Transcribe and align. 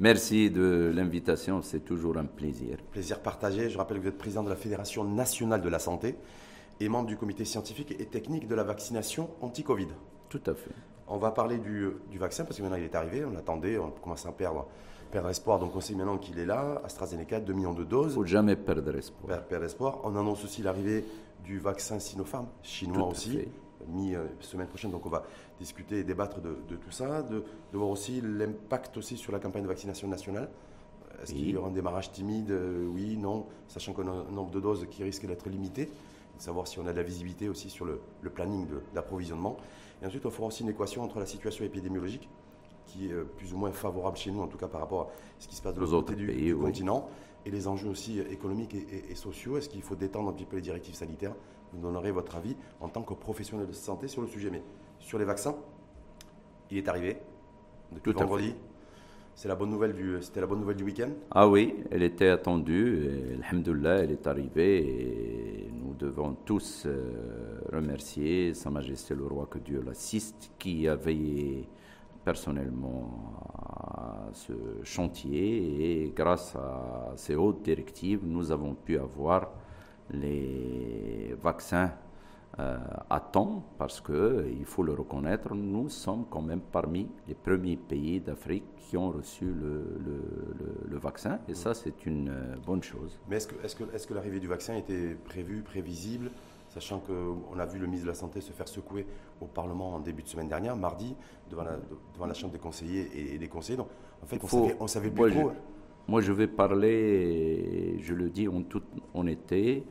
Merci 0.00 0.50
de 0.50 0.90
l'invitation, 0.92 1.62
c'est 1.62 1.84
toujours 1.84 2.16
un 2.16 2.24
plaisir. 2.24 2.78
Plaisir 2.90 3.20
partagé. 3.20 3.70
Je 3.70 3.78
rappelle 3.78 3.98
que 3.98 4.02
vous 4.02 4.08
êtes 4.08 4.18
président 4.18 4.42
de 4.42 4.50
la 4.50 4.56
Fédération 4.56 5.04
nationale 5.04 5.60
de 5.60 5.68
la 5.68 5.78
santé 5.78 6.16
et 6.80 6.88
membre 6.88 7.06
du 7.06 7.16
comité 7.16 7.44
scientifique 7.44 7.94
et 8.00 8.06
technique 8.06 8.48
de 8.48 8.54
la 8.56 8.64
vaccination 8.64 9.30
anti-Covid. 9.40 9.86
Tout 10.28 10.42
à 10.46 10.54
fait. 10.54 10.72
On 11.06 11.18
va 11.18 11.30
parler 11.30 11.58
du, 11.58 12.18
vaccin 12.18 12.44
parce 12.44 12.56
que 12.56 12.62
maintenant 12.62 12.78
il 12.78 12.84
est 12.84 12.94
arrivé, 12.96 13.24
on 13.24 13.30
l'attendait, 13.30 13.78
on 13.78 13.90
commence 13.90 14.26
à 14.26 14.32
perdre, 14.32 14.66
perdre 15.12 15.28
espoir. 15.28 15.60
Donc 15.60 15.76
on 15.76 15.80
sait 15.80 15.94
maintenant 15.94 16.18
qu'il 16.18 16.40
est 16.40 16.46
là, 16.46 16.82
AstraZeneca, 16.84 17.38
2 17.38 17.52
millions 17.52 17.74
de 17.74 17.84
doses. 17.84 18.06
Il 18.06 18.08
ne 18.08 18.14
faut 18.14 18.24
jamais 18.24 18.56
perdre 18.56 18.96
espoir. 18.96 19.44
Perdre 19.44 19.66
espoir. 19.66 20.00
On 20.02 20.16
annonce 20.16 20.42
aussi 20.42 20.62
l'arrivée 20.62 21.04
du 21.44 21.58
vaccin 21.58 22.00
Sinopharm, 22.00 22.48
chinois 22.62 23.06
aussi, 23.06 23.46
mi-semaine 23.88 24.66
prochaine. 24.66 24.90
Donc 24.90 25.06
on 25.06 25.10
va 25.10 25.24
discuter 25.58 25.98
et 25.98 26.04
débattre 26.04 26.40
de, 26.40 26.76
tout 26.76 26.90
ça, 26.90 27.22
de, 27.22 27.44
voir 27.72 27.88
aussi 27.90 28.20
l'impact 28.20 28.96
aussi 28.96 29.16
sur 29.16 29.32
la 29.32 29.38
campagne 29.38 29.62
de 29.62 29.68
vaccination 29.68 30.08
nationale. 30.08 30.48
Est-ce 31.22 31.32
qu'il 31.32 31.50
y 31.50 31.56
aura 31.56 31.68
un 31.68 31.72
démarrage 31.72 32.12
timide? 32.12 32.50
Euh, 32.50 32.86
Oui, 32.86 33.16
non, 33.16 33.46
sachant 33.68 33.92
qu'on 33.92 34.08
a 34.08 34.10
un 34.10 34.32
nombre 34.32 34.50
de 34.50 34.60
doses 34.60 34.86
qui 34.90 35.02
risque 35.02 35.26
d'être 35.26 35.48
limité. 35.48 35.86
De 35.86 36.42
savoir 36.42 36.66
si 36.66 36.80
on 36.80 36.86
a 36.86 36.92
de 36.92 36.96
la 36.96 37.04
visibilité 37.04 37.48
aussi 37.48 37.70
sur 37.70 37.84
le, 37.84 38.00
planning 38.34 38.66
d'approvisionnement. 38.92 39.56
Et 40.02 40.06
ensuite, 40.06 40.26
on 40.26 40.30
fera 40.30 40.48
aussi 40.48 40.64
une 40.64 40.70
équation 40.70 41.02
entre 41.02 41.20
la 41.20 41.26
situation 41.26 41.64
épidémiologique, 41.64 42.28
qui 42.86 43.08
est 43.08 43.12
euh, 43.12 43.24
plus 43.24 43.54
ou 43.54 43.56
moins 43.56 43.70
favorable 43.70 44.16
chez 44.16 44.32
nous, 44.32 44.42
en 44.42 44.48
tout 44.48 44.58
cas 44.58 44.66
par 44.66 44.80
rapport 44.80 45.02
à 45.02 45.08
ce 45.38 45.46
qui 45.46 45.54
se 45.54 45.62
passe 45.62 45.74
de 45.74 45.80
l'autre 45.80 46.00
côté 46.00 46.16
du, 46.16 46.56
continent, 46.56 47.08
et 47.46 47.50
les 47.50 47.68
enjeux 47.68 47.88
aussi 47.88 48.18
économiques 48.18 48.74
et, 48.74 49.14
sociaux. 49.14 49.56
Est-ce 49.56 49.68
qu'il 49.68 49.82
faut 49.82 49.94
détendre 49.94 50.30
un 50.30 50.32
petit 50.32 50.46
peu 50.46 50.56
les 50.56 50.62
directives 50.62 50.94
sanitaires? 50.94 51.34
Vous 51.74 51.80
donnerez 51.80 52.12
votre 52.12 52.36
avis 52.36 52.56
en 52.80 52.88
tant 52.88 53.02
que 53.02 53.14
professionnel 53.14 53.66
de 53.66 53.72
santé 53.72 54.08
sur 54.08 54.22
le 54.22 54.28
sujet. 54.28 54.50
Mais 54.50 54.62
sur 54.98 55.18
les 55.18 55.24
vaccins, 55.24 55.56
il 56.70 56.78
est 56.78 56.88
arrivé 56.88 57.18
depuis 57.92 58.12
Tout 58.12 58.18
vendredi. 58.18 58.54
C'est 59.34 59.48
la 59.48 59.56
bonne 59.56 59.70
nouvelle 59.70 59.94
du, 59.94 60.18
c'était 60.20 60.40
la 60.40 60.46
bonne 60.46 60.60
nouvelle 60.60 60.76
du 60.76 60.84
week-end? 60.84 61.10
Ah 61.32 61.48
oui, 61.48 61.74
elle 61.90 62.04
était 62.04 62.28
attendue. 62.28 63.10
Alhamdulillah, 63.42 64.04
elle 64.04 64.12
est 64.12 64.26
arrivée 64.28 65.66
et 65.66 65.70
nous 65.72 65.94
devons 65.94 66.36
tous 66.44 66.84
euh, 66.86 67.58
remercier 67.72 68.54
Sa 68.54 68.70
Majesté 68.70 69.16
le 69.16 69.26
Roi 69.26 69.48
que 69.50 69.58
Dieu 69.58 69.82
l'assiste, 69.84 70.52
qui 70.56 70.86
a 70.86 70.94
veillé 70.94 71.68
personnellement 72.24 73.10
à 73.52 74.28
ce 74.32 74.52
chantier 74.84 76.04
et 76.04 76.12
grâce 76.14 76.54
à 76.54 77.12
ces 77.16 77.34
hautes 77.34 77.62
directives, 77.62 78.20
nous 78.22 78.52
avons 78.52 78.74
pu 78.74 78.98
avoir 78.98 79.50
les 80.10 81.34
vaccins 81.42 81.92
euh, 82.58 82.78
à 83.10 83.20
temps 83.20 83.64
parce 83.78 84.00
que 84.00 84.46
il 84.58 84.64
faut 84.64 84.82
le 84.82 84.92
reconnaître, 84.92 85.54
nous 85.54 85.88
sommes 85.88 86.24
quand 86.30 86.42
même 86.42 86.60
parmi 86.60 87.08
les 87.26 87.34
premiers 87.34 87.76
pays 87.76 88.20
d'Afrique 88.20 88.64
qui 88.78 88.96
ont 88.96 89.10
reçu 89.10 89.44
le, 89.44 90.00
le, 90.88 90.98
vaccin 90.98 91.40
et 91.48 91.54
ça 91.54 91.74
c'est 91.74 92.06
une 92.06 92.28
euh, 92.28 92.56
bonne 92.64 92.82
chose. 92.82 93.18
Mais 93.28 93.36
est-ce 93.36 93.48
que, 93.48 93.56
est 93.56 93.66
-ce 93.66 93.76
que, 93.76 93.84
est 93.94 93.98
-ce 93.98 94.06
que 94.06 94.14
l'arrivée 94.14 94.40
du 94.40 94.46
vaccin 94.46 94.74
était 94.76 95.16
prévue, 95.24 95.62
prévisible 95.62 96.30
sachant 96.74 96.98
qu'on 97.00 97.58
a 97.58 97.66
vu 97.66 97.78
le 97.78 97.86
ministre 97.86 98.06
de 98.06 98.10
la 98.10 98.16
Santé 98.16 98.40
se 98.40 98.52
faire 98.52 98.68
secouer 98.68 99.06
au 99.40 99.46
Parlement 99.46 99.94
en 99.94 100.00
début 100.00 100.22
de 100.22 100.28
semaine 100.28 100.48
dernière, 100.48 100.76
mardi, 100.76 101.14
devant 101.50 101.62
la, 101.62 101.76
devant 102.14 102.26
la 102.26 102.34
Chambre 102.34 102.52
des 102.52 102.58
conseillers 102.58 103.34
et, 103.34 103.38
des 103.38 103.48
conseillers. 103.48 103.76
Donc, 103.78 103.88
en 104.22 104.26
fait, 104.26 104.40
on, 104.42 104.48
savait, 104.48 104.88
savait 104.88 105.10
plus 105.10 105.30
trop. 105.32 105.52
Moi, 106.08 106.20
je 106.20 106.32
vais 106.32 106.46
parler, 106.46 107.98
je 108.00 108.14
le 108.14 108.28
dis 108.28 108.48
en 108.48 108.62
toute 108.62 108.84
honnêteté, 109.14 109.84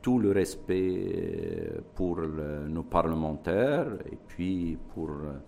tout 0.00 0.18
le 0.18 0.32
respect 0.32 1.14
euh, 1.14 1.80
pour 1.94 2.20
nos 2.20 2.82
parlementaires 2.82 3.86
et 4.10 4.18
puis 4.26 4.76
pour 4.92 5.10
euh, 5.10 5.38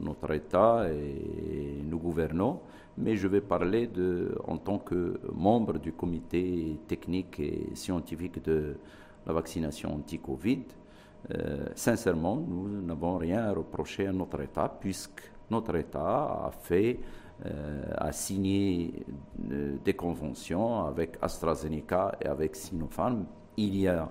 notre 0.00 0.32
État 0.32 0.86
et 0.90 1.82
nos 1.84 1.98
gouvernants, 1.98 2.62
mais 2.96 3.16
je 3.16 3.28
vais 3.28 3.40
parler 3.40 3.86
de, 3.86 4.36
en 4.46 4.56
tant 4.56 4.78
que 4.78 5.20
membre 5.34 5.78
du 5.78 5.92
comité 5.92 6.78
technique 6.86 7.40
et 7.40 7.68
scientifique 7.74 8.42
de 8.44 8.76
la 9.26 9.32
vaccination 9.32 9.94
anti-Covid. 9.94 10.62
Euh, 11.32 11.66
sincèrement, 11.74 12.36
nous 12.36 12.82
n'avons 12.82 13.16
rien 13.16 13.44
à 13.44 13.52
reprocher 13.52 14.06
à 14.06 14.12
notre 14.12 14.40
État, 14.42 14.74
puisque 14.80 15.22
notre 15.50 15.74
État 15.76 16.46
a 16.46 16.50
fait, 16.60 17.00
a 17.96 18.12
signé 18.12 18.92
euh, 19.50 19.76
des 19.84 19.94
conventions 19.94 20.86
avec 20.86 21.18
AstraZeneca 21.20 22.16
et 22.20 22.26
avec 22.26 22.56
Sinopharm 22.56 23.24
il 23.56 23.76
y 23.76 23.88
a 23.88 24.08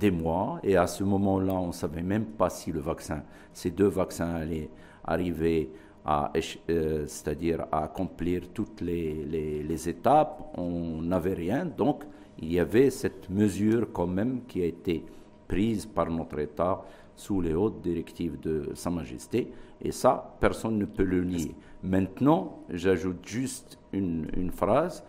des 0.00 0.10
mois, 0.10 0.58
et 0.64 0.76
à 0.76 0.88
ce 0.88 1.04
moment-là, 1.04 1.54
on 1.54 1.68
ne 1.68 1.72
savait 1.72 2.02
même 2.02 2.24
pas 2.24 2.50
si 2.50 2.72
le 2.72 2.80
vaccin, 2.80 3.22
ces 3.52 3.70
deux 3.70 3.86
vaccins 3.86 4.34
allaient 4.34 4.68
arriver 5.04 5.70
à, 6.04 6.32
c'est-à-dire 6.66 7.66
à 7.70 7.84
accomplir 7.84 8.48
toutes 8.52 8.80
les, 8.80 9.24
les, 9.24 9.62
les 9.62 9.88
étapes. 9.88 10.42
On 10.58 11.00
n'avait 11.02 11.34
rien, 11.34 11.64
donc 11.64 12.02
il 12.40 12.52
y 12.52 12.58
avait 12.58 12.90
cette 12.90 13.30
mesure 13.30 13.92
quand 13.92 14.08
même 14.08 14.42
qui 14.48 14.62
a 14.62 14.66
été 14.66 15.04
prise 15.46 15.86
par 15.86 16.10
notre 16.10 16.40
État 16.40 16.82
sous 17.16 17.40
les 17.40 17.54
hautes 17.54 17.80
directives 17.82 18.38
de 18.40 18.70
Sa 18.74 18.90
Majesté, 18.90 19.52
et 19.80 19.92
ça, 19.92 20.36
personne 20.40 20.78
ne 20.78 20.84
peut 20.84 21.04
le 21.04 21.24
nier. 21.24 21.54
Maintenant, 21.82 22.60
j'ajoute 22.70 23.26
juste 23.26 23.78
une, 23.92 24.50
phrase, 24.52 25.04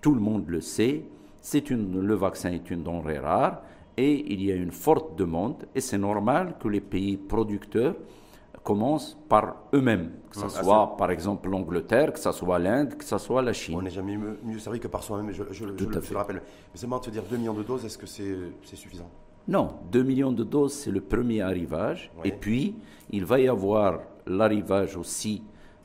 tout 0.00 0.14
le 0.14 0.20
monde 0.20 0.48
le 0.48 0.60
sait, 0.60 1.04
c'est 1.40 1.70
une, 1.70 2.00
le 2.00 2.14
vaccin 2.14 2.52
est 2.52 2.70
une 2.70 2.82
denrée 2.82 3.18
rare, 3.18 3.62
et 3.96 4.32
il 4.32 4.42
y 4.42 4.50
a 4.50 4.56
une 4.56 4.72
forte 4.72 5.16
demande, 5.16 5.66
et 5.74 5.80
c'est 5.80 5.98
normal 5.98 6.56
que 6.58 6.68
les 6.68 6.80
pays 6.80 7.16
producteurs 7.16 7.94
commencent 8.64 9.16
par 9.28 9.56
eux-mêmes, 9.74 10.10
que 10.30 10.38
ce 10.38 10.48
soit 10.48 10.96
par 10.96 11.10
exemple 11.10 11.50
l'Angleterre, 11.50 12.12
que 12.12 12.18
ce 12.18 12.32
soit 12.32 12.58
l'Inde, 12.58 12.96
que 12.96 13.04
ce 13.04 13.18
soit 13.18 13.42
la 13.42 13.52
Chine. 13.52 13.76
On 13.76 13.82
n'est 13.82 13.90
jamais 13.90 14.16
mieux, 14.16 14.58
servi 14.58 14.80
que 14.80 14.88
par 14.88 15.02
soi-même, 15.02 15.30
je, 15.32 15.44
je, 15.50 15.52
je, 15.52 15.64
le 15.64 16.16
rappelle. 16.16 16.36
Mais 16.36 16.42
c'est 16.74 16.86
marrant 16.86 17.00
de 17.00 17.04
se 17.06 17.10
dire 17.10 17.22
2 17.30 17.36
millions 17.36 17.52
de 17.54 17.62
doses, 17.62 17.84
est-ce 17.84 17.98
que 17.98 18.06
c'est 18.06 18.76
suffisant? 18.76 19.08
Non, 19.46 19.74
2 19.92 20.02
millions 20.02 20.32
de 20.32 20.42
doses, 20.44 20.72
c'est 20.72 20.90
le 20.90 21.00
premier 21.00 21.42
arrivage. 21.42 22.10
Et 22.24 22.32
puis, 22.32 22.74
il 23.10 23.24
va 23.24 23.40
y 23.40 23.48
avoir 23.48 24.00
l'arrivage 24.26 24.96
aussi 24.96 25.42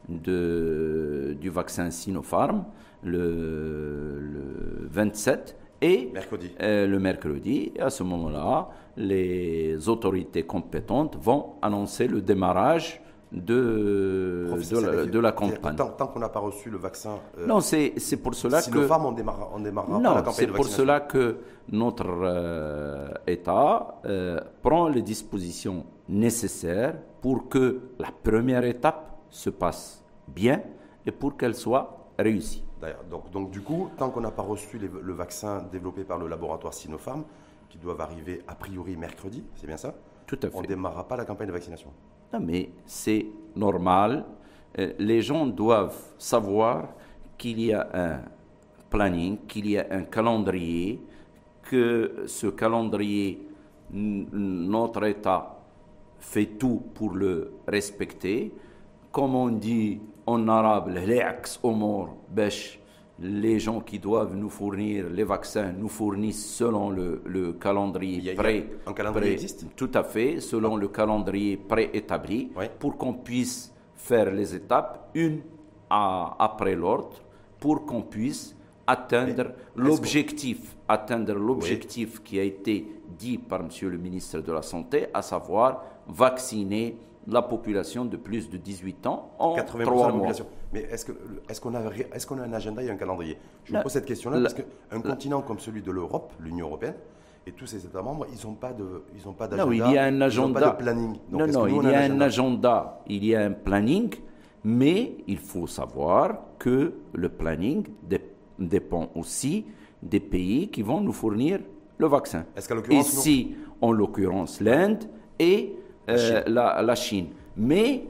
de, 0.08 1.36
du 1.40 1.50
vaccin 1.50 1.92
Sinopharm 1.92 2.66
le, 3.04 4.20
le 4.20 4.88
27 4.90 5.58
et 5.82 6.10
mercredi. 6.14 6.52
Euh, 6.62 6.88
le 6.88 7.00
mercredi. 7.00 7.72
à 7.80 7.90
ce 7.90 8.04
moment-là, 8.04 8.70
les 8.98 9.88
autorités 9.88 10.44
compétentes 10.44 11.18
vont 11.22 11.54
annoncer 11.62 12.08
le 12.08 12.22
démarrage 12.22 13.02
de, 13.32 14.48
de, 15.12 15.20
la, 15.20 15.32
campagne. 15.32 15.76
Tant, 15.76 16.08
qu'on 16.08 16.20
n'a 16.20 16.30
pas 16.30 16.40
reçu 16.40 16.70
le 16.70 16.78
vaccin. 16.78 17.20
Euh, 17.38 17.46
non, 17.46 17.60
c'est 17.62 17.94
pour 18.22 18.34
cela 18.34 18.62
si 18.62 18.72
que. 18.72 18.86
femmes, 18.88 19.06
on 19.06 19.12
démarrera 19.12 20.00
non, 20.00 20.16
la 20.16 20.22
campagne 20.22 20.34
c'est 20.34 20.48
pour 20.48 20.66
cela 20.66 21.00
que 21.02 21.38
notre 21.72 22.08
euh, 22.08 23.10
État 23.28 24.02
prend 24.64 24.88
les 24.88 25.04
dispositions 25.04 25.86
nécessaires 26.08 26.96
pour 27.22 27.50
que 27.50 27.82
la 28.00 28.10
première 28.24 28.64
étape 28.64 29.20
se 29.30 29.50
passe 29.52 30.04
bien 30.28 30.62
et 31.06 31.12
pour 31.12 31.38
qu'elle 31.38 31.56
soit 31.56 32.08
réussie. 32.18 32.64
Donc, 33.10 33.30
donc, 33.32 33.52
du 33.52 33.62
coup, 33.62 33.90
tant 33.98 34.10
qu'on 34.10 34.22
n'a 34.22 34.32
pas 34.32 34.42
reçu 34.42 34.80
le 34.80 35.14
vaccin 35.14 35.66
développé 35.72 36.04
par 36.04 36.18
le 36.18 36.28
laboratoire 36.28 36.74
Sinopharm, 36.74 37.24
qui 37.70 37.78
doivent 37.78 38.02
arriver 38.02 38.42
a 38.48 38.56
priori 38.56 38.98
mercredi, 38.98 39.44
c'est 39.56 39.68
bien 39.68 39.78
ça? 39.78 39.94
Tout 40.26 40.40
à 40.42 40.48
fait. 40.50 40.56
On 40.56 40.62
ne 40.62 40.68
démarrera 40.68 41.08
pas 41.08 41.18
la 41.18 41.26
campagne 41.26 41.48
de 41.48 41.54
vaccination. 41.54 41.92
Non, 42.32 42.40
mais 42.40 42.70
c'est 42.86 43.26
normal. 43.56 44.26
Euh, 44.78 44.94
les 45.00 45.22
gens 45.22 45.48
doivent 45.48 46.14
savoir 46.18 46.90
qu'il 47.38 47.60
y 47.60 47.74
a 47.74 47.90
un 47.94 48.22
planning, 48.90 49.40
qu'il 49.48 49.70
y 49.70 49.78
a 49.78 49.88
un 49.90 50.04
calendrier, 50.04 51.02
que 51.64 52.24
ce 52.28 52.48
calendrier, 52.48 53.48
notre 53.92 55.06
État 55.06 55.60
fait 56.20 56.46
tout 56.46 56.84
pour 56.94 57.14
le 57.14 57.54
respecter. 57.68 58.54
Comme 59.12 59.36
on 59.36 59.50
dit 59.50 60.00
en 60.26 60.48
arabe, 60.48 60.90
les 63.22 63.60
gens 63.60 63.82
qui 63.82 64.00
doivent 64.00 64.36
nous 64.36 64.50
fournir 64.50 65.10
les 65.10 65.24
vaccins 65.24 65.72
nous 65.72 65.90
fournissent 65.90 66.56
selon 66.56 66.90
le, 66.90 67.54
calendrier 67.60 68.34
pré. 68.34 68.70
Un 68.86 68.94
calendrier 68.94 69.34
existe 69.34 69.66
Tout 69.76 69.92
à 69.94 70.04
fait, 70.04 70.40
selon 70.40 70.78
le 70.78 70.88
calendrier 70.88 71.58
préétabli, 71.58 72.52
pour 72.80 72.98
qu'on 72.98 73.14
puisse 73.14 73.74
faire 73.96 74.32
les 74.32 74.56
étapes 74.56 75.10
une 75.14 75.42
après 75.90 76.76
l'autre, 76.76 77.22
pour 77.60 77.86
qu'on 77.86 78.04
puisse 78.04 78.56
atteindre 78.88 79.52
l'objectif, 79.76 80.76
atteindre 80.88 81.34
l'objectif 81.34 82.24
qui 82.24 82.40
a 82.40 82.44
été 82.44 82.86
dit 83.18 83.38
par 83.38 83.64
Monsieur 83.64 83.90
le 83.90 83.98
ministre 83.98 84.40
de 84.40 84.52
la 84.52 84.62
Santé, 84.62 85.08
à 85.14 85.22
savoir 85.22 85.84
vacciner 86.08 86.98
la 87.28 87.42
population 87.42 88.06
de 88.06 88.18
plus 88.18 88.50
de 88.50 88.58
18 88.58 89.08
ans 89.08 89.32
en 89.40 89.56
80 89.56 89.84
3 89.84 90.12
mois. 90.14 90.32
Mais 90.74 90.82
est-ce 90.82 91.06
qu'on 91.06 91.14
est 91.50 91.60
qu'on 91.60 91.76
a, 91.76 91.82
est 91.94 92.26
qu'on 92.26 92.38
a 92.40 92.44
un 92.44 92.54
agenda 92.54 92.84
et 92.84 92.90
un 92.90 92.96
calendrier? 92.96 93.38
Je 93.66 93.76
vous 93.76 93.82
pose 93.82 93.92
cette 93.92 94.06
question-là 94.06 94.40
parce 94.42 94.54
qu'un 94.54 95.02
continent 95.02 95.42
comme 95.42 95.60
celui 95.60 95.82
de 95.82 95.92
l'Europe, 95.92 96.34
l'Union 96.40 96.68
européenne, 96.68 96.96
et 97.48 97.52
tous 97.52 97.66
ses 97.66 97.86
États 97.86 98.02
membres, 98.02 98.28
ils 98.32 98.48
n'ont 98.48 98.54
pas 98.54 98.74
de, 98.74 99.04
ils 99.16 99.34
pas 99.34 99.48
d'agenda. 99.48 99.66
Non, 99.66 99.72
il 99.72 99.94
y 99.94 99.98
a 99.98 100.04
un 100.04 100.22
agenda. 100.22 100.60
Pas 100.60 100.70
de 100.72 100.78
planning. 100.78 101.16
non, 101.32 101.48
non, 101.48 101.68
il 101.68 101.90
y 101.90 101.96
a 101.96 102.02
un 102.02 102.22
agenda, 102.22 103.02
il 103.08 103.26
y 103.26 103.36
a 103.36 103.42
un 103.42 103.52
planning, 103.52 104.14
Mais 104.64 105.16
il 105.28 105.38
faut 105.38 105.68
savoir 105.68 106.38
que 106.60 106.94
le 107.14 107.30
planning 107.30 107.88
dépend 108.60 109.10
aussi 109.16 109.66
des 110.04 110.20
pays 110.20 110.70
qui 110.70 110.82
vont 110.82 111.02
nous 111.02 111.14
fournir 111.14 111.60
le 111.98 112.08
vaccin. 112.08 112.46
Ici, 112.90 113.56
en 113.82 113.92
l'occurrence, 113.92 114.60
l'Inde 114.62 115.06
et 115.40 115.76
euh, 116.10 116.82
la, 116.82 116.96
Chine. 116.96 117.28
Mais 117.58 118.04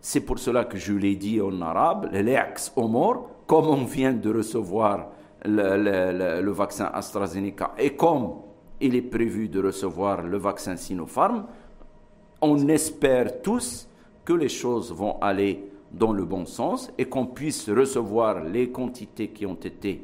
c'est 0.00 0.20
pour 0.20 0.38
cela 0.38 0.64
que 0.64 0.76
je 0.76 0.92
l'ai 0.92 1.16
dit 1.16 1.40
en 1.40 1.60
arabe, 1.60 2.08
l'ex 2.12 2.72
Omor, 2.76 3.30
comme 3.46 3.66
on 3.68 3.84
vient 3.84 4.12
de 4.12 4.32
recevoir 4.32 5.08
le, 5.44 6.50
vaccin 6.50 6.90
AstraZeneca 6.92 7.72
et 7.78 7.94
comme 7.94 8.34
il 8.80 8.94
est 8.94 9.02
prévu 9.02 9.48
de 9.48 9.62
recevoir 9.62 10.22
le 10.22 10.36
vaccin 10.38 10.76
Sinopharm, 10.76 11.46
on 12.40 12.68
espère 12.68 13.40
tous 13.42 13.88
que 14.24 14.32
les 14.32 14.48
choses 14.48 14.92
vont 14.92 15.18
aller 15.20 15.64
dans 15.92 16.12
le 16.12 16.24
bon 16.24 16.44
sens 16.44 16.92
et 16.98 17.06
qu'on 17.06 17.26
puisse 17.26 17.70
recevoir 17.70 18.44
les 18.44 18.70
quantités 18.70 19.28
qui 19.28 19.46
ont 19.46 19.54
été 19.54 20.02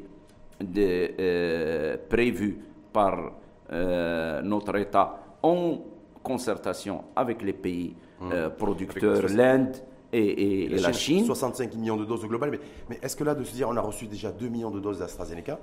euh, 0.77 1.97
prévues 2.09 2.57
par 2.91 3.33
euh, 3.71 4.41
notre 4.41 4.77
État 4.77 5.19
en 5.41 5.77
concertation 6.23 7.03
avec 7.15 7.41
les 7.41 7.53
pays 7.53 7.95
mmh. 8.21 8.31
euh, 8.31 8.49
producteurs, 8.49 9.27
l'Inde 9.29 9.75
et, 10.11 10.67
la, 10.69 10.93
Chine, 10.93 11.25
65 11.25 11.73
millions 11.75 11.97
de 11.97 12.05
doses 12.05 12.23
au 12.23 12.27
global. 12.27 12.51
Mais, 12.51 12.59
mais 12.89 12.99
est-ce 13.01 13.15
que 13.15 13.23
là, 13.23 13.35
de 13.35 13.43
se 13.43 13.53
dire 13.53 13.67
on 13.69 13.77
a 13.77 13.81
reçu 13.81 14.07
déjà 14.07 14.31
2 14.31 14.47
millions 14.47 14.71
de 14.71 14.79
doses 14.79 14.99
d'AstraZeneca, 14.99 15.59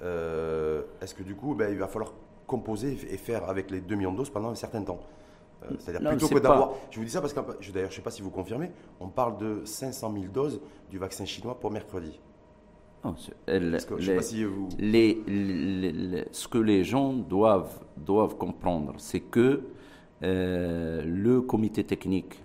est-ce 0.00 1.14
que 1.14 1.22
du 1.22 1.34
coup, 1.34 1.54
ben, 1.54 1.70
il 1.70 1.78
va 1.78 1.88
falloir 1.88 2.12
composer 2.46 2.98
et 3.10 3.16
faire 3.16 3.48
avec 3.48 3.70
les 3.70 3.80
2 3.80 3.94
millions 3.94 4.12
de 4.12 4.16
doses 4.16 4.30
pendant 4.30 4.50
un 4.50 4.54
certain 4.54 4.82
temps? 4.82 5.00
C'est-à-dire 5.78 6.08
plutôt 6.10 6.28
que 6.28 6.38
d'avoir. 6.38 6.72
Je 6.90 6.98
vous 6.98 7.04
dis 7.04 7.10
ça 7.10 7.20
parce 7.20 7.32
que, 7.32 7.40
d'ailleurs, 7.40 7.90
je 7.90 7.94
ne 7.94 7.96
sais 7.96 8.02
pas 8.02 8.10
si 8.10 8.22
vous 8.22 8.30
confirmez, 8.30 8.70
on 9.00 9.08
parle 9.08 9.38
de 9.38 9.62
500 9.64 10.12
000 10.12 10.26
doses 10.32 10.60
du 10.90 10.98
vaccin 10.98 11.24
chinois 11.24 11.58
pour 11.58 11.70
mercredi. 11.70 12.20
ce 16.32 16.48
que 16.48 16.58
les 16.58 16.84
gens 16.84 17.12
doivent, 17.12 17.80
doivent 17.96 18.36
comprendre, 18.36 18.94
c'est 18.98 19.20
que 19.20 19.62
euh, 20.22 21.02
le 21.04 21.40
comité 21.42 21.84
technique 21.84 22.42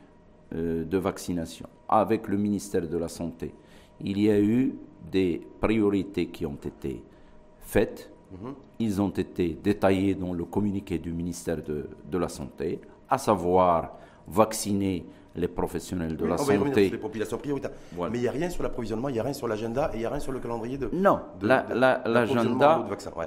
euh, 0.56 0.84
de 0.86 0.98
vaccination, 0.98 1.68
avec 1.88 2.28
le 2.28 2.38
ministère 2.38 2.88
de 2.88 2.98
la 2.98 3.08
Santé, 3.08 3.54
il 4.02 4.20
y 4.20 4.30
a 4.30 4.40
eu 4.40 4.76
des 5.12 5.42
priorités 5.60 6.28
qui 6.28 6.46
ont 6.46 6.58
été 6.64 7.04
faites. 7.62 8.10
Mhm. 8.32 8.54
Ils 8.80 9.02
ont 9.02 9.10
été 9.10 9.58
détaillés 9.62 10.16
dans 10.16 10.34
le 10.34 10.46
communiqué 10.46 10.98
du 10.98 11.12
ministère 11.14 11.64
de, 11.64 11.90
de 12.10 12.18
la 12.18 12.30
Santé 12.30 12.80
à 13.10 13.18
savoir 13.18 13.98
vacciner 14.28 15.06
les 15.38 15.48
professionnels 15.48 16.18
de 16.18 16.26
la 16.26 16.38
santé. 16.38 16.90
les 16.90 16.98
populations 16.98 17.38
prioritaires. 17.38 17.72
Mais 18.12 18.18
il 18.18 18.22
n'y 18.22 18.28
a 18.28 18.32
rien 18.32 18.50
sur 18.50 18.64
l'approvisionnement, 18.64 19.10
il 19.10 19.14
n'y 19.14 19.20
a 19.20 19.24
rien 19.24 19.34
sur 19.34 19.48
l'agenda 19.48 19.92
et 19.94 19.98
il 19.98 20.00
n'y 20.00 20.06
a 20.06 20.10
rien 20.10 20.20
sur 20.20 20.32
le 20.32 20.40
calendrier 20.40 20.78
de. 20.78 20.90
Non, 20.92 21.20
l'agenda, 21.42 22.04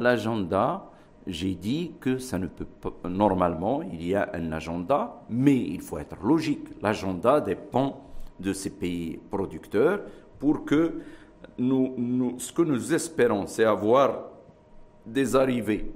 l'agenda, 0.00 0.89
j'ai 1.26 1.55
dit 1.55 1.93
que 2.00 2.19
ça 2.19 2.38
ne 2.38 2.46
peut 2.46 2.64
pas. 2.64 3.08
Normalement, 3.08 3.82
il 3.82 4.06
y 4.06 4.14
a 4.14 4.31
un 4.32 4.52
agenda, 4.52 5.22
mais 5.28 5.56
il 5.56 5.81
faut 5.81 5.99
être 5.99 6.17
logique. 6.22 6.67
L'agenda 6.82 7.40
dépend 7.40 8.00
de 8.38 8.52
ces 8.52 8.70
pays 8.70 9.19
producteurs 9.31 10.00
pour 10.38 10.64
que 10.64 11.00
nous, 11.58 11.94
nous 11.96 12.38
ce 12.38 12.52
que 12.52 12.62
nous 12.62 12.94
espérons, 12.94 13.46
c'est 13.46 13.64
avoir 13.64 14.31
des 15.05 15.37
arrivées 15.37 15.93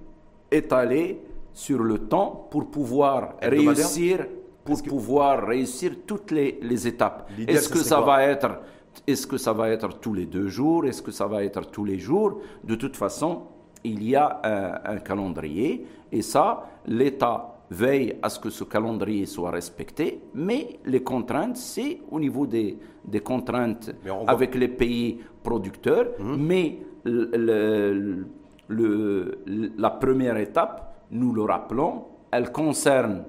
étalées 0.50 1.20
sur 1.52 1.82
le 1.82 1.98
temps 1.98 2.48
pour 2.50 2.70
pouvoir 2.70 3.34
réussir 3.40 4.26
pour 4.64 4.82
pouvoir 4.82 5.46
réussir 5.46 5.92
toutes 6.06 6.30
les, 6.30 6.58
les 6.62 6.88
étapes. 6.88 7.30
Est-ce 7.46 7.68
que 7.68 7.80
ça 7.80 8.00
va 8.00 8.24
être 8.24 8.60
est-ce 9.06 9.26
que 9.26 9.36
ça 9.36 9.52
va 9.52 9.68
être 9.70 9.98
tous 9.98 10.14
les 10.14 10.24
deux 10.24 10.48
jours? 10.48 10.86
Est-ce 10.86 11.02
que 11.02 11.10
ça 11.10 11.26
va 11.26 11.42
être 11.44 11.66
tous 11.70 11.84
les 11.84 11.98
jours? 11.98 12.40
De 12.62 12.74
toute 12.76 12.96
façon, 12.96 13.42
il 13.84 14.02
y 14.02 14.16
a 14.16 14.40
un, 14.84 14.98
calendrier 14.98 15.86
et 16.10 16.22
ça, 16.22 16.64
l'État 16.86 17.50
veille 17.70 18.16
à 18.22 18.28
ce 18.28 18.38
que 18.38 18.50
ce 18.50 18.64
calendrier 18.64 19.26
soit 19.26 19.50
respecté, 19.50 20.20
mais 20.34 20.78
les 20.84 21.02
contraintes, 21.02 21.56
c'est 21.56 22.00
au 22.10 22.18
niveau 22.18 22.46
des, 22.46 22.78
des 23.04 23.20
contraintes 23.20 23.94
avec 24.26 24.54
les 24.54 24.68
pays 24.68 25.20
producteurs, 25.42 26.08
hum. 26.18 26.36
mais 26.46 26.78
le, 27.04 28.26
le, 28.68 29.38
la 29.76 29.90
première 29.90 30.36
étape, 30.38 30.94
nous 31.10 31.32
le 31.32 31.42
rappelons, 31.42 32.04
elle 32.30 32.50
concerne 32.50 33.24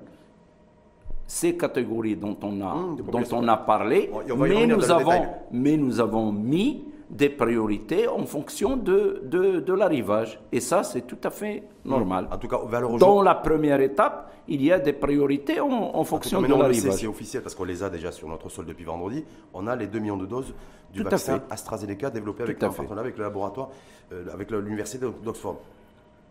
ces 1.28 1.58
catégories 1.58 2.16
dont 2.16 2.38
on 2.44 2.62
a, 2.62 2.76
mmh, 2.76 2.98
dont 3.12 3.24
on 3.32 3.48
a 3.48 3.58
parlé, 3.58 4.12
mais, 4.38 4.68
nous 4.68 4.92
avons, 4.92 5.26
mais 5.52 5.78
nous 5.78 6.00
avons 6.00 6.32
mis 6.32 6.84
des 7.10 7.30
priorités 7.30 8.08
en 8.08 8.26
fonction 8.26 8.78
de, 8.78 9.22
de, 9.26 9.60
de 9.60 9.74
l'arrivage. 9.74 10.40
Et 10.52 10.60
ça, 10.60 10.84
c'est 10.84 11.02
tout 11.02 11.18
à 11.24 11.30
fait 11.30 11.64
normal. 11.84 12.28
En 12.32 12.38
tout 12.38 12.48
cas, 12.48 12.60
Dans 12.98 13.22
la 13.22 13.36
première 13.36 13.80
étape, 13.82 14.32
il 14.48 14.64
y 14.64 14.72
a 14.72 14.80
des 14.80 14.94
priorités 14.94 15.60
en, 15.60 16.04
fonction 16.04 16.42
de 16.42 16.48
l'arrivage. 16.48 16.94
C'est 16.94 17.08
officiel 17.08 17.44
parce 17.44 17.56
qu'on 17.56 17.64
les 17.64 17.84
a 17.84 17.90
déjà 17.90 18.12
sur 18.12 18.28
notre 18.28 18.50
sol 18.50 18.66
depuis 18.66 18.86
vendredi. 18.86 19.24
On 19.54 19.68
a 19.68 19.76
les 19.76 19.88
2 19.88 20.00
millions 20.00 20.18
de 20.18 20.26
doses 20.26 20.54
du 20.94 21.04
vaccin 21.04 21.42
AstraZeneca 21.50 22.10
développé 22.10 22.44
avec, 22.44 22.62
avec 22.64 23.18
le 23.18 23.24
laboratoire, 23.24 23.70
euh, 24.12 24.26
avec 24.34 24.52
l'université 24.52 25.06
d'Oxford. 25.24 25.62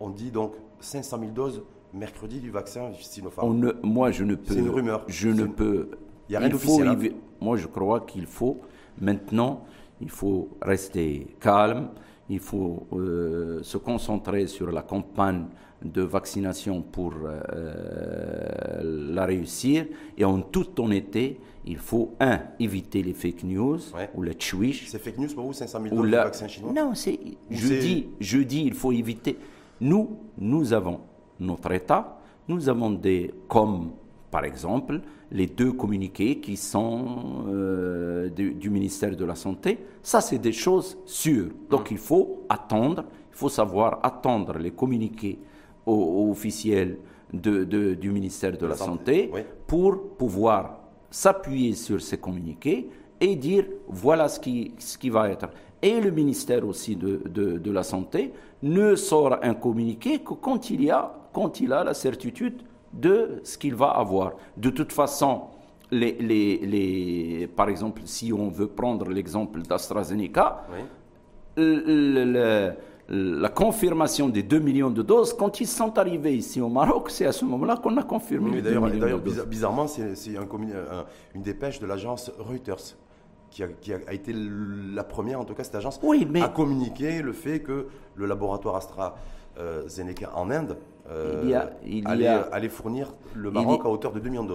On 0.00 0.10
dit 0.10 0.30
donc 0.30 0.54
500 0.80 1.18
000 1.20 1.30
doses 1.32 1.62
mercredi 1.92 2.40
du 2.40 2.50
vaccin 2.50 2.90
Sinopharm. 3.00 3.74
moi, 3.82 4.10
je 4.10 4.24
ne 4.24 4.34
peux. 4.34 4.54
C'est 4.54 4.60
une 4.60 4.70
rumeur. 4.70 5.04
Je 5.06 5.28
ne 5.28 5.44
peux. 5.44 5.90
Il 6.28 6.32
n'y 6.32 6.36
a 6.36 6.40
rien 6.40 6.48
d'officiel. 6.48 6.88
Hein. 6.88 6.98
Moi, 7.40 7.56
je 7.56 7.66
crois 7.66 8.00
qu'il 8.00 8.26
faut 8.26 8.60
maintenant, 9.00 9.64
il 10.04 10.10
faut 10.10 10.50
rester 10.62 11.26
calme. 11.40 11.88
Il 12.28 12.40
faut 12.40 12.86
euh, 12.92 13.62
se 13.62 13.76
concentrer 13.78 14.46
sur 14.46 14.70
la 14.70 14.82
campagne 14.82 15.46
de 15.82 16.02
vaccination 16.02 16.80
pour 16.80 17.12
euh, 17.24 19.10
la 19.12 19.26
réussir. 19.26 19.86
Et 20.16 20.24
en 20.24 20.40
toute 20.40 20.78
honnêteté, 20.78 21.40
il 21.66 21.76
faut, 21.76 22.14
un, 22.20 22.40
éviter 22.60 23.02
les 23.02 23.12
fake 23.12 23.44
news 23.44 23.78
ou 24.14 24.22
le 24.22 24.32
tchouiche. 24.32 24.86
C'est 24.88 24.98
fake 24.98 25.18
new 25.18 25.28
pour 25.34 25.46
vous, 25.46 25.52
500 25.52 25.82
000 25.82 25.94
doses 25.94 26.10
de 26.10 26.16
vaccin 26.16 26.48
chinois? 26.48 26.72
Non, 26.72 26.94
c'est, 26.94 27.18
je, 27.50 27.74
dis, 27.74 28.08
je 28.20 28.38
dis 28.38 28.62
il 28.64 28.74
faut 28.74 28.92
éviter. 28.92 29.38
Nous, 29.80 30.18
nous 30.38 30.72
avons 30.72 31.00
notre 31.40 31.72
État, 31.72 32.18
nous 32.48 32.68
avons 32.68 32.90
des, 32.90 33.32
comme 33.48 33.90
par 34.34 34.44
exemple 34.44 35.00
les 35.30 35.46
deux 35.46 35.72
communiqués 35.72 36.40
qui 36.40 36.56
sont 36.56 37.44
euh, 37.46 38.28
du, 38.30 38.68
ministère 38.68 39.14
de 39.16 39.24
la 39.24 39.36
Santé, 39.36 39.78
ça 40.02 40.20
c'est 40.20 40.40
des 40.40 40.50
choses 40.50 40.98
sûres. 41.06 41.52
Donc 41.70 41.92
il 41.92 41.98
faut 41.98 42.42
attendre, 42.48 43.04
il 43.30 43.36
faut 43.36 43.48
savoir 43.48 44.00
attendre 44.02 44.58
les 44.58 44.72
communiqués 44.72 45.38
officiels 45.86 46.98
de, 47.32 47.62
du 47.94 48.10
ministère 48.10 48.58
de 48.58 48.66
la, 48.66 48.74
Santé, 48.74 49.30
pour 49.68 50.16
pouvoir 50.18 50.80
s'appuyer 51.12 51.74
sur 51.74 52.00
ces 52.02 52.18
communiqués 52.18 52.90
et 53.20 53.36
dire 53.36 53.66
voilà 53.86 54.28
ce 54.28 54.40
qui, 54.40 54.72
ce 54.78 54.98
qui 54.98 55.10
va 55.10 55.30
être. 55.30 55.48
Et 55.80 56.00
le 56.00 56.10
ministère 56.10 56.66
aussi 56.66 56.96
de, 56.96 57.22
de, 57.38 57.58
de 57.58 57.70
la 57.70 57.84
Santé 57.84 58.32
ne 58.64 58.96
sort 58.96 59.38
un 59.42 59.54
communiqué 59.54 60.18
que 60.18 60.34
quand 60.34 60.70
il 60.70 60.82
y 60.82 60.90
a 60.90 61.20
quand 61.34 61.60
il 61.60 61.72
a 61.72 61.82
la 61.84 61.94
certitude 61.94 62.62
de 62.94 63.40
ce 63.42 63.58
qu'il 63.58 63.74
va 63.74 63.88
avoir. 63.88 64.32
De 64.56 64.70
toute 64.70 64.92
façon, 64.92 65.42
les, 65.90 66.12
les, 66.12 66.58
les, 66.58 67.46
par 67.46 67.68
exemple, 67.68 68.02
si 68.04 68.32
on 68.32 68.48
veut 68.48 68.68
prendre 68.68 69.08
l'exemple 69.08 69.62
d'AstraZeneca, 69.62 70.64
la 73.08 73.48
confirmation 73.50 74.28
des 74.28 74.42
2 74.42 74.58
millions 74.60 74.90
de 74.90 75.02
doses, 75.02 75.34
quand 75.34 75.60
ils 75.60 75.66
sont 75.66 75.98
arrivés 75.98 76.34
ici 76.34 76.60
au 76.60 76.68
Maroc, 76.68 77.10
c'est 77.10 77.26
à 77.26 77.32
ce 77.32 77.44
moment-là 77.44 77.76
qu'on 77.76 77.96
a 77.96 78.02
confirmé 78.02 78.62
D'ailleurs, 78.62 79.20
bizarrement, 79.46 79.86
c'est 79.86 80.36
un, 80.36 80.46
une 81.34 81.42
dépêche 81.42 81.80
de 81.80 81.86
l'agence 81.86 82.30
Reuters. 82.38 82.96
Qui 83.50 83.62
a, 83.62 83.68
qui 83.68 83.92
a, 83.92 84.12
été 84.12 84.32
la 84.34 85.04
première, 85.04 85.38
en 85.38 85.44
tout 85.44 85.54
cas 85.54 85.62
cette 85.62 85.76
agence, 85.76 86.00
à 86.42 86.48
communiquer 86.48 87.22
le 87.22 87.32
fait 87.32 87.60
que 87.60 87.86
le 88.16 88.26
laboratoire 88.26 88.74
AstraZeneca 88.74 90.32
en 90.34 90.50
Inde 90.50 90.76
euh, 91.10 91.40
il 91.42 91.50
y 91.50 91.54
a, 91.54 91.70
il 91.84 92.20
y 92.20 92.26
a, 92.26 92.42
aller, 92.42 92.68
fournir 92.68 93.14
le 93.34 93.50
Maroc 93.50 93.82
à 93.84 93.88
hauteur 93.88 94.12
de 94.12 94.20
2 94.20 94.30
millions 94.30 94.44
de 94.44 94.48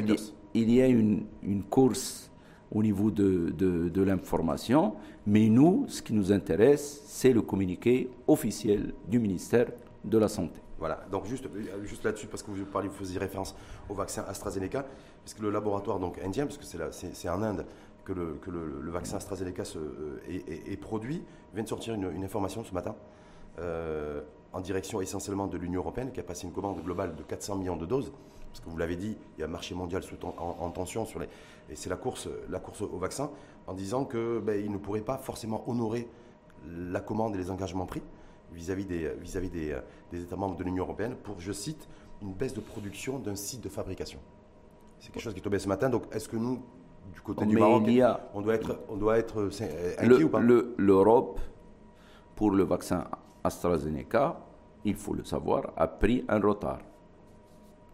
doses. 0.00 0.34
Il 0.54 0.72
y, 0.72 0.80
a 0.80 0.86
une, 0.86 1.26
une, 1.42 1.62
course 1.62 2.30
au 2.72 2.82
niveau 2.82 3.10
de, 3.10 3.50
de, 3.50 3.88
de 3.88 4.02
l'information, 4.02 4.94
mais 5.26 5.48
nous, 5.48 5.84
ce 5.88 6.02
qui 6.02 6.12
nous 6.12 6.32
intéresse, 6.32 7.02
c'est 7.06 7.32
le 7.32 7.42
communiqué 7.42 8.10
officiel 8.26 8.94
du 9.06 9.18
ministère 9.18 9.66
de 10.04 10.18
la 10.18 10.28
Santé. 10.28 10.60
Voilà, 10.78 11.04
donc 11.10 11.26
juste, 11.26 11.46
juste 11.84 12.04
là-dessus, 12.04 12.26
parce 12.26 12.42
que 12.42 12.50
vous 12.50 12.64
parlez, 12.64 12.88
vous 12.88 12.94
faisiez 12.94 13.18
référence 13.18 13.54
au 13.88 13.94
vaccin 13.94 14.24
AstraZeneca, 14.26 14.86
parce 15.22 15.34
que 15.34 15.42
le 15.42 15.50
laboratoire 15.50 16.00
donc, 16.00 16.18
indien, 16.24 16.46
parce 16.46 16.56
que 16.56 16.64
c'est 16.64 17.28
en 17.28 17.42
Inde 17.42 17.66
que 18.04 18.12
le, 18.12 18.38
que 18.40 18.50
le, 18.50 18.90
vaccin 18.90 19.18
AstraZeneca 19.18 19.64
se, 19.64 19.78
euh, 19.78 20.20
est, 20.28 20.72
est, 20.72 20.76
produit, 20.76 21.22
vient 21.54 21.62
de 21.62 21.68
sortir 21.68 21.94
une, 21.94 22.10
une 22.10 22.24
information 22.24 22.64
ce 22.64 22.72
matin. 22.72 22.96
Euh, 23.58 24.22
en 24.52 24.60
direction 24.60 25.00
essentiellement 25.00 25.46
de 25.46 25.56
l'Union 25.56 25.80
européenne, 25.80 26.10
qui 26.12 26.20
a 26.20 26.22
passé 26.22 26.46
une 26.46 26.52
commande 26.52 26.82
globale 26.82 27.14
de 27.14 27.22
400 27.22 27.56
millions 27.56 27.76
de 27.76 27.86
doses. 27.86 28.12
Parce 28.50 28.60
que 28.60 28.68
vous 28.68 28.76
l'avez 28.78 28.96
dit, 28.96 29.16
il 29.36 29.40
y 29.40 29.44
a 29.44 29.46
un 29.46 29.50
marché 29.50 29.74
mondial 29.74 30.02
sous 30.02 30.16
en, 30.24 30.70
tension 30.70 31.04
sur 31.04 31.20
les, 31.20 31.28
et 31.68 31.76
c'est 31.76 31.88
la 31.88 31.96
course, 31.96 32.28
la 32.48 32.58
course 32.58 32.82
au 32.82 32.98
vaccin, 32.98 33.30
en 33.68 33.74
disant 33.74 34.04
qu'il 34.04 34.40
ben, 34.42 34.70
ne 34.70 34.78
pourrait 34.78 35.02
pas 35.02 35.18
forcément 35.18 35.68
honorer 35.68 36.08
la 36.68 37.00
commande 37.00 37.34
et 37.36 37.38
les 37.38 37.50
engagements 37.50 37.86
pris 37.86 38.02
vis-à-vis 38.52 38.84
des, 38.84 39.10
vis 39.20 39.36
-vis 39.36 39.50
des, 39.50 39.78
des 40.10 40.22
États 40.22 40.34
membres 40.34 40.56
de 40.56 40.64
l'Union 40.64 40.82
européenne 40.82 41.14
pour, 41.14 41.38
je 41.38 41.52
cite, 41.52 41.88
une 42.20 42.32
baisse 42.32 42.54
de 42.54 42.60
production 42.60 43.20
d'un 43.20 43.36
site 43.36 43.60
de 43.62 43.68
fabrication. 43.68 44.18
C'est 44.98 45.12
quelque 45.12 45.22
chose 45.22 45.32
qui 45.32 45.40
est 45.40 45.42
tombé 45.42 45.58
ce 45.58 45.68
matin. 45.68 45.88
Donc, 45.88 46.04
est-ce 46.12 46.28
que 46.28 46.36
nous, 46.36 46.60
du 47.14 47.20
côté 47.20 47.46
du 47.46 47.56
Maroc, 47.56 47.84
on 48.34 48.40
doit 48.42 48.54
être, 48.54 48.78
on 48.88 48.96
doit 48.96 49.18
être 49.18 49.40
euh, 49.40 49.94
inquiet 49.98 50.24
ou 50.24 50.28
pas? 50.28 50.40
L'Europe, 50.40 51.40
pour 52.36 52.50
le 52.50 52.64
vaccin 52.64 53.06
AstraZeneca, 53.44 54.40
il 54.84 54.94
faut 54.94 55.14
le 55.14 55.24
savoir, 55.24 55.72
a 55.76 55.86
pris 55.86 56.24
un 56.28 56.40
retard. 56.40 56.80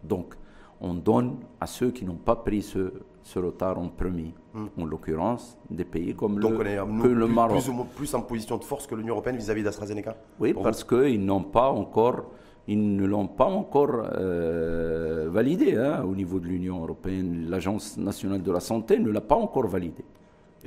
Donc, 0.03 0.35
on 0.79 0.93
donne 0.93 1.37
à 1.59 1.65
ceux 1.65 1.91
qui 1.91 2.05
n'ont 2.05 2.15
pas 2.15 2.35
pris 2.35 2.61
ce, 2.61 2.93
ce 3.23 3.39
retard 3.39 3.79
en 3.79 3.89
premier, 3.89 4.33
hmm. 4.53 4.67
en 4.79 4.85
l'occurrence 4.85 5.57
des 5.69 5.85
pays 5.85 6.15
comme 6.15 6.39
le, 6.39 7.13
le 7.13 7.27
Maroc. 7.27 7.63
Plus, 7.63 7.73
plus, 7.95 8.13
en 8.15 8.21
position 8.21 8.57
de 8.57 8.63
force 8.63 8.85
que 8.85 8.95
l'Union 8.95 9.13
européenne 9.15 9.37
vis-à-vis 9.37 9.63
d'AstraZeneca 9.63 10.15
Oui, 10.39 10.53
parce 10.53 10.83
qu'ils 10.83 11.23
n'ont 11.25 11.43
pas 11.43 11.69
encore 11.69 12.25
ils 12.67 12.95
ne 12.97 13.05
l'ont 13.05 13.27
pas 13.27 13.45
encore 13.45 14.09
euh, 14.17 15.29
validé 15.31 15.75
hein, 15.77 16.03
au 16.03 16.13
niveau 16.13 16.39
de 16.39 16.47
l'Union 16.47 16.81
européenne. 16.81 17.49
L'Agence 17.49 17.97
nationale 17.97 18.43
de 18.43 18.51
la 18.51 18.59
santé 18.59 18.99
ne 18.99 19.09
l'a 19.09 19.21
pas 19.21 19.35
encore 19.35 19.67
validé. 19.67 20.03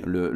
Le, 0.03 0.31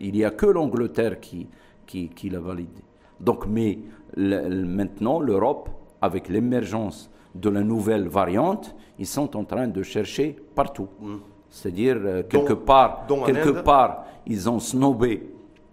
il 0.00 0.12
n'y 0.12 0.24
a 0.24 0.30
que 0.30 0.46
l'Angleterre 0.46 1.18
qui, 1.18 1.48
qui, 1.86 2.30
l'a 2.30 2.38
validé. 2.38 2.82
Donc, 3.20 3.46
mais 3.46 3.78
maintenant, 4.16 5.20
l'Europe, 5.20 5.68
avec 6.00 6.28
l'émergence 6.28 7.10
de 7.34 7.48
la 7.50 7.62
nouvelle 7.62 8.08
variante, 8.08 8.74
ils 8.98 9.06
sont 9.06 9.36
en 9.36 9.44
train 9.44 9.68
de 9.68 9.82
chercher 9.82 10.36
partout. 10.54 10.88
Mm. 11.00 11.14
C'est-à-dire, 11.48 11.96
euh, 11.98 12.22
quelque, 12.22 12.52
part, 12.52 13.06
quelque 13.26 13.60
part, 13.62 14.04
ils 14.26 14.48
ont 14.48 14.58
snobé 14.58 15.30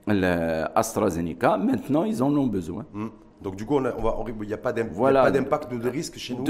l'AstraZeneca, 0.08 1.58
maintenant 1.58 2.04
ils 2.04 2.22
en 2.24 2.36
ont 2.36 2.48
besoin. 2.48 2.86
Mm. 2.94 3.08
Donc 3.42 3.56
du 3.56 3.66
coup, 3.66 3.76
on 3.78 4.26
il 4.42 4.48
n'y 4.48 4.54
a 4.54 4.58
pas 4.58 4.74
d'impact 4.74 5.74
de, 5.74 5.90
risque 5.90 6.18
chez 6.18 6.36
nous 6.36 6.44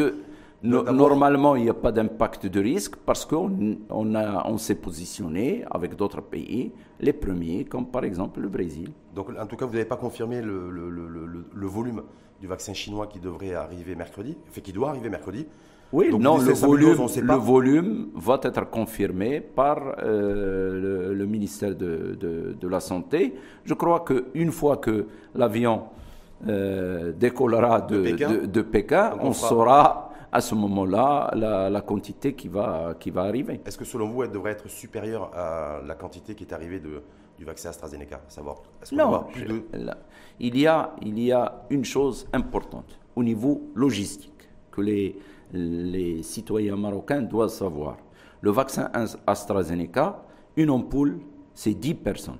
Normalement, 0.63 1.55
il 1.55 1.63
n'y 1.63 1.69
a 1.69 1.73
pas 1.75 1.91
d'impact 1.91 2.47
de 2.47 2.59
risque 2.59 2.95
parce 3.05 3.25
qu'on 3.25 3.51
on 3.89 4.15
on 4.15 4.57
s'est 4.57 4.75
positionné 4.75 5.63
avec 5.69 5.95
d'autres 5.95 6.21
pays, 6.21 6.71
les 6.99 7.13
premiers, 7.13 7.63
comme 7.65 7.85
par 7.87 8.03
exemple 8.03 8.39
le 8.39 8.49
Brésil. 8.49 8.89
Donc 9.13 9.27
en 9.39 9.45
tout 9.45 9.55
cas, 9.55 9.65
vous 9.65 9.73
n'avez 9.73 9.85
pas 9.85 9.97
confirmé 9.97 10.41
le, 10.41 10.69
le, 10.71 11.67
volume 11.67 12.01
du 12.41 12.47
vaccin 12.47 12.73
chinois 12.73 13.05
qui 13.05 13.19
devrait 13.19 13.53
arriver 13.53 13.95
mercredi, 13.95 14.35
enfin 14.49 14.61
qui 14.61 14.73
doit 14.73 14.89
arriver 14.89 15.09
mercredi. 15.09 15.45
Oui, 15.93 16.09
non, 16.17 16.37
le 16.37 16.51
volume, 16.53 17.07
le 17.21 17.35
volume 17.35 18.07
va 18.15 18.39
être 18.43 18.69
confirmé 18.69 19.39
par 19.39 19.95
euh, 20.03 21.13
le, 21.13 21.25
ministère 21.25 21.75
de, 21.75 22.17
de, 22.19 22.57
de, 22.59 22.67
la 22.67 22.81
Santé. 22.81 23.35
Je 23.63 23.73
crois 23.73 24.03
qu'une 24.03 24.51
fois 24.51 24.77
que 24.77 25.05
l'avion 25.33 25.83
euh, 26.45 27.13
décollera 27.13 27.81
de, 27.81 28.61
Pékin, 28.61 29.13
on, 29.21 29.33
saura 29.33 30.06
à 30.31 30.41
ce 30.41 30.55
moment-là 30.55 31.31
la, 31.36 31.81
quantité 31.81 32.34
qui 32.34 32.48
va, 32.48 32.96
qui 33.00 33.12
va 33.12 33.24
arriver. 33.24 33.62
Est-ce 33.65 33.77
que 33.77 33.86
selon 33.86 34.10
vous, 34.10 34.24
elle 34.24 34.31
devrait 34.31 34.51
être 34.51 34.67
supérieure 34.69 35.31
à 35.34 35.81
la 35.86 35.96
quantité 35.96 36.36
qui 36.36 36.43
est 36.43 36.53
arrivée 36.53 36.79
de, 36.79 37.01
du 37.38 37.46
vaccin 37.46 37.69
AstraZeneca 37.69 38.22
savoir, 38.27 38.63
Non, 38.91 39.27
il, 40.39 40.57
y 40.57 40.67
a, 40.67 40.96
il 41.01 41.19
y 41.19 41.31
a 41.31 41.63
une 41.69 41.86
chose 41.86 42.27
importante 42.34 43.00
au 43.15 43.24
niveau 43.24 43.62
logistique 43.75 44.50
que 44.72 44.81
les, 44.81 45.17
les 45.53 46.24
citoyens 46.24 46.75
marocains 46.75 47.22
doivent 47.22 47.50
savoir. 47.50 47.98
Le 48.41 48.51
vaccin 48.51 48.91
AstraZeneca, 49.25 50.24
une 50.55 50.69
ampoule, 50.69 51.19
c'est 51.53 51.74
10 51.74 51.96
personnes. 51.96 52.38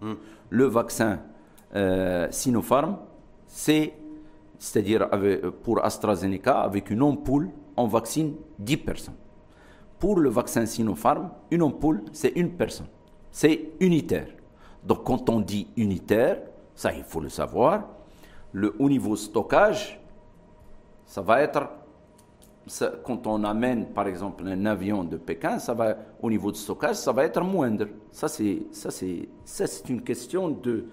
Hmm. 0.00 0.14
Le 0.50 0.64
vaccin 0.64 1.20
euh, 1.74 2.28
Sinopharm, 2.30 2.98
c'est, 3.46 3.94
c'est-à-dire 4.58 5.08
pour 5.62 5.84
AstraZeneca, 5.84 6.60
avec 6.60 6.90
une 6.90 7.02
ampoule, 7.02 7.50
on 7.76 7.86
vaccine 7.86 8.34
10 8.58 8.76
personnes. 8.78 9.14
Pour 9.98 10.18
le 10.18 10.28
vaccin 10.28 10.66
Sinopharm, 10.66 11.30
une 11.50 11.62
ampoule, 11.62 12.04
c'est 12.12 12.30
une 12.36 12.52
personne. 12.52 12.86
C'est 13.30 13.70
unitaire. 13.80 14.28
Donc 14.84 15.04
quand 15.04 15.28
on 15.28 15.40
dit 15.40 15.68
unitaire, 15.76 16.40
ça 16.74 16.92
il 16.92 17.04
faut 17.04 17.20
le 17.20 17.28
savoir, 17.28 17.84
le, 18.52 18.74
au 18.78 18.88
niveau 18.88 19.16
stockage, 19.16 20.00
ça 21.04 21.20
va 21.22 21.42
être, 21.42 21.68
quand 23.04 23.26
on 23.26 23.44
amène 23.44 23.86
par 23.86 24.06
exemple 24.06 24.46
un 24.46 24.66
avion 24.66 25.04
de 25.04 25.16
Pékin, 25.16 25.58
ça 25.58 25.74
va, 25.74 25.96
au 26.22 26.30
niveau 26.30 26.50
de 26.50 26.56
stockage, 26.56 26.96
ça 26.96 27.12
va 27.12 27.24
être 27.24 27.40
moindre. 27.42 27.86
Ça 28.12 28.28
c'est 28.28 29.88
une 29.88 30.02
question 30.02 30.48
de, 30.50 30.86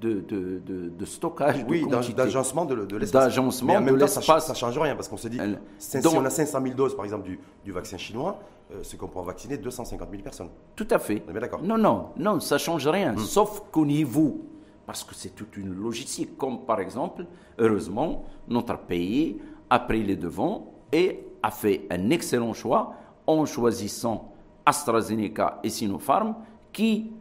de, 0.00 0.20
de, 0.20 0.88
de, 0.88 1.04
stockage, 1.04 1.64
oui, 1.68 1.86
d'agencement 2.16 2.64
de, 2.64 2.84
de 2.84 2.96
l'espace. 2.96 3.24
D'agencement 3.24 3.80
de 3.80 3.94
l'espace. 3.94 4.46
Ça 4.46 4.52
ne 4.52 4.56
change 4.56 4.78
rien 4.78 4.94
parce 4.94 5.08
qu'on 5.08 5.16
se 5.16 5.28
dit, 5.28 5.38
si 5.78 5.98
on 6.06 6.24
a 6.24 6.30
500 6.30 6.60
000 6.62 6.74
doses 6.74 6.96
par 6.96 7.04
exemple 7.04 7.24
du, 7.24 7.38
du 7.64 7.72
vaccin 7.72 7.96
chinois, 7.98 8.38
euh, 8.72 8.80
c'est 8.82 8.96
qu'on 8.96 9.08
pourra 9.08 9.26
vacciner 9.26 9.58
250 9.58 10.08
000 10.10 10.22
personnes. 10.22 10.48
Tout 10.74 10.88
à 10.90 10.98
fait. 10.98 11.22
On 11.28 11.36
est 11.36 11.40
d'accord. 11.40 11.62
Non, 11.62 11.76
non, 11.76 12.10
non, 12.16 12.40
ça 12.40 12.54
ne 12.54 12.60
change 12.60 12.86
rien. 12.88 13.12
Hmm. 13.12 13.18
Sauf 13.18 13.62
qu'au 13.70 13.84
niveau, 13.84 14.40
parce 14.86 15.04
que 15.04 15.14
c'est 15.14 15.34
toute 15.34 15.56
une 15.56 15.74
logistique, 15.74 16.36
comme 16.38 16.64
par 16.64 16.80
exemple, 16.80 17.26
heureusement, 17.58 18.24
notre 18.48 18.78
pays 18.78 19.40
a 19.68 19.78
pris 19.78 20.02
les 20.02 20.16
devants 20.16 20.72
et 20.90 21.26
a 21.42 21.50
fait 21.50 21.86
un 21.90 22.10
excellent 22.10 22.52
choix 22.52 22.94
en 23.26 23.44
choisissant 23.44 24.32
AstraZeneca 24.64 25.60
et 25.62 25.70
Sinopharm 25.70 26.36
qui 26.72 27.12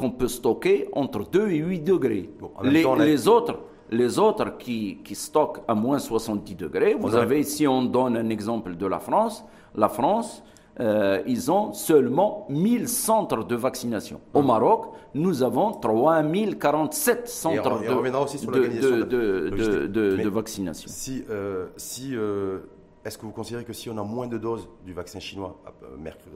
qu'on 0.00 0.10
peut 0.10 0.28
stocker 0.28 0.88
entre 0.92 1.28
2 1.30 1.50
et 1.50 1.58
8 1.58 1.80
degrés. 1.80 2.30
les, 2.62 3.28
autres, 3.28 3.58
les 3.90 4.18
autres 4.18 4.56
qui, 4.56 4.98
qui, 5.04 5.14
stockent 5.14 5.60
à 5.68 5.74
moins 5.74 5.98
70 5.98 6.54
degrés, 6.54 6.94
vous, 6.98 7.14
avez, 7.14 7.42
si 7.42 7.66
on 7.66 7.82
donne 7.82 8.16
un 8.16 8.30
exemple 8.30 8.76
de 8.76 8.86
la 8.86 8.98
France, 8.98 9.44
la 9.74 9.90
France, 9.90 10.42
euh, 10.80 11.20
ils 11.26 11.52
ont 11.52 11.74
seulement 11.74 12.46
1000 12.48 12.88
centres 12.88 13.44
de 13.44 13.54
vaccination. 13.54 14.22
Au 14.32 14.40
Maroc, 14.40 14.86
nous 15.12 15.42
avons 15.42 15.72
3047 15.72 17.28
centres 17.28 17.80
de, 17.82 19.02
de, 19.02 19.86
de, 19.86 20.28
vaccination. 20.30 20.88
Si, 20.90 21.24
euh, 21.28 21.66
si 21.76 22.16
euh, 22.16 22.60
Est-ce 23.04 23.18
que 23.18 23.26
vous 23.26 23.32
considérez 23.32 23.64
que 23.64 23.74
si 23.74 23.90
on 23.90 23.98
a 23.98 24.02
moins 24.02 24.28
de 24.28 24.38
doses 24.38 24.66
du 24.86 24.94
vaccin 24.94 25.20
chinois 25.20 25.60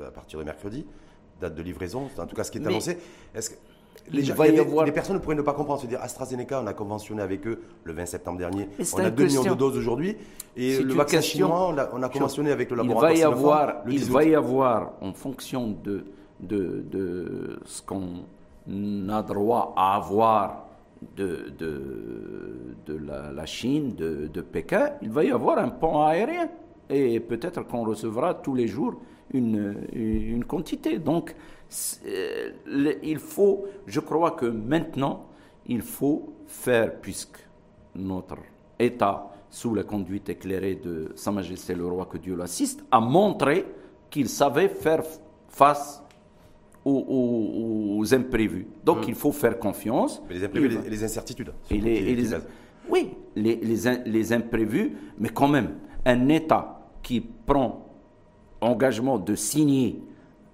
à 0.06 0.10
partir 0.10 0.38
de 0.38 0.44
mercredi, 0.44 0.84
date 1.40 1.54
de 1.54 1.62
livraison, 1.62 2.08
en 2.18 2.26
tout 2.26 2.36
cas 2.36 2.44
ce 2.44 2.50
qui 2.50 2.58
est 2.58 2.66
annoncé. 2.66 2.98
Est-ce 3.34 3.50
que 3.50 3.56
les, 4.10 4.22
les, 4.22 4.92
personnes 4.92 5.20
pourraient 5.20 5.34
ne 5.34 5.42
pas 5.42 5.54
comprendre, 5.54 5.80
se 5.80 5.86
dire 5.86 6.00
AstraZeneca, 6.02 6.60
on 6.62 6.66
a 6.66 6.74
conventionné 6.74 7.22
avec 7.22 7.46
eux 7.46 7.62
le 7.84 7.92
20 7.92 8.06
septembre 8.06 8.38
dernier, 8.38 8.68
on 8.94 8.98
a 8.98 9.10
2 9.10 9.24
millions 9.24 9.44
de 9.44 9.54
doses 9.54 9.78
aujourd'hui, 9.78 10.16
et 10.56 10.78
le 10.78 10.94
vaccin 10.94 11.20
chinois, 11.20 11.74
on 11.92 12.02
a, 12.02 12.08
conventionné 12.08 12.50
avec 12.50 12.70
le 12.70 12.76
laboratoire. 12.76 13.12
Il 13.12 13.16
va 13.16 13.20
y 13.20 13.22
avoir, 13.22 13.74
il 13.88 14.04
va 14.04 14.24
y 14.24 14.34
avoir 14.34 14.92
en 15.00 15.12
fonction 15.12 15.74
de, 15.82 16.04
de, 16.40 16.84
de 16.90 17.58
ce 17.64 17.82
qu'on 17.82 19.08
a 19.08 19.22
droit 19.22 19.72
à 19.76 19.96
avoir 19.96 20.66
de, 21.16 21.52
de, 21.58 22.76
de 22.86 23.06
la, 23.06 23.32
la, 23.32 23.46
Chine, 23.46 23.94
de, 23.94 24.28
de 24.32 24.40
Pékin, 24.40 24.90
il 25.02 25.10
va 25.10 25.24
y 25.24 25.30
avoir 25.30 25.58
un 25.58 25.68
pont 25.68 26.02
aérien. 26.02 26.48
Et 26.90 27.20
peut-être 27.20 27.62
qu'on 27.66 27.84
recevra 27.84 28.34
tous 28.34 28.54
les 28.54 28.66
jours 28.66 28.94
une, 29.32 29.76
une 29.92 30.44
quantité. 30.44 30.98
Donc, 30.98 31.34
euh, 32.06 32.52
il 33.02 33.18
faut, 33.18 33.66
je 33.86 34.00
crois 34.00 34.32
que 34.32 34.46
maintenant, 34.46 35.26
il 35.66 35.82
faut 35.82 36.34
faire, 36.46 37.00
puisque 37.00 37.38
notre 37.94 38.36
État, 38.78 39.30
sous 39.50 39.74
la 39.74 39.84
conduite 39.84 40.28
éclairée 40.28 40.74
de 40.76 41.12
Sa 41.14 41.30
Majesté 41.30 41.74
le 41.74 41.86
Roi, 41.86 42.06
que 42.06 42.18
Dieu 42.18 42.36
l'assiste, 42.36 42.84
a 42.90 43.00
montré 43.00 43.64
qu'il 44.10 44.28
savait 44.28 44.68
faire 44.68 45.02
face 45.48 46.02
aux, 46.84 48.04
imprévus. 48.12 48.66
Donc 48.84 48.98
hum. 48.98 49.04
il 49.08 49.14
faut 49.14 49.32
faire 49.32 49.58
confiance. 49.58 50.22
Mais 50.28 50.34
les 50.34 50.44
imprévus, 50.44 50.78
et 50.84 50.90
les, 50.90 51.04
incertitudes. 51.04 51.52
Et 51.70 51.78
les, 51.78 52.28
oui, 52.88 53.10
les, 53.34 53.56
les 54.04 54.32
imprévus, 54.32 54.94
mais 55.18 55.30
quand 55.30 55.48
même, 55.48 55.78
un 56.04 56.28
État 56.28 56.90
qui 57.02 57.20
prend 57.20 57.83
engagement 58.64 59.18
de 59.18 59.34
signer 59.34 60.00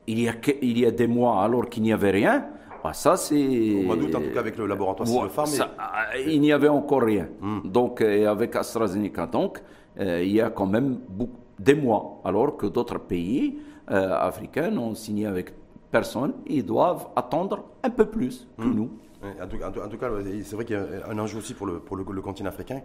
il 0.06 0.20
y 0.20 0.28
a, 0.28 0.34
il 0.62 0.78
y 0.78 0.86
a 0.86 0.90
des 0.90 1.06
mois 1.06 1.42
alors 1.42 1.68
qu'il 1.68 1.82
n'y 1.82 1.92
avait 1.92 2.10
rien, 2.10 2.46
bah, 2.82 2.92
ça 2.92 3.16
c'est... 3.16 3.80
On 3.80 3.84
mois 3.84 3.96
doute 3.96 4.14
en 4.14 4.20
tout 4.20 4.30
cas 4.32 4.40
avec 4.40 4.56
le 4.56 4.66
laboratoire 4.66 5.06
Sinopharm. 5.06 5.48
Mais... 5.52 6.32
Il 6.32 6.40
n'y 6.40 6.52
avait 6.52 6.68
encore 6.68 7.02
rien. 7.02 7.28
Hmm. 7.40 7.60
Donc, 7.64 8.00
et 8.00 8.26
avec 8.26 8.56
AstraZeneca, 8.56 9.26
donc, 9.26 9.62
euh, 9.98 10.22
il 10.22 10.32
y 10.32 10.40
a 10.40 10.50
quand 10.50 10.66
même 10.66 10.98
beaucoup, 11.08 11.38
des 11.58 11.74
mois, 11.74 12.20
alors 12.24 12.56
que 12.56 12.66
d'autres 12.66 12.98
pays 12.98 13.58
euh, 13.90 14.14
africains 14.18 14.74
ont 14.78 14.94
signé 14.94 15.26
avec 15.26 15.52
personnes, 15.90 16.34
ils 16.46 16.64
doivent 16.64 17.08
attendre 17.14 17.64
un 17.82 17.90
peu 17.90 18.06
plus 18.06 18.48
que 18.58 18.64
hmm. 18.64 18.74
nous. 18.74 18.90
En, 19.22 19.46
tout, 19.46 19.58
cas, 19.58 20.08
c'est 20.44 20.54
vrai 20.54 20.64
qu'il 20.64 20.76
y 20.76 20.78
a 20.78 21.08
un 21.08 21.18
enjeu 21.18 21.38
aussi 21.38 21.52
pour 21.52 21.66
le, 21.66 21.78
pour 21.80 21.96
le, 21.96 22.22
continent 22.22 22.48
africain, 22.48 22.80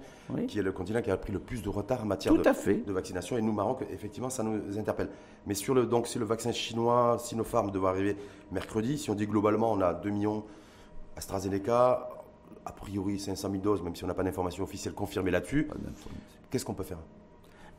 qui 0.47 0.59
est 0.59 0.61
le 0.61 0.73
continent 0.73 1.01
qui 1.01 1.09
a 1.09 1.17
pris 1.17 1.31
le 1.31 1.39
plus 1.39 1.61
de 1.61 1.69
retard 1.69 2.03
en 2.03 2.05
matière 2.05 2.33
de, 2.33 2.41
de, 2.41 2.91
vaccination. 2.91 3.37
Et 3.37 3.41
nous, 3.41 3.53
Maroc, 3.53 3.85
effectivement, 3.91 4.29
ça 4.29 4.43
nous 4.43 4.77
interpelle. 4.77 5.09
Mais 5.47 5.53
sur 5.53 5.73
le, 5.73 5.85
donc, 5.85 6.07
si 6.07 6.19
le 6.19 6.25
vaccin 6.25 6.51
chinois, 6.51 7.17
Sinopharm, 7.19 7.71
doit 7.71 7.89
arriver 7.89 8.17
mercredi, 8.51 8.97
si 8.97 9.09
on 9.09 9.15
dit 9.15 9.27
globalement, 9.27 9.71
on 9.71 9.79
a 9.79 9.93
2 9.93 10.09
millions 10.09 10.43
AstraZeneca, 11.15 12.09
a 12.65 12.71
priori 12.73 13.17
500 13.19 13.49
000 13.51 13.63
doses, 13.63 13.81
même 13.81 13.95
si 13.95 14.03
on 14.03 14.07
n'a 14.07 14.13
pas 14.13 14.23
d'informations 14.23 14.63
officielles 14.63 14.93
confirmées 14.93 15.31
là-dessus, 15.31 15.69
qu'est-ce 16.49 16.65
qu'on 16.65 16.73
peut 16.73 16.83
faire? 16.83 16.99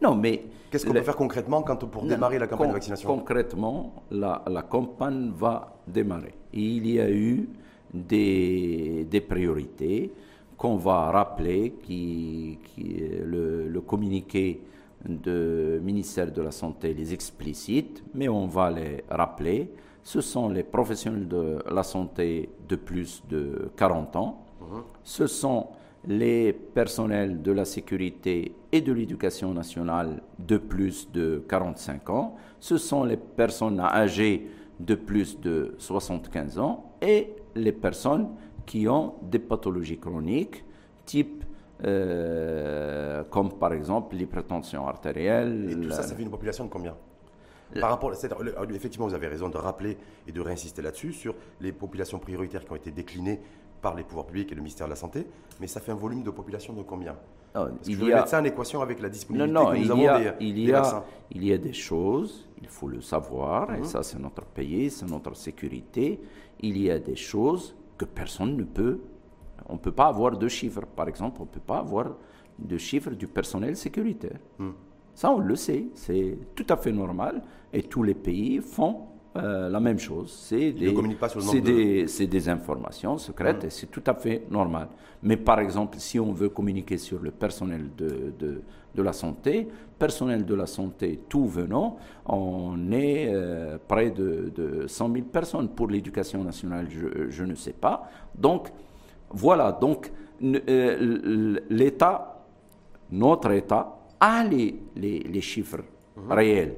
Non, 0.01 0.15
mais. 0.15 0.45
Qu'est-ce 0.71 0.87
qu'on 0.87 0.93
peut 0.93 1.03
faire 1.03 1.17
concrètement 1.17 1.63
quand, 1.63 1.85
pour 1.87 2.05
démarrer 2.05 2.39
la 2.39 2.47
campagne 2.47 2.69
de 2.69 2.75
vaccination? 2.75 3.09
Concrètement, 3.09 4.05
la, 4.11 4.43
la, 4.47 4.63
campagne 4.63 5.31
va 5.35 5.77
démarrer. 5.87 6.35
Il 6.53 6.87
y 6.87 7.01
a 7.01 7.11
eu 7.11 7.49
des, 7.97 9.07
des 9.11 9.21
priorités 9.21 10.12
qu'on 10.57 10.76
va 10.76 11.11
rappeler, 11.11 11.75
qui, 11.83 12.59
qui 12.65 13.03
le, 13.25 13.69
le, 13.69 13.81
communiqué 13.81 14.61
du 15.05 15.79
ministère 15.83 16.33
de 16.33 16.43
la 16.43 16.50
Santé 16.50 16.95
les 16.95 17.12
explicite, 17.12 18.03
mais 18.15 18.29
on 18.29 18.47
va 18.47 18.71
les 18.71 19.05
rappeler. 19.11 19.71
Ce 20.03 20.21
sont 20.21 20.49
les 20.49 20.62
professionnels 20.62 21.29
de 21.29 21.59
la 21.71 21.83
santé 21.83 22.49
de 22.69 22.76
plus 22.76 23.23
de 23.29 23.71
40 23.76 24.17
ans. 24.17 24.45
Mhm. 24.61 24.83
Ce 25.05 25.26
sont 25.26 25.67
les 26.07 26.53
personnels 26.53 27.43
de 27.43 27.53
la 27.53 27.65
sécurité 27.65 28.53
et 28.71 28.81
de 28.81 28.93
l'éducation 28.93 29.53
nationale 29.53 30.23
de 30.38 30.57
plus 30.57 31.11
de 31.11 31.43
45 31.49 32.11
ans, 32.11 32.37
ce 32.61 32.79
sont 32.79 33.05
les 33.05 33.17
personnes 33.17 33.81
âgées 33.81 34.49
de 34.79 34.95
plus 34.95 35.41
de 35.41 35.75
75 35.79 36.59
ans 36.59 36.93
et 37.03 37.29
les 37.57 37.73
personnes 37.73 38.29
qui 38.65 38.89
ont 38.89 39.15
des 39.23 39.39
pathologies 39.39 39.99
chroniques 39.99 40.65
type 41.05 41.45
euh, 41.85 43.23
comme 43.25 43.53
par 43.53 43.73
exemple 43.73 44.17
l'hypertension 44.17 44.87
artérielle. 44.87 45.69
Et 45.71 45.75
tout 45.81 45.91
ça, 45.91 46.03
ça 46.03 46.15
fait 46.15 46.23
une 46.23 46.31
population 46.31 46.65
de 46.65 46.71
combien? 46.71 46.95
Par 47.81 47.91
rapport, 47.91 48.13
effectivement, 48.13 49.09
vous 49.09 49.15
avez 49.15 49.27
raison 49.27 49.49
de 49.49 49.57
rappeler 49.57 49.99
et 50.27 50.33
de 50.33 50.41
réinsister 50.41 50.83
là-dessus 50.83 51.13
sur 51.13 51.35
les 51.61 51.73
populations 51.73 52.19
prioritaires 52.19 52.65
qui 52.65 52.73
ont 52.73 52.77
été 52.77 52.93
déclinées 52.93 53.41
par 53.80 53.95
les 53.95 54.02
pouvoirs 54.02 54.26
publics 54.26 54.50
et 54.52 54.54
le 54.54 54.61
ministère 54.61 54.87
de 54.87 54.90
la 54.90 54.97
Santé, 54.97 55.26
mais 55.61 55.66
ça 55.66 55.80
fait 55.80 55.92
un 55.92 55.97
volume 55.97 56.23
de 56.23 56.30
population 56.30 56.73
de 56.73 56.83
combien? 56.83 57.16
Parce 57.52 57.71
il 57.87 57.99
que 57.99 58.04
je 58.04 58.12
mettre 58.12 58.28
ça 58.28 58.40
en 58.40 58.45
équation 58.45 58.83
avec 58.83 59.00
la 59.00 59.09
disponibilité 59.09 59.52
non, 59.52 59.64
non, 59.64 59.71
que 59.71 59.76
nous 59.76 59.85
il 59.85 59.90
avons 59.90 60.02
y 60.02 60.09
a, 60.09 60.18
des, 60.18 60.45
il 60.45 60.59
y 60.59 60.73
a, 60.73 61.04
Il 61.30 61.45
y 61.45 61.52
a 61.52 61.59
des 61.59 61.73
choses, 61.73 62.47
il 62.61 62.68
faut 62.68 62.88
le 62.88 63.00
savoir, 63.00 63.75
et 63.75 63.78
mhm. 63.78 63.85
ça 63.85 64.02
c'est 64.02 64.18
notre 64.18 64.45
pays, 64.45 64.90
c'est 64.90 65.06
notre 65.06 65.35
sécurité. 65.35 66.21
Il 66.61 66.78
y 66.78 66.90
a 66.90 66.99
des 66.99 67.16
choses 67.16 67.75
que 67.97 68.04
personne 68.04 68.56
ne 68.56 68.64
peut. 68.64 69.00
On 69.68 69.75
ne 69.75 69.78
peut 69.78 69.92
pas 69.92 70.06
avoir 70.06 70.37
de 70.37 70.49
chiffres. 70.49 70.85
Par 70.95 71.09
exemple, 71.09 71.38
on 71.40 71.45
ne 71.45 71.49
peut 71.49 71.61
pas 71.61 71.78
avoir 71.78 72.16
de 72.59 72.76
chiffres 72.78 73.11
du 73.11 73.26
personnel 73.26 73.76
sécuritaire. 73.76 74.38
Mhm. 74.59 74.75
Ça, 75.14 75.30
on 75.30 75.38
le 75.38 75.56
sait, 75.56 75.87
c'est 75.95 76.38
tout 76.54 76.66
à 76.68 76.76
fait 76.76 76.92
normal, 76.92 77.42
et 77.73 77.83
tous 77.83 78.02
les 78.02 78.14
pays 78.14 78.61
font 78.61 79.06
euh, 79.43 79.69
la 79.69 79.81
même 79.81 79.99
chose. 79.99 80.33
C'est 80.49 80.73
des, 80.73 80.93
des, 82.07 82.26
des, 82.26 82.49
informations 82.49 83.19
secrètes 83.19 83.64
mmh. 83.64 83.66
et 83.66 83.71
c'est 83.71 83.87
tout 83.87 84.02
à 84.07 84.14
fait 84.14 84.43
normal. 84.50 84.88
Mais 85.23 85.37
par 85.37 85.61
exemple, 85.61 85.97
si 85.99 86.19
on 86.21 86.33
veut 86.33 86.49
communiquer 86.49 86.99
sur 86.99 87.19
le 87.21 87.31
personnel 87.31 87.90
de, 87.97 88.33
de, 88.38 88.62
de 88.95 89.02
la 89.02 89.12
santé, 89.12 89.69
personnel 89.99 90.45
de 90.45 90.55
la 90.55 90.66
santé 90.66 91.21
tout 91.28 91.47
venant, 91.47 91.99
on 92.26 92.90
est 92.93 93.28
euh, 93.28 93.78
près 93.87 94.11
de, 94.11 94.52
de, 94.55 94.87
100 94.87 95.12
000 95.12 95.25
personnes. 95.26 95.69
Pour 95.69 95.88
l'éducation 95.88 96.43
nationale, 96.45 96.88
je, 96.90 97.31
je, 97.31 97.45
ne 97.45 97.55
sais 97.55 97.73
pas. 97.73 98.11
Donc, 98.35 98.69
voilà. 99.31 99.73
Donc, 99.73 100.11
euh, 100.43 101.59
l'État, 101.71 102.45
notre 103.11 103.50
État, 103.52 103.99
a 104.21 104.45
les, 104.45 104.78
les, 104.97 105.21
les 105.21 105.40
chiffres 105.40 105.83
mmh. 106.16 106.33
réels. 106.33 106.76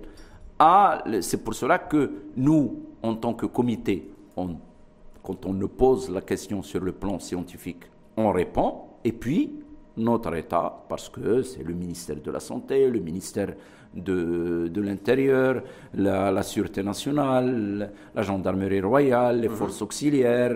Ah, 0.58 1.04
c'est 1.20 1.44
pour 1.44 1.54
cela 1.54 1.78
que 1.78 2.10
nous, 2.36 2.82
en 3.02 3.14
tant 3.14 3.34
que 3.34 3.46
comité, 3.46 4.10
quand 4.34 5.46
on 5.46 5.52
nous 5.52 5.68
pose 5.68 6.10
la 6.10 6.20
question 6.20 6.62
sur 6.62 6.80
le 6.80 6.92
plan 6.92 7.18
scientifique, 7.18 7.84
on 8.16 8.32
répond, 8.32 8.74
et 9.04 9.12
puis 9.12 9.52
notre 9.96 10.34
État, 10.34 10.84
parce 10.88 11.08
que 11.08 11.42
c'est 11.42 11.62
le 11.62 11.74
ministère 11.74 12.16
de 12.20 12.30
la 12.30 12.40
Santé, 12.40 12.88
le 12.88 13.00
ministère 13.00 13.54
de, 13.94 14.68
de 14.72 14.80
l'Intérieur, 14.80 15.62
la, 15.94 16.30
la, 16.30 16.42
Sûreté 16.42 16.82
nationale, 16.82 17.92
la 18.14 18.22
Gendarmerie 18.22 18.80
royale, 18.80 19.40
les 19.40 19.48
mhm. 19.48 19.54
forces 19.54 19.82
auxiliaires, 19.82 20.54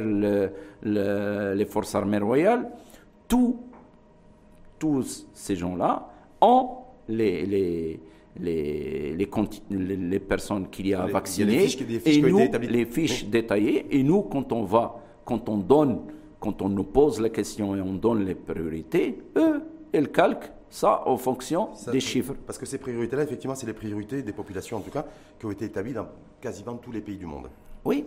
les 0.83 1.65
forces 1.67 1.95
armées 1.95 2.19
royales, 2.19 2.69
tous 3.29 3.57
ces 5.33 5.55
gens-là 5.57 6.09
ont 6.41 6.71
les, 7.09 7.47
les 7.47 8.01
les, 8.41 9.15
les, 9.15 9.97
les 9.97 10.21
personnes 10.21 10.69
qu'il 10.69 10.87
y 10.87 10.95
a 10.95 11.07
vaccinées 11.07 11.67
et 12.05 12.23
nous, 12.23 12.41
les 12.69 12.87
fiches 12.87 13.27
détaillées. 13.27 13.87
Et 13.91 14.03
nous, 14.03 14.23
quand 14.23 14.53
on 14.53 14.65
va, 14.65 14.97
quand 15.25 15.49
on 15.49 15.59
donne, 15.59 16.01
quand 16.41 16.63
on 16.63 16.69
nous 16.69 16.85
pose 16.85 17.21
la 17.21 17.29
question 17.29 17.77
et 17.77 17.81
on 17.81 17.95
donne 17.95 18.25
les 18.25 18.35
priorités, 18.35 19.19
eux, 19.37 19.63
ils 19.93 20.09
calquent 20.09 20.51
ça 20.71 21.03
en 21.07 21.19
fonction 21.19 21.69
des 21.93 22.01
chiffres. 22.01 22.35
Parce 22.47 22.59
que 22.59 22.65
ces 22.65 22.79
priorités-là, 22.79 23.23
effectivement, 23.25 23.55
c'est 23.55 23.67
les 23.67 23.75
priorités 23.75 24.23
des 24.23 24.33
populations, 24.33 24.79
en 24.79 24.81
tout 24.81 24.91
cas, 24.91 25.05
qui 25.39 25.47
ont 25.47 25.51
été 25.51 25.67
établies 25.67 25.93
dans 25.93 26.09
quasiment 26.41 26.75
tous 26.77 26.93
les 26.93 27.03
pays 27.03 27.19
du 27.19 27.27
monde. 27.27 27.49
Oui. 27.85 28.07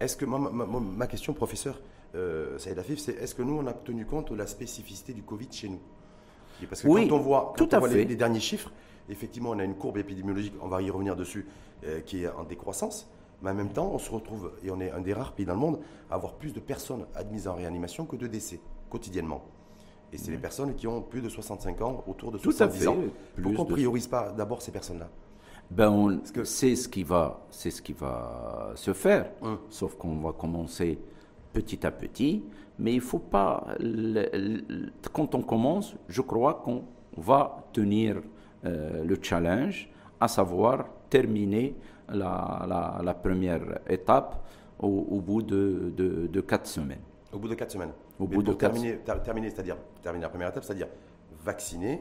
Est-ce 0.00 0.16
que 0.16 0.24
ma, 0.24 1.06
question, 1.06 1.34
professeur 1.34 1.80
euh, 2.14 2.58
Saïd 2.58 2.78
Afif, 2.78 2.98
c'est 2.98 3.12
est-ce 3.12 3.34
que 3.34 3.42
nous, 3.42 3.58
on 3.58 3.66
a 3.66 3.72
tenu 3.72 4.06
compte 4.06 4.32
de 4.32 4.36
la 4.36 4.46
spécificité 4.46 5.12
du 5.12 5.22
Covid 5.22 5.48
chez 5.50 5.68
nous? 5.68 5.80
Parce 6.68 6.82
que 6.82 6.88
oui, 6.88 7.06
quand 7.06 7.16
on 7.16 7.20
voit, 7.20 7.52
tout 7.56 7.68
à 7.70 7.80
fait. 7.82 8.04
les, 8.04 8.16
derniers 8.16 8.40
chiffres, 8.40 8.72
effectivement, 9.08 9.50
on 9.50 9.58
a 9.58 9.64
une 9.64 9.74
courbe 9.74 9.98
épidémiologique, 9.98 10.54
on 10.60 10.68
va 10.68 10.82
y 10.82 10.90
revenir 10.90 11.16
dessus, 11.16 11.46
euh, 11.84 12.00
qui 12.00 12.24
est 12.24 12.28
en 12.28 12.44
décroissance. 12.44 13.10
Mais 13.42 13.50
en 13.50 13.54
même 13.54 13.72
temps, 13.72 13.90
on 13.92 13.98
se 13.98 14.10
retrouve, 14.10 14.52
et 14.64 14.70
on 14.70 14.80
est 14.80 14.90
un 14.90 15.00
des 15.00 15.12
rares 15.12 15.32
pays 15.32 15.44
dans 15.44 15.54
le 15.54 15.60
monde, 15.60 15.78
à 16.10 16.14
avoir 16.14 16.34
plus 16.34 16.52
de 16.52 16.60
personnes 16.60 17.06
admises 17.14 17.46
en 17.48 17.54
réanimation 17.54 18.06
que 18.06 18.16
de 18.16 18.26
décès, 18.26 18.60
quotidiennement. 18.88 19.42
Et 20.12 20.18
c'est 20.18 20.30
les 20.30 20.38
personnes 20.38 20.74
qui 20.74 20.86
ont 20.86 21.02
plus 21.02 21.20
de 21.20 21.28
65 21.28 21.80
ans, 21.82 22.04
autour 22.06 22.32
de 22.32 22.38
70 22.38 22.88
ans. 22.88 22.96
Pourquoi 23.42 23.64
on 23.64 23.68
ne 23.68 23.72
priorise 23.72 24.06
pas 24.06 24.32
d'abord 24.32 24.62
ces 24.62 24.70
personnes-là? 24.70 25.08
Ben 25.70 26.20
c'est 26.44 26.76
ce 26.76 26.88
qui 26.88 27.02
va, 27.02 27.44
c'est 27.50 27.72
ce 27.72 27.82
qui 27.82 27.92
va 27.92 28.72
se 28.76 28.92
faire. 28.92 29.32
Hum. 29.42 29.58
Sauf 29.68 29.96
qu'on 29.96 30.16
va 30.20 30.32
commencer 30.32 30.98
petit 31.52 31.84
à 31.84 31.90
petit, 31.90 32.44
mais 32.78 32.94
il 32.94 33.00
faut 33.00 33.18
pas. 33.18 33.66
quand 35.12 35.34
on 35.34 35.42
commence, 35.42 35.96
je 36.08 36.22
crois 36.22 36.54
qu'on 36.64 36.84
va 37.16 37.64
tenir 37.72 38.22
euh, 38.64 39.04
le 39.04 39.18
challenge, 39.20 39.88
à 40.20 40.28
savoir 40.28 40.86
terminer 41.10 41.74
la, 42.08 43.00
la, 43.02 43.14
première 43.14 43.80
étape 43.88 44.42
au, 44.78 45.20
bout 45.20 45.42
de, 45.42 45.92
de, 45.96 46.40
quatre 46.40 46.66
semaines. 46.66 47.00
Au 47.32 47.38
bout 47.38 47.48
de 47.48 47.54
quatre 47.54 47.72
semaines. 47.72 47.92
Au 48.18 48.26
bout 48.26 48.42
de 48.42 48.52
terminer, 48.52 48.98
terminer 49.24 49.50
c'est-à-dire 49.50 49.76
terminer 50.02 50.22
la 50.22 50.28
première 50.28 50.48
étape, 50.48 50.64
c'est-à-dire 50.64 50.88
vacciner 51.44 52.00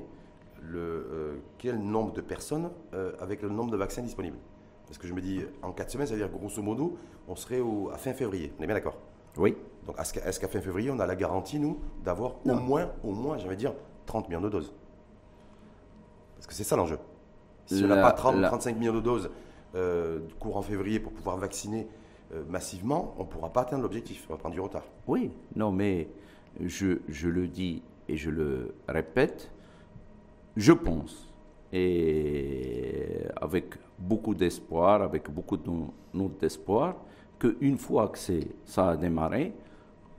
le, 0.61 0.79
euh, 0.79 1.35
quel 1.57 1.79
nombre 1.79 2.13
de 2.13 2.21
personnes 2.21 2.69
euh, 2.93 3.11
avec 3.19 3.41
le 3.41 3.49
nombre 3.49 3.71
de 3.71 3.77
vaccins 3.77 4.01
disponibles. 4.01 4.37
Parce 4.85 4.97
que 4.97 5.07
je 5.07 5.13
me 5.13 5.21
dis, 5.21 5.41
en 5.61 5.71
quatre 5.71 5.91
semaines, 5.91 6.07
c'est-à-dire 6.07 6.29
grosso 6.29 6.61
modo, 6.61 6.97
on 7.27 7.35
serait 7.35 7.59
au, 7.59 7.89
à 7.89 7.97
fin 7.97 8.13
février. 8.13 8.53
On 8.59 8.63
est 8.63 8.67
bien 8.67 8.75
d'accord? 8.75 8.97
Oui. 9.37 9.55
Donc 9.85 9.97
est-ce 9.99 10.39
qu'à 10.39 10.47
fin 10.47 10.61
février, 10.61 10.89
on 10.91 10.99
a 10.99 11.05
la 11.05 11.15
garantie, 11.15 11.59
nous, 11.59 11.79
d'avoir 12.03 12.35
au 12.45 12.53
moins, 12.53 12.91
au 13.03 13.11
moins, 13.11 13.37
j'allais 13.37 13.55
dire, 13.55 13.73
30 14.05 14.29
millions 14.29 14.41
de 14.41 14.49
doses? 14.49 14.73
Parce 16.35 16.47
que 16.47 16.53
c'est 16.53 16.63
ça 16.63 16.75
l'enjeu. 16.75 16.99
Si 17.65 17.83
on 17.83 17.87
n'a 17.87 18.01
pas 18.01 18.11
30, 18.11 18.41
35 18.41 18.77
millions 18.77 18.93
de 18.93 19.01
doses 19.01 19.29
euh, 19.75 20.19
courant 20.39 20.61
février 20.61 20.99
pour 20.99 21.11
pouvoir 21.11 21.37
vacciner 21.37 21.87
euh, 22.33 22.43
massivement, 22.47 23.15
on 23.17 23.23
ne 23.23 23.27
pourra 23.27 23.51
pas 23.51 23.61
atteindre 23.61 23.83
l'objectif. 23.83 24.25
On 24.29 24.33
va 24.33 24.39
prendre 24.39 24.53
du 24.53 24.61
retard. 24.61 24.83
Oui, 25.07 25.31
non, 25.55 25.71
mais 25.71 26.07
je, 26.63 26.99
je, 27.07 27.27
le 27.27 27.47
dis 27.47 27.81
et 28.07 28.17
je 28.17 28.29
le 28.29 28.75
répète, 28.87 29.51
je 30.55 30.71
pense, 30.71 31.33
et 31.73 33.19
avec 33.41 33.75
beaucoup 33.97 34.35
d'espoir, 34.35 35.01
avec 35.01 35.29
beaucoup 35.29 35.57
de 35.57 35.69
notes 36.13 36.39
d'espoir, 36.39 36.95
qu'une 37.39 37.77
fois 37.77 38.09
que 38.09 38.19
ça 38.65 38.89
a 38.89 38.97
démarré, 38.97 39.53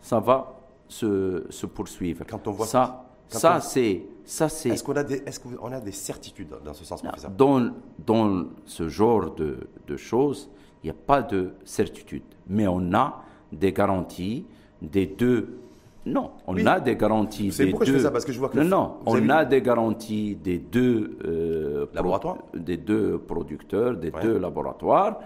ça 0.00 0.20
va 0.20 0.56
se, 0.88 1.46
se 1.50 1.66
poursuivre. 1.66 2.24
Quand 2.28 2.46
on 2.46 2.52
voit 2.52 2.66
ça, 2.66 3.06
ça, 3.28 3.60
c'est. 3.60 4.02
Ça, 4.26 4.48
c'est. 4.48 4.70
Est-ce 4.70 4.82
qu'on 4.82 4.96
a, 4.96 5.04
des, 5.04 5.22
est 5.24 5.42
qu'on 5.42 5.72
a 5.72 5.80
des 5.80 5.92
certitudes 5.92 6.48
dans 6.64 6.74
ce 6.74 6.84
sens, 6.84 7.00
professeur? 7.00 7.30
Dans, 7.30 7.70
dans 8.04 8.46
ce 8.64 8.88
genre 8.88 9.32
de, 9.34 9.68
de 9.86 9.96
choses, 9.96 10.50
il 10.82 10.86
n'y 10.86 10.90
a 10.90 11.00
pas 11.06 11.22
de 11.22 11.52
certitude. 11.64 12.24
Mais 12.48 12.66
on 12.66 12.92
a 12.92 13.22
des 13.52 13.72
garanties 13.72 14.44
des 14.82 15.06
deux. 15.06 15.60
Non, 16.04 16.32
on 16.46 16.66
a 16.66 16.80
des 16.80 16.96
garanties 16.96 17.50
des 17.50 17.66
pourquoi 17.66 17.86
deux. 17.86 17.92
Je 17.92 17.96
fais 17.98 18.02
ça 18.04 18.10
parce 18.10 18.24
que 18.24 18.32
je 18.32 18.38
vois 18.38 18.48
que 18.48 18.58
non, 18.58 18.64
non, 18.64 18.96
on 19.06 19.28
a 19.28 19.44
des 19.44 19.62
garanties 19.62 20.36
des 20.36 20.58
deux 20.58 21.18
euh, 21.24 21.86
laboratoires, 21.94 22.38
des 22.54 22.76
deux 22.76 23.18
producteurs, 23.18 23.96
des 23.96 24.10
deux 24.10 24.38
laboratoires, 24.38 25.20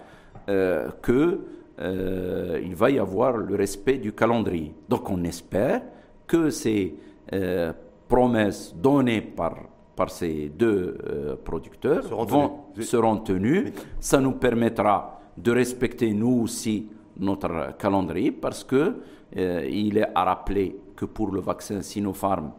euh, 0.49 0.89
que 1.03 1.41
euh, 1.81 2.61
il 2.63 2.75
va 2.75 2.91
y 2.91 2.99
avoir 2.99 3.37
le 3.37 3.55
respect 3.55 3.99
du 3.99 4.13
calendrier. 4.13 4.75
Donc 4.89 5.09
on 5.11 5.23
espère 5.25 5.83
que 6.27 6.51
ces 6.51 6.95
euh, 7.33 7.73
promesses 8.11 8.75
données 8.77 9.23
par, 9.23 9.55
par 9.97 10.11
ces 10.11 10.51
deux 10.51 10.99
euh, 11.09 11.37
producteurs 11.43 12.05
seront, 12.05 12.25
vont, 12.25 12.49
tenues. 12.75 12.85
seront 12.85 13.17
tenues. 13.19 13.73
Ça 13.99 14.21
nous 14.21 14.33
permettra 14.33 15.21
de 15.37 15.53
respecter 15.53 16.13
nous 16.13 16.43
aussi 16.43 16.89
notre 17.19 17.77
calendrier 17.79 18.33
parce 18.33 18.65
que 18.65 18.97
il 19.33 19.97
est 19.97 20.09
à 20.13 20.25
rappeler 20.25 20.77
que 20.97 21.05
pour 21.05 21.31
le 21.31 21.41
vaccin 21.41 21.83
Sinopharm, 21.83 22.51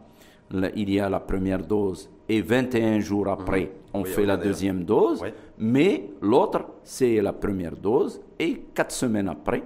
il 0.74 0.90
y 0.90 0.98
a 0.98 1.08
la 1.10 1.20
première 1.20 1.62
dose 1.62 2.08
et 2.28 2.40
21 2.40 3.00
jours 3.00 3.28
après, 3.28 3.70
on 3.92 4.04
fait 4.04 4.24
la 4.24 4.36
deuxième 4.36 4.84
dose, 4.84 5.22
mais 5.58 6.10
l'autre, 6.20 6.64
c'est 6.82 7.20
la 7.20 7.32
première 7.32 7.76
dose, 7.76 8.20
et 8.38 8.62
quatre 8.74 8.92
semaines 8.92 9.28
après, 9.28 9.62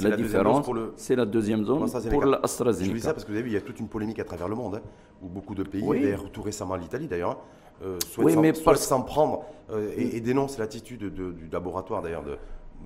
c'est 0.00 0.08
la, 0.08 0.16
différence. 0.16 0.70
C'est 0.96 1.16
la 1.16 1.26
deuxième 1.26 1.64
dose 1.64 1.92
pour 2.10 2.24
l'AstraZeneca. 2.24 2.90
Je 2.90 2.96
dis 2.96 3.00
ça 3.00 3.12
parce 3.12 3.24
que 3.24 3.30
vous 3.30 3.36
avez 3.36 3.44
vu, 3.44 3.50
il 3.50 3.54
y 3.54 3.58
a 3.58 3.60
toute 3.60 3.78
une 3.78 3.88
polémique 3.88 4.18
à 4.18 4.24
travers 4.24 4.48
le 4.48 4.56
monde, 4.56 4.76
hein, 4.76 4.80
où 5.22 5.28
beaucoup 5.28 5.54
de 5.54 5.62
pays, 5.62 5.84
oui. 5.84 6.04
tout 6.32 6.42
récemment 6.42 6.76
l'Italie 6.76 7.06
d'ailleurs, 7.06 7.38
euh, 7.82 7.98
souhaitent 8.10 8.76
s'en 8.76 9.02
prendre 9.02 9.44
euh, 9.70 9.90
et, 9.96 10.20
dénoncent 10.20 10.58
l'attitude 10.58 11.12
du 11.14 11.48
laboratoire 11.50 12.02
d'ailleurs 12.02 12.24
de 12.24 12.36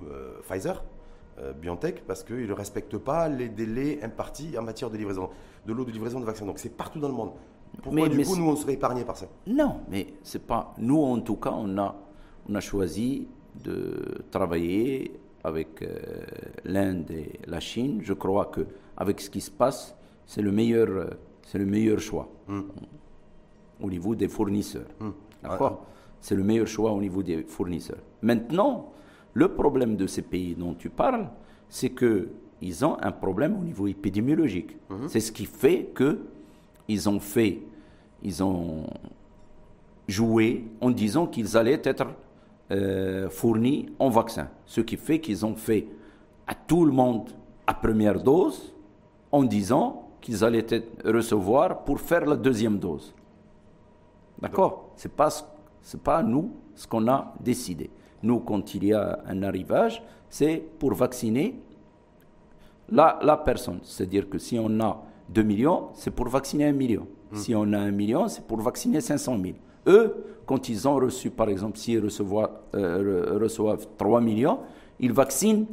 euh, 0.07 0.39
Pfizer. 0.47 0.83
BioNTech 1.61 2.03
parce 2.05 2.25
qu'ils 2.25 2.47
ne 2.47 2.51
respectent 2.51 2.97
pas 2.97 3.29
les 3.29 3.47
délais 3.47 3.99
impartis 4.03 4.57
en 4.57 4.61
matière 4.61 4.89
de 4.89 4.97
livraison 4.97 5.29
de 5.65 5.71
l'eau 5.71 5.85
de 5.85 5.91
livraison 5.91 6.19
de 6.19 6.25
vaccins. 6.25 6.45
Donc 6.45 6.59
c'est 6.59 6.75
partout 6.75 6.99
dans 6.99 7.07
le 7.07 7.13
monde. 7.13 7.31
Pourquoi 7.81 7.93
mais, 7.93 8.09
du 8.09 8.25
coup, 8.25 8.35
nous, 8.35 8.49
on 8.49 8.57
serait 8.57 8.73
épargnés 8.73 9.05
par 9.05 9.15
ça? 9.15 9.27
Non, 9.47 9.77
mais 9.89 10.07
c'est 10.21 10.45
pas. 10.45 10.73
Nous, 10.77 11.01
en 11.01 11.21
tout 11.21 11.37
cas, 11.37 11.53
on 11.55 11.77
a, 11.77 11.95
on 12.49 12.55
a 12.55 12.59
choisi 12.59 13.29
de 13.55 14.21
travailler 14.31 15.13
avec 15.43 15.81
euh, 15.81 15.97
l'Inde 16.65 17.09
et 17.11 17.39
la 17.47 17.59
Chine. 17.59 17.99
Je 18.03 18.13
crois 18.13 18.45
que 18.45 18.65
avec 18.97 19.21
ce 19.21 19.29
qui 19.29 19.41
se 19.41 19.51
passe, 19.51 19.95
c'est 20.25 20.41
le 20.41 20.51
meilleur, 20.51 21.09
c'est 21.43 21.57
le 21.57 21.65
meilleur 21.65 21.99
choix 21.99 22.29
hmm. 22.47 22.61
au 23.81 23.89
niveau 23.89 24.15
des 24.15 24.27
fournisseurs. 24.27 24.87
Hmm. 24.99 25.11
D'accord? 25.41 25.85
C'est 26.21 26.35
le 26.35 26.43
meilleur 26.43 26.67
choix 26.67 26.91
au 26.91 26.99
niveau 26.99 27.23
des 27.23 27.43
fournisseurs. 27.43 27.99
Maintenant, 28.21 28.91
le 29.33 29.53
problème 29.53 29.95
de 29.95 30.05
ces 30.05 30.21
pays 30.21 30.55
dont 30.55 30.73
tu 30.73 30.89
parles, 30.89 31.29
c'est 31.69 31.89
que 31.89 32.29
ils 32.61 32.83
ont 32.83 32.97
un 33.01 33.13
problème 33.13 33.57
au 33.57 33.63
niveau 33.63 33.87
épidémiologique. 33.87 34.75
Hmm. 34.89 35.07
C'est 35.07 35.21
ce 35.21 35.31
qui 35.31 35.45
fait 35.45 35.91
que 35.93 36.19
ils 36.89 37.07
ont 37.07 37.19
fait, 37.19 37.61
ils 38.21 38.43
ont 38.43 38.87
joué 40.07 40.65
en 40.81 40.89
disant 40.89 41.27
qu'ils 41.27 41.55
allaient 41.55 41.81
être 41.83 42.07
euh, 42.71 43.29
fournis 43.29 43.87
en 43.99 44.09
vaccin. 44.09 44.49
Ce 44.65 44.81
qui 44.81 44.97
fait 44.97 45.19
qu'ils 45.19 45.45
ont 45.45 45.55
fait 45.55 45.87
à 46.47 46.55
tout 46.55 46.85
le 46.85 46.91
monde 46.91 47.29
à 47.65 47.73
première 47.73 48.21
dose 48.21 48.73
en 49.31 49.43
disant 49.43 50.09
qu'ils 50.21 50.43
allaient 50.43 50.65
recevoir 51.05 51.83
pour 51.83 51.99
faire 51.99 52.25
la 52.25 52.35
deuxième 52.35 52.77
dose. 52.77 53.13
D'accord? 54.41 54.91
C'est 54.95 55.11
pas 55.15 55.29
c'est 55.81 56.01
pas 56.01 56.21
nous 56.21 56.51
ce 56.75 56.87
qu'on 56.87 57.07
a 57.07 57.33
décidé. 57.39 57.89
Nous, 58.21 58.39
quand 58.39 58.73
il 58.75 58.85
y 58.85 58.93
a 58.93 59.19
un 59.25 59.43
arrivage, 59.43 60.03
c'est 60.29 60.61
pour 60.77 60.93
vacciner 60.93 61.59
la, 62.89 63.19
la 63.21 63.37
personne. 63.37 63.79
C'est-à-dire 63.83 64.29
que 64.29 64.37
si 64.37 64.59
on 64.59 64.79
a 64.79 65.01
2 65.29 65.43
millions, 65.43 65.89
c'est 65.93 66.11
pour 66.11 66.27
vacciner 66.27 66.65
1 66.65 66.71
million. 66.73 67.07
Hmm. 67.31 67.35
Si 67.35 67.55
on 67.55 67.71
a 67.73 67.79
1 67.79 67.91
million, 67.91 68.27
c'est 68.27 68.45
pour 68.45 68.59
vacciner 68.61 69.01
500 69.01 69.37
000. 69.41 69.55
Eux, 69.89 70.15
quand 70.45 70.69
ils 70.69 70.87
ont 70.87 70.95
reçu, 70.95 71.29
par 71.29 71.49
exemple, 71.49 71.77
s'ils 71.77 72.03
reçoivent, 72.03 72.49
euh, 72.75 73.37
reçoivent 73.39 73.85
3 73.97 74.21
millions, 74.21 74.59
ils 74.99 75.11
vaccinent 75.11 75.65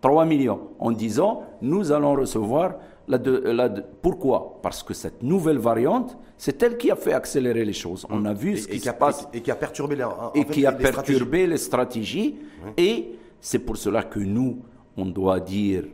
3 0.00 0.24
millions 0.26 0.60
en 0.78 0.90
disant 0.90 1.42
nous 1.62 1.90
allons 1.92 2.14
recevoir 2.14 2.74
la, 3.08 3.18
la 3.18 3.68
pourquoi? 4.02 4.58
Parce 4.62 4.82
que 4.82 4.94
cette 4.94 5.22
nouvelle 5.22 5.58
variante, 5.58 6.16
c'est 6.36 6.62
elle 6.62 6.76
qui 6.76 6.90
a 6.90 6.96
fait 6.96 7.12
accélérer 7.12 7.64
les 7.64 7.72
choses. 7.72 8.06
On 8.10 8.24
a 8.24 8.32
vu 8.34 8.56
ce 8.56 8.68
qui 8.68 8.80
se 8.80 8.90
passe 8.90 9.28
et 9.32 9.40
qui 9.40 9.50
a 9.50 9.54
perturbé 9.56 9.96
les, 9.96 10.06
et 10.34 10.44
qui 10.44 10.66
a 10.66 10.72
perturbé 10.72 11.46
les 11.46 11.58
stratégies. 11.58 12.36
Et 12.76 13.10
c'est 13.40 13.58
pour 13.58 13.76
cela 13.76 14.02
que 14.02 14.18
nous, 14.20 14.58
on 14.96 15.06
doit 15.06 15.40
dire 15.40 15.84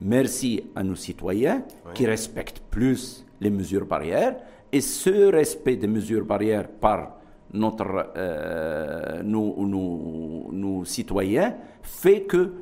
Merci 0.00 0.62
à 0.74 0.82
nos 0.82 0.96
citoyens 0.96 1.64
qui 1.94 2.04
respectent 2.06 2.60
plus 2.70 3.24
les 3.40 3.50
mesures 3.50 3.86
barrières. 3.86 4.36
Et 4.74 4.80
ce 4.80 5.30
respect 5.30 5.76
des 5.76 5.86
mesures 5.86 6.24
barrières 6.24 6.66
par 6.68 7.12
notre, 7.52 8.10
euh, 8.16 9.22
nos, 9.22 10.84
citoyens 10.84 11.54
fait 11.80 12.22
que 12.22 12.52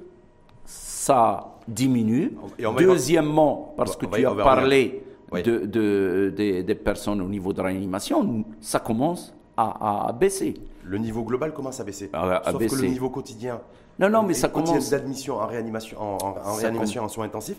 ça 0.66 1.54
diminue. 1.66 2.36
Deuxièmement, 2.78 3.72
parce 3.78 3.96
que 3.96 4.04
tu 4.04 4.26
as 4.26 4.34
parlé 4.34 5.02
de, 5.32 6.28
des 6.36 6.74
personnes 6.74 7.22
au 7.22 7.28
niveau 7.28 7.54
de 7.54 7.62
réanimation, 7.62 8.44
ça 8.60 8.80
commence 8.80 9.34
à, 9.56 10.14
baisser. 10.20 10.52
Le 10.84 10.98
niveau 10.98 11.22
global 11.22 11.54
commence 11.54 11.80
à 11.80 11.84
baisser. 11.84 12.10
Sauf 12.12 12.58
que 12.58 12.82
le 12.82 12.88
niveau 12.88 13.08
quotidien 13.08 13.58
non, 13.98 14.08
non, 14.10 14.22
mais 14.22 14.34
ça 14.34 14.48
commence. 14.48 14.90
d'admission 14.90 15.36
en 15.36 15.46
réanimation, 15.46 15.98
en, 16.00 16.54
réanimation 16.56 17.04
en 17.04 17.08
soins 17.08 17.26
intensifs. 17.26 17.58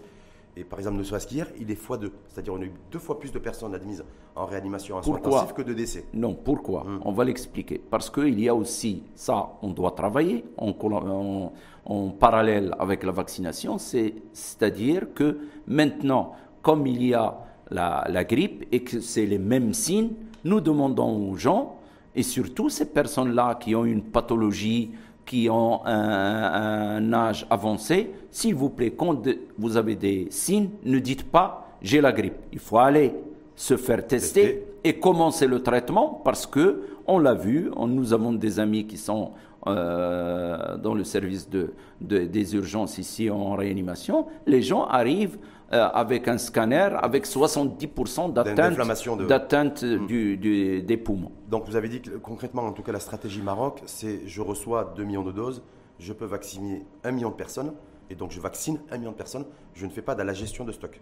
Et 0.55 0.63
par 0.63 0.79
exemple, 0.79 0.97
ne 0.97 1.03
serait-ce 1.03 1.27
qu'hier, 1.27 1.47
il 1.59 1.71
est 1.71 1.75
fois 1.75 1.97
deux. 1.97 2.11
C'est-à-dire, 2.29 2.53
on 2.53 2.61
a 2.61 2.65
eu 2.65 2.71
deux 2.91 2.99
fois 2.99 3.19
plus 3.19 3.31
de 3.31 3.39
personnes 3.39 3.73
admises 3.73 4.03
en 4.35 4.45
réanimation 4.45 4.97
en 4.97 5.01
soins 5.01 5.17
intensifs 5.17 5.53
que 5.53 5.63
de 5.63 5.73
décès. 5.73 6.05
Non, 6.13 6.35
pourquoi 6.35 6.83
hmm. 6.83 6.99
On 7.05 7.11
va 7.11 7.23
l'expliquer. 7.23 7.81
Parce 7.89 8.09
qu'il 8.09 8.39
y 8.39 8.47
a 8.47 8.55
aussi, 8.55 9.03
ça, 9.15 9.53
on 9.61 9.69
doit 9.71 9.91
travailler 9.91 10.45
en, 10.57 11.51
en 11.85 12.09
parallèle 12.09 12.75
avec 12.77 13.03
la 13.03 13.11
vaccination. 13.11 13.77
C'est-à-dire 13.79 15.13
que 15.15 15.39
maintenant, 15.67 16.33
comme 16.61 16.85
il 16.85 17.03
y 17.03 17.13
a 17.13 17.39
la, 17.71 18.05
la 18.07 18.23
grippe 18.23 18.65
et 18.71 18.83
que 18.83 18.99
c'est 18.99 19.25
les 19.25 19.39
mêmes 19.39 19.73
signes, 19.73 20.11
nous 20.43 20.61
demandons 20.61 21.29
aux 21.29 21.35
gens, 21.35 21.77
et 22.15 22.23
surtout 22.23 22.69
ces 22.69 22.85
personnes-là 22.85 23.55
qui 23.55 23.75
ont 23.75 23.85
une 23.85 24.03
pathologie 24.03 24.91
qui 25.25 25.49
ont 25.49 25.85
un, 25.85 27.13
âge 27.13 27.45
avancé, 27.49 28.11
s'il 28.31 28.55
vous 28.55 28.69
plaît, 28.69 28.91
quand 28.91 29.27
vous 29.57 29.77
avez 29.77 29.95
des 29.95 30.27
signes, 30.29 30.69
ne 30.83 30.99
dites 30.99 31.23
pas 31.23 31.63
j'ai 31.83 31.99
la 32.01 32.11
grippe. 32.13 32.37
Il 32.51 32.59
faut 32.59 32.77
aller 32.77 33.13
se 33.55 33.77
faire 33.77 34.07
tester 34.07 34.63
et 34.83 34.93
commencer 34.99 35.45
le 35.47 35.61
traitement 35.61 36.21
parce 36.23 36.47
que 36.47 36.83
on 37.05 37.19
l'a 37.19 37.33
vu, 37.33 37.69
nous 37.87 38.13
avons 38.13 38.31
des 38.31 38.59
amis 38.59 38.87
qui 38.87 38.97
sont 38.97 39.31
euh, 39.67 40.77
dans 40.77 40.93
le 40.93 41.03
service 41.03 41.49
de, 41.49 41.73
des 42.01 42.55
urgences 42.55 42.97
ici 42.97 43.29
en 43.29 43.55
réanimation. 43.55 44.25
Les 44.47 44.61
gens 44.61 44.85
arrivent 44.85 45.37
euh, 45.73 45.89
avec 45.91 46.27
un 46.27 46.37
scanner 46.37 46.89
avec 47.01 47.25
70% 47.25 48.31
d'atteinte 48.31 49.83
de... 49.83 49.97
Hmm. 49.97 50.85
des 50.85 50.97
poumons. 50.97 51.31
Donc 51.49 51.65
vous 51.65 51.75
avez 51.75 51.89
dit 51.89 51.99
que 51.99 52.11
concrètement, 52.17 52.61
en 52.61 52.73
tout 52.73 52.83
cas, 52.83 52.91
la 52.91 52.99
stratégie 52.99 53.41
Maroc, 53.41 53.81
c'est 53.87 54.21
je 54.27 54.41
reçois 54.41 54.93
2 54.95 55.03
millions 55.03 55.23
de 55.23 55.31
doses, 55.31 55.63
je 55.97 56.13
peux 56.13 56.25
vacciner 56.25 56.85
1 57.03 57.11
million 57.11 57.29
de 57.31 57.35
personnes, 57.35 57.73
et 58.11 58.15
donc 58.15 58.29
je 58.29 58.39
vaccine 58.39 58.77
1 58.91 58.97
million 58.99 59.11
de 59.13 59.15
personnes, 59.15 59.45
je 59.73 59.87
ne 59.87 59.91
fais 59.91 60.03
pas 60.03 60.13
de 60.13 60.21
la 60.21 60.33
gestion 60.33 60.63
de 60.63 60.71
stock. 60.71 61.01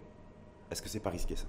Est-ce 0.70 0.80
que 0.80 0.88
c'est 0.88 1.00
pas 1.00 1.10
risqué 1.10 1.36
ça? 1.36 1.44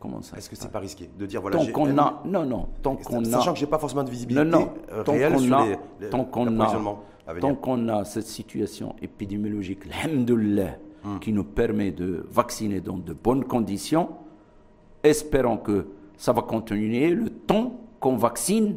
Comment 0.00 0.22
ça? 0.22 0.38
Est-ce 0.38 0.48
que 0.48 0.56
c'est 0.56 0.72
pas 0.72 0.78
risqué 0.78 1.10
de 1.18 1.26
dire 1.26 1.42
voilà 1.42 1.58
tant 1.58 1.66
qu'on 1.66 1.98
a 1.98 2.22
non 2.24 2.46
non 2.46 2.68
tant 2.82 2.96
qu'on 2.96 3.24
a 3.24 3.30
sachant 3.30 3.52
que 3.52 3.58
j'ai 3.58 3.66
pas 3.66 3.78
forcément 3.78 4.04
de 4.04 4.10
visibilité 4.10 4.44
non, 4.44 4.60
non. 4.60 4.74
Euh, 4.92 5.02
réelle 5.06 5.38
sur 5.38 5.58
les, 5.60 5.76
les, 6.00 6.08
tant 6.08 6.24
qu'on 6.24 6.60
a 6.60 6.96
tant 7.40 7.54
qu'on 7.54 7.88
a 7.88 8.04
cette 8.04 8.26
situation 8.26 8.94
épidémiologique, 9.02 9.80
alhamdoulilah, 10.02 10.76
Hum. 11.06 11.20
qui 11.20 11.32
nous 11.32 11.44
permet 11.44 11.92
de 11.92 12.26
vacciner 12.32 12.80
dans 12.80 12.96
de 12.96 13.12
bonnes 13.12 13.44
conditions, 13.44 14.08
espérons 15.04 15.56
que 15.56 15.86
ça 16.16 16.32
va 16.32 16.42
continuer 16.42 17.10
le 17.10 17.30
temps 17.30 17.78
qu'on 18.00 18.16
vaccine 18.16 18.76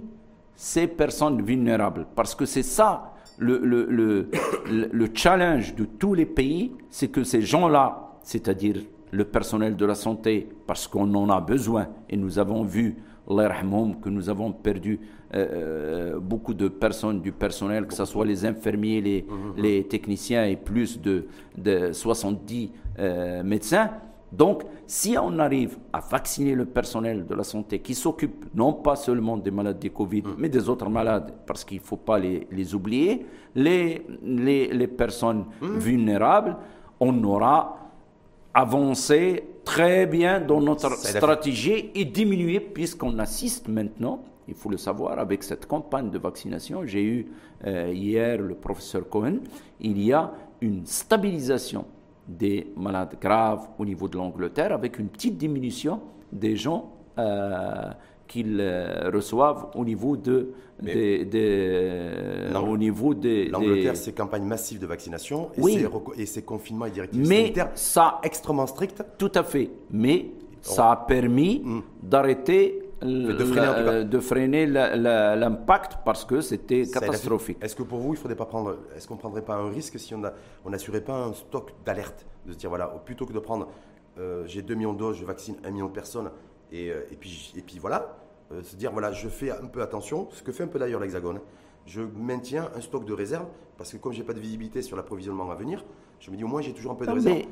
ces 0.56 0.86
personnes 0.86 1.42
vulnérables. 1.42 2.06
Parce 2.16 2.36
que 2.36 2.46
c'est 2.46 2.62
ça 2.62 3.14
le, 3.40 3.58
le, 3.58 3.86
le, 3.86 4.30
le, 4.92 5.10
challenge 5.12 5.74
de 5.74 5.86
tous 5.86 6.14
les 6.14 6.28
pays, 6.28 6.72
c'est 6.92 7.08
que 7.08 7.24
ces 7.24 7.42
gens-là, 7.42 8.12
c'est-à-dire 8.22 8.76
le 9.12 9.26
personnel 9.26 9.76
de 9.76 9.86
la 9.86 9.96
santé, 9.96 10.48
parce 10.68 10.88
qu'on 10.88 11.14
en 11.16 11.30
a 11.30 11.42
besoin, 11.42 11.88
et 12.10 12.18
nous 12.18 12.40
avons 12.40 12.64
vu 12.64 12.96
que 14.02 14.10
nous 14.10 14.30
avons 14.30 14.52
perdu 14.52 15.00
euh, 15.36 15.48
euh, 16.16 16.20
beaucoup 16.20 16.56
de 16.56 16.68
personnes 16.68 17.22
du 17.22 17.32
personnel, 17.32 17.86
que 17.86 17.94
ce 17.94 18.06
soit 18.06 18.26
les 18.26 18.46
infirmiers, 18.46 19.02
les, 19.02 19.26
mhm. 19.30 19.54
les 19.62 19.84
techniciens 19.84 20.46
et 20.46 20.56
plus 20.56 21.00
de, 21.00 21.28
de 21.56 21.92
70 21.94 22.72
euh, 22.98 23.44
médecins. 23.44 23.92
Donc, 24.32 24.64
si 24.88 25.16
on 25.22 25.38
arrive 25.40 25.78
à 25.94 26.00
vacciner 26.00 26.56
le 26.56 26.66
personnel 26.66 27.26
de 27.28 27.36
la 27.36 27.44
santé 27.44 27.80
qui 27.80 27.94
s'occupe 27.96 28.46
non 28.56 28.74
pas 28.74 28.96
seulement 28.96 29.38
des 29.38 29.52
malades 29.52 29.80
de 29.80 29.90
Covid, 29.90 30.24
mhm. 30.24 30.36
mais 30.40 30.50
des 30.50 30.68
autres 30.68 30.90
malades, 30.90 31.32
parce 31.46 31.64
qu'il 31.64 31.78
ne 31.78 31.84
faut 31.84 31.98
pas 31.98 32.18
les, 32.18 32.48
les 32.52 32.74
oublier, 32.74 33.26
les, 33.56 34.06
les, 34.24 34.68
les 34.74 34.88
personnes 34.88 35.46
mhm. 35.62 35.78
vulnérables, 35.78 36.58
on 37.00 37.24
aura 37.24 37.79
avancé 38.54 39.44
très 39.64 40.06
bien 40.06 40.40
dans 40.40 40.62
notre 40.62 40.92
stratégie 40.98 41.92
et 41.94 42.06
diminuer, 42.06 42.60
puisqu'on 42.60 43.20
assiste 43.20 43.68
maintenant, 43.68 44.24
il 44.48 44.56
faut 44.56 44.70
le 44.70 44.78
savoir, 44.78 45.20
avec 45.20 45.44
cette 45.44 45.68
campagne 45.68 46.10
de 46.10 46.18
vaccination. 46.18 46.86
J'ai 46.86 47.04
eu 47.04 47.28
euh, 47.66 47.92
hier 47.94 48.40
le 48.40 48.56
professeur 48.56 49.08
Cohen, 49.08 49.38
il 49.80 50.02
y 50.02 50.12
a 50.12 50.32
une 50.62 50.86
stabilisation 50.86 51.86
des 52.28 52.72
malades 52.76 53.16
graves 53.22 53.68
au 53.78 53.86
niveau 53.86 54.08
de 54.08 54.18
l'Angleterre 54.18 54.72
avec 54.74 55.00
une 55.00 55.08
petite 55.08 55.38
diminution 55.38 56.02
des 56.32 56.56
gens 56.56 56.92
euh, 57.18 57.92
qu'ils 58.30 58.60
euh, 58.62 59.10
reçoivent 59.14 59.68
au 59.76 59.84
niveau 59.84 60.16
de, 60.16 60.54
des, 60.82 61.28
au 62.56 62.78
niveau 62.78 63.14
des 63.14 63.48
l'Angleterre 63.50 63.98
ses 63.98 64.14
campagnes 64.14 64.46
massives 64.46 64.80
de 64.80 64.86
vaccination 64.86 65.50
et, 65.58 65.62
ses, 65.62 65.90
et 66.18 66.26
ses 66.26 66.44
confinements 66.44 66.86
et 66.86 66.92
directives 66.92 67.28
mais 67.28 67.42
sanitaires 67.42 67.72
ça 67.74 68.22
extrêmement 68.24 68.68
strictes 68.68 69.04
tout 69.18 69.32
à 69.36 69.44
fait. 69.44 69.70
Mais 69.92 70.28
ça 70.62 70.92
a 70.92 70.96
permis 70.96 71.62
mm. 71.64 71.82
d'arrêter 72.04 72.82
de 73.02 74.20
freiner, 74.20 74.66
l'impact 74.66 76.00
parce 76.06 76.26
que 76.26 76.42
c'était 76.42 76.86
catastrophique. 76.86 77.58
Est-ce 77.62 77.76
que 77.76 77.84
pour 77.84 78.00
vous, 78.00 78.14
il 78.14 78.18
faudrait 78.18 78.36
pas 78.36 78.46
prendre, 78.46 78.78
est-ce 78.96 79.08
qu'on 79.08 79.18
prendrait 79.18 79.42
pas 79.42 79.56
un 79.56 79.70
risque 79.70 79.98
si 80.00 80.14
on 80.14 80.70
n'assurait 80.70 81.02
pas 81.02 81.14
un 81.14 81.34
stock 81.34 81.74
d'alerte, 81.86 82.26
de 82.46 82.54
se 82.54 82.58
dire 82.58 82.70
voilà, 82.70 82.88
plutôt 83.06 83.26
que 83.26 83.34
de 83.34 83.40
prendre, 83.40 83.70
euh, 84.18 84.44
j'ai 84.48 84.62
2 84.62 84.76
millions 84.76 84.94
de 84.94 85.00
doses, 85.00 85.18
je 85.18 85.26
vaccine 85.26 85.56
1 85.64 85.72
million 85.72 85.88
de 85.88 85.94
personnes 85.94 86.30
et, 86.72 86.92
euh, 86.92 87.02
et 87.12 87.16
puis 87.16 87.54
et 87.56 87.62
puis 87.62 87.80
voilà, 87.80 88.18
euh, 88.52 88.64
se 88.64 88.76
dire 88.76 88.92
voilà, 88.92 89.12
je 89.12 89.28
fais 89.28 89.52
un 89.52 89.68
peu 89.68 89.82
attention, 89.82 90.28
ce 90.32 90.44
que 90.44 90.52
fait 90.52 90.64
un 90.64 90.68
peu 90.68 90.80
d'ailleurs 90.80 91.00
l'Hexagone. 91.00 91.40
Je 91.86 92.02
maintiens 92.02 92.70
un 92.76 92.82
stock 92.82 93.06
de 93.06 93.14
réserve 93.14 93.48
parce 93.78 93.92
que 93.92 93.98
comme 93.98 94.14
j'ai 94.14 94.24
pas 94.24 94.34
de 94.34 94.40
visibilité 94.40 94.82
sur 94.82 94.96
l'approvisionnement 94.96 95.50
à 95.50 95.56
venir, 95.56 95.84
je 96.20 96.30
me 96.30 96.38
dis 96.38 96.44
au 96.44 96.48
moins 96.48 96.62
j'ai 96.62 96.74
toujours 96.74 96.92
un 96.92 96.96
peu 96.96 97.06
de 97.06 97.12
réserve. 97.12 97.36
Mais, 97.36 97.48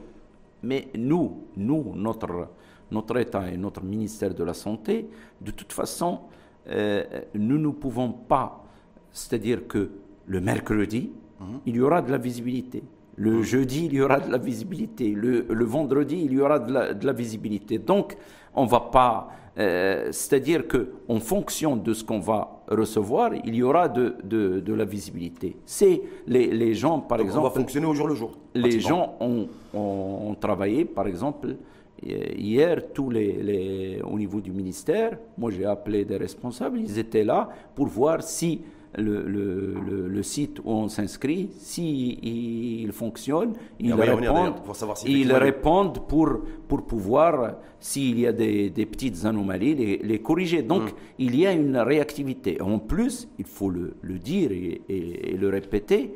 mais 0.64 0.88
nous, 0.96 1.48
nous, 1.56 1.94
notre 1.96 2.50
notre 2.92 3.18
État 3.18 3.50
et 3.52 3.58
notre 3.58 3.84
ministère 3.84 4.34
de 4.34 4.44
la 4.44 4.54
Santé, 4.54 5.10
de 5.42 5.52
toute 5.52 5.74
façon, 5.74 6.22
euh, 6.70 7.04
nous 7.34 7.58
ne 7.58 7.70
pouvons 7.70 8.12
pas, 8.12 8.64
c'est-à-dire 9.12 9.68
que 9.68 9.92
le 10.26 10.42
mercredi, 10.42 11.12
mhm. 11.40 11.60
il 11.66 11.76
y 11.76 11.82
aura 11.82 12.02
de 12.02 12.12
la 12.12 12.18
visibilité. 12.18 12.84
Le 13.16 13.38
mhm. 13.38 13.42
jeudi, 13.42 13.86
il 13.86 13.94
y 13.94 14.02
aura 14.02 14.20
de 14.20 14.32
la 14.32 14.38
visibilité. 14.38 15.10
Le, 15.12 15.64
vendredi, 15.64 16.22
il 16.24 16.34
y 16.34 16.40
aura 16.40 16.60
de 16.60 17.06
la, 17.06 17.14
visibilité. 17.14 17.80
Donc, 17.80 18.16
on 18.58 18.66
ne 18.66 18.70
va 18.70 18.82
pas. 18.82 19.30
Euh, 19.58 20.10
c'est-à-dire 20.12 20.66
qu'en 20.68 21.20
fonction 21.20 21.76
de 21.76 21.94
ce 21.94 22.04
qu'on 22.04 22.20
va 22.20 22.62
recevoir, 22.68 23.32
il 23.44 23.56
y 23.56 23.64
aura 23.64 23.88
de, 23.88 24.16
de, 24.24 24.74
la 24.74 24.86
visibilité. 24.86 25.56
C'est 25.66 26.02
les, 26.28 26.48
les, 26.48 26.76
gens, 26.76 27.00
par 27.00 27.20
exemple. 27.20 27.40
On 27.40 27.50
va 27.50 27.56
fonctionner 27.56 27.88
au 27.88 27.94
jour 27.96 28.08
le 28.08 28.14
jour. 28.14 28.34
Les 28.54 28.80
gens 28.80 29.16
ont, 29.20 29.48
ont, 29.74 30.36
travaillé, 30.40 30.86
par 30.86 31.08
exemple, 31.08 31.56
Hier, 32.04 32.94
tous 32.94 33.10
les, 33.10 34.00
au 34.04 34.20
niveau 34.20 34.40
du 34.40 34.52
ministère, 34.52 35.18
moi 35.36 35.50
j'ai 35.50 35.66
appelé 35.66 36.06
des 36.06 36.18
responsables, 36.18 36.80
ils 36.80 37.00
étaient 37.00 37.24
là 37.24 37.50
pour 37.74 37.88
voir 37.88 38.22
si 38.22 38.62
le, 38.98 40.08
le, 40.08 40.24
site 40.24 40.60
où 40.60 40.72
on 40.72 40.90
s'inscrit, 40.90 41.50
s'il 41.58 42.18
si 42.20 42.82
il 42.84 42.92
fonctionne, 42.92 43.54
ils 43.80 43.94
répondent, 43.94 44.64
pour 44.64 44.76
savoir 44.76 44.98
si 44.98 45.22
ils 45.22 45.32
répondent 45.32 46.00
pour, 46.08 46.40
pour 46.68 46.84
pouvoir, 46.84 47.56
s'il 47.80 48.20
y 48.20 48.28
a 48.28 48.34
des, 48.34 48.70
des, 48.70 48.86
petites 48.86 49.24
anomalies, 49.26 49.76
les, 49.76 49.98
les 49.98 50.20
corriger. 50.20 50.64
Donc 50.64 50.82
hum. 50.82 50.90
il 51.20 51.36
y 51.36 51.46
a 51.46 51.52
une 51.52 51.78
réactivité. 51.78 52.62
En 52.62 52.80
plus, 52.80 53.28
il 53.38 53.46
faut 53.46 53.70
le, 53.70 53.94
dire 54.20 54.52
et, 54.52 54.82
et 54.90 55.38
le 55.38 55.50
répéter, 55.50 56.16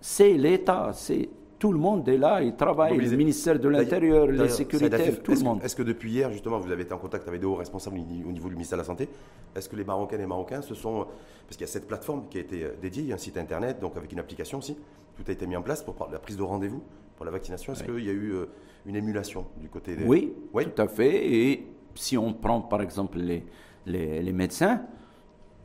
c'est 0.00 0.32
l'État, 0.32 0.90
c'est 0.94 1.28
tout 1.62 1.72
le 1.72 1.78
monde 1.78 2.08
est 2.08 2.16
là, 2.16 2.42
il 2.42 2.56
travaille, 2.56 2.96
le 2.98 3.16
ministère 3.16 3.56
de 3.56 3.68
l'Intérieur, 3.68 4.26
les 4.26 4.48
sécuritaires, 4.48 5.22
tout 5.22 5.30
le 5.30 5.44
monde. 5.44 5.62
Est-ce 5.62 5.76
que 5.76 5.84
depuis 5.84 6.10
hier, 6.10 6.28
justement, 6.32 6.58
vous 6.58 6.72
avez 6.72 6.82
été 6.82 6.92
en 6.92 6.98
contact 6.98 7.28
avec 7.28 7.40
des 7.40 7.46
hauts 7.46 7.54
responsables 7.54 7.98
au 8.00 8.32
niveau 8.32 8.48
du 8.48 8.56
ministère 8.56 8.78
de 8.78 8.82
la 8.82 8.86
Santé? 8.86 9.08
Est-ce 9.54 9.68
que 9.68 9.76
les 9.76 9.84
Marocains 9.84 10.18
et 10.18 10.26
Marocains 10.26 10.60
se 10.60 10.74
sont. 10.74 11.06
Parce 11.46 11.56
qu'il 11.56 11.60
y 11.60 11.70
a 11.70 11.72
cette 11.72 11.86
plateforme 11.86 12.24
qui 12.28 12.38
a 12.38 12.40
été 12.40 12.64
euh, 12.64 12.74
dédiée, 12.82 13.04
il 13.04 13.08
y 13.10 13.12
a 13.12 13.14
un 13.14 13.18
site 13.18 13.36
internet, 13.36 13.78
donc 13.78 13.96
avec 13.96 14.10
une 14.10 14.18
application 14.18 14.58
aussi. 14.58 14.76
Tout 15.16 15.22
a 15.28 15.30
été 15.30 15.46
mis 15.46 15.54
en 15.54 15.62
place 15.62 15.84
pour 15.84 15.94
la 16.10 16.18
prise 16.18 16.36
de 16.36 16.42
rendez-vous 16.42 16.82
pour 17.14 17.24
la 17.24 17.30
vaccination? 17.30 17.74
Est-ce 17.74 17.84
qu'il 17.84 18.04
y 18.04 18.10
a 18.10 18.12
eu 18.12 18.32
euh, 18.32 18.46
une 18.84 18.96
émulation 18.96 19.46
du 19.60 19.68
côté 19.68 19.94
des. 19.94 20.04
Oui, 20.04 20.32
oui, 20.52 20.64
tout 20.64 20.82
à 20.82 20.88
fait. 20.88 21.32
Et 21.32 21.68
si 21.94 22.18
on 22.18 22.32
prend 22.32 22.60
par 22.60 22.82
exemple 22.82 23.18
les, 23.18 23.44
les 23.86 24.32
médecins, 24.32 24.82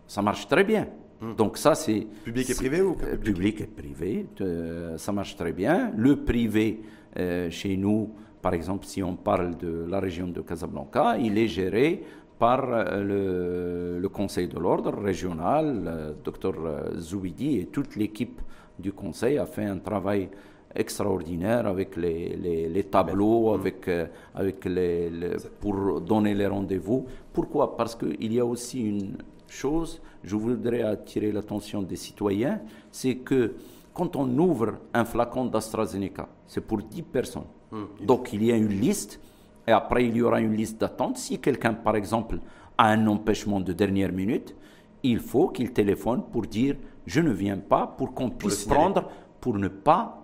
ça 0.06 0.22
marche 0.22 0.48
très 0.48 0.64
bien. 0.64 0.90
Hmm. 1.22 1.34
Donc 1.36 1.58
ça, 1.58 1.74
c'est... 1.74 2.06
Public 2.24 2.50
et 2.50 2.54
privé 2.54 2.82
ou 2.82 2.94
public, 2.94 3.24
public 3.24 3.62
et 3.62 3.68
privé, 3.68 4.26
euh, 4.42 4.98
ça 4.98 5.12
marche 5.12 5.36
très 5.36 5.52
bien. 5.52 5.92
Le 5.96 6.18
privé, 6.18 6.82
euh, 7.18 7.50
chez 7.50 7.76
nous, 7.76 8.12
par 8.42 8.54
exemple, 8.54 8.86
si 8.86 9.02
on 9.02 9.16
parle 9.16 9.58
de 9.58 9.86
la 9.90 10.00
région 10.00 10.28
de 10.28 10.42
Casablanca, 10.42 11.18
il 11.18 11.38
est 11.38 11.48
géré 11.48 12.04
par 12.38 12.66
euh, 12.70 14.00
le, 14.00 14.10
Conseil 14.10 14.48
de 14.48 14.60
l'ordre 14.60 14.94
régional, 14.94 15.84
le 15.84 16.16
docteur 16.24 16.54
Zouidi 16.98 17.60
et 17.60 17.66
toute 17.66 17.96
l'équipe 17.96 18.40
du 18.78 18.94
Conseil 18.94 19.38
a 19.40 19.46
fait 19.46 19.66
un 19.66 19.78
travail 19.78 20.30
extraordinaire 20.76 21.66
avec 21.66 21.96
les, 21.96 22.36
les, 22.68 22.84
tableaux, 22.84 23.52
hmm. 23.52 23.60
avec, 23.60 23.90
avec 24.36 24.66
les, 24.66 25.12
pour 25.60 26.00
donner 26.00 26.36
les 26.36 26.46
rendez-vous. 26.46 27.08
Pourquoi? 27.34 27.76
Parce 27.76 27.96
qu'il 27.96 28.32
y 28.32 28.40
a 28.40 28.46
aussi 28.46 28.82
une 28.88 29.18
chose 29.48 30.02
je 30.24 30.36
voudrais 30.36 30.82
attirer 30.82 31.32
l'attention 31.32 31.82
des 31.82 31.96
citoyens, 31.96 32.60
c'est 32.92 33.16
que 33.16 33.56
quand 33.94 34.16
on 34.16 34.28
ouvre 34.38 34.74
un 34.94 35.06
flacon 35.06 35.46
d'AstraZeneca, 35.46 36.28
c'est 36.46 36.62
pour 36.62 36.80
10 36.80 37.02
personnes. 37.04 37.46
Hum, 37.72 37.88
Donc 38.04 38.34
il 38.34 38.44
y 38.44 38.52
a 38.52 38.56
une 38.56 38.68
liste, 38.68 39.20
et 39.68 39.72
après 39.72 40.06
il 40.06 40.16
y 40.16 40.22
aura 40.22 40.40
une 40.42 40.54
liste 40.54 40.80
d'attente. 40.80 41.18
Si 41.18 41.40
quelqu'un, 41.40 41.74
par 41.74 41.96
exemple, 41.96 42.40
a 42.78 42.90
un 42.90 43.08
empêchement 43.08 43.60
de 43.60 43.74
dernière 43.74 44.12
minute, 44.12 44.56
il 45.04 45.20
faut 45.20 45.48
qu'il 45.50 45.72
téléphone 45.72 46.24
pour 46.32 46.44
dire 46.44 46.76
je 47.06 47.22
ne 47.22 47.32
viens 47.32 47.58
pas, 47.58 47.88
pour 47.88 48.14
qu'on 48.14 48.30
puisse 48.30 48.66
prendre, 48.66 49.10
pour 49.40 49.58
ne 49.58 49.70
pas 49.70 50.22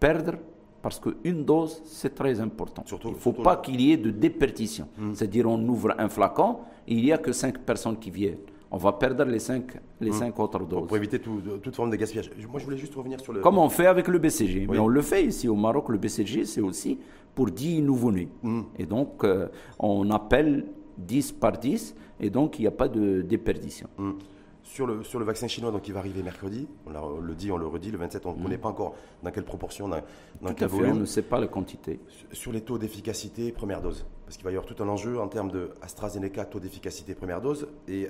perdre 0.00 0.34
parce 0.82 0.98
qu'une 1.00 1.44
dose, 1.46 1.80
c'est 1.86 2.14
très 2.14 2.40
important. 2.40 2.84
il 3.04 3.10
ne 3.10 3.14
faut 3.14 3.32
pas 3.32 3.56
qu'il 3.56 3.80
y 3.80 3.92
ait 3.92 3.96
de 3.96 4.10
déperdition. 4.10 4.86
Hum. 4.98 5.14
C'est-à-dire, 5.14 5.48
on 5.48 5.58
ouvre 5.66 5.94
un 5.96 6.10
flacon, 6.10 6.58
il 6.86 7.02
n'y 7.02 7.10
a 7.10 7.16
que 7.16 7.32
5 7.32 7.60
personnes 7.60 7.98
qui 7.98 8.10
viennent 8.10 8.36
on 8.74 8.76
va 8.76 8.92
perdre 8.92 9.24
les 9.24 9.38
cinq, 9.38 9.76
les 10.00 10.10
hum. 10.10 10.18
cinq 10.18 10.38
autres 10.40 10.66
doses. 10.66 10.88
Pour 10.88 10.96
éviter 10.96 11.20
toute 11.20 11.76
forme 11.76 11.90
de 11.90 11.96
gaspillage. 11.96 12.28
Moi, 12.50 12.58
je 12.58 12.64
voulais 12.64 12.76
juste 12.76 12.94
revenir 12.94 13.20
sur 13.20 13.32
le. 13.32 13.40
Comme 13.40 13.58
on 13.58 13.68
fait 13.68 13.86
avec 13.86 14.08
le 14.08 14.18
BCG. 14.18 14.66
Mais 14.68 14.80
on 14.80 14.88
le 14.88 15.00
fait 15.00 15.24
ici 15.24 15.48
au 15.48 15.54
Maroc, 15.54 15.88
le 15.90 15.98
BCG, 15.98 16.44
c'est 16.44 16.60
aussi 16.60 16.98
pour 17.36 17.50
10 17.50 17.82
nouveau-nés. 17.82 18.28
Hum. 18.42 18.66
Et 18.76 18.86
donc, 18.86 19.22
euh, 19.22 19.46
on 19.78 20.10
appelle 20.10 20.66
10 20.98 21.32
par 21.32 21.52
10, 21.52 21.94
et 22.18 22.30
donc 22.30 22.58
il 22.58 22.62
n'y 22.62 22.68
a 22.68 22.72
pas 22.72 22.88
de 22.88 23.22
déperdition. 23.22 23.88
Hum. 23.98 24.18
Sur 24.74 24.88
le, 24.88 25.04
sur 25.04 25.20
le 25.20 25.24
vaccin 25.24 25.46
chinois 25.46 25.70
donc, 25.70 25.82
qui 25.82 25.92
va 25.92 26.00
arriver 26.00 26.24
mercredi, 26.24 26.66
on, 26.84 27.20
le 27.20 27.34
dit, 27.36 27.52
on 27.52 27.56
le 27.56 27.64
redit, 27.68 27.92
le 27.92 27.98
27, 27.98 28.26
on 28.26 28.34
ne 28.34 28.42
connaît 28.42 28.58
pas 28.58 28.70
encore 28.70 28.96
dans 29.22 29.30
quelle 29.30 29.44
proportion, 29.44 29.86
dans, 29.86 30.00
dans 30.42 30.52
quel 30.52 30.66
volume. 30.66 30.96
on 30.96 30.96
ne 30.96 31.04
sait 31.04 31.22
pas 31.22 31.38
la 31.38 31.46
quantité. 31.46 32.00
Sur 32.32 32.50
les 32.50 32.60
taux 32.60 32.76
d'efficacité 32.76 33.52
première 33.52 33.80
dose, 33.80 34.04
parce 34.24 34.36
qu'il 34.36 34.44
va 34.44 34.50
y 34.50 34.56
avoir 34.56 34.66
tout 34.66 34.82
un 34.82 34.88
enjeu 34.88 35.20
en 35.20 35.28
termes 35.28 35.52
de 35.52 35.70
AstraZeneca, 35.80 36.46
taux 36.46 36.58
d'efficacité 36.58 37.14
première 37.14 37.40
dose, 37.40 37.68
et, 37.86 38.08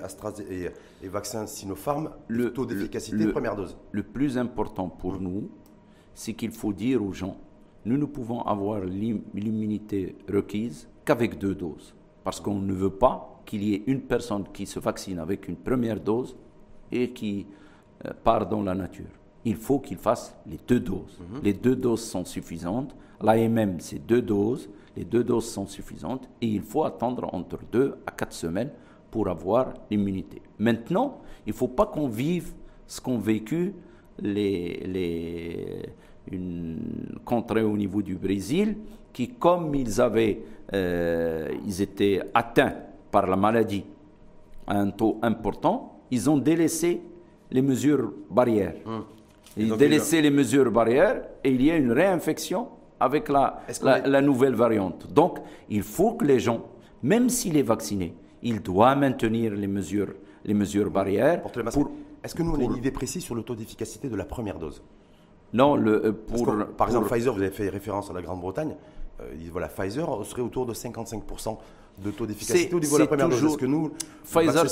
et, 0.50 0.70
et 1.02 1.08
vaccin 1.08 1.46
Sinopharm, 1.46 2.08
le 2.28 2.50
taux 2.54 2.64
d'efficacité 2.64 3.26
première 3.26 3.56
dose. 3.56 3.76
Le 3.92 4.02
plus 4.02 4.38
important 4.38 4.88
pour 4.88 5.20
nous, 5.20 5.50
c'est 6.14 6.32
qu'il 6.32 6.52
faut 6.52 6.72
dire 6.72 7.04
aux 7.04 7.12
gens, 7.12 7.36
nous 7.84 7.98
ne 7.98 8.06
pouvons 8.06 8.40
avoir 8.40 8.80
l'immunité 8.80 10.16
requise 10.32 10.88
qu'avec 11.04 11.36
deux 11.36 11.54
doses, 11.54 11.94
parce 12.24 12.40
qu'on 12.40 12.58
ne 12.58 12.72
veut 12.72 12.88
pas 12.88 13.42
qu'il 13.44 13.62
y 13.62 13.74
ait 13.74 13.82
une 13.86 14.00
personne 14.00 14.44
qui 14.54 14.64
se 14.64 14.78
vaccine 14.78 15.18
avec 15.18 15.46
une 15.46 15.56
première 15.56 16.00
dose 16.00 16.34
et 16.94 17.10
qui 17.10 17.46
euh, 18.06 18.10
part 18.22 18.46
dans 18.48 18.62
la 18.62 18.74
nature. 18.74 19.10
Il 19.44 19.56
faut 19.56 19.78
qu'il 19.80 19.98
fasse 19.98 20.34
les 20.46 20.58
deux 20.66 20.80
doses. 20.80 21.18
Mhm. 21.20 21.40
Les 21.42 21.52
deux 21.52 21.76
doses 21.76 22.04
sont 22.04 22.24
suffisantes. 22.24 22.94
L'AMM, 23.20 23.80
c'est 23.80 23.98
deux 24.06 24.22
doses. 24.22 24.68
Les 24.96 25.04
deux 25.04 25.24
doses 25.24 25.50
sont 25.50 25.66
suffisantes 25.66 26.28
et 26.40 26.46
il 26.46 26.62
faut 26.62 26.84
attendre 26.84 27.28
entre 27.34 27.58
deux 27.70 27.96
à 28.06 28.12
quatre 28.12 28.32
semaines 28.32 28.70
pour 29.10 29.28
avoir 29.28 29.74
l'immunité. 29.90 30.40
Maintenant, 30.58 31.18
il 31.46 31.50
ne 31.50 31.54
faut 31.54 31.68
pas 31.68 31.86
qu'on 31.86 32.08
vive 32.08 32.52
ce 32.86 33.00
qu'ont 33.00 33.18
vécu 33.18 33.74
les, 34.20 34.80
les, 34.86 35.82
une 36.30 36.78
contrée 37.24 37.62
au 37.62 37.76
niveau 37.76 38.02
du 38.02 38.14
Brésil 38.14 38.76
qui, 39.12 39.28
comme 39.28 39.74
ils 39.74 40.00
avaient, 40.00 40.40
euh, 40.72 41.48
ils 41.66 41.82
étaient 41.82 42.20
atteints 42.32 42.74
par 43.10 43.26
la 43.26 43.36
maladie 43.36 43.84
à 44.66 44.78
un 44.78 44.90
taux 44.90 45.18
important, 45.22 45.93
ils 46.10 46.28
ont 46.30 46.38
délaissé 46.38 47.00
les 47.50 47.62
mesures 47.62 48.12
barrières. 48.30 48.74
Hum. 48.86 49.04
Ils 49.56 49.72
ont 49.72 49.76
délaissé 49.76 50.20
les 50.20 50.30
mesures 50.30 50.70
barrières 50.70 51.22
et 51.44 51.50
il 51.50 51.62
y 51.62 51.70
a 51.70 51.76
une 51.76 51.92
réinfection 51.92 52.68
avec 52.98 53.28
la, 53.28 53.62
la, 53.82 54.20
nouvelle 54.20 54.54
variante. 54.54 55.12
Donc, 55.12 55.38
il 55.68 55.82
faut 55.82 56.14
que 56.14 56.24
les 56.24 56.40
gens, 56.40 56.64
même 57.02 57.28
s'il 57.28 57.56
est 57.56 57.62
vacciné, 57.62 58.14
il 58.42 58.62
doit 58.62 58.94
maintenir 58.94 59.54
les 59.54 59.66
mesures, 59.66 60.14
les 60.44 60.54
mesures 60.54 60.90
barrières. 60.90 61.42
Est-ce 62.24 62.34
que 62.34 62.42
nous, 62.42 62.52
on 62.52 62.60
a 62.60 62.64
une 62.64 62.76
idée 62.76 62.90
précise 62.90 63.22
sur 63.22 63.34
le 63.34 63.42
taux 63.42 63.54
d'efficacité 63.54 64.08
de 64.08 64.16
la 64.16 64.24
première 64.24 64.58
dose? 64.58 64.82
Non, 65.52 65.76
le, 65.76 66.12
pour, 66.12 66.52
par 66.76 66.88
exemple, 66.88 67.08
Pfizer, 67.08 67.32
vous 67.32 67.42
avez 67.42 67.50
fait 67.50 67.68
référence 67.68 68.10
à 68.10 68.12
la 68.12 68.22
Grande-Bretagne. 68.22 68.74
Euh, 69.20 69.34
voilà, 69.52 69.68
Pfizer 69.68 70.24
serait 70.24 70.42
autour 70.42 70.66
de 70.66 70.74
55% 70.74 71.56
de 72.02 72.10
taux 72.10 72.26
d'efficacité 72.26 72.74
au 72.74 72.80
niveau 72.80 72.96
de 72.96 73.02
la 73.02 73.06
première 73.06 73.28
dose. 73.28 73.56
que 73.56 73.66
nous, 73.66 73.92
Pfizer, 74.24 74.68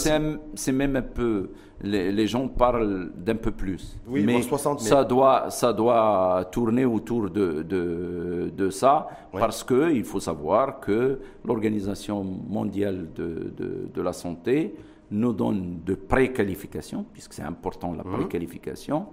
c'est 0.54 0.72
même 0.72 0.96
un 0.96 1.02
peu. 1.02 1.50
Les, 1.82 2.26
gens 2.26 2.46
parlent 2.48 3.10
d'un 3.16 3.34
peu 3.34 3.50
plus. 3.50 3.98
Oui, 4.06 4.22
mais, 4.24 4.40
60, 4.42 4.80
Ça, 4.80 5.04
doit, 5.04 5.50
ça 5.50 5.72
doit 5.72 6.48
tourner 6.52 6.84
autour 6.84 7.28
de, 7.28 7.62
de, 7.62 8.52
de 8.56 8.70
ça, 8.70 9.08
parce 9.32 9.64
qu'il 9.64 10.04
faut 10.04 10.20
savoir 10.20 10.78
que 10.80 11.18
l'Organisation 11.44 12.22
mondiale 12.22 13.08
de, 13.14 13.52
de, 13.92 14.02
la 14.02 14.12
santé 14.12 14.74
nous 15.10 15.32
donne 15.32 15.80
de 15.84 15.94
préqualification, 15.94 17.04
puisque 17.12 17.32
c'est 17.34 17.42
important 17.42 17.94
la 17.94 18.04
mhm. 18.04 18.12
préqualification, 18.12 19.06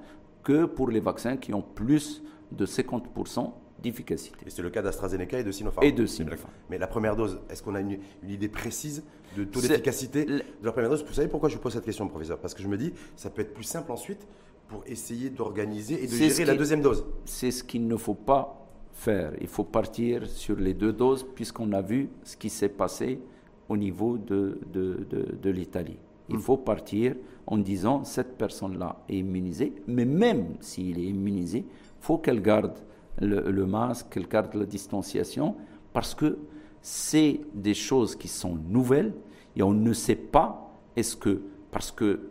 que 0.43 0.65
pour 0.65 0.89
les 0.89 0.99
vaccins 0.99 1.37
qui 1.37 1.53
ont 1.53 1.63
plus 1.63 2.23
de 2.51 2.65
50% 2.65 3.51
d'efficacité. 3.81 4.37
Et 4.45 4.49
c'est 4.49 4.61
le 4.61 4.69
cas 4.69 4.81
d'AstraZeneca 4.81 5.39
et 5.39 5.43
de 5.43 5.51
Sinopharm. 5.51 5.85
Et 5.85 5.91
de 5.91 6.05
Sinopharm. 6.05 6.51
Mais 6.69 6.77
la 6.77 6.87
première 6.87 7.15
dose, 7.15 7.39
est-ce 7.49 7.63
qu'on 7.63 7.75
a 7.75 7.81
une, 7.81 7.99
idée 8.27 8.49
précise 8.49 9.03
de 9.37 9.43
taux 9.43 9.61
d'efficacité 9.61 10.25
de 10.25 10.43
la 10.63 10.71
première 10.71 10.89
dose? 10.89 11.05
Vous 11.07 11.13
savez 11.13 11.27
pourquoi 11.27 11.49
je 11.49 11.57
pose 11.57 11.73
cette 11.73 11.85
question, 11.85 12.07
professeur? 12.07 12.39
Parce 12.39 12.53
que 12.53 12.61
je 12.61 12.67
me 12.67 12.77
dis, 12.77 12.93
ça 13.15 13.29
peut 13.29 13.41
être 13.41 13.53
plus 13.53 13.63
simple 13.63 13.91
ensuite 13.91 14.27
pour 14.67 14.83
essayer 14.85 15.29
d'organiser 15.29 16.03
et 16.03 16.07
de 16.07 16.11
gérer 16.11 16.45
la 16.45 16.55
deuxième 16.55 16.81
dose. 16.81 17.05
C'est 17.25 17.51
ce 17.51 17.63
qu'il 17.63 17.87
ne 17.87 17.97
faut 17.97 18.13
pas 18.13 18.67
faire. 18.93 19.33
Il 19.41 19.47
faut 19.47 19.63
partir 19.63 20.27
sur 20.27 20.55
les 20.57 20.73
deux 20.73 20.93
doses, 20.93 21.25
puisqu'on 21.35 21.71
a 21.73 21.81
vu 21.81 22.09
ce 22.23 22.37
qui 22.37 22.49
s'est 22.49 22.69
passé 22.69 23.19
au 23.67 23.77
niveau 23.77 24.17
de, 24.17 24.59
de, 24.73 25.05
de, 25.09 25.49
l'Italie. 25.49 25.97
Il 26.29 26.37
hmm. 26.37 26.41
faut 26.41 26.57
partir 26.57 27.15
en 27.47 27.57
disant 27.57 28.03
cette 28.03 28.37
personne-là 28.37 29.03
est 29.09 29.17
immunisée, 29.17 29.73
mais 29.87 30.05
même 30.05 30.55
s'il 30.59 30.99
est 30.99 31.05
immunisé, 31.05 31.65
faut 31.99 32.17
qu'elle 32.17 32.41
garde 32.41 32.73
le, 33.21 33.65
masque, 33.65 34.07
qu'elle 34.09 34.27
garde 34.27 34.53
la 34.53 34.65
distanciation, 34.65 35.55
parce 35.93 36.15
que 36.15 36.37
c'est 36.81 37.41
des 37.53 37.73
choses 37.73 38.15
qui 38.15 38.27
sont 38.27 38.55
nouvelles 38.55 39.13
et 39.55 39.63
on 39.63 39.73
ne 39.73 39.93
sait 39.93 40.15
pas 40.15 40.71
est-ce 40.95 41.15
que, 41.15 41.41
parce 41.71 41.91
que, 41.91 42.29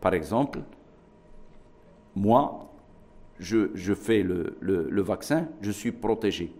par 0.00 0.14
exemple, 0.14 0.60
moi, 2.14 2.70
je, 3.38 3.70
je 3.74 3.94
fais 3.94 4.22
le, 4.22 4.56
le, 4.60 5.02
vaccin, 5.02 5.46
je 5.60 5.70
suis 5.70 5.92
protégé. 5.92 6.52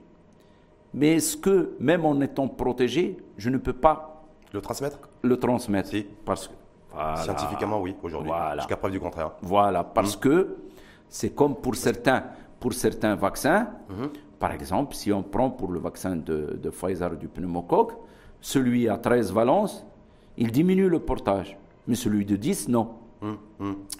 Mais 0.94 1.16
est-ce 1.16 1.36
que, 1.36 1.74
même 1.80 2.04
en 2.04 2.20
étant 2.20 2.48
protégé, 2.48 3.18
je 3.36 3.50
ne 3.50 3.58
peux 3.58 3.72
pas 3.72 4.24
le 4.52 4.60
transmettre? 4.60 4.98
Le 5.22 5.36
transmettre. 5.36 5.90
Si. 5.90 6.06
Parce 6.24 6.48
que, 6.48 6.54
Scientifiquement, 7.22 7.80
oui, 7.80 7.94
aujourd'hui. 8.02 8.32
Jusqu'à 8.56 8.76
preuve 8.76 8.92
du 8.92 9.00
contraire. 9.00 9.32
Voilà, 9.42 9.84
parce 9.84 10.16
mmh. 10.16 10.20
que 10.20 10.56
c'est 11.08 11.30
comme 11.30 11.54
pour 11.54 11.76
certains 11.76 12.24
pour 12.60 12.72
certains 12.72 13.14
vaccins. 13.14 13.68
Par 14.38 14.52
exemple, 14.52 14.94
si 14.94 15.12
on 15.12 15.22
prend 15.22 15.50
pour 15.50 15.72
le 15.72 15.80
vaccin 15.80 16.16
de, 16.16 16.70
Pfizer 16.70 17.16
du 17.16 17.28
pneumocoque, 17.28 17.92
celui 18.40 18.88
à 18.88 18.96
13 18.96 19.32
valences, 19.32 19.84
il 20.36 20.52
diminue 20.52 20.88
le 20.88 21.00
portage, 21.00 21.58
mais 21.86 21.96
celui 21.96 22.24
de 22.24 22.36
10, 22.36 22.68
non. 22.68 22.90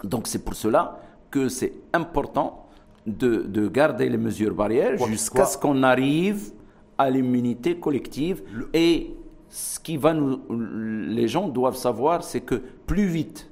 Donc 0.05 0.29
c'est 0.29 0.44
pour 0.44 0.55
cela 0.55 1.01
que 1.31 1.49
c'est 1.49 1.73
important 1.92 2.66
de, 3.07 3.68
garder 3.68 4.09
les 4.09 4.18
mesures 4.18 4.55
barrières 4.55 4.97
jusqu'à 5.07 5.44
ce 5.44 5.59
qu'on 5.59 5.83
arrive 5.83 6.53
à 6.97 7.11
l'immunité 7.11 7.79
collective. 7.79 8.42
Et 8.73 9.14
ce 9.49 9.81
qui 9.81 9.97
va 9.97 10.14
nous, 10.14 10.40
les 11.09 11.27
gens 11.27 11.49
doivent 11.49 11.77
savoir, 11.77 12.23
c'est 12.23 12.42
que 12.42 12.57
plus 12.87 13.07
vite, 13.07 13.51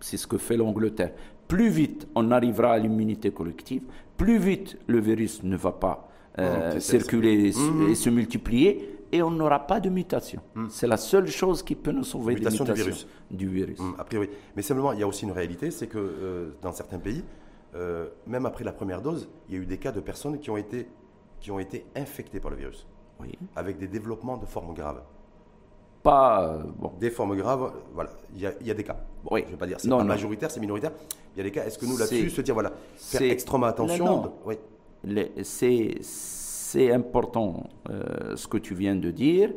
c'est 0.00 0.16
ce 0.16 0.26
que 0.26 0.38
fait 0.38 0.56
l'Angleterre, 0.56 1.12
plus 1.48 1.68
vite 1.68 2.08
on 2.14 2.30
arrivera 2.30 2.72
à 2.72 2.78
l'immunité 2.78 3.30
collective, 3.30 3.82
plus 4.16 4.38
vite 4.38 4.78
le 4.86 5.00
virus 5.00 5.42
ne 5.42 5.56
va 5.56 5.72
pas 5.72 6.08
euh, 6.38 6.74
oh, 6.76 6.80
circuler 6.80 7.46
et, 7.46 7.94
se 7.94 8.10
multiplier 8.10 8.96
et 9.12 9.22
on 9.22 9.30
n'aura 9.30 9.66
pas 9.66 9.80
de 9.80 9.88
mutation. 9.88 10.40
Hmm. 10.54 10.66
C'est 10.68 10.86
la 10.86 10.96
seule 10.96 11.28
chose 11.28 11.62
qui 11.62 11.74
peut 11.74 11.92
nous 11.92 12.04
sauver 12.04 12.34
des 12.34 12.40
mutations 12.40 12.64
du 12.64 12.72
virus. 12.72 13.06
Du 13.30 13.48
virus. 13.48 13.80
A 13.98 14.04
priori. 14.04 14.28
Mais 14.54 14.62
simplement, 14.62 14.92
il 14.92 15.00
y 15.00 15.02
a 15.02 15.06
aussi 15.06 15.24
une 15.24 15.32
réalité, 15.32 15.70
c'est 15.70 15.86
que 15.86 15.98
euh, 15.98 16.50
dans 16.60 16.72
certains 16.72 16.98
pays, 16.98 17.24
euh, 17.74 18.08
même 18.26 18.46
après 18.46 18.64
la 18.64 18.72
première 18.72 19.00
dose, 19.00 19.28
il 19.48 19.54
y 19.54 19.58
a 19.58 19.60
eu 19.62 19.66
des 19.66 19.78
cas 19.78 19.92
de 19.92 20.00
personnes 20.00 20.38
qui 20.38 20.50
ont 20.50 20.56
été, 20.56 20.88
qui 21.40 21.50
ont 21.50 21.58
été 21.58 21.86
infectées 21.94 22.40
par 22.40 22.50
le 22.50 22.56
virus, 22.56 22.86
oui. 23.20 23.32
avec 23.54 23.78
des 23.78 23.88
développements 23.88 24.36
de 24.36 24.46
formes 24.46 24.74
graves. 24.74 25.02
Pas, 26.06 26.58
bon. 26.78 26.92
Des 27.00 27.10
formes 27.10 27.36
graves, 27.36 27.72
voilà, 27.92 28.10
il 28.34 28.40
y, 28.40 28.70
a, 28.70 28.74
des 28.74 28.84
cas. 28.84 28.96
Oui. 29.28 29.40
Je 29.40 29.46
ne 29.46 29.50
vais 29.52 29.56
pas 29.56 29.66
dire 29.66 29.80
c'est 29.80 29.88
pas 29.88 30.04
majoritaire, 30.04 30.50
c'est 30.50 30.60
minoritaire. 30.60 30.92
Il 31.34 31.38
y 31.38 31.40
a 31.40 31.44
des 31.44 31.50
cas. 31.50 31.64
Est-ce 31.64 31.78
que 31.78 31.86
nous 31.86 31.98
là-dessus 31.98 32.30
se 32.30 32.40
dire 32.42 32.54
voilà, 32.54 32.72
faire 32.94 33.22
extrêmement 33.22 33.66
attention 33.66 34.32
Oui. 34.44 34.56
C'est 36.00 36.92
important 36.92 37.68
euh, 37.90 38.36
ce 38.36 38.46
que 38.46 38.58
tu 38.58 38.74
viens 38.74 38.94
de 38.96 39.10
dire. 39.10 39.50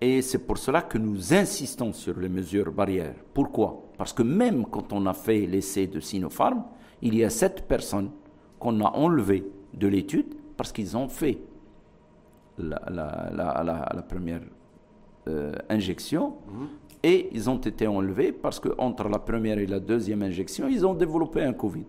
Et 0.00 0.22
c'est 0.22 0.38
pour 0.38 0.58
cela 0.58 0.82
que 0.82 0.98
nous 0.98 1.32
insistons 1.32 1.92
sur 1.92 2.18
les 2.18 2.28
mesures 2.28 2.72
barrières. 2.72 3.14
Pourquoi? 3.34 3.82
Parce 3.98 4.12
que 4.12 4.22
même 4.22 4.66
quand 4.66 4.92
on 4.92 5.06
a 5.06 5.12
fait 5.12 5.46
l'essai 5.46 5.86
de 5.86 6.00
Sinopharm, 6.00 6.64
il 7.02 7.14
y 7.14 7.22
a 7.22 7.30
sept 7.30 7.68
personnes 7.68 8.10
qu'on 8.58 8.80
a 8.80 8.90
enlevées 8.96 9.44
de 9.74 9.86
l'étude 9.88 10.34
parce 10.56 10.72
qu'ils 10.72 10.96
ont 10.96 11.08
fait 11.08 11.38
la, 12.58 12.80
la, 12.90 14.02
première 14.08 14.40
euh, 15.28 15.52
injection. 15.68 16.34
Mhm 16.48 16.68
et 17.02 17.28
ils 17.32 17.50
ont 17.50 17.58
été 17.58 17.86
enlevés 17.86 18.32
parce 18.32 18.60
qu'entre 18.60 19.08
la 19.08 19.18
première 19.18 19.58
et 19.58 19.66
la 19.66 19.80
deuxième 19.80 20.22
injection, 20.22 20.68
ils 20.68 20.86
ont 20.86 20.94
développé 20.94 21.42
un 21.42 21.52
Covid. 21.52 21.86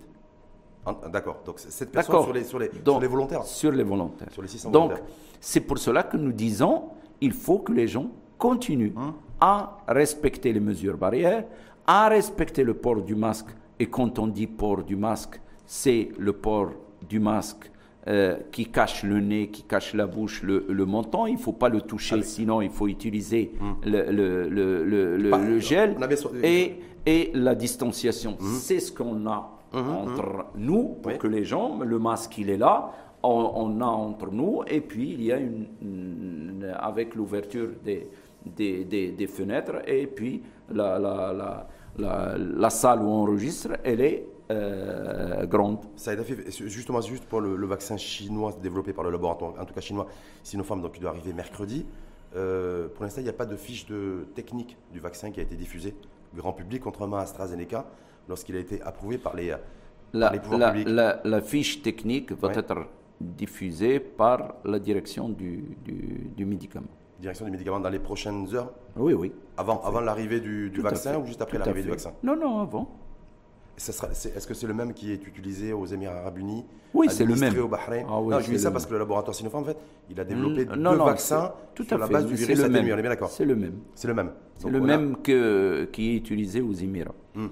D'accord. 1.11 1.41
Donc, 1.45 1.59
cette 1.59 1.91
personne 1.91 2.23
sur 2.23 2.33
les, 2.33 2.43
sur, 2.43 2.59
les, 2.59 2.69
sur 2.83 2.99
les, 2.99 3.07
volontaires 3.07 3.43
Sur 3.43 3.71
les 3.71 3.83
volontaires. 3.83 4.31
Sur 4.31 4.41
les 4.41 4.47
600 4.49 4.71
Donc, 4.71 4.91
c'est 5.39 5.61
pour 5.61 5.77
cela 5.77 6.03
que 6.03 6.17
nous 6.17 6.31
disons 6.33 6.89
il 7.21 7.31
faut 7.31 7.59
que 7.59 7.71
les 7.71 7.87
gens 7.87 8.09
continuent 8.37 8.91
hein? 8.97 9.13
à 9.39 9.77
respecter 9.87 10.51
les 10.51 10.59
mesures 10.59 10.97
barrières, 10.97 11.45
à 11.87 12.09
respecter 12.09 12.63
le 12.63 12.73
port 12.73 13.01
du 13.01 13.15
masque. 13.15 13.47
Et 13.79 13.85
quand 13.85 14.19
on 14.19 14.27
dit 14.27 14.47
port 14.47 14.83
du 14.83 14.97
masque, 14.97 15.39
c'est 15.65 16.09
le 16.17 16.33
port 16.33 16.71
du 17.07 17.19
masque 17.19 17.71
euh, 18.05 18.37
qui 18.51 18.65
cache 18.65 19.03
le 19.03 19.21
nez, 19.21 19.47
qui 19.47 19.63
cache 19.63 19.93
la 19.93 20.07
bouche, 20.07 20.43
le, 20.43 20.85
menton, 20.85 21.25
il 21.25 21.35
ne 21.35 21.39
faut 21.39 21.53
pas 21.53 21.69
le 21.69 21.79
toucher, 21.79 22.21
sinon 22.21 22.61
il 22.61 22.69
faut 22.69 22.89
utiliser 22.89 23.53
hum. 23.61 23.77
le, 23.85 24.49
le, 24.49 25.17
le, 25.17 25.59
gel 25.59 25.95
et, 26.43 26.79
et 27.05 27.31
la 27.33 27.55
distanciation. 27.55 28.35
Hum. 28.41 28.57
C'est 28.59 28.81
ce 28.81 28.91
qu'on 28.91 29.25
a 29.25 29.57
hum, 29.71 29.89
entre 29.89 30.47
nous, 30.57 30.97
pour 31.01 31.17
que 31.17 31.27
les 31.27 31.45
gens, 31.45 31.79
le 31.79 31.97
masque 31.97 32.37
il 32.37 32.49
est 32.49 32.57
là, 32.57 32.91
on, 33.23 33.79
a 33.79 33.85
entre 33.85 34.31
nous, 34.31 34.63
et 34.67 34.81
puis 34.81 35.11
il 35.13 35.23
y 35.23 35.31
a 35.31 35.37
une, 35.37 36.65
avec 36.77 37.15
l'ouverture 37.15 37.69
des, 37.85 38.09
des, 38.45 38.83
des, 38.83 39.27
fenêtres, 39.27 39.81
et 39.87 40.07
puis 40.07 40.43
la, 40.69 40.99
la, 40.99 41.31
la, 41.31 41.67
la, 41.97 42.35
la 42.37 42.69
salle 42.69 42.99
où 43.01 43.05
on 43.05 43.21
enregistre, 43.23 43.77
elle 43.85 44.01
est 44.01 44.25
euh, 44.51 45.45
grande. 45.45 45.79
Ça 45.95 46.11
justement, 46.47 47.01
juste 47.01 47.25
pour 47.25 47.41
le, 47.41 47.65
vaccin 47.65 47.97
chinois 47.97 48.53
développé 48.61 48.93
par 48.93 49.03
le 49.03 49.11
laboratoire, 49.11 49.53
en 49.59 49.65
tout 49.65 49.73
cas 49.73 49.81
chinois, 49.81 50.07
Sinopharm, 50.43 50.81
donc 50.81 50.93
il 50.97 51.01
doit 51.01 51.11
arriver 51.11 51.33
mercredi. 51.33 51.85
Euh, 52.35 52.87
pour 52.87 53.03
l'instant, 53.03 53.21
il 53.21 53.25
n'y 53.25 53.29
a 53.29 53.33
pas 53.33 53.45
de 53.45 53.55
fiche 53.55 53.85
de 53.85 54.25
technique 54.35 54.77
du 54.91 54.99
vaccin 54.99 55.31
qui 55.31 55.39
a 55.39 55.43
été 55.43 55.55
diffusée 55.55 55.95
grand 56.35 56.53
public, 56.53 56.81
contrairement 56.81 57.17
à 57.17 57.21
AstraZeneca, 57.21 57.85
lorsqu'il 58.27 58.55
a 58.55 58.59
été 58.59 58.81
approuvé 58.81 59.17
par 59.17 59.35
les, 59.35 59.55
la, 60.13 60.31
pouvoirs 60.31 60.73
publics. 60.73 60.87
La, 60.87 61.41
fiche 61.41 61.81
technique 61.81 62.31
va 62.31 62.51
être 62.53 62.87
diffusée 63.19 63.99
par 63.99 64.55
la 64.65 64.79
direction 64.79 65.29
du, 65.29 65.77
du, 65.85 66.45
médicament. 66.45 66.87
Direction 67.19 67.45
du 67.45 67.51
médicament 67.51 67.79
dans 67.79 67.89
les 67.89 67.99
prochaines 67.99 68.47
heures 68.53 68.71
Oui, 68.95 69.13
oui. 69.13 69.31
Avant, 69.57 69.81
avant 69.83 70.01
l'arrivée 70.01 70.39
du, 70.39 70.69
vaccin 70.81 71.17
ou 71.17 71.25
juste 71.25 71.41
après 71.41 71.57
l'arrivée 71.57 71.83
du 71.83 71.89
vaccin 71.89 72.13
Non, 72.23 72.35
non, 72.35 72.59
avant. 72.59 72.89
Est-ce 73.77 74.47
que 74.47 74.53
c'est 74.53 74.67
le 74.67 74.73
même 74.73 74.93
qui 74.93 75.11
est 75.11 75.27
utilisé 75.27 75.73
aux 75.73 75.85
Émirats 75.85 76.19
Arabes 76.19 76.37
Unis 76.37 76.63
Oui, 76.93 77.07
c'est 77.09 77.25
le 77.25 77.35
même. 77.35 77.57
au 77.59 77.67
Bahreïn 77.67 78.05
ah 78.07 78.21
Non, 78.21 78.39
je 78.39 78.51
dis 78.51 78.59
ça 78.59 78.71
parce 78.71 78.85
que 78.85 78.93
le 78.93 78.99
laboratoire 78.99 79.35
Sinopharm, 79.35 79.63
en 79.63 79.67
fait, 79.67 79.77
il 80.09 80.19
a 80.19 80.23
développé 80.23 80.65
deux 80.65 80.95
vaccins 80.97 81.53
tout 81.73 81.83
sur 81.83 81.97
la 81.97 82.07
base 82.07 82.25
du 82.25 82.35
virus 82.35 82.59
le 82.59 82.65
On 82.65 82.75
est 82.75 82.83
bien 82.83 83.09
d'accord 83.09 83.29
C'est 83.29 83.45
le 83.45 83.55
même. 83.55 83.79
C'est 83.95 84.07
le 84.07 84.13
même. 84.13 84.31
C'est 84.57 84.69
le 84.69 84.79
même 84.79 85.17
que, 85.17 85.89
qui 85.91 86.11
est 86.11 86.15
utilisé 86.15 86.61
aux 86.61 86.73
Émirats. 86.73 87.15
Hmm. 87.35 87.47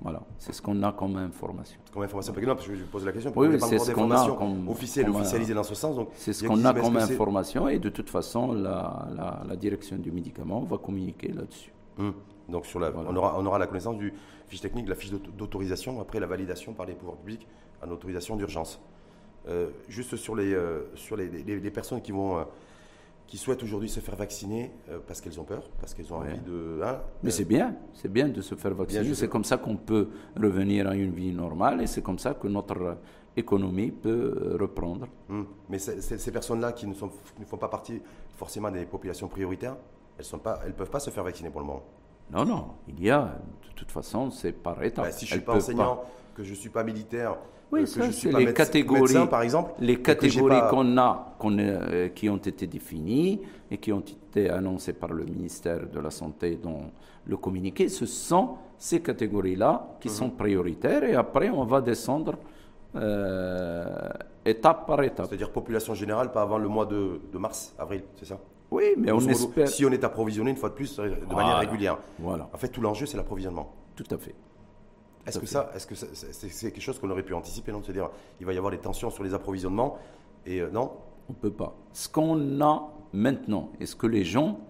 Voilà, 0.00 0.20
c'est 0.38 0.52
ce 0.52 0.60
qu'on 0.60 0.82
a 0.82 0.92
comme 0.92 1.16
information. 1.16 1.78
Comme 1.92 2.02
information, 2.02 2.32
parce 2.34 2.66
que 2.66 2.74
je 2.74 2.84
pose 2.84 3.04
la 3.04 3.12
question. 3.12 3.32
Oui, 3.34 3.48
c'est 3.60 3.78
ce 3.78 3.92
qu'on 3.92 4.10
a 4.10 4.28
comme 4.36 4.68
officielle, 4.68 5.08
officialisée 5.08 5.54
dans 5.54 5.62
ce 5.62 5.74
sens. 5.74 5.98
C'est 6.14 6.32
ce 6.32 6.44
qu'on 6.44 6.64
a 6.64 6.74
comme 6.74 6.96
information 6.96 7.68
et 7.68 7.78
de 7.78 7.88
toute 7.88 8.10
façon, 8.10 8.52
la, 8.52 9.08
la, 9.14 9.42
la, 9.48 9.56
direction 9.56 9.96
du 9.96 10.12
médicament 10.12 10.60
va 10.60 10.78
communiquer 10.78 11.28
là-dessus. 11.28 11.72
Hmm. 11.98 12.10
Donc 12.48 12.66
sur 12.66 12.78
la, 12.78 12.92
on, 12.94 13.16
aura, 13.16 13.38
on 13.38 13.46
aura 13.46 13.58
la 13.58 13.66
connaissance 13.66 13.96
du 13.96 14.12
fiche 14.46 14.60
technique, 14.60 14.88
la 14.88 14.94
fiche 14.94 15.10
d'autorisation, 15.10 16.00
après 16.00 16.20
la 16.20 16.26
validation 16.26 16.72
par 16.72 16.86
les 16.86 16.94
pouvoirs 16.94 17.16
publics 17.16 17.46
en 17.82 17.90
autorisation 17.90 18.36
d'urgence. 18.36 18.80
Euh, 19.48 19.68
juste 19.88 20.16
sur 20.16 20.34
les, 20.34 20.52
euh, 20.54 20.90
sur 20.96 21.16
les, 21.16 21.28
les, 21.28 21.70
personnes 21.70 22.02
qui 22.02 22.12
vont... 22.12 22.38
Euh, 22.38 22.44
qui 23.28 23.38
souhaitent 23.38 23.64
aujourd'hui 23.64 23.88
se 23.88 23.98
faire 23.98 24.14
vacciner 24.14 24.70
parce 25.08 25.20
qu'elles 25.20 25.40
ont 25.40 25.44
peur, 25.44 25.68
parce 25.80 25.94
qu'elles 25.94 26.12
ont 26.12 26.18
envie 26.18 26.38
de. 26.46 26.80
Hein, 26.80 27.00
Mais 27.24 27.32
c'est 27.32 27.44
bien, 27.44 27.74
c'est 27.92 28.06
bien 28.06 28.28
de 28.28 28.40
se 28.40 28.54
faire 28.54 28.72
vacciner. 28.72 29.14
C'est 29.16 29.26
comme 29.26 29.42
ça 29.42 29.56
qu'on 29.56 29.76
peut 29.76 30.10
revenir 30.40 30.86
à 30.86 30.94
une 30.94 31.10
vie 31.10 31.32
normale 31.32 31.82
et 31.82 31.88
c'est 31.88 32.02
comme 32.02 32.20
ça 32.20 32.34
que 32.34 32.46
notre 32.46 32.98
économie 33.36 33.90
peut 33.90 34.56
reprendre. 34.60 35.08
Hmm. 35.28 35.42
Mais 35.68 35.80
ces 35.80 36.30
personnes-là 36.30 36.70
qui 36.70 36.86
ne, 36.86 36.94
sont, 36.94 37.10
ne 37.40 37.44
font 37.44 37.56
pas 37.56 37.66
partie 37.66 38.00
forcément 38.36 38.70
des 38.70 38.86
populations 38.86 39.26
prioritaires, 39.26 39.76
elles 40.18 40.24
ne 40.68 40.72
peuvent 40.72 40.90
pas 40.90 41.00
se 41.00 41.10
faire 41.10 41.24
vacciner 41.24 41.50
pour 41.50 41.62
le 41.62 41.66
moment. 41.66 41.82
Non, 42.32 42.44
non, 42.44 42.66
il 42.88 43.02
y 43.02 43.10
a, 43.10 43.20
de 43.22 43.72
toute 43.74 43.90
façon, 43.90 44.30
c'est 44.30 44.52
par 44.52 44.82
étapes. 44.82 45.06
Bah, 45.06 45.12
si 45.12 45.26
je 45.26 45.34
ne 45.34 45.38
suis 45.38 45.46
pas 45.46 45.56
enseignant, 45.56 46.02
que 46.34 46.42
je 46.42 46.50
ne 46.50 46.56
suis 46.56 46.70
pas 46.70 46.82
militaire, 46.82 47.36
oui, 47.72 47.82
euh, 47.82 47.86
ça, 47.86 48.12
c'est 48.12 48.32
les 48.32 48.52
catégories, 48.52 49.26
par 49.28 49.42
exemple. 49.42 49.72
Les 49.80 50.00
catégories 50.00 50.60
qu'on 50.70 50.96
a, 50.98 51.36
euh, 51.44 52.08
qui 52.10 52.28
ont 52.28 52.36
été 52.36 52.66
définies 52.66 53.40
et 53.70 53.78
qui 53.78 53.92
ont 53.92 54.00
été 54.00 54.48
annoncées 54.50 54.92
par 54.92 55.12
le 55.12 55.24
ministère 55.24 55.88
de 55.88 56.00
la 56.00 56.10
Santé 56.10 56.58
dans 56.62 56.90
le 57.26 57.36
communiqué, 57.36 57.88
ce 57.88 58.06
sont 58.06 58.56
ces 58.78 59.00
catégories-là 59.00 59.96
qui 60.00 60.08
mhm. 60.08 60.14
sont 60.14 60.30
prioritaires 60.30 61.02
et 61.02 61.14
après 61.14 61.50
on 61.50 61.64
va 61.64 61.80
descendre 61.80 62.34
euh, 62.94 63.84
étape 64.44 64.86
par 64.86 65.02
étape. 65.02 65.26
C'est-à-dire 65.28 65.50
population 65.50 65.94
générale, 65.94 66.30
pas 66.30 66.42
avant 66.42 66.58
le 66.58 66.68
mois 66.68 66.86
de, 66.86 67.20
mars, 67.34 67.74
avril, 67.78 68.02
c'est 68.16 68.26
ça? 68.26 68.38
Oui, 68.70 68.94
mais 68.96 69.12
on 69.12 69.20
espère. 69.20 69.68
Si 69.68 69.84
on 69.84 69.90
est 69.90 70.04
approvisionné 70.04 70.50
une 70.50 70.56
fois 70.56 70.70
de 70.70 70.74
plus 70.74 70.96
de 70.96 71.34
manière 71.34 71.58
régulière. 71.58 71.98
Voilà. 72.18 72.48
En 72.52 72.58
fait, 72.58 72.68
tout 72.68 72.80
l'enjeu, 72.80 73.06
c'est 73.06 73.16
l'approvisionnement. 73.16 73.72
Tout 73.94 74.04
à 74.10 74.18
fait. 74.18 74.34
Est-ce 75.26 75.40
que, 75.40 75.46
ça, 75.46 75.70
est-ce 75.74 75.86
que 75.86 75.94
c'est 75.94 76.70
quelque 76.70 76.82
chose 76.82 77.00
qu'on 77.00 77.10
aurait 77.10 77.24
pu 77.24 77.34
anticiper, 77.34 77.72
non 77.72 77.80
De 77.80 77.84
se 77.84 77.92
dire, 77.92 78.10
il 78.38 78.46
va 78.46 78.52
y 78.52 78.58
avoir 78.58 78.70
des 78.70 78.78
tensions 78.78 79.10
sur 79.10 79.24
les 79.24 79.34
approvisionnements, 79.34 79.98
et 80.44 80.60
euh, 80.60 80.70
non? 80.70 80.92
On 81.28 81.32
ne 81.32 81.38
peut 81.38 81.50
pas. 81.50 81.74
Ce 81.92 82.08
qu'on 82.08 82.60
a 82.60 82.92
maintenant, 83.12 83.72
et 83.80 83.86
ce 83.86 83.96
que 83.96 84.06
les 84.06 84.22
gens 84.22 84.60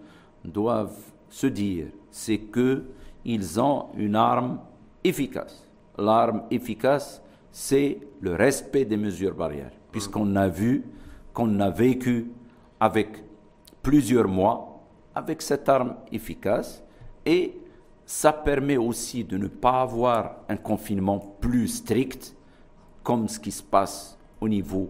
doivent 0.43 0.97
se 1.29 1.45
dire, 1.45 1.87
c'est 2.09 2.39
qu'ils 2.39 3.61
ont 3.61 3.87
une 3.95 4.15
arme 4.15 4.59
efficace. 5.03 5.67
L'arme 5.99 6.43
efficace, 6.49 7.21
c'est 7.51 7.99
le 8.21 8.33
respect 8.33 8.85
des 8.85 8.97
mesures 8.97 9.35
barrières, 9.35 9.73
puisqu'on 9.91 10.35
a 10.35 10.47
vu 10.47 10.85
qu'on 11.33 11.59
a 11.59 11.69
vécu 11.69 12.31
avec 12.79 13.23
plusieurs 13.87 14.27
mois 14.27 14.83
avec 15.15 15.41
cette 15.41 15.69
arme 15.69 15.95
efficace 16.11 16.83
et 17.25 17.53
ça 18.05 18.33
permet 18.33 18.75
aussi 18.75 19.23
de 19.23 19.37
ne 19.37 19.47
pas 19.47 19.81
avoir 19.81 20.43
un 20.49 20.57
confinement 20.57 21.19
plus 21.39 21.69
strict, 21.69 22.35
comme 23.01 23.29
ce 23.29 23.39
qui 23.39 23.49
se 23.49 23.63
passe 23.63 24.17
au 24.41 24.49
niveau 24.49 24.89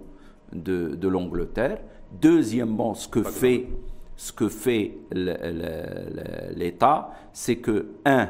de, 0.52 0.96
de 0.96 1.08
l'Angleterre. 1.08 1.80
Deuxièmement, 2.12 2.96
ce 2.96 3.08
que 3.08 3.22
fait, 3.22 3.68
ce 4.16 4.32
que 4.32 4.50
fait 4.50 4.98
l'État, 6.56 7.12
c'est 7.32 7.58
que, 7.58 7.90
un, 8.04 8.30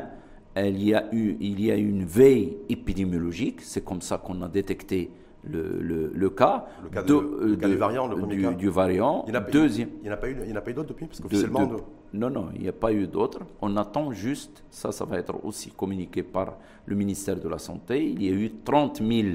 il 0.57 0.83
y, 0.83 0.93
a 0.93 1.07
eu, 1.13 1.37
il 1.39 1.63
y 1.63 1.71
a 1.71 1.75
une 1.75 2.03
veille 2.03 2.57
épidémiologique, 2.67 3.61
c'est 3.61 3.85
comme 3.85 4.01
ça 4.01 4.17
qu'on 4.17 4.41
a 4.41 4.49
détecté 4.49 5.11
le, 5.47 6.11
le, 6.13 6.29
cas, 6.29 6.65
le 6.83 6.89
cas, 6.89 7.03
de, 7.03 7.55
du 7.55 7.75
variant, 7.75 8.07
le 8.07 8.25
du, 8.27 8.55
du, 8.55 8.69
variant. 8.69 9.23
Il 9.27 9.31
n'y 9.31 9.37
en 9.37 9.41
a, 9.41 9.43
Deuxième. 9.43 9.89
Il 10.03 10.11
a 10.11 10.17
pas 10.17 10.29
eu, 10.29 10.37
il 10.45 10.51
n'y 10.51 10.57
a 10.57 10.61
pas 10.61 10.71
eu 10.71 10.73
d'autres 10.73 10.89
depuis, 10.89 11.07
parce 11.07 11.19
qu'officiellement. 11.19 11.69
Non, 12.13 12.29
non, 12.29 12.49
il 12.55 12.61
n'y 12.61 12.69
a 12.69 12.73
pas 12.73 12.93
eu 12.93 13.07
d'autres. 13.07 13.39
On 13.61 13.75
attend 13.75 14.11
juste, 14.11 14.63
ça, 14.69 14.91
ça 14.91 15.05
va 15.05 15.17
être 15.17 15.43
aussi 15.43 15.71
communiqué 15.71 16.23
par 16.23 16.57
le 16.85 16.95
ministère 16.95 17.37
de 17.37 17.49
la 17.49 17.57
Santé. 17.57 18.05
Il 18.05 18.23
y 18.23 18.29
a 18.29 18.31
eu 18.31 18.51
30 18.63 19.01
000, 19.03 19.27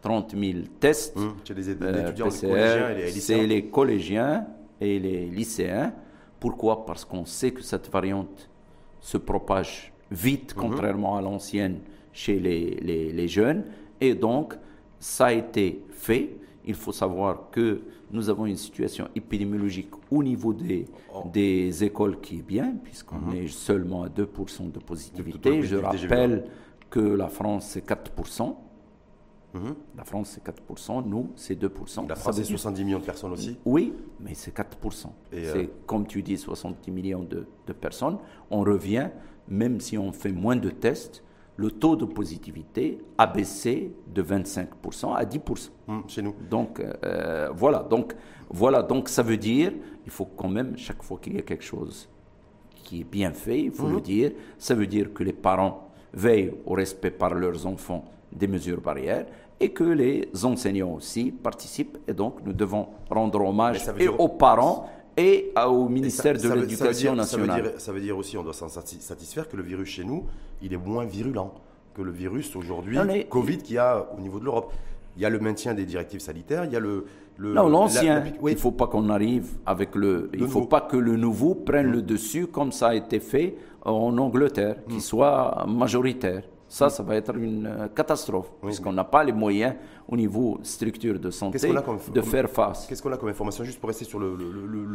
30 0.00 0.34
000 0.36 0.58
tests. 0.78 1.16
Hum, 1.16 1.34
les, 1.54 1.68
euh, 1.68 2.10
les 2.10 2.14
collégiens 2.14 2.90
et 2.90 2.94
les 2.94 3.06
lycéens. 3.06 3.20
C'est 3.20 3.46
les 3.46 3.64
collégiens 3.66 4.46
et 4.80 4.98
les 4.98 5.26
lycéens. 5.26 5.92
Pourquoi? 6.38 6.86
Parce 6.86 7.04
qu'on 7.04 7.26
sait 7.26 7.50
que 7.50 7.62
cette 7.62 7.90
variante 7.90 8.48
se 9.00 9.18
propage 9.18 9.92
vite, 10.10 10.54
contrairement 10.54 11.16
à 11.16 11.22
l'ancienne 11.22 11.80
chez 12.12 12.40
les, 12.40 12.76
les, 12.80 13.12
les 13.12 13.28
jeunes. 13.28 13.64
Et 14.00 14.14
donc, 14.14 14.54
ça 15.00 15.26
a 15.26 15.32
été 15.32 15.82
fait. 15.90 16.36
Il 16.64 16.74
faut 16.74 16.92
savoir 16.92 17.50
que 17.50 17.80
nous 18.12 18.28
avons 18.28 18.46
une 18.46 18.56
situation 18.56 19.08
épidémiologique 19.16 19.90
au 20.10 20.22
niveau 20.22 20.52
des, 20.52 20.86
oh. 21.14 21.24
des 21.32 21.82
écoles 21.82 22.20
qui 22.20 22.38
est 22.38 22.42
bien, 22.42 22.74
puisqu'on 22.84 23.16
mhm. 23.16 23.36
est 23.36 23.48
seulement 23.48 24.02
à 24.04 24.08
2% 24.08 24.70
de 24.70 24.78
positivité. 24.78 25.62
Je 25.62 25.76
rappelle 25.76 26.44
que 26.90 27.00
la 27.00 27.28
France, 27.28 27.66
c'est 27.70 27.86
4%. 27.86 28.54
Mhm. 29.52 29.74
La 29.96 30.04
France, 30.04 30.34
c'est 30.34 30.44
4%, 30.44 31.08
nous, 31.08 31.30
c'est 31.34 31.60
2%. 31.60 32.08
La 32.08 32.14
France, 32.14 32.36
c'est 32.36 32.44
70 32.44 32.84
millions 32.84 32.98
de 32.98 33.04
personnes 33.04 33.32
aussi 33.32 33.56
Oui, 33.64 33.92
mais 34.20 34.34
c'est 34.34 34.54
4%. 34.54 35.06
C'est, 35.32 35.56
euh, 35.56 35.66
comme 35.86 36.06
tu 36.06 36.22
dis, 36.22 36.36
70 36.36 36.90
millions 36.90 37.24
de, 37.24 37.46
personnes. 37.72 38.18
On 38.50 38.60
revient, 38.60 39.08
même 39.48 39.80
si 39.80 39.96
on 39.96 40.12
fait 40.12 40.32
moins 40.32 40.56
de 40.56 40.70
tests, 40.70 41.24
le 41.56 41.70
taux 41.70 41.96
de 41.96 42.04
positivité 42.04 42.98
a 43.18 43.26
baissé 43.26 43.92
de 44.06 44.22
25% 44.22 45.14
à 45.14 45.24
10%. 45.24 45.70
Hum, 45.88 46.04
chez 46.06 46.22
nous. 46.22 46.34
Donc, 46.48 46.80
euh, 46.80 47.50
voilà. 47.54 47.80
Donc, 47.80 48.14
voilà. 48.48 48.82
Donc, 48.82 49.08
ça 49.08 49.22
veut 49.22 49.36
dire, 49.36 49.72
il 50.04 50.10
faut 50.10 50.24
quand 50.24 50.48
même, 50.48 50.76
chaque 50.76 51.02
fois 51.02 51.18
qu'il 51.20 51.34
y 51.34 51.38
a 51.38 51.42
quelque 51.42 51.64
chose 51.64 52.08
qui 52.74 53.02
est 53.02 53.04
bien 53.10 53.32
fait, 53.32 53.60
il 53.60 53.72
faut 53.72 53.88
le 53.88 53.96
hum. 53.96 54.00
dire, 54.00 54.32
ça 54.58 54.74
veut 54.74 54.86
dire 54.86 55.12
que 55.12 55.22
les 55.22 55.32
parents 55.32 55.90
veillent 56.12 56.54
au 56.66 56.72
respect 56.74 57.10
par 57.10 57.34
leurs 57.34 57.66
enfants 57.66 58.04
des 58.32 58.48
mesures 58.48 58.80
barrières 58.80 59.26
et 59.60 59.70
que 59.70 59.84
les 59.84 60.30
enseignants 60.42 60.94
aussi 60.94 61.30
participent. 61.30 61.98
Et 62.08 62.14
donc, 62.14 62.38
nous 62.44 62.54
devons 62.54 62.88
rendre 63.10 63.44
hommage 63.44 63.82
et 63.98 64.08
aux 64.08 64.28
parents 64.28 64.88
et 65.20 65.52
au 65.66 65.88
ministère 65.88 66.36
de 66.36 66.48
l'Éducation 66.52 67.14
nationale. 67.14 67.74
Ça 67.78 67.92
veut, 67.92 68.00
dire, 68.00 68.16
aussi, 68.16 68.36
on 68.36 68.42
doit 68.42 68.52
s'en 68.52 68.68
satisfaire 68.68 69.48
que 69.48 69.56
le 69.56 69.62
virus 69.62 69.88
chez 69.88 70.04
nous, 70.04 70.24
il 70.62 70.72
est 70.72 70.76
moins 70.78 71.04
virulent 71.04 71.54
que 71.94 72.02
le 72.02 72.10
virus 72.12 72.54
aujourd'hui, 72.56 72.96
Covid, 73.28 73.58
qu'il 73.58 73.76
y 73.76 73.78
a 73.78 74.06
au 74.16 74.20
niveau 74.20 74.38
de 74.38 74.44
l'Europe. 74.44 74.72
Il 75.16 75.22
y 75.22 75.24
a 75.24 75.30
le 75.30 75.40
maintien 75.40 75.74
des 75.74 75.84
directives 75.84 76.20
sanitaires, 76.20 76.64
il 76.64 76.72
y 76.72 76.76
a 76.76 76.80
le... 76.80 77.04
non, 77.38 77.68
l'ancien. 77.68 78.22
Il 78.42 78.52
ne 78.52 78.56
faut 78.56 78.70
pas 78.70 78.86
qu'on 78.86 79.08
arrive 79.10 79.48
avec 79.66 79.94
le... 79.96 80.30
il 80.32 80.40
ne 80.40 80.46
faut 80.46 80.66
pas 80.66 80.80
que 80.80 80.96
le 80.96 81.16
nouveau 81.16 81.54
prenne 81.54 81.90
le 81.90 81.98
mmh. 81.98 82.02
dessus 82.06 82.46
comme 82.46 82.70
ça 82.70 82.88
a 82.88 82.94
été 82.94 83.18
fait 83.18 83.56
en 83.84 84.16
Angleterre, 84.18 84.76
qui 84.88 84.96
mmh. 84.96 85.00
soit 85.00 85.66
majoritaire. 85.66 86.44
Ça, 86.70 86.88
ça 86.88 87.02
va 87.02 87.16
être 87.16 87.34
une 87.36 87.66
euh, 87.66 87.88
catastrophe, 87.88 88.52
puisqu'on 88.62 88.92
n'a 88.92 89.02
pas 89.02 89.24
les 89.24 89.32
moyens 89.32 89.74
au 90.06 90.16
niveau 90.16 90.60
structure 90.62 91.18
de 91.18 91.28
santé 91.32 91.58
de 92.14 92.20
faire 92.20 92.48
face. 92.48 92.86
Qu'est-ce 92.86 93.02
qu'on 93.02 93.10
a 93.12 93.16
comme 93.16 93.28
information, 93.28 93.64
juste 93.64 93.80
pour 93.80 93.88
rester 93.88 94.04
sur 94.04 94.20
le, 94.20 94.36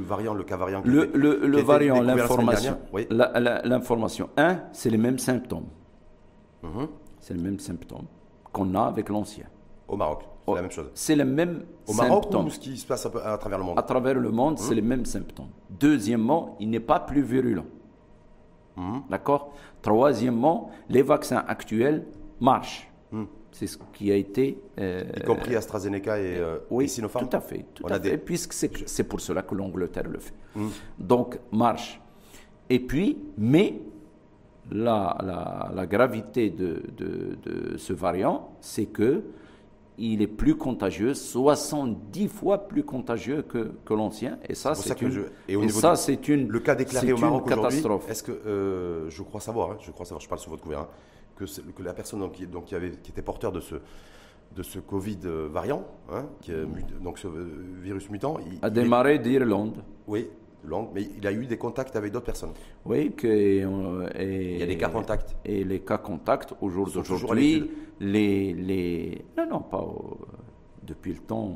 variant, 0.01 0.33
le 0.33 0.45
cas 0.45 0.55
variant 0.55 0.81
Le, 0.85 1.11
le, 1.13 1.59
variant, 1.59 2.01
l'information. 2.01 2.77
L'information. 3.09 4.29
Un, 4.37 4.61
c'est 4.71 4.89
les 4.89 4.97
mêmes 4.97 5.19
symptômes. 5.19 5.65
Mhm. 6.63 6.87
C'est 7.19 7.33
les 7.33 7.43
mêmes 7.43 7.59
symptômes 7.59 8.05
qu'on 8.53 8.73
a 8.73 8.83
avec 8.83 9.09
l'ancien. 9.09 9.45
Au 9.89 9.97
Maroc, 9.97 10.23
c'est 10.47 10.55
la 10.55 10.61
même 10.61 10.71
chose. 10.71 10.91
C'est 10.93 11.15
les 11.17 11.25
mêmes 11.25 11.65
Au 11.87 11.93
Maroc 11.93 12.33
ou 12.33 12.49
ce 12.51 12.57
qui 12.59 12.77
se 12.77 12.87
passe 12.87 13.05
à, 13.05 13.37
travers 13.37 13.57
le 13.59 13.65
monde 13.65 13.77
À 13.77 13.83
travers 13.83 14.13
le 14.15 14.31
monde, 14.31 14.59
c'est 14.59 14.69
mhm. 14.69 14.75
les 14.75 14.81
mêmes 14.81 15.05
symptômes. 15.05 15.49
Deuxièmement, 15.69 16.55
il 16.61 16.69
n'est 16.69 16.79
pas 16.79 17.01
plus 17.01 17.21
virulent. 17.21 17.65
Mhm. 18.77 19.03
D'accord? 19.09 19.53
Troisièmement, 19.81 20.71
les 20.89 21.01
vaccins 21.01 21.43
actuels 21.47 22.05
marchent. 22.39 22.89
Mhm. 23.11 23.27
C'est 23.51 23.67
ce 23.67 23.77
qui 23.93 24.11
a 24.11 24.15
été. 24.15 24.59
Euh, 24.79 25.03
y 25.15 25.21
compris 25.23 25.55
AstraZeneca 25.55 26.19
et, 26.19 26.37
euh, 26.37 26.57
oui, 26.69 26.89
Sinopharm 26.89 27.29
Tout 27.29 27.37
à 27.37 27.39
fait. 27.39 27.65
Tout 27.73 27.87
à 27.87 27.99
fait 27.99 28.17
puisque 28.17 28.53
c'est 28.53 29.03
pour 29.07 29.21
cela 29.21 29.43
que 29.43 29.55
l'Angleterre 29.55 30.09
le 30.09 30.19
fait. 30.19 30.33
Mhm. 30.55 30.69
Donc, 30.99 31.39
marche. 31.51 32.01
Et 32.69 32.79
puis, 32.79 33.17
mais 33.37 33.79
la, 34.71 35.17
la, 35.23 35.71
la 35.73 35.85
gravité 35.85 36.49
de, 36.49 36.81
de, 36.97 37.37
de, 37.43 37.77
ce 37.77 37.93
variant, 37.93 38.49
c'est 38.59 38.87
que 38.87 39.23
il 39.97 40.21
est 40.21 40.27
plus 40.27 40.55
contagieux, 40.55 41.13
70 41.13 42.27
fois 42.27 42.67
plus 42.67 42.83
contagieux 42.83 43.41
que, 43.41 43.71
que 43.85 43.93
l'ancien. 43.93 44.37
Et 44.47 44.55
ça, 44.55 44.75
c'est 44.75 45.01
une, 45.01 45.25
et 45.47 45.69
ça, 45.69 45.95
c'est 45.95 46.27
une, 46.27 46.47
le 46.47 46.59
cas 46.59 46.75
déclaré 46.75 47.13
au 47.13 47.17
Maroc 47.17 47.47
catastrophe. 47.47 48.09
Est-ce 48.09 48.23
que 48.23 48.31
euh, 48.31 49.09
je 49.09 49.23
crois 49.23 49.41
savoir, 49.41 49.71
hein, 49.71 49.77
je 49.81 49.91
crois 49.91 50.05
savoir, 50.05 50.21
je 50.21 50.27
parle 50.27 50.41
sur 50.41 50.51
votre 50.51 50.63
couvert, 50.63 50.81
hein, 50.81 50.87
que, 51.35 51.45
que, 51.45 51.83
la 51.83 51.93
personne 51.93 52.19
donc, 52.19 52.33
qui, 52.33 52.47
donc, 52.47 52.65
qui, 52.65 52.75
avait, 52.75 52.91
qui 52.91 53.11
était 53.11 53.21
porteur 53.21 53.51
de 53.51 53.59
ce 53.59 53.75
de 54.55 54.63
ce 54.63 54.79
Covid 54.79 55.19
euh, 55.25 55.49
variant, 55.51 55.85
hein, 56.09 56.25
qui 56.39 56.51
donc 57.01 57.19
ce 57.19 57.27
euh, 57.27 57.65
virus 57.81 58.09
mutant, 58.09 58.37
il, 58.45 58.59
a 58.61 58.69
démarré 58.69 59.19
d'Irlande. 59.19 59.83
Oui, 60.07 60.29
mais 60.93 61.07
il 61.17 61.25
a 61.27 61.31
eu 61.31 61.45
des 61.45 61.57
contacts 61.57 61.95
avec 61.95 62.11
d'autres 62.11 62.25
personnes. 62.25 62.53
Oui, 62.85 63.11
que, 63.11 63.27
euh, 63.27 64.09
il 64.19 64.57
y 64.57 64.63
a 64.63 64.65
des 64.65 64.77
cas 64.77 64.89
contacts. 64.89 65.35
Et 65.45 65.63
les 65.63 65.79
cas 65.79 65.97
contacts, 65.97 66.53
au 66.61 66.69
jour 66.69 66.89
d'aujourd'hui, 66.89 67.69
les, 67.99 68.53
les... 68.53 69.25
Non, 69.37 69.47
non, 69.49 69.59
pas... 69.61 69.85
depuis 70.83 71.13
le 71.13 71.19
temps, 71.19 71.53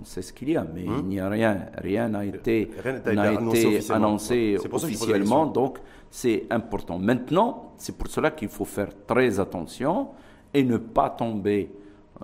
on 0.00 0.04
sait 0.04 0.22
ce 0.22 0.32
qu'il 0.32 0.50
y 0.50 0.56
a, 0.56 0.64
mais 0.64 0.82
hmm? 0.82 0.98
il 1.00 1.04
n'y 1.06 1.20
a 1.20 1.28
rien. 1.28 1.66
Rien 1.76 2.08
n'a 2.08 2.24
été, 2.24 2.70
n'a 3.06 3.32
été 3.32 3.90
annoncé 3.92 4.58
officiellement, 4.72 5.46
donc 5.46 5.78
c'est 6.10 6.46
important. 6.50 6.98
Maintenant, 6.98 7.72
c'est 7.76 7.96
pour 7.96 8.08
cela 8.08 8.30
qu'il 8.30 8.48
faut 8.48 8.64
faire 8.64 8.90
très 9.06 9.40
attention 9.40 10.08
et 10.52 10.62
ne 10.62 10.76
pas 10.76 11.10
tomber 11.10 11.70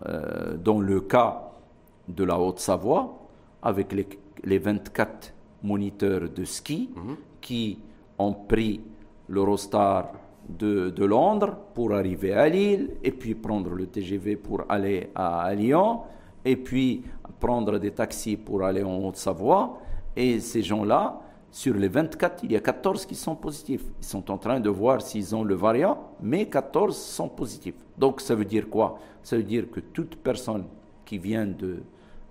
euh, 0.06 0.56
dans 0.56 0.80
le 0.80 1.00
cas 1.00 1.50
de 2.08 2.24
la 2.24 2.38
Haute-Savoie 2.38 3.18
avec 3.62 3.92
les, 3.92 4.06
les 4.44 4.58
24 4.58 5.34
moniteurs 5.62 6.28
de 6.28 6.44
ski 6.44 6.90
mhm. 6.94 7.16
qui 7.40 7.78
ont 8.18 8.32
pris 8.32 8.80
l'Eurostar 9.28 10.12
de, 10.48 10.90
de, 10.90 11.04
Londres 11.04 11.56
pour 11.74 11.92
arriver 11.92 12.32
à 12.32 12.48
Lille, 12.48 12.96
et 13.02 13.12
puis 13.12 13.34
prendre 13.34 13.70
le 13.70 13.86
TGV 13.86 14.36
pour 14.36 14.64
aller 14.68 15.10
à, 15.14 15.52
Lyon, 15.54 16.00
et 16.44 16.56
puis 16.56 17.02
prendre 17.38 17.78
des 17.78 17.92
taxis 17.92 18.36
pour 18.36 18.64
aller 18.64 18.82
en 18.82 18.98
Haute-Savoie. 18.98 19.78
Et 20.16 20.40
ces 20.40 20.62
gens-là, 20.62 21.20
sur 21.52 21.74
les 21.74 21.88
24, 21.88 22.44
il 22.44 22.52
y 22.52 22.56
a 22.56 22.60
14 22.60 23.06
qui 23.06 23.14
sont 23.14 23.36
positifs. 23.36 23.84
Ils 24.00 24.04
sont 24.04 24.30
en 24.30 24.38
train 24.38 24.60
de 24.60 24.70
voir 24.70 25.02
s'ils 25.02 25.34
ont 25.34 25.44
le 25.44 25.54
variant, 25.54 25.98
mais 26.20 26.46
14 26.46 26.96
sont 26.96 27.28
positifs. 27.28 27.74
Donc 27.96 28.20
ça 28.20 28.34
veut 28.34 28.44
dire 28.44 28.68
quoi? 28.68 28.98
Ça 29.22 29.36
veut 29.36 29.42
dire 29.42 29.70
que 29.70 29.80
toute 29.80 30.16
personne 30.16 30.64
qui 31.04 31.18
vient 31.18 31.46
de, 31.46 31.82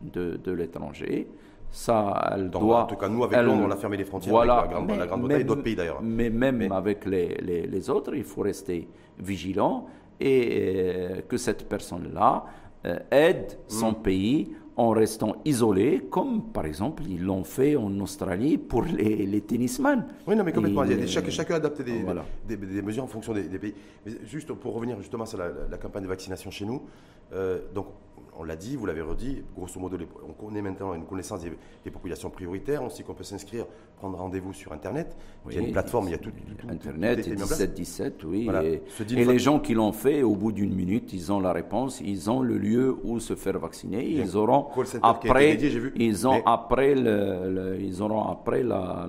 de, 0.02 0.38
de 0.38 0.52
l'étranger, 0.52 1.28
ça, 1.72 2.32
elle 2.34 2.50
doit. 2.50 2.84
En 2.84 2.88
tout 2.88 2.96
cas, 2.96 3.10
nous, 3.10 3.24
avec 3.24 3.40
Londres, 3.42 3.64
on 3.68 3.72
a 3.72 3.76
fermé 3.76 3.98
les 3.98 4.06
frontières 4.06 4.34
voilà, 4.34 4.60
avec 4.60 4.98
la 4.98 5.08
Grande-Bretagne 5.08 5.42
et 5.42 5.44
d'autres 5.44 5.64
pays 5.64 5.76
d'ailleurs. 5.76 6.02
Mais 6.02 6.30
même 6.30 6.72
avec 6.72 7.06
les, 7.06 7.36
les, 7.38 7.90
autres, 7.90 8.16
il 8.16 8.24
faut 8.24 8.42
rester 8.42 8.88
vigilant 9.20 9.86
et 10.20 10.50
euh, 10.52 11.22
que 11.28 11.38
cette 11.38 11.68
personne-là 11.70 12.46
euh, 12.86 12.98
aide 13.12 13.58
son 13.68 13.92
mm. 13.92 14.02
pays 14.02 14.52
en 14.80 14.92
restant 14.92 15.36
isolé, 15.44 16.08
comme 16.10 16.42
par 16.54 16.66
exemple 16.66 17.04
ils 17.10 17.22
l'ont 17.22 17.44
fait 17.44 17.76
en 17.76 18.00
Australie 18.00 18.58
pour 18.58 18.84
les, 18.84 19.26
les 19.26 19.42
tennisman. 19.42 20.06
Oui, 20.26 20.38
non, 20.38 20.46
mais 20.46 20.54
complètement. 20.54 20.86
chaque, 21.06 21.30
chacun 21.30 21.56
a 21.56 21.58
adapté 21.58 21.84
des, 21.84 22.56
des, 22.56 22.82
mesures 22.82 23.04
en 23.04 23.08
fonction 23.08 23.34
des, 23.34 23.44
pays. 23.60 23.74
Mais 24.06 24.14
juste 24.24 24.54
pour 24.54 24.74
revenir 24.74 24.98
justement 25.02 25.26
sur 25.26 25.38
la, 25.38 25.78
campagne 25.78 26.04
de 26.04 26.08
vaccination 26.08 26.50
chez 26.50 26.64
nous, 26.64 26.82
euh, 27.34 27.60
donc 27.76 27.88
on 28.38 28.44
l'a 28.44 28.56
dit, 28.56 28.76
vous 28.76 28.86
l'avez 28.86 29.02
redit, 29.02 29.44
grosso 29.56 29.80
modo, 29.80 29.98
on 30.28 30.34
connaît 30.34 30.62
maintenant 30.62 30.94
une 30.94 31.06
connaissance 31.06 31.42
des, 31.42 31.92
populations 31.92 32.30
prioritaires. 32.30 32.84
On 32.84 32.90
sait 32.90 33.04
qu'on 33.04 33.14
peut 33.14 33.24
s'inscrire, 33.24 33.66
prendre 33.98 34.18
rendez-vous 34.18 34.54
sur 34.54 34.72
Internet. 34.72 35.16
il 35.48 35.56
y 35.56 35.58
a 35.58 35.62
une 35.62 35.72
plateforme, 35.72 36.08
il 36.08 36.12
y 36.12 36.16
a 36.16 36.18
tout. 36.18 36.32
Internet, 36.70 37.28
17-17, 37.28 38.12
oui. 38.26 38.50
Et, 38.64 39.26
les 39.26 39.40
gens 39.40 39.60
qui 39.60 39.74
l'ont 39.74 39.92
fait, 39.92 40.24
au 40.24 40.36
bout 40.36 40.52
d'une 40.52 40.74
minute, 40.74 41.12
ils 41.14 41.32
ont 41.32 41.40
la 41.40 41.54
réponse, 41.54 42.02
ils 42.02 42.30
ont 42.30 42.42
le 42.42 42.58
lieu 42.58 42.98
où 43.04 43.20
se 43.20 43.36
faire 43.36 43.60
vacciner. 43.60 44.06
Ils 44.06 44.38
auront 44.38 44.68
après, 45.04 45.58
ils 45.96 46.28
ont 46.28 46.42
après 46.46 46.96
le, 46.96 47.78
ils 47.80 48.02
auront 48.02 48.24
après 48.24 48.64
la, 48.64 49.08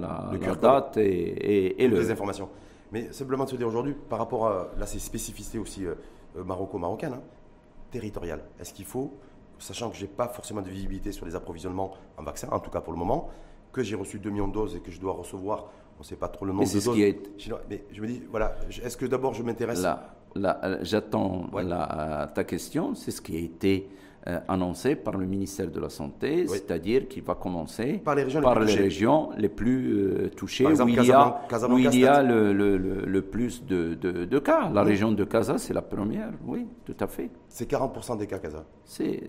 date 0.61 0.97
et, 0.97 1.85
et, 1.85 1.89
les 1.89 2.11
informations. 2.11 2.49
Mais 2.93 3.13
simplement 3.13 3.45
de 3.45 3.51
se 3.51 3.57
dire 3.57 3.69
aujourd'hui, 3.69 3.95
par 4.09 4.19
rapport 4.19 4.49
à 4.49 4.69
là, 4.79 4.87
ces 4.87 4.99
spécificités 4.99 5.59
aussi 5.59 5.87
euh, 5.87 5.95
euh, 6.37 6.45
maroco-marocaines, 6.45 7.15
hein, 7.15 7.23
territoriale 7.91 8.43
Est-ce 8.59 8.73
qu'il 8.73 8.85
faut, 8.85 9.13
sachant 9.59 9.91
que 9.91 9.97
je 9.97 10.03
n'ai 10.03 10.09
pas 10.09 10.29
forcément 10.29 10.63
de 10.63 10.71
visibilité 10.71 11.13
sur 11.13 11.27
les 11.27 11.35
approvisionnements 11.35 11.93
en 12.17 12.23
vaccins, 12.23 12.49
en 12.51 12.61
tout 12.61 12.71
cas 12.71 12.81
pour 12.81 12.93
le 12.93 12.99
moment, 12.99 13.29
que 13.73 13.83
j'ai 13.83 13.97
reçu 13.97 14.19
2 14.19 14.31
millions 14.31 14.49
de 14.49 14.53
doses 14.53 14.77
et 14.77 14.81
que 14.81 14.91
je 14.91 15.01
dois 15.01 15.13
recevoir, 15.13 15.71
on 15.97 16.01
ne 16.01 16.05
sait 16.05 16.17
pas 16.17 16.29
trop 16.29 16.45
le 16.45 16.53
nombre 16.53 16.65
de 16.67 16.73
doses. 16.73 16.97
Mais 17.69 17.85
je 17.93 18.01
me 18.01 18.07
dis, 18.07 18.23
voilà, 18.31 18.57
est-ce 18.83 18.97
que 18.97 19.07
d'abord 19.07 19.35
je 19.35 19.43
m'intéresse 19.43 19.83
Là, 19.83 20.15
là 20.35 20.79
j'attends 20.83 21.49
ta 22.35 22.45
question, 22.45 22.95
c'est 22.95 23.11
ce 23.11 23.21
qui 23.21 23.37
a 23.37 23.41
été 23.41 23.89
euh, 24.27 24.39
annoncé 24.49 24.97
par 24.97 25.17
le 25.17 25.25
ministère 25.25 25.71
de 25.71 25.81
la 25.81 25.89
Santé, 25.89 26.47
c'est-à-dire 26.47 27.09
qu'il 27.09 27.23
va 27.23 27.35
commencer 27.35 28.03
par 28.05 28.15
les 28.15 28.25
régions, 28.25 28.41
les, 28.41 28.49
plus 28.53 28.83
régions 28.83 29.31
les 29.39 29.49
plus 29.49 29.97
euh, 29.97 30.29
touchées, 30.37 30.67
où 30.67 30.89
il 30.89 31.05
y 31.07 31.11
a, 31.11 31.41
où 31.71 31.79
il 31.79 31.99
y 31.99 32.07
a 32.07 32.23
le, 32.23 32.53
le, 32.53 32.77
le, 32.77 33.23
plus 33.23 33.65
de, 33.65 33.95
de, 33.95 34.27
de, 34.27 34.39
cas. 34.39 34.69
La 34.75 34.83
région 34.83 35.11
de 35.11 35.25
Casa, 35.25 35.57
c'est 35.57 35.73
la 35.73 35.81
première, 35.81 36.33
oui, 36.47 36.67
tout 36.85 36.97
à 37.01 37.07
fait. 37.07 37.31
C'est 37.49 37.71
40% 37.71 38.19
des 38.19 38.27
cas, 38.27 38.39
Casa. 38.39 38.67
C'est, 38.85 39.23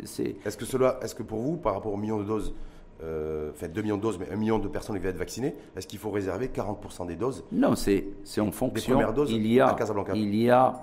Est-ce 0.46 0.58
que, 0.58 0.66
cela, 0.66 1.00
est-ce 1.02 1.16
que 1.16 1.24
pour 1.24 1.40
vous, 1.40 1.56
par 1.56 1.74
rapport 1.76 1.94
au 1.94 1.98
million 1.98 2.20
de 2.20 2.26
doses, 2.26 2.54
euh, 3.02 3.52
enfin 3.52 3.70
2 3.70 3.82
millions 3.84 3.96
de 3.98 4.02
doses, 4.02 4.20
mais 4.20 4.30
1 4.30 4.36
million 4.36 4.60
de 4.60 4.68
personnes 4.68 4.98
qui 4.98 5.04
vont 5.04 5.10
être 5.10 5.18
vaccinées, 5.18 5.56
est-ce 5.78 5.88
qu'il 5.88 6.00
faut 6.00 6.12
réserver 6.12 6.48
40% 6.48 7.08
des 7.08 7.16
doses 7.16 7.46
Non, 7.54 7.76
c'est, 7.76 8.08
c'est 8.26 8.42
en 8.42 8.52
fonction. 8.52 8.94
Des 8.94 9.04
premières 9.04 9.14
doses 9.14 9.32
il 9.32 9.48
y 9.48 9.62
a, 9.62 9.70
à 9.70 9.74
Casablanca? 9.74 10.12
Il 10.16 10.36
y 10.36 10.50
a 10.50 10.82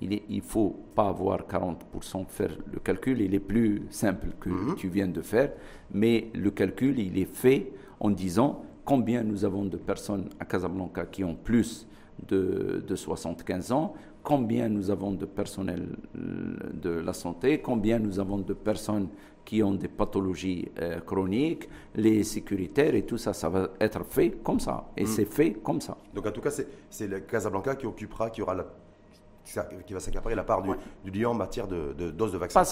il 0.00 0.22
ne 0.28 0.40
faut 0.40 0.76
pas 0.94 1.08
avoir 1.08 1.40
40%, 1.46 2.26
faire 2.28 2.56
le 2.72 2.78
calcul, 2.78 3.20
il 3.20 3.34
est 3.34 3.40
plus 3.40 3.82
simple 3.90 4.28
que 4.40 4.48
mhm. 4.48 4.74
tu 4.76 4.88
viens 4.88 5.08
de 5.08 5.20
faire, 5.22 5.52
mais 5.92 6.30
le 6.34 6.50
calcul, 6.50 6.98
il 6.98 7.18
est 7.18 7.32
fait 7.32 7.72
en 8.00 8.10
disant 8.10 8.62
combien 8.84 9.22
nous 9.22 9.44
avons 9.44 9.64
de 9.64 9.76
personnes 9.76 10.28
à 10.38 10.44
Casablanca 10.44 11.06
qui 11.06 11.24
ont 11.24 11.34
plus 11.34 11.86
de, 12.26 12.82
75 12.94 13.72
ans, 13.72 13.94
combien 14.22 14.68
nous 14.68 14.90
avons 14.90 15.12
de 15.12 15.24
personnel 15.24 15.96
euh, 16.16 16.56
de 16.72 16.90
la 16.90 17.12
santé, 17.12 17.60
combien 17.60 17.98
nous 17.98 18.18
avons 18.18 18.38
de 18.38 18.54
personnes 18.54 19.08
qui 19.44 19.62
ont 19.62 19.72
des 19.72 19.88
pathologies 19.88 20.68
euh, 20.80 21.00
chroniques, 21.00 21.68
les 21.94 22.22
sécuritaires 22.22 22.94
et 22.94 23.02
tout 23.04 23.16
ça, 23.16 23.32
ça 23.32 23.48
va 23.48 23.70
être 23.80 24.04
fait 24.04 24.30
comme 24.42 24.60
ça. 24.60 24.90
Et 24.96 25.02
mhm. 25.02 25.06
c'est 25.06 25.24
fait 25.24 25.52
comme 25.54 25.80
ça. 25.80 25.96
Donc 26.14 26.26
en 26.26 26.32
tout 26.32 26.40
cas, 26.40 26.50
c'est 26.90 27.06
le 27.06 27.20
Casablanca 27.20 27.76
qui 27.76 27.86
occupera, 27.86 28.30
qui 28.30 28.42
aura 28.42 28.54
la 28.54 28.66
qui 29.86 29.92
va 29.92 30.00
s'accaparer 30.00 30.34
la 30.34 30.44
part 30.44 30.62
du, 30.62 31.10
du, 31.10 31.26
en 31.26 31.34
matière 31.34 31.66
de, 31.66 32.10
doses 32.10 32.32
de 32.32 32.38
vaccin 32.38 32.62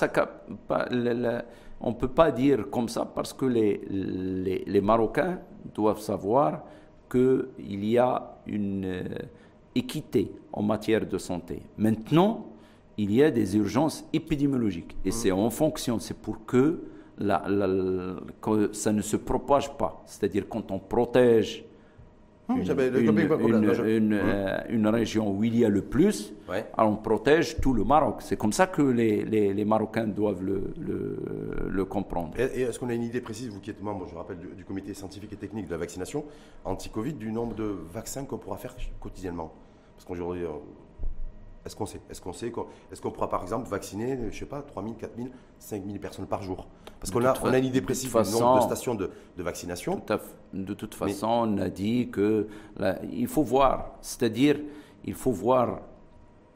On 1.80 1.90
ne 1.90 1.94
peut 1.94 2.08
pas 2.08 2.30
dire 2.30 2.70
comme 2.70 2.88
ça 2.88 3.04
parce 3.04 3.32
que 3.32 3.46
les, 3.46 3.80
les, 4.66 4.80
Marocains 4.80 5.40
doivent 5.74 6.00
savoir 6.00 6.62
qu'il 7.10 7.84
y 7.84 7.98
a 7.98 8.38
une 8.46 8.84
euh, 8.84 9.04
équité 9.74 10.32
en 10.52 10.62
matière 10.62 11.06
de 11.06 11.18
santé. 11.18 11.62
Maintenant, 11.76 12.46
il 12.96 13.12
y 13.12 13.22
a 13.22 13.30
des 13.30 13.56
urgences 13.56 14.04
épidémiologiques 14.12 14.96
et 15.04 15.10
mmh. 15.10 15.12
c'est 15.12 15.30
en 15.30 15.50
fonction, 15.50 15.98
c'est 15.98 16.16
pour 16.16 16.44
que, 16.46 16.82
la, 17.18 17.44
que 18.40 18.72
ça 18.72 18.92
ne 18.92 19.02
se 19.02 19.16
propage 19.16 19.76
pas. 19.76 20.02
C'est-à-dire 20.06 20.48
quand 20.48 20.70
on 20.70 20.78
protège 20.78 21.65
une, 22.48 24.12
euh, 24.12 24.58
une, 24.68 24.86
région 24.86 25.30
où 25.32 25.42
il 25.42 25.56
y 25.56 25.64
a 25.64 25.68
le 25.68 25.82
plus, 25.82 26.32
alors 26.76 26.92
on 26.92 26.96
protège 26.96 27.60
tout 27.60 27.72
le 27.72 27.82
Maroc. 27.82 28.18
C'est 28.20 28.36
comme 28.36 28.52
ça 28.52 28.66
que 28.68 28.82
les, 28.82 29.24
les, 29.24 29.64
Marocains 29.64 30.06
doivent 30.06 30.44
le, 30.44 30.72
le, 31.68 31.84
comprendre. 31.84 32.32
Et, 32.38 32.62
est-ce 32.62 32.78
qu'on 32.78 32.88
a 32.88 32.94
une 32.94 33.02
idée 33.02 33.20
précise, 33.20 33.48
vous 33.48 33.60
qui 33.60 33.70
êtes 33.70 33.82
membre, 33.82 34.06
je 34.08 34.14
rappelle, 34.14 34.38
du, 34.38 34.64
comité 34.64 34.94
scientifique 34.94 35.32
et 35.32 35.36
technique 35.36 35.66
de 35.66 35.72
la 35.72 35.78
vaccination 35.78 36.24
anti-Covid, 36.64 37.14
du 37.14 37.32
nombre 37.32 37.54
de 37.54 37.76
vaccins 37.92 38.24
qu'on 38.24 38.38
pourra 38.38 38.58
faire 38.58 38.74
quotidiennement? 39.00 39.52
Parce 39.96 40.04
qu'aujourd'hui, 40.04 40.44
euh, 40.44 40.50
est-ce 41.66 41.74
qu'on 41.74 41.86
sait 41.86 42.00
Est-ce 42.08 42.20
qu'on 42.20 42.32
sait 42.32 42.52
Est-ce 42.92 43.00
qu'on 43.00 43.10
pourra 43.10 43.28
par 43.28 43.42
exemple 43.42 43.68
vacciner, 43.68 44.18
je 44.30 44.38
sais 44.38 44.46
pas, 44.46 44.62
3 44.62 44.82
000, 44.84 44.94
4 44.94 45.16
000, 45.16 45.28
5 45.58 45.84
000 45.84 45.98
personnes 45.98 46.26
par 46.26 46.42
jour? 46.42 46.68
Parce 47.00 47.10
qu'on 47.10 47.24
a, 47.24 47.34
on 47.42 47.52
a 47.52 47.58
une 47.58 47.64
idée 47.64 47.82
précise 47.82 48.10
du 48.10 48.32
nombre 48.32 48.58
de 48.58 48.62
stations 48.62 48.94
de, 48.94 49.10
vaccination. 49.36 50.00
de 50.52 50.74
toute 50.74 50.94
façon, 50.94 51.26
on 51.26 51.58
a 51.58 51.68
dit 51.68 52.08
que 52.10 52.46
il 53.12 53.26
faut 53.26 53.42
voir, 53.42 53.96
c'est-à-dire 54.00 54.60
il 55.04 55.14
faut 55.14 55.32
voir 55.32 55.80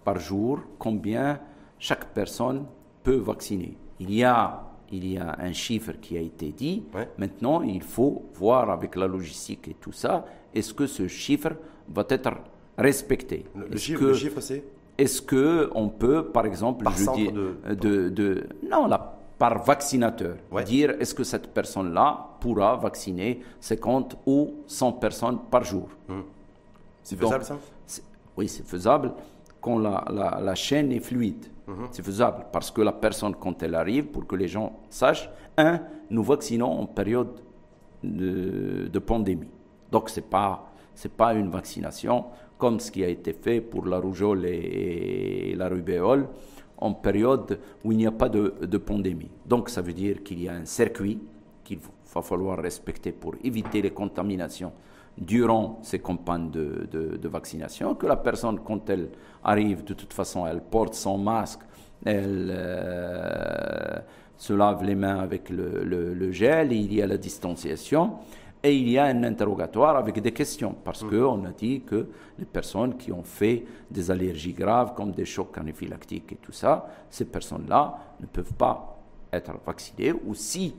par 0.04 0.18
jour 0.18 0.60
combien 0.78 1.40
chaque 1.78 2.14
personne 2.14 2.66
peut 3.02 3.16
vacciner. 3.16 3.76
Il 3.98 4.14
y 4.14 4.24
a 4.24 4.66
il 4.92 5.06
y 5.06 5.18
a 5.18 5.36
un 5.38 5.52
chiffre 5.52 5.92
qui 6.00 6.16
a 6.16 6.20
été 6.20 6.50
dit. 6.50 6.82
Maintenant, 7.16 7.62
il 7.62 7.82
faut 7.82 8.24
voir 8.34 8.70
avec 8.70 8.96
la 8.96 9.06
logistique 9.06 9.68
et 9.68 9.74
tout 9.74 9.92
ça, 9.92 10.24
est-ce 10.52 10.74
que 10.74 10.86
ce 10.86 11.06
chiffre 11.06 11.52
va 11.88 12.04
être 12.08 12.32
respecté? 12.76 13.44
Le, 13.54 13.76
chiffre, 13.76 14.02
le 14.02 14.14
chiffre 14.14 14.40
c'est? 14.40 14.64
Est-ce 15.00 15.22
qu'on 15.22 15.88
peut, 15.88 16.26
par 16.26 16.44
exemple, 16.44 16.84
par 16.84 16.96
je 16.96 17.74
de, 17.74 18.08
de, 18.10 18.46
non, 18.68 18.88
par 19.38 19.64
vaccinateur, 19.64 20.36
dire 20.66 20.90
est-ce 21.00 21.14
que 21.14 21.24
cette 21.24 21.54
personne-là 21.54 22.36
pourra 22.40 22.76
vacciner 22.76 23.40
50 23.60 24.18
ou 24.26 24.56
100 24.66 24.92
personnes 24.92 25.38
par 25.50 25.64
jour? 25.64 25.88
Hum. 26.10 26.24
C'est 27.02 27.16
faisable 27.16 27.44
ça? 27.44 27.56
Oui, 28.36 28.48
c'est 28.48 28.66
faisable 28.66 29.12
quand 29.62 29.78
la, 29.78 30.04
la, 30.10 30.54
chaîne 30.54 30.92
est 30.92 31.00
fluide. 31.00 31.46
Hum. 31.66 31.88
C'est 31.90 32.04
faisable 32.04 32.46
parce 32.52 32.70
que 32.70 32.82
la 32.82 32.92
personne, 32.92 33.34
quand 33.34 33.62
elle 33.62 33.74
arrive, 33.74 34.06
pour 34.06 34.26
que 34.26 34.36
les 34.36 34.48
gens 34.48 34.78
sachent, 34.90 35.30
un, 35.56 35.80
nous 36.10 36.22
vaccinons 36.22 36.80
en 36.80 36.86
période 36.86 37.40
de, 38.04 38.88
de 38.92 38.98
pandémie. 38.98 39.48
Donc, 39.90 40.10
ce 40.10 40.20
n'est 40.20 40.26
pas, 40.26 40.70
pas 41.16 41.32
une 41.32 41.48
vaccination 41.48 42.26
comme 42.60 42.78
ce 42.78 42.92
qui 42.92 43.02
a 43.02 43.08
été 43.08 43.32
fait 43.32 43.60
pour 43.60 43.86
la 43.86 43.98
rougeole 43.98 44.44
et, 44.44 45.54
la 45.56 45.68
rubéole, 45.68 46.28
en 46.76 46.92
période 46.92 47.58
où 47.82 47.90
il 47.90 47.98
n'y 47.98 48.06
a 48.06 48.12
pas 48.12 48.28
de, 48.28 48.78
pandémie. 48.78 49.30
Donc 49.46 49.68
ça 49.70 49.80
veut 49.80 49.94
dire 49.94 50.22
qu'il 50.22 50.42
y 50.42 50.48
a 50.48 50.52
un 50.52 50.66
circuit 50.66 51.18
qu'il 51.64 51.78
va 52.14 52.22
falloir 52.22 52.58
respecter 52.58 53.12
pour 53.12 53.34
éviter 53.42 53.82
les 53.82 53.90
contaminations 53.90 54.72
durant 55.18 55.80
ces 55.82 55.98
campagnes 55.98 56.50
de, 56.50 57.28
vaccination, 57.28 57.94
que 57.94 58.06
la 58.06 58.16
personne, 58.16 58.60
quand 58.60 58.88
elle 58.88 59.08
arrive, 59.42 59.82
de 59.82 59.94
toute 59.94 60.12
façon, 60.12 60.46
elle 60.46 60.60
porte 60.60 60.94
son 60.94 61.18
masque, 61.18 61.60
elle 62.04 62.50
euh, 62.54 63.98
se 64.36 64.52
lave 64.52 64.84
les 64.84 64.94
mains 64.94 65.18
avec 65.18 65.50
le, 65.50 65.82
le 65.84 66.32
gel, 66.32 66.72
et 66.72 66.76
il 66.76 66.94
y 66.94 67.02
a 67.02 67.06
la 67.06 67.18
distanciation 67.18 68.12
et 68.62 68.76
il 68.76 68.90
y 68.90 68.98
a 68.98 69.04
un 69.04 69.24
interrogatoire 69.24 69.96
avec 69.96 70.20
des 70.20 70.32
questions, 70.32 70.74
parce 70.84 71.02
mmh. 71.02 71.10
qu'on 71.10 71.44
a 71.44 71.50
dit 71.50 71.82
que 71.82 72.08
les 72.38 72.44
personnes 72.44 72.96
qui 72.96 73.10
ont 73.10 73.22
fait 73.22 73.64
des 73.90 74.10
allergies 74.10 74.52
graves, 74.52 74.94
comme 74.94 75.12
des 75.12 75.24
chocs 75.24 75.56
anaphylactiques 75.56 76.32
et 76.32 76.36
tout 76.36 76.52
ça, 76.52 76.88
ces 77.08 77.24
personnes-là 77.24 77.98
ne 78.20 78.26
peuvent 78.26 78.52
pas 78.54 78.98
être 79.32 79.52
vaccinées, 79.64 80.12
ou 80.12 80.34
si 80.34 80.74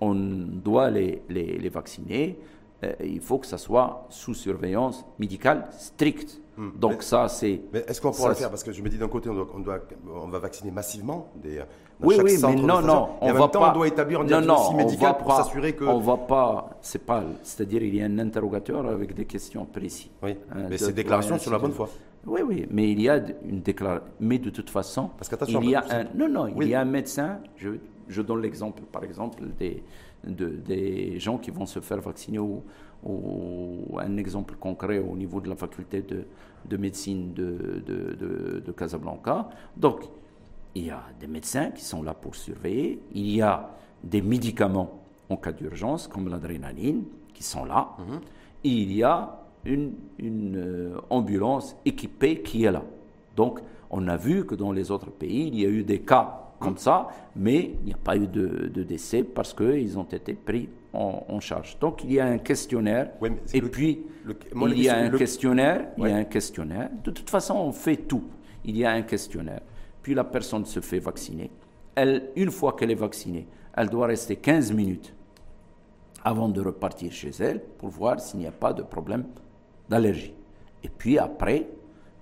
on 0.00 0.14
doit 0.14 0.90
les, 0.90 1.22
les, 1.28 1.68
vacciner, 1.68 2.38
euh, 2.82 2.92
il 3.04 3.20
faut 3.20 3.38
que 3.38 3.46
ça 3.46 3.58
soit 3.58 4.06
sous 4.10 4.34
surveillance 4.34 5.04
médicale 5.18 5.68
stricte. 5.78 6.40
Hmm. 6.56 6.70
Donc 6.76 7.04
ça, 7.04 7.28
c'est... 7.28 7.60
Mais 7.72 7.84
est-ce 7.86 8.00
qu'on 8.00 8.10
pourra 8.10 8.30
le 8.30 8.34
faire? 8.34 8.50
Parce 8.50 8.64
que 8.64 8.72
je 8.72 8.82
me 8.82 8.88
dis 8.88 8.98
d'un 8.98 9.08
côté, 9.08 9.30
on, 9.30 9.34
doit, 9.60 9.80
on, 10.12 10.28
va 10.28 10.38
vacciner 10.40 10.72
massivement 10.72 11.30
des, 11.36 11.62
oui, 12.02 12.16
oui, 12.22 12.36
mais 12.42 12.54
non, 12.54 12.80
non, 12.80 13.08
on 13.20 13.32
va 13.32 13.48
pas. 13.48 13.70
On 13.70 13.74
doit 13.74 13.88
établir 13.88 14.20
un 14.20 14.24
diagnostic 14.24 14.76
médical 14.76 15.16
pour 15.18 15.32
s'assurer 15.34 15.74
que. 15.74 15.84
On 15.84 16.00
va 16.00 16.16
pas. 16.16 16.70
C'est 16.80 17.04
pas. 17.04 17.22
C'est-à-dire, 17.42 17.82
il 17.82 17.94
y 17.96 18.02
a 18.02 18.06
un 18.06 18.18
interrogateur 18.18 18.86
avec 18.86 19.14
des 19.14 19.24
questions 19.24 19.64
précises. 19.64 20.10
Oui. 20.22 20.36
mais 20.68 20.78
c'est 20.78 20.92
déclaration 20.92 21.38
sur 21.38 21.52
la 21.52 21.58
bonne 21.58 21.72
foi. 21.72 21.88
Oui, 22.24 22.40
oui, 22.46 22.66
mais 22.70 22.90
il 22.92 23.00
y 23.02 23.08
a 23.08 23.20
une 23.44 23.62
déclaration. 23.62 24.06
Mais 24.20 24.38
de 24.38 24.50
toute 24.50 24.70
façon, 24.70 25.10
Parce 25.16 25.30
il 25.48 25.70
y 25.70 25.74
a 25.74 25.84
un. 25.90 26.04
Non, 26.14 26.28
non, 26.28 26.46
il 26.60 26.68
y 26.68 26.74
a 26.74 26.80
un 26.80 26.84
médecin. 26.84 27.38
Je, 27.56 27.70
je 28.08 28.22
donne 28.22 28.42
l'exemple, 28.42 28.82
par 28.82 29.04
exemple, 29.04 29.42
des, 29.58 29.82
de, 30.24 30.46
des 30.46 31.18
gens 31.18 31.38
qui 31.38 31.50
vont 31.50 31.66
se 31.66 31.80
faire 31.80 32.00
vacciner 32.00 32.38
ou, 32.38 32.62
ou, 33.04 33.98
un 33.98 34.16
exemple 34.16 34.54
concret 34.58 34.98
au 34.98 35.16
niveau 35.16 35.40
de 35.40 35.48
la 35.48 35.56
faculté 35.56 36.02
de, 36.02 36.24
de 36.64 36.76
médecine 36.76 37.32
de, 37.32 37.82
de, 37.86 38.60
de 38.64 38.72
Casablanca. 38.72 39.48
Donc, 39.76 40.02
il 40.74 40.86
y 40.86 40.90
a 40.90 41.02
des 41.20 41.26
médecins 41.26 41.70
qui 41.70 41.84
sont 41.84 42.02
là 42.02 42.14
pour 42.14 42.34
surveiller, 42.34 43.00
il 43.12 43.36
y 43.36 43.42
a 43.42 43.70
des 44.02 44.22
médicaments 44.22 45.02
en 45.28 45.36
cas 45.36 45.52
d'urgence, 45.52 46.08
comme 46.08 46.28
l'adrénaline, 46.28 47.04
qui 47.32 47.42
sont 47.42 47.64
là, 47.64 47.90
mhm. 47.98 48.20
et 48.64 48.68
il 48.68 48.92
y 48.92 49.02
a 49.02 49.38
une, 49.64 49.94
euh, 50.56 50.96
ambulance 51.08 51.76
équipée 51.84 52.42
qui 52.42 52.64
est 52.64 52.72
là. 52.72 52.82
Donc, 53.36 53.60
on 53.90 54.08
a 54.08 54.16
vu 54.16 54.44
que 54.44 54.54
dans 54.54 54.72
les 54.72 54.90
autres 54.90 55.10
pays, 55.10 55.48
il 55.48 55.60
y 55.60 55.64
a 55.64 55.68
eu 55.68 55.84
des 55.84 56.00
cas 56.00 56.38
comme 56.58 56.72
mhm. 56.72 56.78
ça, 56.78 57.08
mais 57.36 57.74
il 57.80 57.86
n'y 57.86 57.92
a 57.92 57.96
pas 57.96 58.16
eu 58.16 58.26
de, 58.26 58.82
décès 58.82 59.22
parce 59.22 59.52
qu'ils 59.52 59.98
ont 59.98 60.04
été 60.04 60.34
pris 60.34 60.68
en, 60.92 61.40
charge. 61.40 61.78
Donc, 61.80 62.04
il 62.04 62.12
y 62.12 62.20
a 62.20 62.26
un 62.26 62.38
questionnaire, 62.38 63.12
et 63.54 63.62
puis 63.62 64.02
il 64.54 64.82
y 64.82 64.88
a 64.88 64.98
un 64.98 65.10
questionnaire, 65.10 65.88
il 65.96 66.08
y 66.08 66.12
a 66.12 66.16
un 66.16 66.24
questionnaire. 66.24 66.90
De 67.02 67.10
toute 67.10 67.30
façon, 67.30 67.54
on 67.54 67.72
fait 67.72 67.96
tout. 67.96 68.24
Il 68.64 68.76
y 68.76 68.84
a 68.84 68.92
un 68.92 69.02
questionnaire 69.02 69.62
puis 70.02 70.14
la 70.14 70.24
personne 70.24 70.64
se 70.64 70.80
fait 70.80 70.98
vacciner. 70.98 71.50
Elle, 71.94 72.30
une 72.36 72.50
fois 72.50 72.72
qu'elle 72.72 72.90
est 72.90 72.96
vaccinée, 72.96 73.46
elle 73.74 73.88
doit 73.88 74.06
rester 74.06 74.36
15 74.36 74.72
minutes 74.72 75.14
avant 76.24 76.48
de 76.48 76.60
repartir 76.60 77.12
chez 77.12 77.30
elle 77.40 77.62
pour 77.78 77.88
voir 77.88 78.20
s'il 78.20 78.40
n'y 78.40 78.46
a 78.46 78.52
pas 78.52 78.72
de 78.72 78.82
problème 78.82 79.24
d'allergie. 79.88 80.34
Et 80.82 80.88
puis 80.88 81.18
après, 81.18 81.68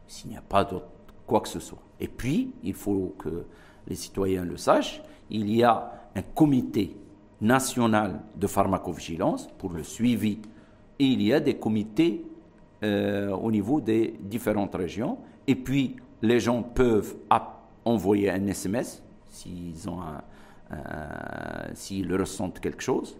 s'il 0.06 0.30
n'y 0.30 0.36
a 0.36 0.42
pas 0.42 0.64
de 0.64 0.78
quoi 1.26 1.40
que 1.40 1.48
ce 1.48 1.60
soit. 1.60 1.82
Et 2.00 2.08
puis, 2.08 2.52
il 2.62 2.74
faut 2.74 3.14
que 3.18 3.44
les 3.86 3.94
citoyens 3.94 4.44
le 4.44 4.56
sachent, 4.56 5.02
il 5.30 5.50
y 5.54 5.62
a 5.62 5.92
un 6.14 6.22
comité 6.22 6.96
national 7.40 8.20
de 8.36 8.46
pharmacovigilance 8.46 9.48
pour 9.58 9.72
le 9.72 9.82
suivi 9.82 10.38
et 10.98 11.04
il 11.04 11.22
y 11.22 11.32
a 11.32 11.40
des 11.40 11.56
comités 11.56 12.24
euh, 12.82 13.30
au 13.30 13.50
niveau 13.50 13.80
des 13.80 14.14
différentes 14.20 14.74
régions. 14.74 15.18
Et 15.46 15.54
puis, 15.54 15.96
les 16.22 16.40
gens 16.40 16.62
peuvent 16.62 17.16
envoyer 17.84 18.30
un 18.30 18.46
SMS 18.46 19.02
s'ils 19.28 19.88
ont 19.88 20.00
s'ils 21.74 22.14
ressentent 22.14 22.60
quelque 22.60 22.82
chose. 22.82 23.16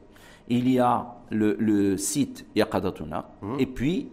Il 0.48 0.68
y 0.68 0.78
a 0.78 1.06
le, 1.30 1.96
site 1.96 2.46
Yakadatuna 2.54 3.28
mhm. 3.42 3.60
et 3.60 3.66
puis 3.66 4.08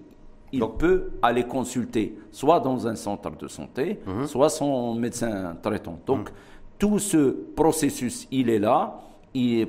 il 0.53 0.63
peut 0.77 1.11
aller 1.21 1.43
consulter 1.43 2.17
soit 2.31 2.59
dans 2.59 2.87
un 2.87 2.95
centre 2.95 3.31
de 3.35 3.47
santé, 3.47 3.99
mhm. 4.05 4.27
soit 4.27 4.49
son 4.49 4.93
médecin 4.95 5.55
traitant. 5.61 5.99
Donc 6.05 6.29
mhm. 6.29 6.35
tout 6.77 6.99
ce 6.99 7.35
processus, 7.55 8.27
il 8.31 8.49
est 8.49 8.59
là 8.59 9.01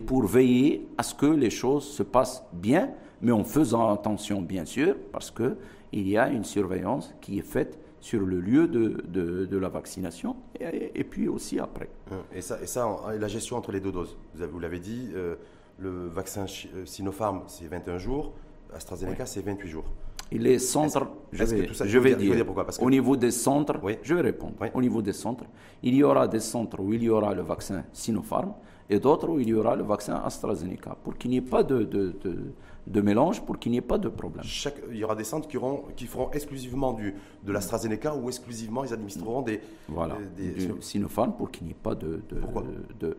pour 0.07 0.24
veiller 0.24 0.89
à 0.97 1.03
ce 1.03 1.14
que 1.14 1.26
les 1.26 1.51
choses 1.51 1.87
se 1.89 2.03
passent 2.03 2.43
bien, 2.53 2.91
mais 3.20 3.33
en 3.33 3.45
faisant 3.45 3.93
attention 3.93 4.41
bien 4.41 4.64
sûr, 4.64 4.95
parce 5.12 5.31
qu'il 5.31 6.09
y 6.09 6.16
a 6.16 6.29
une 6.29 6.45
surveillance 6.45 7.14
qui 7.20 7.39
est 7.39 7.43
faite 7.43 7.79
sur 8.01 8.20
le 8.20 8.40
lieu 8.40 8.68
de, 8.68 9.03
de, 9.07 9.59
la 9.59 9.68
vaccination 9.68 10.36
et, 10.61 11.05
puis 11.05 11.28
aussi 11.28 11.59
après. 11.59 11.88
Hein, 12.11 12.22
et 12.34 12.40
ça, 12.40 12.59
et 12.62 12.66
ça, 12.66 12.86
la 13.18 13.28
gestion 13.28 13.57
entre 13.57 13.72
les 13.72 13.80
deux 13.80 13.92
doses, 13.92 14.16
vous 14.34 14.61
l'avez 14.61 14.78
dit, 14.78 15.11
euh, 15.14 15.34
le 15.78 16.09
vaccin 16.09 16.46
euh, 16.74 16.86
Sinopharm, 16.86 17.42
c'est 17.46 17.66
21 17.66 17.99
jours, 17.99 18.32
AstraZeneca, 18.74 19.26
c'est 19.26 19.40
28 19.40 19.68
jours. 19.68 19.84
Et 20.30 20.38
les 20.38 20.59
centres, 20.59 21.07
je 21.32 21.44
vais, 21.44 21.68
je 21.72 21.99
vais 21.99 22.14
dire, 22.14 22.44
pourquoi? 22.44 22.64
Parce 22.64 22.78
que... 22.78 22.84
au 22.84 22.90
niveau 22.90 23.16
des 23.16 23.30
centres, 23.30 23.80
je 24.03 24.14
vais 24.14 24.20
répondre. 24.20 24.55
Au 24.74 24.80
niveau 24.80 25.01
des 25.01 25.14
centres, 25.14 25.44
il 25.82 25.94
y 25.94 26.03
aura 26.03 26.28
des 26.28 26.40
centres 26.40 26.80
où 26.80 26.92
il 26.92 27.03
y 27.03 27.09
aura 27.09 27.32
le 27.34 27.42
vaccin 27.42 27.84
Sinopharm 27.92 28.53
et 28.90 28.99
d'autres 28.99 29.28
où 29.28 29.40
il 29.40 29.49
y 29.49 29.55
aura 29.55 29.76
le 29.76 29.84
vaccin 29.84 30.16
AstraZeneca, 30.16 30.96
pour 31.03 31.16
qu'il 31.16 31.30
n'y 31.30 31.38
ait 31.38 31.42
pas 31.42 31.62
de, 31.62 31.82
de, 31.82 32.14
de, 32.22 32.53
mélange, 33.01 33.45
pour 33.45 33.59
qu'il 33.59 33.72
n'y 33.72 33.78
ait 33.78 33.82
pas 33.82 33.99
de 33.99 34.09
problème. 34.09 34.45
Chaque, 34.45 34.76
il 34.91 34.97
y 34.97 35.05
aura 35.05 35.14
des 35.14 35.24
centres 35.24 35.49
qui, 35.49 35.57
auront, 35.57 35.84
qui 35.97 36.07
feront 36.07 36.30
exclusivement 36.32 36.93
du, 36.93 37.14
de 37.45 37.53
l'AstraZeneca 37.53 38.14
ou 38.14 38.28
exclusivement 38.28 38.84
ils 38.84 38.93
administreront 38.93 39.43
des... 39.43 39.61
Voilà, 39.89 40.16
du 40.36 40.72
Sinopharm 40.80 41.32
pour 41.34 41.51
qu'il 41.51 41.66
n'y 41.66 41.72
ait 41.72 41.82
pas 41.82 41.95
de... 41.95 42.20
Pourquoi 42.41 42.64
de, 42.99 43.16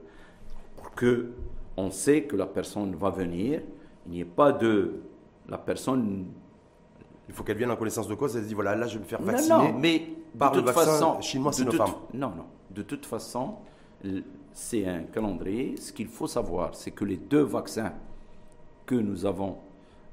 Pour 0.75 0.91
que 0.91 1.31
on 1.77 1.91
sait 1.91 2.23
que 2.23 2.35
la 2.35 2.45
personne 2.45 2.95
va 2.95 3.09
venir, 3.09 3.61
il 4.05 4.11
n'y 4.11 4.19
ait 4.21 4.25
pas 4.25 4.51
de... 4.51 4.95
La 5.47 5.57
personne 5.57 6.25
il 7.29 7.35
faut 7.35 7.43
qu'elle 7.43 7.57
vienne 7.57 7.71
en 7.71 7.75
connaissance 7.75 8.07
de 8.07 8.15
cause. 8.15 8.35
Elle 8.35 8.43
se 8.43 8.47
dit 8.47 8.55
voilà, 8.55 8.75
là, 8.75 8.87
je 8.87 8.95
vais 8.95 9.03
me 9.03 9.07
faire 9.07 9.21
vacciner. 9.21 9.49
Non, 9.49 9.71
non 9.71 9.79
mais 9.79 10.01
par 10.37 10.51
de 10.51 10.61
toute 10.61 10.71
façon, 10.71 11.21
chinois 11.21 11.53
Sinopharm. 11.53 11.93
non, 12.13 12.29
non. 12.29 12.45
De 12.71 12.81
toute 12.81 13.05
façon, 13.05 13.55
c'est 14.51 14.87
un 14.87 15.03
calendrier. 15.03 15.77
Ce 15.77 15.93
qu'il 15.93 16.07
faut 16.07 16.27
savoir, 16.27 16.73
c'est 16.73 16.91
que 16.91 17.05
les 17.05 17.17
deux 17.17 17.41
vaccins 17.41 17.93
que 18.89 18.95
nous 18.95 19.23
avons 19.23 19.57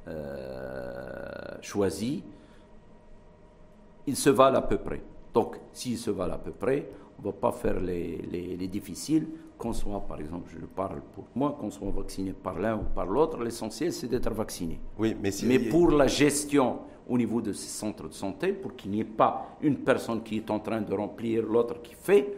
euh, 0.06 1.56
choisis, 1.62 2.20
ils 4.06 4.16
se 4.16 4.28
valent 4.28 4.58
à 4.58 4.62
peu 4.62 4.76
près. 4.76 5.00
Donc, 5.32 5.56
s'ils 5.72 5.96
se 5.96 6.10
valent 6.10 6.34
à 6.34 6.38
peu 6.38 6.50
près, 6.50 6.86
on 7.18 7.22
ne 7.22 7.26
va 7.28 7.32
pas 7.32 7.52
faire 7.52 7.80
les, 7.80 8.18
les, 8.30 8.68
difficiles, 8.68 9.26
qu'on 9.56 9.72
soit, 9.72 10.00
par 10.06 10.20
exemple, 10.20 10.50
je 10.52 10.66
parle 10.66 11.00
pour 11.14 11.24
moi, 11.34 11.56
qu'on 11.58 11.70
soit 11.70 11.90
vacciné 11.90 12.34
par 12.34 12.58
l'un 12.58 12.76
ou 12.76 12.84
par 12.94 13.06
l'autre, 13.06 13.42
l'essentiel 13.42 13.94
c'est 13.94 14.08
d'être 14.08 14.30
vacciné. 14.34 14.78
Oui, 14.98 15.16
mais, 15.22 15.30
mais 15.44 15.58
pour 15.58 15.90
la 15.92 16.06
gestion 16.06 16.80
au 17.08 17.16
niveau 17.16 17.40
de 17.40 17.54
ces 17.54 17.68
centres 17.68 18.08
de 18.08 18.12
santé, 18.12 18.52
pour 18.52 18.76
qu'il 18.76 18.90
n'y 18.90 19.00
ait 19.00 19.04
pas 19.04 19.56
une 19.62 19.78
personne 19.78 20.22
qui 20.22 20.36
est 20.36 20.50
en 20.50 20.60
train 20.60 20.82
de 20.82 20.92
remplir, 20.92 21.42
l'autre 21.44 21.80
qui 21.80 21.94
fait, 21.94 22.36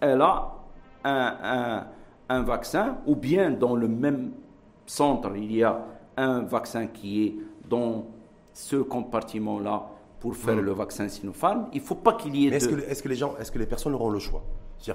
elle 0.00 0.20
a 0.20 0.54
un, 1.02 1.84
un, 2.28 2.42
vaccin, 2.42 2.98
ou 3.06 3.16
bien 3.16 3.50
dans 3.50 3.74
le 3.74 3.88
même 3.88 4.30
centre, 4.90 5.30
il 5.36 5.52
y 5.54 5.62
a 5.62 5.84
un 6.16 6.40
vaccin 6.42 6.86
qui 6.88 7.24
est 7.24 7.34
dans 7.68 8.06
ce 8.52 8.76
compartiment-là 8.76 9.86
pour 10.18 10.36
faire 10.36 10.56
hmm. 10.56 10.60
le 10.60 10.72
vaccin 10.72 11.08
Sinopharm, 11.08 11.68
il 11.72 11.80
ne 11.80 11.86
faut 11.86 11.94
pas 11.94 12.14
qu'il 12.14 12.36
y 12.36 12.46
ait. 12.46 12.50
Est-ce 12.50 12.68
que, 12.68 12.74
est 12.74 13.02
que, 13.02 13.08
les 13.08 13.14
gens, 13.14 13.34
est-ce 13.38 13.50
que 13.50 13.58
les 13.58 13.66
personnes 13.66 13.94
auront 13.94 14.10
le 14.10 14.18
choix? 14.18 14.42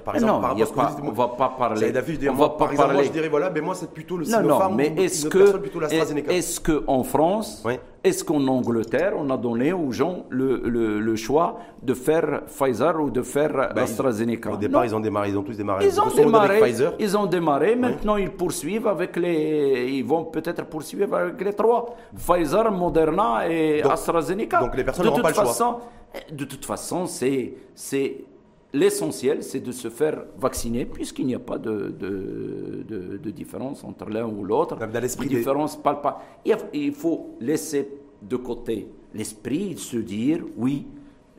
Par 0.04 0.16
exemple, 0.16 0.32
non, 0.32 0.40
par 0.40 0.56
on 1.02 1.12
va 1.12 1.28
pas 1.28 1.54
parler. 1.56 1.92
on 2.28 2.34
va 2.34 2.48
pas 2.48 2.56
par 2.56 2.72
exemple, 2.72 2.94
moi 2.94 3.02
je 3.04 3.10
dirais 3.10 3.28
voilà, 3.28 3.50
mais 3.50 3.60
moi 3.60 3.74
c'est 3.74 3.90
plutôt 3.90 4.16
le 4.16 4.24
Sinopharm 4.24 4.72
non, 4.72 4.76
mais 4.76 4.92
est-ce 4.96 5.28
que 5.28 6.30
est-ce 6.30 6.58
que 6.60 6.82
en 6.88 7.04
France, 7.04 7.64
est-ce 8.02 8.24
qu'en 8.24 8.46
Angleterre, 8.48 9.12
on 9.16 9.30
a 9.30 9.36
donné 9.36 9.72
aux 9.72 9.92
gens 9.92 10.24
le, 10.28 10.60
le, 10.66 11.16
choix 11.16 11.58
de 11.82 11.94
faire 11.94 12.42
Pfizer 12.46 13.00
ou 13.00 13.10
de 13.10 13.22
faire 13.22 13.52
ben, 13.74 13.82
AstraZeneca? 13.82 14.52
Au 14.52 14.56
départ, 14.56 14.84
ils 14.84 14.94
ont 14.94 15.00
démarré, 15.00 15.30
ils 15.30 15.38
ont 15.38 15.42
tous 15.42 15.56
démarré. 15.56 15.86
Ils 15.86 16.00
ont 16.00 16.08
démarré. 16.14 16.60
Pfizer. 16.60 16.92
Ils 16.98 17.16
ont 17.16 17.26
démarré. 17.26 17.76
Maintenant, 17.76 18.16
ils 18.16 18.30
poursuivent 18.30 18.88
avec 18.88 19.16
les. 19.16 19.88
Ils 19.92 20.04
vont 20.04 20.24
peut-être 20.24 20.64
poursuivre 20.64 21.14
avec 21.14 21.40
les 21.40 21.52
trois 21.52 21.94
Pfizer, 22.16 22.72
Moderna 22.72 23.48
et 23.48 23.82
AstraZeneca. 23.82 24.60
Donc 24.60 24.76
les 24.76 24.84
personnes 24.84 25.06
n'auront 25.06 25.22
pas 25.22 25.28
le 25.28 25.34
choix. 25.34 25.80
De 26.32 26.44
toute 26.44 26.64
façon, 26.64 27.06
c'est 27.06 27.54
c'est 27.74 28.24
L'essentiel, 28.76 29.42
c'est 29.42 29.60
de 29.60 29.72
se 29.72 29.88
faire 29.88 30.22
vacciner, 30.36 30.84
puisqu'il 30.84 31.24
n'y 31.26 31.34
a 31.34 31.38
pas 31.38 31.56
de, 31.56 31.94
de, 31.98 32.84
de, 33.16 33.30
différence 33.30 33.82
entre 33.82 34.10
l'un 34.10 34.26
ou 34.26 34.44
l'autre. 34.44 34.76
Différence 35.26 35.76
pas. 35.76 36.22
Il 36.74 36.92
faut 36.92 37.36
laisser 37.40 37.88
de 38.20 38.36
côté 38.36 38.86
l'esprit, 39.14 39.78
se 39.78 39.96
dire 39.96 40.44
oui, 40.58 40.86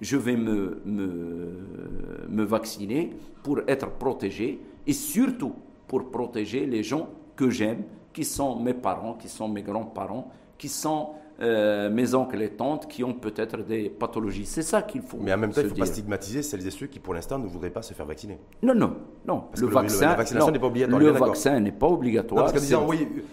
je 0.01 0.17
vais 0.17 0.35
me, 0.35 0.81
me, 0.83 2.27
me 2.27 2.43
vacciner 2.43 3.11
pour 3.43 3.59
être 3.67 3.91
protégé 3.91 4.59
et 4.87 4.93
surtout 4.93 5.53
pour 5.87 6.09
protéger 6.09 6.65
les 6.65 6.81
gens 6.81 7.07
que 7.35 7.51
j'aime, 7.51 7.83
qui 8.13 8.25
sont 8.25 8.59
mes 8.59 8.73
parents, 8.73 9.13
qui 9.13 9.29
sont 9.29 9.47
mes 9.47 9.61
grands-parents, 9.61 10.31
qui 10.57 10.69
sont 10.69 11.09
euh, 11.39 11.89
mes 11.91 12.15
oncles 12.15 12.41
et 12.41 12.49
tantes 12.49 12.87
qui 12.87 13.03
ont 13.03 13.13
peut-être 13.13 13.57
des 13.57 13.89
pathologies. 13.89 14.45
C'est 14.45 14.63
ça 14.63 14.81
qu'il 14.81 15.03
faut. 15.03 15.17
Mais 15.21 15.31
en 15.31 15.37
même 15.37 15.51
temps, 15.51 15.61
il 15.61 15.65
ne 15.65 15.69
faut 15.69 15.75
pas 15.75 15.85
stigmatiser 15.85 16.41
celles 16.41 16.65
et 16.65 16.71
ceux 16.71 16.87
qui, 16.87 16.99
pour 16.99 17.13
l'instant, 17.13 17.37
ne 17.37 17.47
voudraient 17.47 17.69
pas 17.69 17.83
se 17.83 17.93
faire 17.93 18.07
vacciner. 18.07 18.39
Non, 18.63 18.73
non, 18.73 18.95
non. 19.27 19.43
le, 19.55 19.67
vaccin, 19.67 20.09
la 20.09 20.15
vaccination 20.15 20.51
n'est 20.51 20.59
pas 20.59 20.67
obligatoire. 20.67 20.99
Le 20.99 21.11
vaccin 21.11 21.59
n'est 21.59 21.71
pas 21.71 21.87
obligatoire. 21.87 22.51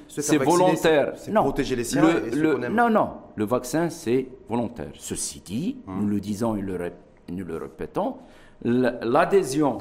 c'est 0.09 0.37
volontaire. 0.37 1.13
C'est 1.17 1.33
protéger 1.33 1.77
les 1.77 1.85
siens. 1.85 2.03
non, 2.71 2.91
non. 2.91 3.11
Le 3.37 3.45
vaccin, 3.47 3.89
c'est 3.89 4.29
volontaire. 4.49 4.91
Ceci 4.99 5.41
dit, 5.41 5.79
hum. 5.87 6.03
nous 6.03 6.09
le 6.09 6.21
disons 6.21 6.57
et 6.57 6.63
nous 7.33 7.45
le 7.45 7.57
répétons, 7.57 8.17
l'adhésion 8.63 9.79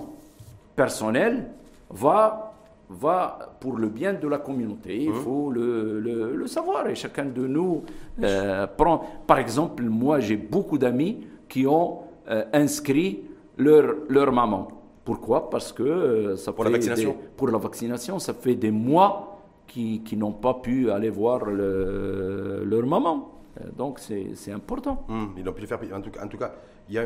personnelle 0.76 1.50
va 1.90 2.53
va 3.00 3.56
pour 3.60 3.78
le 3.78 3.90
bien 3.90 4.14
de 4.14 4.28
la 4.28 4.38
communauté. 4.38 5.04
Il 5.04 5.12
mmh. 5.12 5.24
faut 5.24 5.52
le, 5.52 6.00
le, 6.00 6.48
savoir 6.48 6.88
et 6.88 6.96
chacun 6.96 7.26
de 7.26 7.48
nous 7.48 7.84
euh, 8.22 8.68
prend. 8.68 9.02
Par 9.26 9.40
exemple, 9.40 9.84
moi, 9.84 10.20
j'ai 10.20 10.38
beaucoup 10.38 10.78
d'amis 10.78 11.26
qui 11.48 11.66
ont 11.68 12.00
euh, 12.30 12.44
inscrit 12.54 13.22
leur, 13.58 13.96
leur 14.10 14.32
maman. 14.32 14.68
Pourquoi? 15.06 15.50
Parce 15.50 15.74
que 15.74 15.84
euh, 15.84 16.36
ça 16.36 16.54
pour 16.54 16.64
la 16.64 16.70
vaccination. 16.70 17.16
pour 17.36 17.50
la 17.50 17.58
vaccination, 17.58 18.20
ça 18.20 18.34
fait 18.34 18.56
des 18.56 18.72
mois 18.72 19.40
qui, 19.68 20.02
qui 20.04 20.16
n'ont 20.16 20.32
pas 20.32 20.56
pu 20.56 20.90
aller 20.90 21.10
voir 21.10 21.46
leur 21.46 22.86
maman. 22.86 23.30
Donc 23.78 24.00
c'est 24.00 24.52
important. 24.52 25.06
Mmh, 25.08 25.26
ils 25.38 25.44
n'ont 25.44 25.54
pu 25.54 25.62
le 25.62 25.68
faire. 25.68 25.80
En 25.94 26.02
tout, 26.02 26.12
en 26.22 26.28
tout 26.28 26.38
cas, 26.38 26.54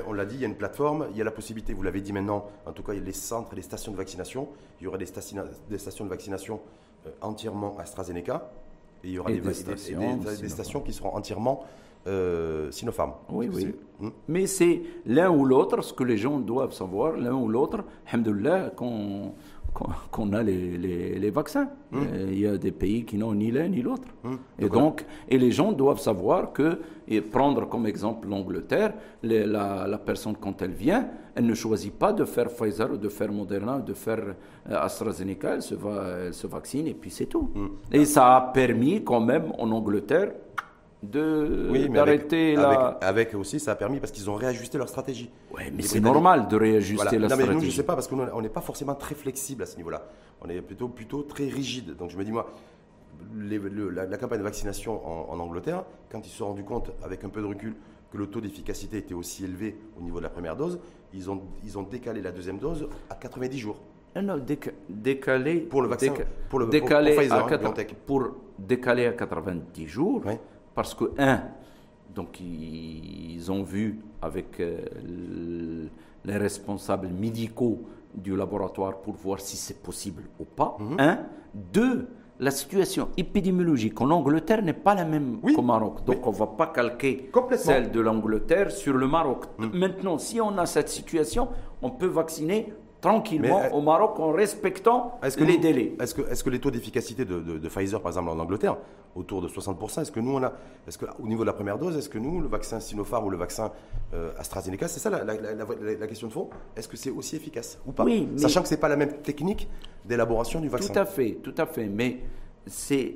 on 0.07 0.13
l'a 0.13 0.25
dit, 0.25 0.35
il 0.35 0.41
y 0.41 0.45
a 0.45 0.47
une 0.47 0.55
plateforme, 0.55 1.07
il 1.11 1.17
y 1.17 1.21
a 1.21 1.23
la 1.23 1.31
possibilité, 1.31 1.73
vous 1.73 1.83
l'avez 1.83 2.01
dit 2.01 2.13
maintenant, 2.13 2.45
en 2.65 2.71
tout 2.71 2.83
cas, 2.83 2.93
il 2.93 2.99
y 2.99 3.01
a 3.01 3.05
les 3.05 3.13
centres 3.13 3.53
et 3.53 3.55
les 3.55 3.61
stations 3.61 3.91
de 3.91 3.97
vaccination. 3.97 4.47
Il 4.79 4.85
y 4.85 4.87
aura 4.87 4.97
des, 4.97 5.05
stations, 5.05 5.43
des 5.69 5.77
stations 5.77 6.05
de 6.05 6.09
vaccination 6.09 6.59
euh, 7.05 7.11
entièrement 7.21 7.77
AstraZeneca. 7.77 8.49
Et 9.03 9.09
il 9.09 9.13
y 9.13 9.19
aura 9.19 9.31
des, 9.31 9.53
stations, 10.49 10.81
qui 10.81 10.93
seront 10.93 11.15
entièrement 11.15 11.63
euh, 12.07 12.71
Sinopharm. 12.71 13.13
Oui, 13.29 13.49
oui. 13.53 13.75
Hmm. 13.99 14.09
Mais 14.27 14.47
c'est 14.47 14.81
l'un 15.05 15.29
ou 15.29 15.45
l'autre, 15.45 15.81
ce 15.81 15.93
que 15.93 16.03
les 16.03 16.17
gens 16.17 16.39
doivent 16.39 16.73
savoir, 16.73 17.15
l'un 17.15 17.33
ou 17.33 17.47
l'autre, 17.47 17.83
alhamdoulilah, 18.07 18.71
qu'on 18.71 19.33
qu'on 20.11 20.33
a 20.33 20.43
les, 20.43 20.77
les, 21.19 21.29
vaccins. 21.29 21.69
Hum. 21.91 22.07
Euh, 22.13 22.27
il 22.31 22.39
y 22.39 22.47
a 22.47 22.57
des 22.57 22.71
pays 22.71 23.05
qui 23.05 23.17
n'ont 23.17 23.33
ni 23.33 23.51
l'un 23.51 23.67
ni 23.67 23.81
l'autre. 23.81 24.07
Hum. 24.23 24.37
Et 24.59 24.69
donc, 24.69 25.05
et 25.29 25.37
les 25.37 25.51
gens 25.51 25.71
doivent 25.71 25.99
savoir 25.99 26.51
que, 26.53 26.79
et 27.07 27.21
prendre 27.21 27.67
comme 27.67 27.85
exemple 27.85 28.27
l'Angleterre, 28.27 28.93
la, 29.23 29.87
la, 29.87 29.97
personne 29.97 30.35
quand 30.39 30.61
elle 30.61 30.71
vient, 30.71 31.07
elle 31.35 31.45
ne 31.45 31.53
choisit 31.53 31.93
pas 31.93 32.11
de 32.13 32.25
faire 32.25 32.47
Pfizer 32.49 32.91
ou 32.91 32.97
de 32.97 33.09
faire 33.09 33.31
Moderna 33.31 33.77
ou 33.77 33.81
de 33.81 33.93
faire 33.93 34.35
euh, 34.69 34.81
AstraZeneca, 34.81 35.55
elle 35.55 35.61
se, 35.61 35.75
va, 35.75 36.31
se 36.31 36.47
vaccine 36.47 36.87
et 36.87 36.93
puis 36.93 37.11
c'est 37.11 37.27
tout. 37.27 37.51
Hum. 37.55 37.77
Et 37.91 38.05
ça 38.05 38.35
a 38.35 38.41
permis 38.41 39.03
quand 39.03 39.21
même 39.21 39.51
en 39.57 39.71
Angleterre 39.71 40.31
de 41.03 41.87
d'arrêter 41.93 42.55
la... 42.55 42.97
Avec, 43.01 43.35
aussi, 43.35 43.59
ça 43.59 43.71
a 43.71 43.75
permis 43.75 43.99
parce 43.99 44.11
qu'ils 44.11 44.29
ont 44.29 44.35
réajusté 44.35 44.77
leur 44.77 44.89
stratégie. 44.89 45.29
Oui, 45.55 45.63
mais 45.73 45.83
c'est 45.83 45.99
normal 45.99 46.47
de 46.47 46.55
réajuster 46.55 47.19
la 47.19 47.29
stratégie. 47.29 47.53
nous, 47.53 47.61
je 47.61 47.65
ne 47.67 47.71
sais 47.71 47.83
pas, 47.83 47.95
parce 47.95 48.07
qu'on 48.07 48.41
n'est 48.41 48.49
pas 48.49 48.61
forcément 48.61 48.95
très 48.95 49.15
flexible 49.15 49.63
à 49.63 49.65
ce 49.65 49.77
niveau-là. 49.77 50.07
On 50.41 50.49
est 50.49 50.61
plutôt, 50.61 50.87
plutôt 50.87 51.23
très 51.23 51.47
rigide. 51.47 51.95
Donc 51.95 52.09
je 52.09 52.17
me 52.17 52.23
dis, 52.23 52.31
moi, 52.31 52.51
la, 53.35 54.17
campagne 54.17 54.39
de 54.39 54.43
vaccination 54.43 55.31
en, 55.31 55.39
Angleterre, 55.39 55.83
quand 56.09 56.25
ils 56.25 56.29
se 56.29 56.37
sont 56.37 56.47
rendus 56.47 56.63
compte, 56.63 56.91
avec 57.03 57.23
un 57.23 57.29
peu 57.29 57.41
de 57.41 57.47
recul, 57.47 57.75
que 58.11 58.17
le 58.17 58.27
taux 58.27 58.41
d'efficacité 58.41 58.97
était 58.97 59.13
aussi 59.13 59.43
élevé 59.43 59.77
au 59.99 60.01
niveau 60.01 60.17
de 60.17 60.23
la 60.23 60.29
première 60.29 60.55
dose, 60.55 60.79
ils 61.13 61.29
ont, 61.29 61.41
ils 61.63 61.77
ont 61.77 61.83
décalé 61.83 62.21
la 62.21 62.31
deuxième 62.31 62.57
dose 62.57 62.87
à 63.09 63.15
90 63.15 63.57
jours. 63.59 63.79
Non, 64.15 64.21
non, 64.21 64.45
décalé. 64.89 65.57
Pour 65.61 65.81
le 65.81 65.89
vaccin, 65.89 66.13
pour 66.49 66.59
le 66.59 66.67
décalé 66.67 67.15
Pfizer, 67.15 67.35
à 67.35 67.53
hein, 67.53 67.85
pour 68.05 68.31
décaler 68.57 69.05
à 69.05 69.11
90 69.13 69.87
jours. 69.87 70.23
Parce 70.77 70.93
que, 70.93 71.05
un, 71.17 71.41
donc 72.13 72.39
ils 72.39 73.51
ont 73.51 73.63
vu 73.63 73.99
avec 74.21 74.59
euh, 74.59 75.87
les 76.23 76.37
responsables 76.37 77.07
médicaux 77.07 77.81
du 78.13 78.35
laboratoire 78.35 78.97
pour 79.01 79.15
voir 79.15 79.39
si 79.39 79.57
c'est 79.57 79.81
possible 79.81 80.25
ou 80.39 80.45
pas. 80.45 80.77
Mhm. 80.79 80.99
Un. 80.99 81.19
Deux, 81.73 82.07
la 82.39 82.51
situation 82.51 83.09
épidémiologique 83.17 83.99
en 83.99 84.11
Angleterre 84.11 84.61
n'est 84.61 84.73
pas 84.73 84.93
la 84.93 85.05
même 85.05 85.39
qu'au 85.41 85.63
Maroc. 85.63 86.05
Donc 86.05 86.27
on 86.27 86.31
ne 86.31 86.37
va 86.37 86.45
pas 86.45 86.67
calquer 86.67 87.31
celle 87.55 87.89
de 87.89 87.99
l'Angleterre 87.99 88.69
sur 88.69 88.93
le 88.93 89.07
Maroc. 89.07 89.45
Mhm. 89.57 89.71
Maintenant, 89.73 90.19
si 90.19 90.39
on 90.39 90.55
a 90.59 90.67
cette 90.67 90.89
situation, 90.89 91.47
on 91.81 91.89
peut 91.89 92.05
vacciner 92.05 92.71
tranquillement 93.01 93.61
euh, 93.63 93.69
au 93.71 93.81
Maroc 93.81 94.19
en 94.19 94.31
respectant 94.31 95.19
les 95.39 95.57
délais. 95.57 95.93
Est-ce 95.99 96.15
que, 96.15 96.21
est 96.21 96.43
que, 96.43 96.49
les 96.49 96.59
taux 96.59 96.71
d'efficacité 96.71 97.25
de, 97.25 97.67
Pfizer, 97.67 98.01
par 98.01 98.11
exemple, 98.11 98.29
en 98.29 98.39
Angleterre, 98.39 98.77
autour 99.15 99.41
de 99.41 99.47
60%, 99.47 100.01
est-ce 100.01 100.11
que 100.11 100.19
nous, 100.19 100.35
on 100.35 100.43
a, 100.43 100.53
est-ce 100.87 100.97
qu'au 100.97 101.27
niveau 101.27 101.43
de 101.43 101.47
la 101.47 101.53
première 101.53 101.77
dose, 101.77 101.97
est-ce 101.97 102.09
que 102.09 102.17
nous, 102.17 102.41
le 102.41 102.47
vaccin 102.47 102.79
Sinopharm 102.79 103.25
ou 103.25 103.29
le 103.29 103.37
vaccin 103.37 103.71
euh, 104.13 104.31
AstraZeneca, 104.37 104.87
c'est 104.87 104.99
ça 104.99 105.09
la, 105.09 106.07
question 106.07 106.27
de 106.27 106.33
fond 106.33 106.49
Est-ce 106.75 106.87
que 106.87 106.97
c'est 106.97 107.09
aussi 107.09 107.35
efficace 107.35 107.79
ou 107.85 107.91
pas? 107.91 108.03
Oui, 108.03 108.29
Sachant 108.37 108.61
que 108.61 108.67
ce 108.67 108.73
n'est 108.75 108.79
pas 108.79 108.89
la 108.89 108.95
même 108.95 109.13
technique 109.21 109.67
d'élaboration 110.05 110.59
du 110.59 110.69
vaccin. 110.69 110.93
Tout 110.93 110.99
à 110.99 111.05
fait, 111.05 111.39
tout 111.43 111.55
à 111.57 111.65
fait. 111.65 111.87
Mais 111.87 112.19
c'est, 112.65 113.15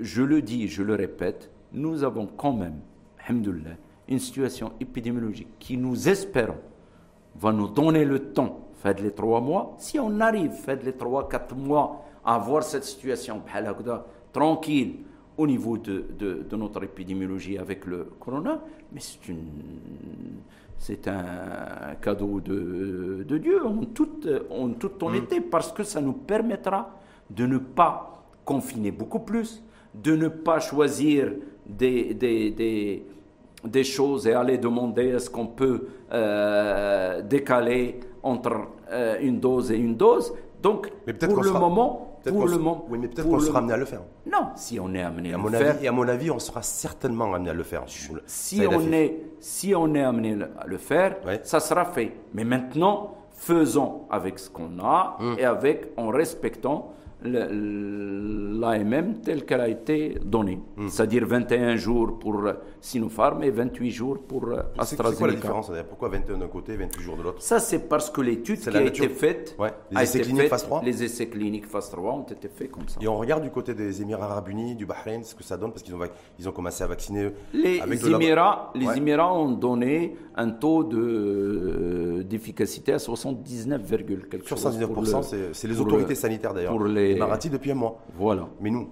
je 0.00 0.22
le 0.22 0.42
dis, 0.42 0.68
je 0.68 0.82
le 0.82 0.94
répète, 0.94 1.50
nous 1.72 2.04
avons 2.04 2.26
quand 2.26 2.52
même, 2.52 2.80
alhamdoulilah, 3.26 3.76
une 4.08 4.18
situation 4.18 4.72
épidémiologique 4.80 5.48
qui, 5.58 5.76
nous 5.76 6.08
espérons, 6.08 6.56
va 7.36 7.52
nous 7.52 7.68
donner 7.68 8.04
le 8.04 8.32
temps 8.32 8.67
faites 8.78 9.00
les 9.00 9.10
trois 9.12 9.40
mois. 9.40 9.74
Si 9.78 9.98
on 9.98 10.20
arrive, 10.20 10.52
faites 10.52 10.84
les 10.84 10.92
trois, 10.94 11.28
quatre 11.28 11.54
mois 11.54 12.04
à 12.24 12.36
avoir 12.36 12.62
cette 12.62 12.84
situation 12.84 13.42
tranquille 14.32 14.96
au 15.36 15.46
niveau 15.46 15.76
de, 15.78 16.04
de, 16.18 16.56
notre 16.56 16.82
épidémiologie 16.84 17.58
avec 17.58 17.86
le 17.86 18.04
corona, 18.18 18.60
mais 18.92 19.00
c'est 19.00 19.28
une 19.28 19.38
c'est 20.80 21.08
un 21.08 21.96
cadeau 22.00 22.40
de, 22.40 23.24
de, 23.26 23.38
Dieu 23.38 23.66
en 23.66 23.84
toute, 23.84 24.28
en 24.48 24.68
mm. 24.68 25.42
parce 25.50 25.72
que 25.72 25.82
ça 25.82 26.00
nous 26.00 26.12
permettra 26.12 26.90
de 27.30 27.46
ne 27.46 27.58
pas 27.58 28.22
confiner 28.44 28.92
beaucoup 28.92 29.18
plus, 29.18 29.60
de 29.92 30.14
ne 30.14 30.28
pas 30.28 30.60
choisir 30.60 31.32
des, 31.66 32.14
des, 32.14 32.50
des, 32.52 33.04
des 33.64 33.84
choses 33.84 34.26
et 34.28 34.32
aller 34.34 34.56
demander 34.56 35.08
est-ce 35.08 35.28
qu'on 35.28 35.46
peut 35.46 35.88
euh, 36.12 37.22
décaler 37.22 37.98
entre 38.22 38.52
euh, 38.90 39.16
une 39.20 39.40
dose 39.40 39.70
et 39.72 39.76
une 39.76 39.96
dose. 39.96 40.34
Donc, 40.62 40.90
pour 41.20 41.42
le 41.42 41.52
moment, 41.52 42.18
pour 42.24 42.46
le 42.46 42.58
moment, 42.58 42.84
oui, 42.88 42.98
mais 43.00 43.08
peut-être 43.08 43.28
qu'on 43.28 43.40
sera 43.40 43.58
amené 43.60 43.74
à 43.74 43.76
le 43.76 43.84
faire. 43.84 44.00
Non, 44.26 44.48
si 44.56 44.78
on 44.80 44.92
est 44.92 45.02
amené 45.02 45.32
à, 45.32 45.38
le 45.38 45.50
faire. 45.50 45.82
et 45.82 45.88
à 45.88 45.92
mon 45.92 46.08
avis, 46.08 46.30
on 46.30 46.38
sera 46.38 46.62
certainement 46.62 47.32
amené 47.32 47.50
à 47.50 47.54
le 47.54 47.62
faire. 47.62 47.84
Si 48.26 48.66
on 48.66 48.92
est, 48.92 49.20
si 49.40 49.74
on 49.74 49.94
est 49.94 50.02
amené 50.02 50.36
à 50.58 50.66
le 50.66 50.78
faire, 50.78 51.16
ça 51.44 51.60
sera 51.60 51.84
fait. 51.84 52.12
Mais 52.34 52.44
maintenant, 52.44 53.14
faisons 53.32 54.02
avec 54.10 54.38
ce 54.38 54.50
qu'on 54.50 54.78
a 54.80 55.16
hum. 55.20 55.36
et 55.38 55.44
avec 55.44 55.92
en 55.96 56.08
respectant 56.08 56.92
l'AMM 57.24 59.14
telle 59.24 59.44
qu'elle 59.44 59.60
a 59.60 59.68
été 59.68 60.18
donnée. 60.24 60.60
Hmm. 60.76 60.88
C'est-à-dire 60.88 61.26
21 61.26 61.76
jours 61.76 62.18
pour 62.18 62.42
Sinopharm 62.80 63.42
et 63.42 63.50
28 63.50 63.90
jours 63.90 64.18
pour 64.18 64.52
AstraZeneca. 64.78 65.10
C'est 65.10 65.16
quoi 65.16 65.26
la 65.26 65.34
différence 65.34 65.72
Pourquoi 65.88 66.08
21 66.10 66.38
d'un 66.38 66.46
côté 66.48 66.74
et 66.74 66.76
28 66.76 67.02
jours 67.02 67.16
de 67.16 67.22
l'autre? 67.22 67.42
Ça, 67.42 67.58
c'est 67.58 67.88
parce 67.88 68.10
que 68.10 68.20
l'étude 68.20 68.60
qui 68.60 68.76
a 68.76 68.82
été 68.82 69.08
faite, 69.08 69.56
les 69.90 70.02
essais 70.02 70.20
cliniques 70.20 70.48
phase 70.48 70.62
3 70.62 70.82
Les 70.84 71.02
essais 71.02 71.26
cliniques 71.26 71.66
phase 71.66 71.90
3 71.90 72.12
ont 72.12 72.22
été 72.22 72.48
faits 72.48 72.70
comme 72.70 72.88
ça. 72.88 73.00
Et 73.00 73.08
on 73.08 73.18
regarde 73.18 73.42
du 73.42 73.50
côté 73.50 73.74
des 73.74 74.00
Émirats 74.02 74.26
Arabes 74.26 74.48
Unis, 74.48 74.76
du 74.76 74.86
Bahreïn, 74.86 75.22
ce 75.24 75.34
que 75.34 75.42
ça 75.42 75.56
donne, 75.56 75.72
parce 75.72 75.82
qu'ils 75.82 75.94
ont, 75.94 76.00
ils 76.38 76.48
ont 76.48 76.52
commencé 76.52 76.84
à 76.84 76.86
vacciner. 76.86 77.30
Les, 77.52 77.80
Émirats, 78.06 78.70
les 78.74 78.96
Émirats 78.96 79.34
ont 79.34 79.50
donné 79.52 80.16
un 80.36 80.50
taux 80.50 80.84
d'efficacité 82.22 82.92
à 82.92 82.98
79, 82.98 83.82
quelque 84.30 84.46
Sur 84.46 84.56
79%, 84.56 85.52
c'est 85.52 85.68
les 85.68 85.80
autorités 85.80 86.14
sanitaires 86.14 86.54
d'ailleurs. 86.54 86.72
Pour 86.72 86.84
les 86.84 87.07
Marati 87.16 87.50
depuis 87.50 87.70
un 87.70 87.74
mois. 87.74 87.98
Voilà. 88.14 88.48
Mais 88.60 88.70
nous, 88.70 88.88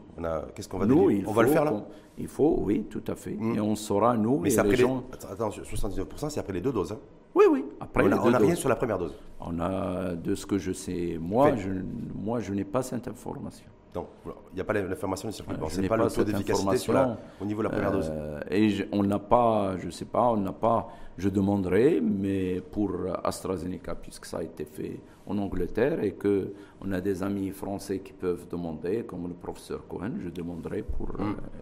qu'est-ce 0.55 0.69
qu'on 0.69 0.79
va 0.79 0.87
nous, 0.87 1.11
On 1.27 1.33
va 1.33 1.43
le 1.43 1.49
faire 1.49 1.64
là 1.64 1.73
Il 2.19 2.29
faut, 2.29 2.59
oui, 2.61 2.87
tout 2.91 3.05
à 3.07 3.14
fait. 3.14 3.33
Hmm. 3.33 3.55
Et 3.55 3.61
on 3.61 3.75
saura, 3.77 4.17
nous, 4.17 4.39
Mais 4.39 4.51
les... 4.51 4.77
gens... 4.77 5.05
Attends, 5.12 5.49
79%, 5.51 6.31
c'est 6.31 6.41
après 6.41 6.53
les 6.53 6.61
deux 6.61 6.73
doses. 6.73 6.93
Hein. 6.93 6.99
Oui, 7.35 7.45
oui. 7.51 7.64
Après 7.81 8.03
on 8.03 8.31
n'a 8.31 8.39
rien 8.39 8.55
sur 8.55 8.69
la 8.69 8.77
première 8.77 8.99
dose. 8.99 9.14
On 9.41 9.61
a, 9.61 10.14
de 10.14 10.35
ce 10.35 10.47
que 10.47 10.57
je 10.59 10.73
sais, 10.73 11.19
moi, 11.21 11.55
je, 11.57 11.69
moi, 12.14 12.41
je 12.41 12.53
n'ai 12.55 12.64
pas 12.64 12.83
cette 12.83 13.07
information. 13.09 13.67
Donc, 13.93 14.09
il 14.53 14.55
n'y 14.55 14.61
a 14.61 14.64
pas 14.64 14.75
l'information 14.75 15.31
sur 15.31 15.45
le 15.49 15.57
c'est 15.69 15.89
pas, 15.89 15.97
le 15.97 16.11
taux 16.11 16.25
d'efficacité 16.25 16.93
au 17.41 17.45
niveau 17.45 17.62
de 17.62 17.69
la 17.69 17.71
première 17.71 17.93
dose. 17.93 18.11
Euh, 18.12 18.41
et 18.51 18.87
on 18.93 19.03
n'a 19.03 19.19
pas, 19.19 19.77
je 19.79 19.87
ne 19.87 19.91
sais 19.91 20.05
pas, 20.05 20.25
on 20.25 20.37
n'a 20.37 20.53
pas, 20.53 20.89
je 21.17 21.31
demanderai, 21.31 22.03
mais 22.03 22.61
pour 22.61 22.93
AstraZeneca, 23.25 23.95
puisque 23.95 24.27
ça 24.27 24.39
a 24.39 24.43
été 24.43 24.67
fait 24.67 25.01
en 25.27 25.39
Angleterre 25.39 26.03
et 26.03 26.12
qu'on 26.12 26.93
a 26.93 27.01
des 27.01 27.22
amis 27.22 27.51
français 27.51 27.99
qui 27.99 28.12
peuvent 28.12 28.47
demander, 28.49 29.05
comme 29.05 29.27
le 29.27 29.35
professeur 29.35 29.87
Cohen, 29.89 30.12
je 30.22 30.29
demanderai 30.29 30.83
pour. 30.83 31.09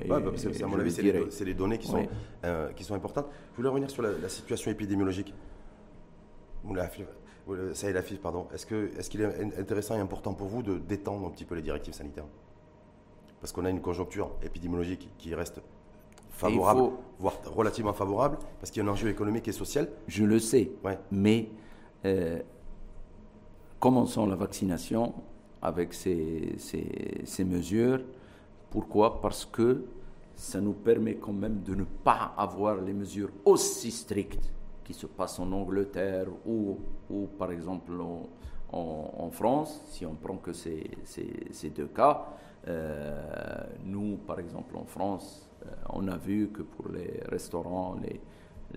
Bah, 0.06 0.16
à 0.16 0.66
mon 0.66 0.78
avis, 0.78 0.90
c'est 0.90 1.44
les, 1.44 1.54
données 1.54 1.78
qui 1.78 1.86
sont, 1.86 2.06
euh, 2.44 2.70
qui 2.72 2.84
sont 2.84 2.94
importantes. 2.94 3.26
Je 3.52 3.56
voulais 3.56 3.68
revenir 3.68 3.90
sur 3.90 4.02
la, 4.02 4.28
situation 4.28 4.70
épidémiologique. 4.70 5.32
Saïd 7.72 7.96
Afif, 7.96 8.20
pardon. 8.20 8.46
Est-ce 8.54 8.66
qu'il 8.66 8.76
est, 8.76 9.08
qu'il 9.08 9.20
est 9.20 9.58
intéressant 9.58 9.96
et 9.96 10.00
important 10.00 10.34
pour 10.34 10.48
vous 10.48 10.62
de 10.62 10.78
détendre 10.78 11.26
un 11.26 11.30
petit 11.30 11.44
peu 11.44 11.54
les 11.54 11.62
directives 11.62 11.94
sanitaires? 11.94 12.26
Parce 13.40 13.52
qu'on 13.52 13.64
a 13.64 13.70
une 13.70 13.82
conjoncture 13.82 14.30
épidémiologique 14.42 15.10
qui 15.18 15.34
reste 15.34 15.60
favorable, 16.30 16.90
voire 17.18 17.38
relativement 17.54 17.92
favorable, 17.92 18.38
parce 18.58 18.70
qu'il 18.70 18.82
y 18.82 18.86
a 18.86 18.88
un 18.88 18.92
enjeu 18.92 19.08
économique 19.08 19.46
et 19.48 19.52
social. 19.52 19.88
Je 20.08 20.24
le 20.24 20.38
sais, 20.38 20.70
mais 21.10 21.48
euh, 22.04 22.40
commençons 23.84 24.26
la 24.26 24.34
vaccination 24.34 25.12
avec 25.60 25.92
ces, 25.92 26.54
ces, 26.56 27.44
mesures. 27.44 28.00
Pourquoi? 28.70 29.20
Parce 29.20 29.44
que 29.44 29.84
ça 30.34 30.58
nous 30.58 30.72
permet 30.72 31.16
quand 31.16 31.34
même 31.34 31.60
de 31.62 31.74
ne 31.74 31.84
pas 31.84 32.32
avoir 32.38 32.76
les 32.80 32.94
mesures 32.94 33.28
aussi 33.44 33.90
strictes 33.90 34.50
qui 34.84 34.94
se 34.94 35.04
passent 35.06 35.38
en 35.38 35.52
Angleterre 35.52 36.28
ou, 36.46 36.78
ou 37.10 37.26
par 37.26 37.52
exemple 37.52 37.92
en, 38.72 39.30
France, 39.30 39.82
si 39.88 40.06
on 40.06 40.14
prend 40.14 40.38
que 40.38 40.54
ces, 40.54 40.90
ces, 41.04 41.68
deux 41.68 41.88
cas, 41.88 42.24
nous, 43.84 44.16
par 44.26 44.40
exemple, 44.40 44.78
en 44.78 44.86
France, 44.86 45.50
on 45.90 46.08
a 46.08 46.16
vu 46.16 46.48
que 46.48 46.62
pour 46.62 46.88
les 46.88 47.20
restaurants, 47.28 47.96
les, 48.02 48.18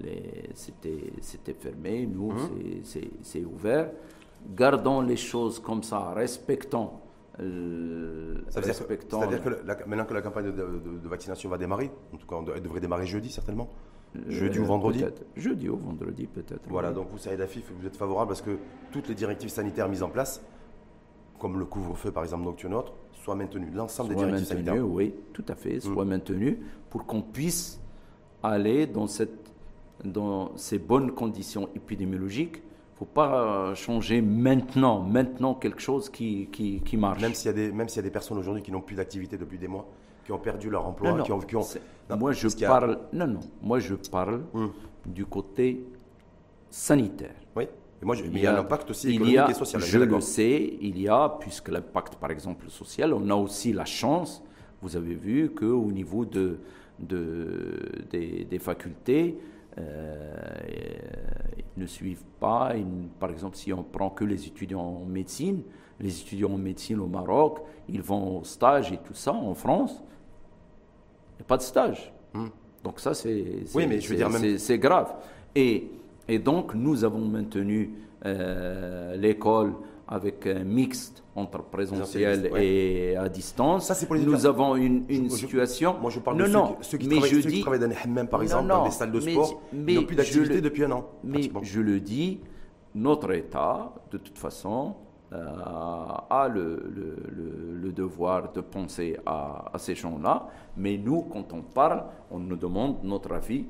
les, 0.04 0.50
c'était 0.54 1.54
fermé. 1.54 2.06
Nous, 2.06 2.34
mmh. 2.34 2.84
c'est 3.22 3.46
ouvert. 3.46 3.90
Gardons 4.48 5.02
les 5.02 5.18
choses 5.18 5.60
comme 5.60 5.84
ça, 5.84 6.12
respectons 6.14 6.92
c'est-à-dire 8.50 9.44
que 9.44 9.88
maintenant 9.88 10.06
que 10.06 10.14
la 10.14 10.22
campagne 10.22 10.52
de, 10.52 11.08
vaccination 11.08 11.50
va 11.50 11.58
démarrer, 11.58 11.92
en 12.14 12.18
tout 12.18 12.26
cas 12.26 12.36
elle 12.56 12.62
devrait 12.64 12.80
démarrer 12.80 13.06
jeudi 13.06 13.30
certainement 13.30 13.70
Jeudi 14.28 14.58
ou 14.60 14.66
vendredi 14.66 15.04
Jeudi 15.36 15.70
ou 15.70 15.78
vendredi 15.78 16.26
peut-être. 16.26 16.62
Voilà, 16.70 16.92
donc 16.92 17.10
vous, 17.12 17.18
Saïd 17.18 17.40
Afif, 17.42 17.72
vous 17.78 17.86
êtes 17.86 17.98
favorable 17.98 18.30
parce 18.30 18.42
que 18.42 18.58
toutes 18.92 19.10
les 19.10 19.14
directives 19.14 19.50
sanitaires 19.50 19.90
mises 19.90 20.02
en 20.02 20.10
place, 20.10 20.42
comme 21.38 21.60
le 21.60 21.66
couvre-feu 21.66 22.12
par 22.12 22.24
exemple 22.24 22.46
nocturne 22.46 22.74
autre, 22.74 22.94
soient 23.12 23.36
maintenues. 23.36 23.70
L'ensemble 23.72 24.10
des 24.10 24.16
directives 24.16 24.48
sanitaires 24.48 24.88
Oui, 24.88 25.14
tout 25.34 25.46
à 25.48 25.56
fait, 25.56 25.80
soient 25.82 26.06
mmh. 26.06 26.10
maintenues 26.10 26.60
pour 26.90 27.06
qu'on 27.06 27.22
puisse 27.22 27.80
aller 28.42 28.88
dans, 28.88 29.08
cette, 29.08 29.52
dans 30.04 30.56
ces 30.56 30.80
bonnes 30.80 31.12
conditions 31.12 31.70
épidémiologiques 31.76 32.64
faut 32.98 33.06
pas 33.06 33.76
changer 33.76 34.22
maintenant, 34.22 35.02
maintenant 35.02 35.54
quelque 35.54 35.80
chose 35.82 36.10
qui, 36.10 36.48
qui, 36.52 36.82
qui 36.82 36.98
marche. 36.98 37.22
Même 37.22 37.34
s'il 37.34 37.48
y, 37.48 37.50
a 37.50 37.54
des, 37.54 37.72
même 37.72 37.88
s'il 37.90 37.98
y 37.98 38.00
a 38.00 38.04
des 38.04 38.12
personnes 38.12 38.40
aujourd'hui 38.40 38.64
qui 38.64 38.72
n'ont 38.72 38.82
plus 38.82 38.96
d'activité 38.96 39.38
depuis 39.38 39.60
des 39.60 39.68
mois, 39.68 39.88
qui 40.26 40.32
ont 40.32 40.40
perdu 40.40 40.70
leur 40.70 40.88
emploi, 40.88 41.22
qui 41.22 41.32
ont... 41.32 41.40
Qui 41.40 41.56
ont 41.56 41.66
moi, 42.18 42.32
je 42.32 42.48
parle, 42.66 43.00
non, 43.14 43.28
non, 43.28 43.40
moi 43.62 43.80
je 43.80 43.94
parle 43.94 44.42
hum. 44.54 44.72
du 45.06 45.26
côté 45.26 45.86
sanitaire. 46.70 47.36
Oui, 47.56 47.66
et 48.02 48.06
moi, 48.06 48.16
il, 48.16 48.38
y 48.38 48.48
a, 48.48 48.56
un 48.56 48.60
impact 48.62 48.90
aussi 48.90 49.10
économique 49.10 49.36
y 49.36 49.38
a, 49.38 49.50
et 49.50 49.54
social. 49.54 49.82
Je 49.82 50.00
le 50.00 50.22
sais, 50.22 50.78
il 50.82 51.00
y 51.00 51.08
a, 51.08 51.38
puisque 51.40 51.70
l'impact, 51.70 52.16
par 52.16 52.32
exemple, 52.32 52.70
social, 52.70 53.14
on 53.14 53.30
a 53.30 53.36
aussi 53.36 53.74
la 53.74 53.86
chance, 53.86 54.44
vous 54.82 54.96
avez 54.96 55.14
vu 55.14 55.52
qu'au 55.52 55.92
niveau 55.92 56.26
de, 56.26 56.60
de, 57.00 57.80
des, 58.10 58.46
des 58.46 58.60
facultés, 58.60 59.38
euh, 59.38 59.57
ils 59.78 61.82
ne 61.82 61.86
suivent 61.86 62.24
pas. 62.40 62.74
par 63.20 63.30
exemple, 63.30 63.56
si 63.56 63.72
on 63.74 63.84
prend 63.84 64.10
que 64.10 64.26
les 64.26 64.48
étudiants 64.48 64.82
en 64.82 65.06
médecine, 65.06 65.62
les 66.00 66.22
étudiants 66.22 66.54
en 66.54 66.58
médecine 66.58 67.00
au 67.00 67.08
Maroc, 67.08 67.60
ils 67.90 68.02
vont 68.02 68.40
au 68.40 68.44
stage 68.44 68.92
et 68.92 68.98
tout 68.98 69.14
ça. 69.14 69.34
En 69.34 69.54
France, 69.54 70.02
il 71.34 71.38
n'y 71.38 71.42
a 71.42 71.48
pas 71.48 71.58
de 71.58 71.64
stage. 71.64 72.12
Hmm. 72.34 72.48
Donc 72.84 73.00
ça, 73.00 73.14
c'est 73.14 73.64
oui, 73.76 73.88
mais 73.88 74.00
je 74.00 74.10
veux 74.10 74.16
dire 74.16 74.60
c'est 74.60 74.80
grave. 74.80 75.16
Et, 75.56 75.90
et 76.28 76.40
donc, 76.40 76.76
nous 76.76 77.04
avons 77.04 77.26
maintenu 77.26 77.92
euh, 78.26 79.16
l'école 79.16 79.74
avec 80.08 80.48
un 80.48 80.64
mixte 80.64 81.24
entre 81.36 81.62
présentiel 81.64 82.52
et 82.58 83.16
à 83.16 83.28
distance. 83.30 83.88
Ça, 83.88 84.06
pour 84.06 84.16
les 84.16 84.22
Nous 84.24 84.46
avons 84.46 84.76
une, 84.76 85.06
une 85.10 85.30
situation. 85.30 85.98
moi, 86.00 86.10
je 86.10 86.20
parle 86.20 86.38
de 86.38 86.46
ceux, 86.82 86.98
qui, 86.98 87.08
travaillent, 87.08 87.30
ceux 87.30 87.50
qui 87.50 87.62
travaillent 87.62 87.80
dans 87.80 87.88
les 87.90 87.98
hammams, 88.04 88.28
par 88.28 88.42
exemple, 88.42 88.68
dans 88.68 88.86
les 88.86 88.92
salles 88.92 89.12
de 89.12 89.20
sport, 89.20 89.62
mais, 89.74 89.94
n'ont 89.96 90.04
plus 90.04 90.16
d'activité 90.16 90.62
depuis 90.62 90.84
un 90.86 90.92
an. 90.92 91.06
Mais 91.24 91.50
je 91.62 91.82
le 91.82 92.00
dis, 92.00 92.40
notre 92.96 93.32
État, 93.34 93.94
de 94.12 94.18
toute 94.18 94.38
façon, 94.38 94.96
euh, 95.34 95.46
a 96.30 96.50
le, 96.52 96.82
le, 96.96 97.18
le, 97.82 97.92
devoir 97.92 98.54
de 98.54 98.62
penser 98.62 99.18
à, 99.26 99.66
à 99.74 99.78
ces 99.78 99.94
gens-là. 99.94 100.48
Mais 100.78 100.98
nous, 100.98 101.24
quand 101.24 101.52
on 101.52 101.62
parle, 101.64 102.06
on 102.32 102.40
nous 102.40 102.56
demande 102.56 103.04
notre 103.04 103.34
avis 103.34 103.66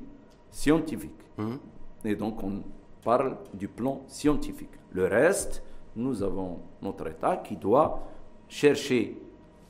scientifique. 0.52 1.10
Hum. 1.36 1.58
Et 2.04 2.14
donc, 2.14 2.42
on 2.44 2.62
parle 3.02 3.36
du 3.54 3.66
plan 3.66 4.02
scientifique. 4.06 4.70
Le 4.92 5.06
reste, 5.06 5.64
nous 5.98 6.22
avons 6.22 6.60
notre 6.80 7.08
État 7.08 7.36
qui 7.38 7.56
doit 7.56 8.00
chercher 8.48 9.20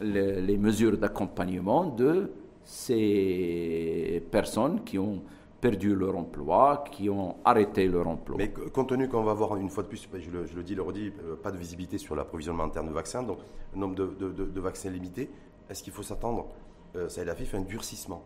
les, 0.01 0.57
mesures 0.57 0.97
d'accompagnement 0.97 1.87
de 1.87 2.31
ces 2.65 4.23
personnes 4.31 4.85
qui 4.85 4.99
ont 4.99 5.23
perdu 5.61 5.97
leur 5.97 6.17
emploi, 6.17 6.85
qui 6.93 7.11
ont 7.11 7.37
arrêté 7.45 7.89
leur 7.89 8.07
emploi. 8.07 8.37
Mais 8.37 8.53
compte 8.53 8.91
tenu 8.91 9.09
qu'on 9.09 9.25
va 9.25 9.33
avoir 9.33 9.57
une 9.57 9.71
fois 9.71 9.83
de 9.83 9.89
plus, 9.89 10.09
je 10.15 10.31
le, 10.31 10.47
je 10.47 10.55
le 10.55 10.63
dis, 10.63 10.77
le 10.77 10.83
redis, 10.83 11.13
euh, 11.25 11.35
pas 11.35 11.51
de 11.51 11.57
visibilité 11.57 11.99
sur 11.99 12.15
l'approvisionnement 12.15 12.63
interne 12.65 12.87
de 12.87 12.93
vaccins, 12.93 13.25
donc 13.25 13.39
un 13.75 13.79
nombre 13.79 13.97
de, 13.97 14.61
vaccins 14.61 14.91
limité, 14.91 15.29
est-ce 15.69 15.83
qu'il 15.83 15.93
faut 15.93 16.05
s'attendre, 16.05 16.47
euh, 16.95 17.09
ça 17.09 17.23
a 17.23 17.35
fait 17.35 17.57
un 17.57 17.63
durcissement 17.63 18.23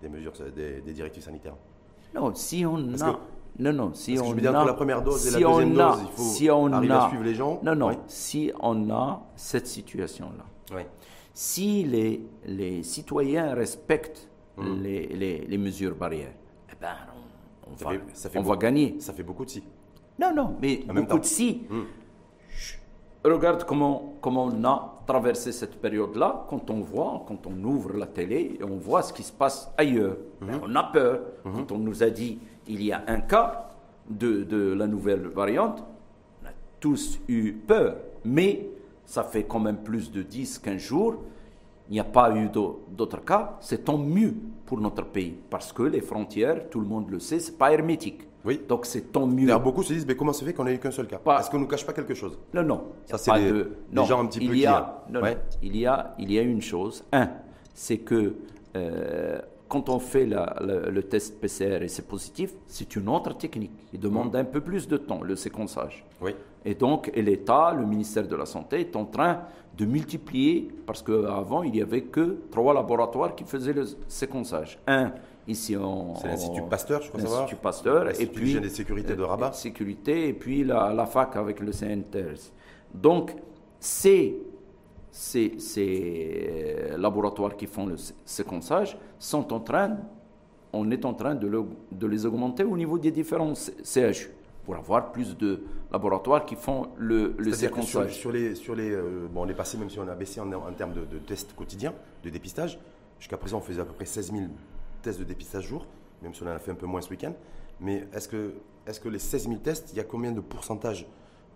des 0.00 0.08
mesures, 0.08 0.32
des, 0.56 0.80
directives 0.92 1.22
sanitaires? 1.22 1.54
Non, 2.14 2.34
si 2.34 2.66
on 2.66 2.78
a... 3.00 3.20
Non, 3.58 3.72
non. 3.72 3.90
Si 3.94 4.18
on 4.18 4.36
je 4.36 4.46
a, 4.46 4.64
la 4.64 4.72
première 4.72 5.02
dose 5.02 5.26
et 5.26 5.30
la 5.30 5.46
deuxième 5.48 5.74
dose, 5.74 5.98
il 6.02 6.10
faut 6.16 6.22
si 6.22 6.50
on 6.50 6.72
arriver 6.72 6.94
a, 6.94 7.04
à 7.04 7.08
suivre 7.08 7.24
les 7.24 7.34
gens. 7.34 7.60
Non, 7.62 7.74
non. 7.74 7.90
Si 8.06 8.50
on 8.60 8.90
a 8.90 9.22
cette 9.36 9.66
situation-là, 9.66 10.44
oui. 10.74 10.82
si 11.34 11.84
les, 11.84 12.24
les 12.46 12.82
citoyens 12.82 13.54
respectent 13.54 14.28
hum. 14.56 14.82
les, 14.82 15.06
les, 15.06 15.38
les, 15.46 15.58
mesures 15.58 15.94
barrières, 15.94 16.32
eh 16.70 16.76
ben, 16.80 16.94
on, 17.66 17.74
va, 17.74 17.90
ça 18.14 18.30
fait 18.30 18.38
on 18.38 18.42
va, 18.42 18.56
gagner. 18.56 18.96
Ça 19.00 19.12
fait 19.12 19.22
beaucoup 19.22 19.44
de 19.44 19.50
si. 19.50 19.62
Non, 20.18 20.34
non, 20.34 20.56
mais 20.60 20.84
beaucoup 20.88 21.18
de 21.18 21.24
si. 21.24 21.66
Hum. 21.70 21.86
Regarde 23.24 23.64
comment, 23.64 24.14
comment 24.20 24.46
on 24.46 24.64
a 24.64 25.04
traversé 25.06 25.52
cette 25.52 25.80
période-là 25.80 26.46
quand 26.48 26.70
on 26.70 26.80
voit, 26.80 27.24
quand 27.28 27.46
on 27.46 27.62
ouvre 27.62 27.92
la 27.96 28.06
télé 28.06 28.56
et 28.58 28.64
on 28.64 28.78
voit 28.78 29.02
ce 29.02 29.12
qui 29.12 29.22
se 29.22 29.32
passe 29.32 29.70
ailleurs. 29.76 30.16
Hum. 30.40 30.48
Ben, 30.48 30.60
on 30.64 30.74
a 30.74 30.84
peur. 30.84 31.20
Quand 31.44 31.70
on 31.70 31.78
nous 31.78 32.02
a 32.02 32.08
dit 32.08 32.38
il 32.66 32.82
y 32.82 32.92
a 32.92 33.02
un 33.06 33.20
cas 33.20 33.70
de, 34.08 34.44
de 34.44 34.72
la 34.72 34.86
nouvelle 34.86 35.26
variante, 35.28 35.84
on 36.42 36.46
a 36.46 36.52
tous 36.80 37.20
eu 37.28 37.52
peur, 37.52 37.96
mais 38.24 38.68
ça 39.04 39.24
fait 39.24 39.44
quand 39.44 39.60
même 39.60 39.78
plus 39.78 40.10
de 40.10 40.22
10-15 40.22 40.78
jours, 40.78 41.16
il 41.88 41.94
n'y 41.94 42.00
a 42.00 42.04
pas 42.04 42.34
eu 42.34 42.48
d'autres 42.48 43.24
cas, 43.24 43.56
c'est 43.60 43.84
tant 43.84 43.98
mieux 43.98 44.34
pour 44.66 44.80
notre 44.80 45.04
pays, 45.04 45.34
parce 45.50 45.72
que 45.72 45.82
les 45.82 46.00
frontières, 46.00 46.68
tout 46.70 46.80
le 46.80 46.86
monde 46.86 47.10
le 47.10 47.18
sait, 47.18 47.40
c'est 47.40 47.58
pas 47.58 47.72
hermétique. 47.72 48.22
Oui. 48.44 48.60
Donc 48.68 48.86
c'est 48.86 49.12
tant 49.12 49.26
mieux. 49.26 49.48
Alors 49.48 49.60
beaucoup 49.60 49.82
se 49.82 49.92
disent, 49.92 50.06
mais 50.06 50.16
comment 50.16 50.32
ça 50.32 50.44
fait 50.44 50.52
qu'on 50.52 50.64
n'a 50.64 50.72
eu 50.72 50.78
qu'un 50.78 50.90
seul 50.90 51.06
cas? 51.06 51.20
Est-ce 51.38 51.50
qu'on 51.50 51.58
ne 51.58 51.62
nous 51.62 51.68
cache 51.68 51.86
pas 51.86 51.92
quelque 51.92 52.14
chose? 52.14 52.38
Non, 52.52 52.62
non. 52.62 52.84
Ça, 53.06 53.18
c'est 53.18 53.32
des, 53.32 54.04
gens 54.04 54.20
un 54.20 54.26
petit 54.26 54.40
il 54.40 54.48
peu 54.48 54.56
y 54.56 54.66
a, 54.66 55.04
non, 55.10 55.20
il, 55.62 55.76
y 55.76 55.86
a, 55.86 56.14
il 56.18 56.32
y 56.32 56.38
a 56.38 56.42
une 56.42 56.62
chose. 56.62 57.04
Un, 57.12 57.28
c'est 57.74 57.98
que 57.98 58.34
euh, 58.74 59.40
quand 59.72 59.88
on 59.88 59.98
fait 59.98 60.26
le 60.26 61.00
test 61.00 61.40
PCR 61.40 61.82
et 61.82 61.88
c'est 61.88 62.06
positif, 62.06 62.52
c'est 62.66 62.94
une 62.94 63.08
autre 63.08 63.32
technique. 63.38 63.72
Il 63.94 64.00
demande 64.00 64.34
mmh. 64.34 64.36
un 64.36 64.44
peu 64.44 64.60
plus 64.60 64.86
de 64.86 64.98
temps, 64.98 65.22
le 65.22 65.34
séquençage. 65.34 66.04
Oui. 66.20 66.34
Et 66.66 66.74
donc, 66.74 67.10
l'État, 67.16 67.72
le 67.72 67.86
ministère 67.86 68.28
de 68.28 68.36
la 68.36 68.44
Santé 68.44 68.80
est 68.80 68.94
en 68.96 69.06
train 69.06 69.40
de 69.74 69.86
multiplier, 69.86 70.68
parce 70.84 71.00
qu'avant, 71.00 71.62
il 71.62 71.72
n'y 71.72 71.80
avait 71.80 72.02
que 72.02 72.42
trois 72.50 72.74
laboratoires 72.74 73.34
qui 73.34 73.44
faisaient 73.44 73.72
le 73.72 73.86
séquençage. 74.08 74.78
Un, 74.86 75.12
ici 75.48 75.74
en... 75.74 76.16
C'est 76.16 76.28
l'Institut 76.28 76.64
Pasteur, 76.68 77.00
je 77.00 77.08
crois 77.08 77.22
L'Institut 77.22 77.56
Pasteur. 77.56 78.20
Et 78.20 78.26
puis... 78.26 78.60
des 78.60 78.68
sécurités 78.68 79.16
de 79.16 79.22
Rabat. 79.22 79.52
Sécurité, 79.52 80.28
et 80.28 80.34
puis 80.34 80.64
la, 80.64 80.92
la 80.92 81.06
fac 81.06 81.34
avec 81.36 81.60
le 81.60 81.72
CNTS. 81.72 82.52
Donc, 82.92 83.34
c'est 83.80 84.34
ces, 85.12 85.58
ces, 85.58 86.94
laboratoires 86.96 87.54
qui 87.54 87.66
font 87.66 87.86
le 87.86 87.96
séquençage 88.24 88.96
sont 89.18 89.52
en 89.52 89.60
train, 89.60 89.98
on 90.72 90.90
est 90.90 91.04
en 91.04 91.12
train 91.12 91.34
de, 91.34 91.64
de, 91.92 92.06
les 92.06 92.24
augmenter 92.24 92.64
au 92.64 92.76
niveau 92.78 92.98
des 92.98 93.10
différents 93.10 93.52
CHU 93.54 94.30
pour 94.64 94.74
avoir 94.74 95.12
plus 95.12 95.36
de 95.36 95.64
laboratoires 95.92 96.46
qui 96.46 96.56
font 96.56 96.88
le, 96.96 97.34
le 97.36 97.52
séquençage. 97.52 98.16
Sur, 98.18 98.32
les, 98.32 98.54
sur 98.54 98.74
les, 98.74 98.90
euh, 98.90 99.28
bon, 99.30 99.44
on 99.44 99.48
est 99.48 99.54
passé, 99.54 99.76
même 99.76 99.90
si 99.90 99.98
on 99.98 100.08
a 100.08 100.14
baissé 100.14 100.40
en, 100.40 100.50
en 100.50 100.72
termes 100.72 100.94
de, 100.94 101.18
tests 101.18 101.54
quotidiens, 101.54 101.92
de 102.24 102.30
dépistage, 102.30 102.78
jusqu'à 103.18 103.36
présent 103.36 103.58
on 103.58 103.60
faisait 103.60 103.82
à 103.82 103.84
peu 103.84 103.92
près 103.92 104.06
16 104.06 104.32
000 104.32 104.44
tests 105.02 105.18
de 105.18 105.24
dépistage 105.24 105.66
jour, 105.66 105.86
même 106.22 106.32
si 106.32 106.42
on 106.42 106.46
en 106.46 106.50
a 106.50 106.58
fait 106.58 106.70
un 106.70 106.76
peu 106.76 106.86
moins 106.86 107.02
ce 107.02 107.10
week-end. 107.10 107.34
Mais 107.80 108.06
est-ce 108.14 108.28
que, 108.28 108.54
est 108.86 108.92
-ce 108.92 109.00
que 109.00 109.10
les 109.10 109.18
16 109.18 109.48
000 109.48 109.56
tests, 109.56 109.92
il 109.92 109.98
y 109.98 110.00
a 110.00 110.04
combien 110.04 110.32
de 110.32 110.40
pourcentage 110.40 111.06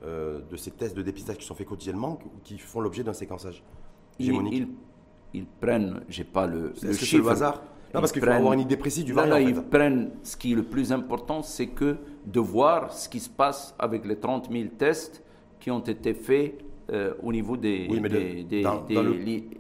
euh, 0.05 0.40
de 0.51 0.57
ces 0.57 0.70
tests 0.70 0.97
de 0.97 1.03
dépistage 1.03 1.38
qui 1.38 1.47
sont 1.47 1.55
faits 1.55 1.66
quotidiennement 1.66 2.18
qui 2.44 2.59
font 2.59 2.80
l'objet 2.80 3.03
d'un 3.03 3.12
séquençage 3.12 3.62
ils, 4.18 4.68
ils, 5.34 5.47
prennent, 5.47 6.01
j'ai 6.09 6.24
pas 6.24 6.47
le, 6.47 6.72
le 6.82 6.92
chiffre. 6.92 7.24
le 7.24 7.30
hasard 7.30 7.62
Non, 7.94 8.01
parce 8.01 8.12
qu'il 8.12 8.22
faut 8.22 8.28
avoir 8.30 8.53
une 8.55 8.61
idée 8.61 8.76
précise 8.76 9.05
du 9.05 9.12
variant. 9.12 9.36
ils 9.36 9.55
prennent, 9.55 10.11
ce 10.22 10.36
qui 10.36 10.53
est 10.53 10.57
le 10.57 10.62
plus 10.62 10.92
important, 10.92 11.42
c'est 11.42 11.66
que 11.68 11.97
de 12.24 12.40
voir 12.40 12.92
ce 12.92 13.09
qui 13.09 13.20
se 13.20 13.28
passe 13.28 13.74
avec 13.78 14.07
les 14.07 14.16
30 14.16 14.51
000 14.51 14.68
tests 14.78 15.22
qui 15.61 15.70
ont 15.70 15.80
été 15.80 16.14
faits 16.14 16.55
euh, 16.92 17.14
au 17.22 17.32
niveau 17.32 17.57
des, 17.57 17.88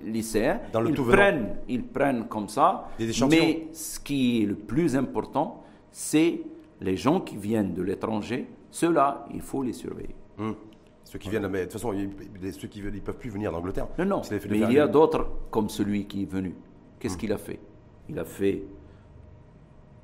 lycéens. 0.04 0.60
ils, 0.86 0.94
prennent, 0.94 1.56
ils 1.68 1.82
prennent 1.82 2.26
comme 2.28 2.48
ça. 2.48 2.88
Mais 3.28 3.66
ce 3.72 3.98
qui 3.98 4.42
est 4.42 4.46
le 4.46 4.54
plus 4.54 4.94
important, 4.96 5.64
c'est 5.90 6.40
les 6.80 6.96
gens 6.96 7.20
qui 7.20 7.36
viennent 7.36 7.74
de 7.74 7.82
l'étranger. 7.82 8.46
Ceux-là, 8.76 9.24
il 9.32 9.40
faut 9.40 9.62
les 9.62 9.72
surveiller. 9.72 10.14
Hum. 10.38 10.54
Ceux 11.02 11.18
qui 11.18 11.30
viennent, 11.30 11.48
mais 11.48 11.60
de 11.60 11.64
toute 11.64 11.72
façon, 11.72 11.94
ceux 11.94 12.68
qui 12.68 12.82
ne 12.82 13.00
peuvent 13.00 13.16
plus 13.16 13.30
venir 13.30 13.50
d'Angleterre. 13.50 13.86
Non, 13.98 14.04
non, 14.04 14.22
mais 14.30 14.58
il 14.58 14.72
y 14.72 14.78
a 14.78 14.86
d'autres 14.86 15.26
comme 15.50 15.70
celui 15.70 16.04
qui 16.06 16.24
est 16.24 16.30
venu. 16.30 16.54
Qu'est-ce 16.98 17.14
hum. 17.14 17.20
qu'il 17.20 17.32
a 17.32 17.38
fait? 17.38 17.58
Il 18.10 18.18
a 18.18 18.26
fait 18.26 18.64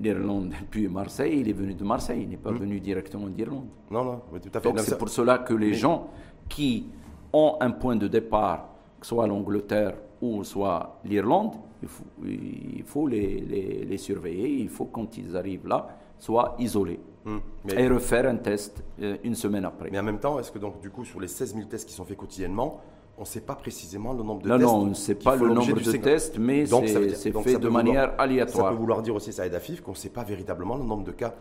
l'Irlande 0.01 0.55
puis 0.71 0.89
Marseille, 0.89 1.41
il 1.41 1.51
est 1.51 1.53
venu 1.53 1.75
de 1.75 1.85
Marseille, 1.85 2.23
il 2.23 2.31
n'est 2.31 2.39
pas 2.39 2.49
hum. 2.49 2.57
venu 2.57 2.81
directement 2.81 3.27
d'Irlande. 3.27 3.67
Non, 3.91 4.05
non, 4.05 4.23
tout 4.31 4.49
à 4.55 4.61
fait. 4.61 4.69
Donc 4.69 4.79
c'est 4.81 4.97
pour 4.97 5.11
cela 5.11 5.37
que 5.37 5.53
les 5.53 5.75
gens 5.75 6.09
qui 6.49 6.87
ont 7.31 7.59
un 7.61 7.73
point 7.73 7.97
de 7.97 8.09
départ, 8.09 8.71
que 8.99 9.07
soit 9.07 9.27
l'Angleterre 9.27 9.97
ou 10.23 10.45
soit 10.45 10.99
l'Irlande, 11.05 11.57
il 11.83 11.89
faut, 11.89 12.05
il 12.25 12.85
faut 12.85 13.07
les, 13.07 13.85
les, 13.87 13.99
surveiller, 13.99 14.49
il 14.49 14.71
faut 14.71 14.87
quand 14.87 15.19
ils 15.19 15.37
arrivent 15.37 15.69
là, 15.69 15.89
soient 16.19 16.57
isolés. 16.59 17.01
Hum, 17.25 17.41
et 17.69 17.87
refaire 17.87 18.27
un 18.29 18.37
test 18.37 18.83
euh, 19.01 19.17
une 19.23 19.37
semaine 19.37 19.65
après. 19.65 19.91
Mais 19.91 19.99
en 19.99 20.03
même 20.03 20.19
temps, 20.19 20.41
est-ce 20.41 20.51
que 20.51 20.59
donc 20.59 20.81
du 20.81 20.91
coup 20.91 21.05
sur 21.05 21.21
les 21.21 21.29
16 21.29 21.55
000 21.55 21.67
tests 21.69 21.89
qui 21.89 21.95
sont 21.95 22.05
faits 22.05 22.17
quotidiennement, 22.17 22.81
on 23.17 23.21
ne 23.21 23.27
sait 23.27 23.43
pas 23.43 23.55
précisément 23.55 24.13
le 24.13 24.25
nombre 24.25 24.43
de 24.43 24.49
tests 24.49 24.61
Non, 24.61 24.79
non, 24.79 24.83
on 24.83 24.87
ne 24.87 24.95
sait 24.95 25.15
pas 25.15 25.37
le 25.37 25.49
nombre 25.49 25.81
de 25.81 25.93
tests, 25.93 26.39
mais 26.39 26.67
c'est 26.67 27.33
fait 27.43 27.59
de 27.59 27.69
manière 27.69 28.15
aléatoire. 28.19 28.67
Ça 28.67 28.73
peut 28.73 28.79
vouloir 28.79 29.03
dire 29.03 29.15
aussi, 29.15 29.33
ça 29.33 29.47
aide 29.47 29.55
à 29.55 29.61
FIF, 29.61 29.83
qu'on 29.83 29.93
ne 29.93 29.97
sait 29.97 30.09
pas 30.09 30.25
véritablement 30.25 30.77
le 30.77 30.85
nombre 30.85 31.05
de 31.05 31.13
cas 31.13 31.35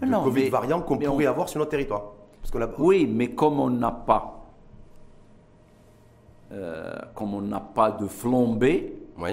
de 0.00 0.12
Covid 0.12 0.48
variants 0.48 0.80
qu'on 0.80 0.98
pourrait 0.98 1.26
avoir 1.26 1.48
sur 1.48 1.58
notre 1.58 1.70
territoire. 1.70 2.12
Parce 2.42 2.72
Oui, 2.78 3.06
mais 3.12 3.28
comme 3.34 3.60
on 3.60 3.70
n'a 3.70 3.90
pas, 3.90 4.44
euh, 6.52 6.96
comme 7.14 7.34
on 7.34 7.42
n'a 7.42 7.60
pas 7.60 7.90
de 7.90 8.06
flambée, 8.06 8.96
oui. 9.18 9.30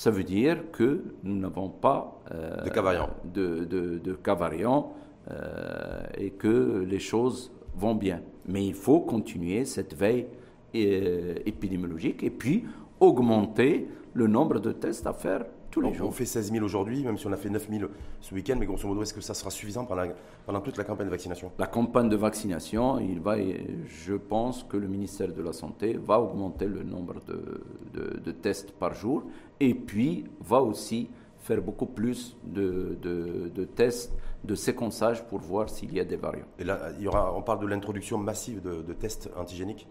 Ça 0.00 0.10
veut 0.10 0.24
dire 0.24 0.70
que 0.72 1.04
nous 1.24 1.36
n'avons 1.36 1.68
pas 1.68 2.22
euh, 2.32 2.62
de 2.62 2.70
cas 2.70 2.80
variants, 2.80 3.10
de, 3.22 3.66
de, 3.66 4.12
cas 4.14 4.34
variants 4.34 4.94
euh, 5.30 6.00
et 6.16 6.30
que 6.30 6.86
les 6.88 6.98
choses 6.98 7.52
vont 7.76 7.94
bien. 7.94 8.22
Mais 8.46 8.64
il 8.64 8.72
faut 8.72 9.00
continuer 9.00 9.66
cette 9.66 9.94
veille 9.94 10.26
épidémiologique 10.72 12.22
et 12.22 12.30
puis 12.30 12.64
augmenter 12.98 13.88
le 14.14 14.26
nombre 14.26 14.58
de 14.58 14.72
tests 14.72 15.06
à 15.06 15.12
faire 15.12 15.44
tous 15.70 15.80
les 15.80 15.94
jours. 15.94 16.08
On 16.08 16.12
fait 16.12 16.26
16 16.26 16.52
000 16.52 16.64
aujourd'hui, 16.64 17.02
même 17.04 17.16
si 17.16 17.26
on 17.26 17.32
a 17.32 17.36
fait 17.36 17.50
9 17.50 17.68
000 17.70 17.90
ce 18.20 18.34
week-end, 18.34 18.56
mais 18.58 18.66
grosso 18.66 18.86
modo, 18.86 19.02
est-ce 19.02 19.14
que 19.14 19.20
ça 19.20 19.34
sera 19.34 19.50
suffisant 19.50 19.84
pendant, 19.84 20.04
pendant, 20.46 20.60
toute 20.60 20.76
la 20.76 20.84
campagne 20.84 21.06
de 21.06 21.10
vaccination? 21.10 21.52
La 21.58 21.66
campagne 21.66 22.08
de 22.08 22.16
vaccination, 22.16 22.98
il 22.98 23.20
va, 23.20 23.36
je 23.38 24.14
pense 24.14 24.64
que 24.64 24.76
le 24.76 24.88
ministère 24.88 25.32
de 25.32 25.42
la 25.42 25.52
Santé 25.52 25.98
va 26.02 26.20
augmenter 26.20 26.66
le 26.66 26.82
nombre 26.82 27.14
de, 27.26 28.20
de, 28.20 28.32
tests 28.32 28.72
par 28.72 28.94
jour 28.94 29.24
et 29.58 29.74
puis 29.74 30.24
va 30.40 30.62
aussi 30.62 31.08
faire 31.38 31.62
beaucoup 31.62 31.86
plus 31.86 32.36
de, 32.44 32.96
de, 33.02 33.64
tests 33.64 34.12
de 34.44 34.54
séquençage 34.54 35.24
pour 35.26 35.38
voir 35.38 35.68
s'il 35.68 35.92
y 35.94 36.00
a 36.00 36.04
des 36.04 36.16
variants. 36.16 36.46
Et 36.58 36.64
là, 36.64 36.90
il 36.98 37.04
y 37.04 37.08
aura, 37.08 37.34
on 37.34 37.42
parle 37.42 37.60
de 37.60 37.66
l'introduction 37.66 38.18
massive 38.18 38.60
de, 38.62 38.92
tests 38.92 39.30
antigéniques? 39.36 39.86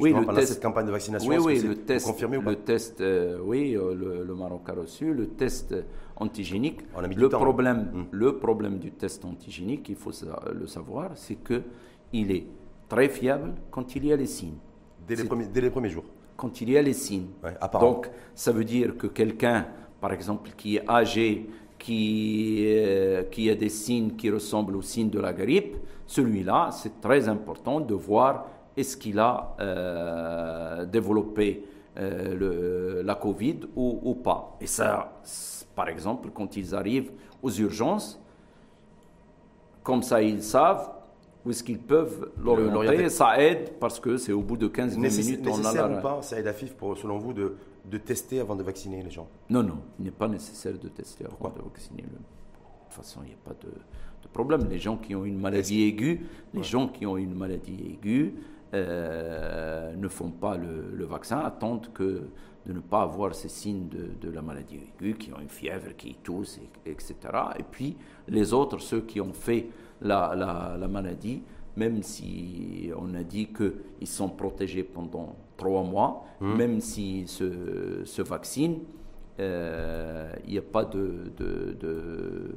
Oui, 0.00 0.12
le 0.12 0.34
test, 0.34 0.52
cette 0.54 0.62
campagne 0.62 0.86
de 0.86 0.92
vaccination, 0.92 1.30
oui, 1.30 1.38
oui, 1.38 1.60
le 1.60 1.76
test, 1.76 2.06
confirmé 2.06 2.36
ou 2.36 2.42
pas 2.42 2.50
le 2.50 2.56
test, 2.56 3.00
euh, 3.00 3.38
oui, 3.42 3.76
euh, 3.76 3.94
le, 3.94 4.34
Maroc 4.34 4.62
a 4.68 4.72
reçu 4.72 5.12
le 5.12 5.28
test 5.28 5.74
antigénique. 6.16 6.80
le 7.16 7.28
problème, 7.28 7.90
hmm. 7.92 8.04
le 8.10 8.36
problème 8.38 8.78
du 8.78 8.92
test 8.92 9.24
antigénique, 9.24 9.88
il 9.88 9.96
faut 9.96 10.12
le 10.52 10.66
savoir, 10.66 11.10
c'est 11.14 11.36
que 11.36 11.62
il 12.12 12.30
est 12.30 12.46
très 12.88 13.08
fiable 13.08 13.54
quand 13.70 13.94
il 13.96 14.06
y 14.06 14.12
a 14.12 14.16
les 14.16 14.26
signes. 14.26 14.58
Dès 15.06 15.16
les 15.16 15.24
premiers, 15.24 15.46
dès 15.46 15.60
les 15.60 15.70
premiers 15.70 15.88
jours. 15.90 16.04
Quand 16.36 16.60
il 16.60 16.70
y 16.70 16.76
a 16.76 16.82
les 16.82 16.92
signes. 16.92 17.28
Donc, 17.80 18.10
ça 18.34 18.52
veut 18.52 18.64
dire 18.64 18.96
que 18.96 19.06
quelqu'un, 19.06 19.66
par 20.00 20.12
exemple, 20.12 20.50
qui 20.56 20.76
est 20.76 20.88
âgé, 20.88 21.48
qui, 21.78 22.64
euh, 22.66 23.24
qui 23.24 23.50
a 23.50 23.54
des 23.54 23.68
signes 23.68 24.12
qui 24.12 24.30
ressemblent 24.30 24.76
aux 24.76 24.82
signes 24.82 25.10
de 25.10 25.20
la 25.20 25.32
grippe, 25.32 25.76
celui-là, 26.06 26.70
c'est 26.72 27.00
très 27.00 27.28
important 27.28 27.80
de 27.80 27.94
voir 27.94 28.46
est-ce 28.76 28.96
qu'il 28.96 29.18
a 29.18 29.56
euh, 29.60 30.84
développé 30.86 31.64
euh, 31.98 33.02
la 33.02 33.14
Covid 33.14 33.60
ou, 33.74 34.14
pas. 34.14 34.56
Et 34.60 34.66
ça, 34.66 35.20
par 35.74 35.88
exemple, 35.88 36.30
quand 36.32 36.56
ils 36.56 36.74
arrivent 36.74 37.10
aux 37.42 37.50
urgences, 37.50 38.20
comme 39.82 40.02
ça 40.02 40.22
ils 40.22 40.42
savent 40.42 40.90
où 41.44 41.50
est-ce 41.50 41.64
qu'ils 41.64 41.78
peuvent 41.78 42.30
l'orienter, 42.42 43.08
ça 43.08 43.40
aide 43.42 43.72
parce 43.80 43.98
que 43.98 44.18
c'est 44.18 44.32
au 44.32 44.42
bout 44.42 44.56
de 44.56 44.68
15 44.68 44.96
minutes. 44.98 45.46
on 45.46 45.64
a 45.64 45.72
la... 45.72 45.88
ou 45.88 46.00
pas, 46.02 46.22
ça 46.22 46.38
aide 46.38 46.46
à 46.46 46.52
FIF, 46.52 46.74
pour, 46.74 46.96
selon 46.96 47.18
vous, 47.18 47.32
de, 47.32 47.56
de, 47.90 47.98
tester 47.98 48.40
avant 48.40 48.56
de 48.56 48.62
vacciner 48.62 49.02
les 49.02 49.10
gens? 49.10 49.26
Non, 49.48 49.62
non, 49.62 49.78
il 49.98 50.04
n'est 50.04 50.10
pas 50.10 50.28
nécessaire 50.28 50.78
de 50.78 50.88
tester 50.88 51.24
avant 51.24 51.48
de 51.48 51.62
vacciner. 51.62 52.02
De 52.02 52.08
toute 52.08 52.94
façon, 52.94 53.20
il 53.22 53.28
n'y 53.28 53.34
a 53.34 53.38
pas 53.42 53.54
de, 53.62 53.72
problème. 54.32 54.68
Les 54.70 54.78
gens 54.78 54.96
qui 54.96 55.14
ont 55.14 55.24
une 55.24 55.40
maladie 55.40 55.82
aiguë, 55.82 56.20
les 56.54 56.62
gens 56.62 56.86
qui 56.86 57.04
ont 57.04 57.16
une 57.16 57.34
maladie 57.34 57.94
aiguë, 57.94 58.34
euh, 58.72 59.94
ne 59.96 60.08
font 60.08 60.30
pas 60.30 60.56
le, 60.56 61.04
vaccin, 61.04 61.40
attendent 61.40 61.92
que 61.92 62.28
de 62.66 62.72
ne 62.72 62.80
pas 62.80 63.02
avoir 63.02 63.34
ces 63.34 63.48
signes 63.48 63.88
de, 63.88 64.30
la 64.30 64.42
maladie 64.42 64.76
aiguë, 64.76 65.14
qui 65.14 65.32
ont 65.32 65.40
une 65.40 65.48
fièvre, 65.48 65.96
qui 65.96 66.14
toussent, 66.22 66.60
etc. 66.86 67.14
Et 67.58 67.62
puis 67.62 67.96
les 68.28 68.52
autres, 68.52 68.78
ceux 68.78 69.00
qui 69.00 69.20
ont 69.20 69.32
fait 69.32 69.66
la, 70.02 70.76
maladie, 70.88 71.42
même 71.76 72.02
si 72.02 72.90
on 72.96 73.14
a 73.14 73.22
dit 73.22 73.48
qu'ils 73.48 74.06
sont 74.06 74.28
protégés 74.28 74.84
pendant 74.84 75.36
trois 75.56 75.82
mois, 75.82 76.24
mmh. 76.40 76.54
même 76.54 76.80
s'ils 76.80 77.28
se, 77.28 78.22
vaccinent, 78.22 78.80
euh, 79.40 80.32
il 80.44 80.52
n'y 80.52 80.58
a 80.58 80.62
pas 80.62 80.84
de, 80.84 81.32
de 81.36 81.76
de, 81.80 82.54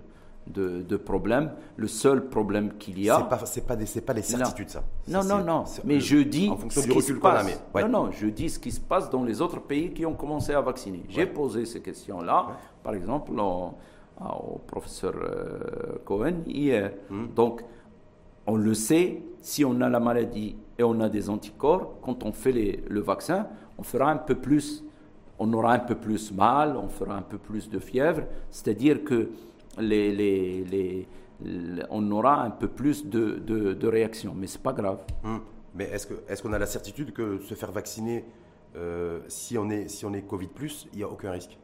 problèmes. 0.98 1.52
Le 1.78 1.88
seul 1.88 2.28
problème 2.30 2.74
qu'il 2.78 3.02
y 3.02 3.10
a. 3.10 3.18
C'est 3.18 3.30
pas, 3.30 3.46
c'est 3.46 3.68
pas, 3.68 3.76
des, 3.76 4.02
pas 4.02 4.14
les 4.14 4.22
certitudes, 4.22 4.70
ça. 4.70 4.84
Non, 5.08 5.24
non, 5.24 5.44
non. 5.44 5.64
Mais 5.86 6.00
je 6.00 6.18
dis. 6.18 6.52
ce 6.70 6.88
qui 6.88 7.02
se 7.02 7.14
passe. 7.14 7.60
Non, 7.76 7.88
non, 7.88 8.12
je 8.12 8.28
dis 8.28 8.50
ce 8.50 8.60
qui 8.60 8.72
se 8.72 8.80
passe 8.80 9.10
dans 9.10 9.24
les 9.24 9.42
autres 9.42 9.62
pays 9.62 9.94
qui 9.94 10.06
ont 10.06 10.16
commencé 10.16 10.54
à 10.54 10.62
vacciner. 10.62 11.04
J'ai 11.10 11.26
posé 11.26 11.66
ces 11.66 11.82
questions-là, 11.82 12.48
par 12.84 12.94
exemple, 12.94 13.32
au, 13.40 14.62
professeur 14.68 15.14
euh, 15.16 16.00
Cohen 16.06 16.44
hier. 16.46 16.94
Hmm. 17.10 17.28
Donc, 17.36 17.64
on 18.46 18.56
le 18.58 18.74
sait, 18.74 19.22
si 19.42 19.66
on 19.66 19.80
a 19.82 19.90
la 19.90 20.00
maladie 20.00 20.56
et 20.78 20.84
on 20.84 21.00
a 21.02 21.10
des 21.10 21.30
anticorps, 21.30 21.96
quand 22.02 22.24
on 22.24 22.32
fait 22.32 22.52
les, 22.52 22.84
le 22.88 23.00
vaccin, 23.00 23.48
on 23.78 23.84
fera 23.84 24.12
un 24.12 24.18
peu 24.18 24.36
plus. 24.36 24.84
On 25.40 25.52
aura 25.54 25.74
un 25.74 25.80
peu 25.80 25.96
plus 25.96 26.32
mal, 26.32 26.78
on 26.78 26.88
fera 26.88 27.16
un 27.16 27.22
peu 27.22 27.38
plus 27.38 27.70
de 27.70 27.80
fièvre. 27.80 28.24
C'est-à-dire 28.52 29.04
que 29.04 29.30
les, 29.80 31.08
on 31.90 32.12
aura 32.12 32.44
un 32.44 32.50
peu 32.50 32.68
plus 32.68 33.06
de, 33.06 33.40
de, 33.40 33.88
réactions. 33.88 34.34
Mais 34.36 34.48
ce 34.48 34.58
n'est 34.58 34.64
pas 34.64 34.74
grave. 34.74 35.00
Hum. 35.24 35.42
Mais 35.76 35.86
est-ce 35.86 36.44
qu'on 36.44 36.52
est 36.54 36.56
a 36.56 36.60
la 36.60 36.66
certitude 36.68 37.14
que 37.14 37.40
se 37.40 37.56
faire 37.56 37.72
vacciner, 37.72 38.26
euh, 38.76 39.20
si, 39.28 39.58
on 39.58 39.70
est, 39.70 39.88
si 39.88 40.06
on 40.06 40.14
est 40.14 40.22
Covid, 40.22 40.50
il 40.94 40.98
n'y 40.98 41.04
a 41.04 41.10
aucun 41.10 41.32
risque? 41.32 41.58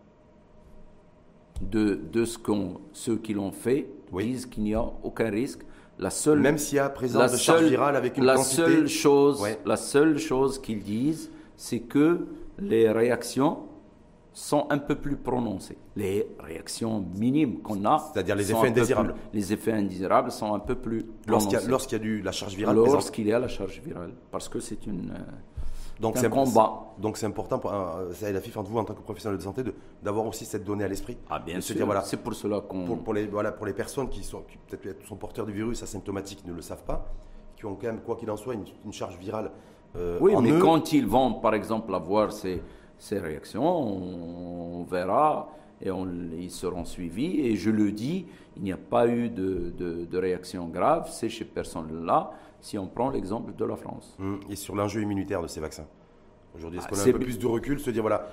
De, 1.62 1.96
de 1.96 2.26
ce 2.26 2.38
qu'on, 2.38 2.80
ceux 2.94 3.18
qui 3.18 3.34
l'ont 3.34 3.52
fait 3.52 3.88
disent 4.18 4.46
qu'il 4.46 4.64
n'y 4.64 4.74
a 4.74 4.84
aucun 5.04 5.30
risque. 5.30 5.62
La 6.00 6.10
seule, 6.10 6.40
Même 6.40 6.58
s'il 6.58 6.78
y 6.78 6.80
a 6.80 6.90
présence 6.90 7.34
de 7.34 7.38
charge 7.38 7.66
virale 7.66 7.98
avec 7.98 8.18
une 8.18 8.24
la 8.24 8.36
quantité... 8.36 8.56
Seule 8.56 8.88
chose, 8.88 9.46
La 9.66 9.76
seule 9.76 10.18
chose 10.18 10.60
qu'ils 10.60 10.82
disent, 10.82 11.30
c'est 11.58 11.82
que 11.82 12.26
les 12.58 12.90
réactions 12.90 13.69
sont 14.34 14.68
un 14.70 14.78
peu 14.78 14.96
plus 14.96 15.18
prononcées. 15.18 15.78
Les 15.96 16.28
réactions 16.40 17.06
minimes 17.16 17.62
qu'on 17.62 17.84
a, 17.86 18.00
c'est-à-dire 18.00 18.36
les 18.36 18.52
effets 18.52 18.68
indésirables, 18.68 19.16
les 19.34 19.54
effets 19.54 19.74
indésirables 19.74 20.32
sont 20.32 20.54
un 20.54 20.60
peu 20.60 20.76
plus. 20.76 21.06
Lorsqu'il 21.28 21.54
y 21.54 21.96
a, 21.96 22.00
du, 22.00 22.22
la 22.22 22.32
charge 22.32 22.56
virale, 22.56 22.76
lorsqu'il 22.76 23.28
y 23.28 23.34
a 23.34 23.40
la 23.40 23.48
charge 23.48 23.82
virale, 23.82 24.14
parce 24.32 24.48
que 24.48 24.60
c'est 24.60 24.86
une 24.86 25.12
euh, 25.12 25.32
donc 26.00 26.18
c'est 26.18 26.28
un 26.28 26.30
combat. 26.30 26.94
Donc 26.98 27.18
c'est 27.18 27.26
important 27.26 27.60
pour 27.60 27.72
ça 28.14 28.32
la 28.32 28.40
entre 28.40 28.64
vous 28.64 28.78
en 28.78 28.86
tant 28.86 28.94
que 28.94 29.02
professionnel 29.02 29.38
de 29.38 29.44
santé 29.44 29.64
d'avoir 30.02 30.26
aussi 30.26 30.46
cette 30.46 30.64
donnée 30.64 30.84
à 30.84 30.88
l'esprit. 30.88 31.18
Ah 31.30 31.40
bien 31.40 31.60
sûr. 31.60 31.86
Voilà, 31.86 32.02
c'est 32.02 32.18
pour 32.18 32.34
cela 32.34 32.62
qu'on 32.62 32.98
pour, 32.98 33.14
les 33.14 33.28
voilà 33.28 33.52
pour 33.52 33.66
les 33.66 33.74
personnes 33.74 34.10
qui 34.10 34.24
sont 34.24 34.44
qui 34.44 34.58
peut-être 34.58 35.06
sont 35.06 35.16
porteurs 35.16 35.46
du 35.46 35.52
virus 35.52 35.84
asymptomatiques 35.84 36.46
ne 36.46 36.54
le 36.54 36.62
savent 36.62 36.84
pas, 36.84 37.06
qui 37.58 37.66
ont 37.66 37.76
quand 37.76 37.88
même 37.88 38.02
quoi 38.02 38.16
qu'il 38.16 38.32
en 38.32 38.38
soit 38.38 38.54
une, 38.54 38.94
charge 38.94 39.18
virale. 39.18 39.52
Euh, 39.96 40.18
oui, 40.22 40.34
mais 40.42 40.58
quand 40.60 40.94
ils 40.94 41.06
vont 41.06 41.34
par 41.34 41.54
exemple 41.54 41.94
avoir 41.94 42.32
ces 42.32 42.62
ces 43.00 43.18
réactions, 43.18 43.66
on, 43.66 44.84
verra 44.84 45.50
et 45.82 45.90
on, 45.90 46.08
ils 46.38 46.52
seront 46.52 46.86
suivis. 46.86 47.40
Et 47.40 47.56
je 47.56 47.72
le 47.72 47.92
dis, 47.92 48.26
il 48.58 48.64
n'y 48.64 48.72
a 48.72 48.78
pas 48.78 49.08
eu 49.08 49.30
de, 49.30 49.74
de, 49.78 50.18
réaction 50.18 50.68
grave, 50.68 51.10
c'est 51.12 51.30
chez 51.30 51.46
personne-là, 51.46 52.32
si 52.62 52.78
on 52.78 52.88
prend 52.88 53.10
l'exemple 53.10 53.56
de 53.56 53.66
la 53.66 53.78
France. 53.78 54.16
Hum, 54.20 54.42
et 54.50 54.56
sur 54.56 54.76
l'enjeu 54.76 55.02
immunitaire 55.02 55.42
de 55.42 55.48
ces 55.48 55.62
vaccins 55.62 55.88
Aujourd'hui, 56.56 56.80
est-ce 56.80 56.88
qu'on 56.88 57.00
a 57.00 57.08
un 57.08 57.12
peu 57.12 57.20
plus 57.20 57.40
de 57.40 57.48
recul, 57.48 57.80
se 57.80 57.90
dire, 57.92 58.02
voilà, 58.02 58.28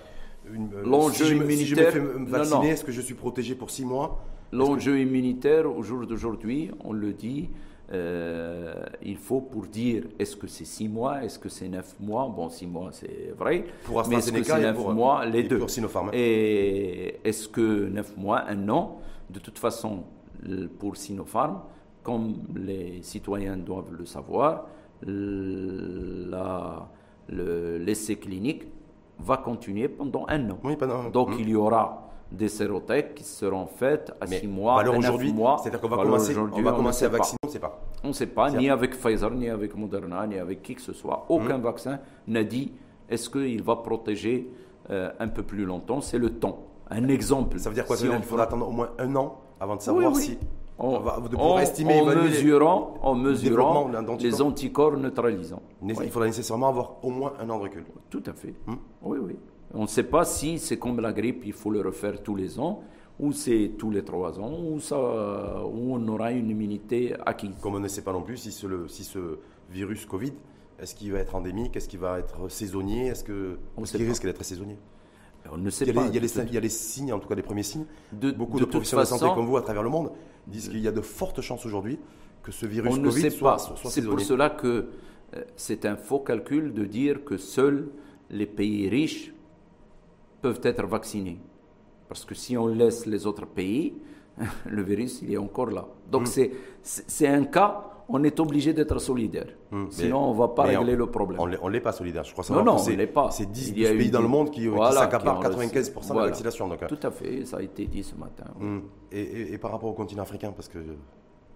euh, 0.49 0.83
l'enjeu 0.85 1.35
immunitaire. 1.35 1.93
Si 1.93 1.99
je 1.99 2.01
me 2.01 2.27
fais 2.27 2.31
vacciner, 2.31 2.71
est-ce 2.71 2.85
que 2.85 2.93
je 2.93 3.01
suis 3.01 3.15
protégé 3.15 3.55
pour 3.55 3.71
six 3.71 3.85
mois? 3.85 4.25
L'enjeu 4.53 4.99
immunitaire, 4.99 5.67
au 5.67 5.83
jour 5.83 6.07
d'aujourd'hui, 6.07 6.71
on 6.85 6.93
le 6.93 7.13
dit, 7.13 7.51
il 7.93 9.17
faut 9.17 9.41
pour 9.41 9.67
dire 9.67 10.05
est-ce 10.19 10.37
que 10.37 10.47
c'est 10.47 10.65
six 10.65 10.89
mois, 10.89 11.23
est-ce 11.25 11.39
que 11.39 11.49
c'est 11.49 11.69
neuf 11.69 11.95
mois? 12.01 12.27
Bon, 12.29 12.49
six 12.49 12.67
mois, 12.67 12.91
c'est 12.93 13.33
vrai. 13.39 13.65
Pour 13.85 14.07
mais 14.09 14.17
est-ce 14.17 14.33
que 14.33 14.43
c'est 14.43 14.61
neuf 14.61 14.79
mois 14.89 15.25
Les 15.27 15.45
deux? 15.45 15.65
Et 16.13 17.21
est-ce 17.25 17.49
que 17.49 17.89
neuf 17.89 18.17
mois, 18.17 18.45
un 18.49 18.69
an? 18.69 18.99
De 19.31 19.39
toute 19.39 19.59
façon, 19.59 20.05
pour 20.79 20.97
Sinopharm, 20.97 21.61
comme 22.03 22.35
les 22.55 23.03
citoyens 23.03 23.57
doivent 23.57 23.93
le 23.93 24.05
savoir, 24.05 24.67
l'essai 27.29 28.17
clinique 28.17 28.65
va 29.19 29.39
continuer 29.39 29.89
pendant 29.89 30.27
un 30.29 30.51
an. 30.51 30.59
Oui, 30.63 30.77
pendant... 30.77 31.09
Donc, 31.11 31.31
il 31.39 31.49
y 31.49 31.55
aura 31.57 32.06
des 32.37 32.49
sérothèques 32.49 33.15
qui 33.15 33.25
seront 33.25 33.67
faites 33.67 34.13
à 34.21 34.27
6 34.27 34.47
mois, 34.47 34.83
à 34.83 34.91
aujourd'hui, 34.91 35.33
mois. 35.33 35.59
C'est-à-dire 35.63 35.81
qu'on 35.81 35.89
va 35.89 35.97
commencer, 35.97 36.37
on 36.37 36.63
va 36.63 36.73
commencer 36.73 37.05
à 37.05 37.09
vacciner, 37.09 37.39
on 37.43 37.47
ne 37.47 37.53
sait 37.53 37.59
pas. 37.59 37.81
On 38.05 38.09
ne 38.09 38.13
sait 38.13 38.27
pas, 38.27 38.51
ni 38.51 38.71
avec 38.71 38.97
Pfizer, 38.97 39.31
ni 39.31 39.49
avec 39.49 39.75
Moderna, 39.75 40.27
ni 40.27 40.39
avec 40.39 40.63
qui 40.63 40.75
que 40.75 40.83
ce 40.83 40.93
soit. 40.93 41.27
Aucun 41.29 41.57
hum. 41.57 41.63
vaccin 41.63 41.99
n'a 42.29 42.45
dit 42.45 42.73
est-ce 43.09 43.31
qu'il 43.31 43.63
va 43.63 43.77
protéger 43.77 44.51
euh, 44.91 45.11
un 45.19 45.29
peu 45.29 45.43
plus 45.43 45.65
longtemps? 45.65 46.01
C'est 46.01 46.19
le 46.19 46.31
temps. 46.31 46.67
Un 46.91 47.09
exemple. 47.09 47.59
Ça 47.59 47.69
veut 47.69 47.75
dire 47.75 47.87
quoi? 47.87 47.97
Il 48.01 48.23
faudra 48.23 48.45
attendre 48.45 48.69
au 48.69 48.73
moins 48.73 48.91
un 48.99 49.15
an 49.17 49.41
avant 49.59 49.77
de 49.77 49.81
savoir 49.81 50.15
si 50.15 50.39
on, 50.79 50.99
va 51.01 51.13
pouvoir 51.13 51.61
estimer, 51.61 52.01
en 52.01 52.05
mesurant, 52.05 52.95
en 53.03 53.15
mesurant 53.15 53.91
les 54.21 54.43
anticorps 54.43 54.97
neutralisants. 54.97 55.63
Il 55.83 56.11
faudra 56.11 56.27
nécessairement 56.27 56.69
avoir 56.69 56.97
au 57.03 57.11
moins 57.11 57.33
un 57.41 57.49
an 57.49 57.59
de 57.59 57.63
recul. 57.63 57.85
Tout 58.11 58.23
à 58.27 58.33
fait. 58.35 58.55
Hum. 58.67 58.79
Oui, 59.03 59.19
oui. 59.21 59.37
On 59.75 59.83
ne 59.83 59.87
sait 59.87 60.05
pas 60.05 60.25
si 60.25 60.59
c'est 60.59 60.79
comme 60.79 61.01
la 61.01 61.13
grippe, 61.13 61.43
il 61.45 61.53
faut 61.53 61.71
le 61.71 61.81
refaire 61.81 62.23
tous 62.23 62.37
les 62.37 62.59
ans, 62.59 62.83
ou 63.19 63.33
c'est 63.33 63.73
tous 63.79 63.91
les 63.91 64.05
trois 64.05 64.39
ans, 64.39 64.59
ou, 64.61 64.79
ça, 64.81 64.97
où 65.65 65.95
on 65.95 66.09
aura 66.09 66.33
une 66.33 66.51
immunité 66.51 67.15
acquise. 67.25 67.55
Comme 67.61 67.75
on 67.75 67.81
ne 67.81 67.89
sait 67.89 68.03
pas 68.03 68.13
non 68.13 68.23
plus 68.23 68.37
si 68.37 68.53
ce, 68.53 68.87
si 68.89 69.05
ce 69.05 69.39
virus 69.71 70.07
Covid, 70.07 70.33
est-ce 70.79 70.95
qu'il 70.95 71.13
va 71.13 71.19
être 71.19 71.35
endémique, 71.35 71.77
est-ce 71.77 71.89
qu'il 71.89 72.01
va 72.01 72.19
être 72.19 72.49
saisonnier, 72.51 73.07
est-ce 73.09 73.25
qu'il 73.25 74.07
risque 74.07 74.25
d'être 74.25 74.45
saisonnier? 74.45 74.79
On 75.51 75.59
ne 75.59 75.71
sait 75.71 75.85
il 75.85 75.89
y, 75.89 75.91
a 75.91 75.95
pas, 75.95 76.07
il, 76.09 76.15
y 76.15 76.57
a 76.57 76.61
les, 76.61 76.69
signes, 76.69 77.13
en 77.13 77.21
tout 77.21 77.29
cas 77.29 77.37
les 77.37 77.43
premiers 77.43 77.63
signes. 77.63 77.87
De, 78.13 78.33
Beaucoup 78.33 78.59
de, 78.59 78.65
professionnels 78.65 79.05
de 79.05 79.09
santé 79.09 79.27
comme 79.33 79.47
vous 79.47 79.57
à 79.57 79.63
travers 79.63 79.85
le 79.85 79.91
monde 79.91 80.11
disent 80.49 80.69
qu'il 80.69 80.81
y 80.81 80.89
a 80.89 80.93
de 80.93 81.01
fortes 81.01 81.41
chances 81.41 81.65
aujourd'hui 81.65 82.01
que 82.43 82.51
ce 82.51 82.67
virus 82.67 82.93
on 82.93 82.97
Covid 82.97 83.07
ne 83.07 83.11
sait 83.11 83.31
soit, 83.31 83.57
pas. 83.57 83.91
C'est 83.91 84.03
pour 84.03 84.21
cela 84.21 84.51
que 84.51 84.89
euh, 85.37 85.45
c'est 85.57 85.85
un 85.85 85.97
faux 85.97 86.21
calcul 86.21 86.75
de 86.75 86.85
dire 86.85 87.25
que 87.25 87.37
seuls 87.37 87.89
les 88.31 88.47
pays 88.47 88.89
riches 88.89 89.33
peuvent 90.47 90.61
être 90.63 90.87
vaccinés. 90.87 91.39
Parce 92.09 92.25
que 92.25 92.35
si 92.35 92.57
on 92.57 92.69
laisse 92.69 93.05
les 93.07 93.27
autres 93.27 93.47
pays, 93.47 93.95
le 94.77 94.83
virus, 94.83 95.23
il 95.23 95.33
est 95.35 95.43
encore 95.49 95.71
là. 95.71 95.85
Donc 96.11 96.25
hmm. 96.29 96.51
c'est 96.83 97.29
un 97.29 97.45
cas, 97.45 97.71
on 98.09 98.23
est 98.23 98.39
obligé 98.39 98.73
d'être 98.73 98.99
solidaire. 99.01 99.49
Hmm. 99.73 99.87
Sinon, 99.91 100.21
on 100.31 100.35
ne 100.35 100.39
va 100.39 100.49
pas 100.49 100.65
régler 100.65 100.95
le 100.95 101.07
problème. 101.07 101.41
On 101.41 101.67
ne 101.69 101.73
l'est 101.73 101.81
pas 101.81 101.93
solidaire. 101.93 102.23
Je 102.23 102.33
crois 102.33 102.45
non, 102.51 102.63
non, 102.63 102.77
on 102.81 102.89
l'est 102.91 103.09
pas. 103.09 103.31
C'est 103.33 103.51
10 103.51 103.73
pays 103.73 104.11
dans 104.11 104.23
le 104.23 104.29
monde 104.29 104.51
qui, 104.51 104.69
s'accaparent 104.93 105.43
95% 105.43 106.13
de 106.13 106.19
la 106.21 106.27
vaccination. 106.27 106.69
Donc, 106.69 106.87
Tout 106.87 107.03
à 107.03 107.11
fait, 107.11 107.45
ça 107.45 107.57
a 107.57 107.63
été 107.63 107.87
dit 107.87 108.05
ce 108.05 108.15
matin. 108.15 108.47
Hmm. 108.59 108.81
Et, 109.11 109.53
et, 109.55 109.59
par 109.59 109.73
rapport 109.73 109.91
au 109.91 109.95
continent 109.95 110.23
africain, 110.23 110.53
parce 110.55 110.69
que 110.69 110.79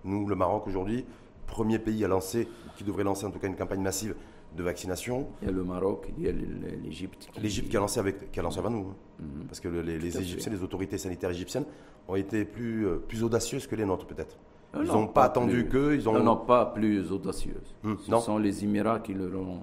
nous, 0.05 0.26
le 0.26 0.34
Maroc 0.34 0.66
aujourd'hui, 0.66 1.05
premier 1.47 1.78
pays 1.78 2.05
à 2.05 2.09
lancer, 2.09 2.49
qui 2.76 2.82
devrait 2.82 3.05
lancer 3.05 3.24
en 3.26 3.30
tout 3.30 3.38
cas 3.38 3.47
une 3.47 3.57
campagne 3.57 3.82
massive 3.82 4.14
de 4.57 4.62
vaccination. 4.62 5.28
Il 5.42 5.48
y 5.48 5.51
a 5.51 5.55
le 5.55 5.64
Maroc, 5.64 6.12
il 6.18 6.24
y 6.24 6.28
a 6.28 6.32
l'Égypte. 6.32 7.28
L'Égypte 7.40 7.68
qui 7.68 7.76
a 7.76 7.80
lancé 7.80 8.01
avec, 8.01 8.30
qui 8.30 8.40
a 8.40 8.42
lancé 8.42 8.59
avant 8.59 8.70
nous. 8.70 8.88
Hein. 8.88 8.96
Mhm. 9.20 9.46
Parce 9.46 9.61
que 9.61 9.68
les, 9.68 9.98
les 9.98 10.18
Égyptiens, 10.18 10.53
les 10.53 10.62
autorités 10.62 10.98
sanitaires 10.98 11.30
égyptiennes 11.30 11.64
ont 12.09 12.16
été 12.16 12.44
plus, 12.44 12.86
euh, 12.86 12.96
plus 12.96 13.22
audacieuses 13.22 13.66
que 13.66 13.76
les 13.76 13.84
nôtres 13.84 14.07
peut-être. 14.07 14.36
Ils 14.74 14.86
n'ont 14.86 15.09
pas, 15.09 15.24
attendu 15.24 15.66
que. 15.68 15.94
Ils 15.94 16.09
ont... 16.09 16.18
Non, 16.22 16.36
pas 16.36 16.66
plus 16.66 17.11
audacieuses. 17.11 17.74
Hmm, 17.82 17.94
Ce 17.98 18.18
sont 18.20 18.38
les 18.38 18.62
Émirats 18.62 19.01
qui 19.01 19.14
leur 19.14 19.40
ont, 19.40 19.62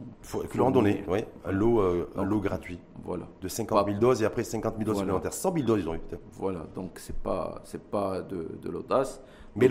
qui 0.52 0.58
leur 0.58 0.68
ont 0.68 0.72
donné 0.72 1.04
oui, 1.08 1.20
un 1.46 1.52
lot, 1.52 1.80
euh, 1.80 2.10
un 2.18 2.24
lot 2.24 2.42
gratuit. 2.42 2.80
Voilà. 3.06 3.26
De 3.42 3.48
50 3.48 3.88
000 3.88 4.00
doses 4.00 4.22
et 4.22 4.26
après 4.26 4.44
50 4.44 4.76
000 4.76 4.86
doses 4.86 4.98
supplémentaires. 4.98 5.34
100 5.34 5.54
000 5.54 5.66
doses, 5.66 5.80
ils 5.82 5.90
ont 5.90 5.96
eu 5.96 6.00
peut-être. 6.00 6.24
Voilà, 6.34 6.66
donc 6.76 7.00
ce 7.00 7.12
n'est 7.14 7.18
pas, 7.24 7.64
pas 7.90 8.22
de, 8.22 8.50
de 8.62 8.70
l'audace. 8.70 9.22
Mais 9.58 9.68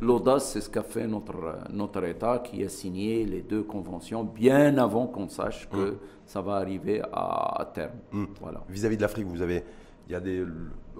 l'audace, 0.00 0.52
c'est 0.52 0.60
ce 0.60 0.68
qu'a 0.68 0.82
fait 0.82 1.06
notre, 1.06 1.58
notre 1.70 2.04
État 2.04 2.38
qui 2.38 2.62
a 2.64 2.68
signé 2.68 3.24
les 3.24 3.42
deux 3.42 3.62
conventions 3.62 4.24
bien 4.24 4.76
avant 4.78 5.06
qu'on 5.06 5.28
sache 5.28 5.68
que 5.68 5.92
hmm. 5.92 5.98
ça 6.26 6.40
va 6.40 6.56
arriver 6.56 7.00
à, 7.12 7.70
terme. 7.72 7.92
Hmm. 8.12 8.24
Voilà. 8.40 8.62
Vis-à-vis 8.68 8.96
de 8.96 9.02
l'Afrique, 9.02 9.26
vous 9.26 9.42
avez, 9.42 9.62
il 10.08 10.12
y 10.12 10.14
a 10.16 10.20
des, 10.20 10.44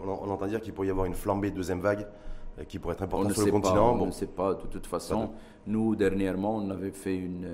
on, 0.01 0.31
entend 0.31 0.47
dire 0.47 0.61
qu'il 0.61 0.73
pourrait 0.73 0.89
y 0.89 0.91
avoir 0.91 1.07
une 1.07 1.15
flambée 1.15 1.51
deuxième 1.51 1.81
vague 1.81 2.07
euh, 2.59 2.65
qui 2.65 2.79
pourrait 2.79 2.95
être 2.95 3.03
importante 3.03 3.33
sur 3.33 3.47
le 3.47 3.53
continent. 3.53 3.99
on 4.01 4.07
ne 4.07 4.13
sait 4.13 4.27
pas. 4.27 4.55
De 4.55 4.67
toute 4.71 4.87
façon, 4.87 5.31
nous 5.67 5.97
dernièrement, 5.97 6.57
on 6.57 6.71
avait 6.71 6.93
fait 6.93 7.17
une, 7.17 7.49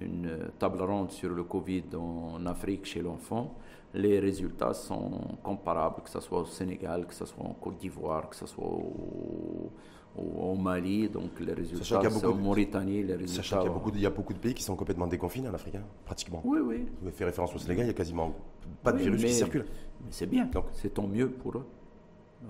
une 0.00 0.38
table 0.58 0.82
ronde 0.82 1.10
sur 1.12 1.30
le 1.30 1.44
Covid 1.44 1.84
en 1.96 2.44
Afrique 2.46 2.86
chez 2.86 3.02
l'enfant 3.02 3.54
les 3.96 4.20
résultats 4.20 4.74
sont 4.74 5.10
comparables, 5.42 6.02
que 6.02 6.10
ce 6.10 6.20
soit 6.20 6.40
au 6.40 6.44
Sénégal, 6.44 7.06
que 7.06 7.14
ce 7.14 7.24
soit 7.24 7.44
en 7.44 7.54
Côte 7.54 7.78
d'Ivoire, 7.78 8.28
que 8.28 8.36
ce 8.36 8.46
soit 8.46 8.64
au, 8.64 10.54
Mali, 10.54 11.08
donc 11.10 11.38
les 11.40 11.52
résultats, 11.52 12.00
en 12.00 12.34
Mauritanie, 12.34 13.02
les 13.02 13.14
résultats... 13.14 13.42
Sachant 13.42 13.58
qu'il 13.58 13.66
y, 13.66 13.70
a 13.70 13.74
beaucoup 13.74 13.90
de, 13.90 13.98
y 13.98 14.06
a 14.06 14.10
beaucoup 14.10 14.32
de 14.32 14.38
pays 14.38 14.54
qui 14.54 14.62
sont 14.62 14.74
complètement 14.74 15.06
déconfinés 15.06 15.48
en 15.48 15.54
Afrique, 15.54 15.74
hein, 15.74 15.84
pratiquement. 16.04 16.40
Oui, 16.44 16.58
oui. 16.60 16.86
Vous 17.00 17.08
avez 17.08 17.16
fait 17.16 17.26
référence 17.26 17.54
au 17.54 17.58
Sénégal, 17.58 17.84
il 17.84 17.88
n'y 17.88 17.94
a 17.94 17.96
quasiment 17.96 18.34
pas 18.82 18.92
de 18.92 18.98
virus 18.98 19.22
qui 19.22 19.32
circule. 19.32 19.66
Mais 20.00 20.08
c'est 20.10 20.26
bien, 20.26 20.48
c'est 20.72 20.94
tant 20.94 21.06
mieux 21.06 21.30
pour 21.30 21.58
eux. 21.58 21.66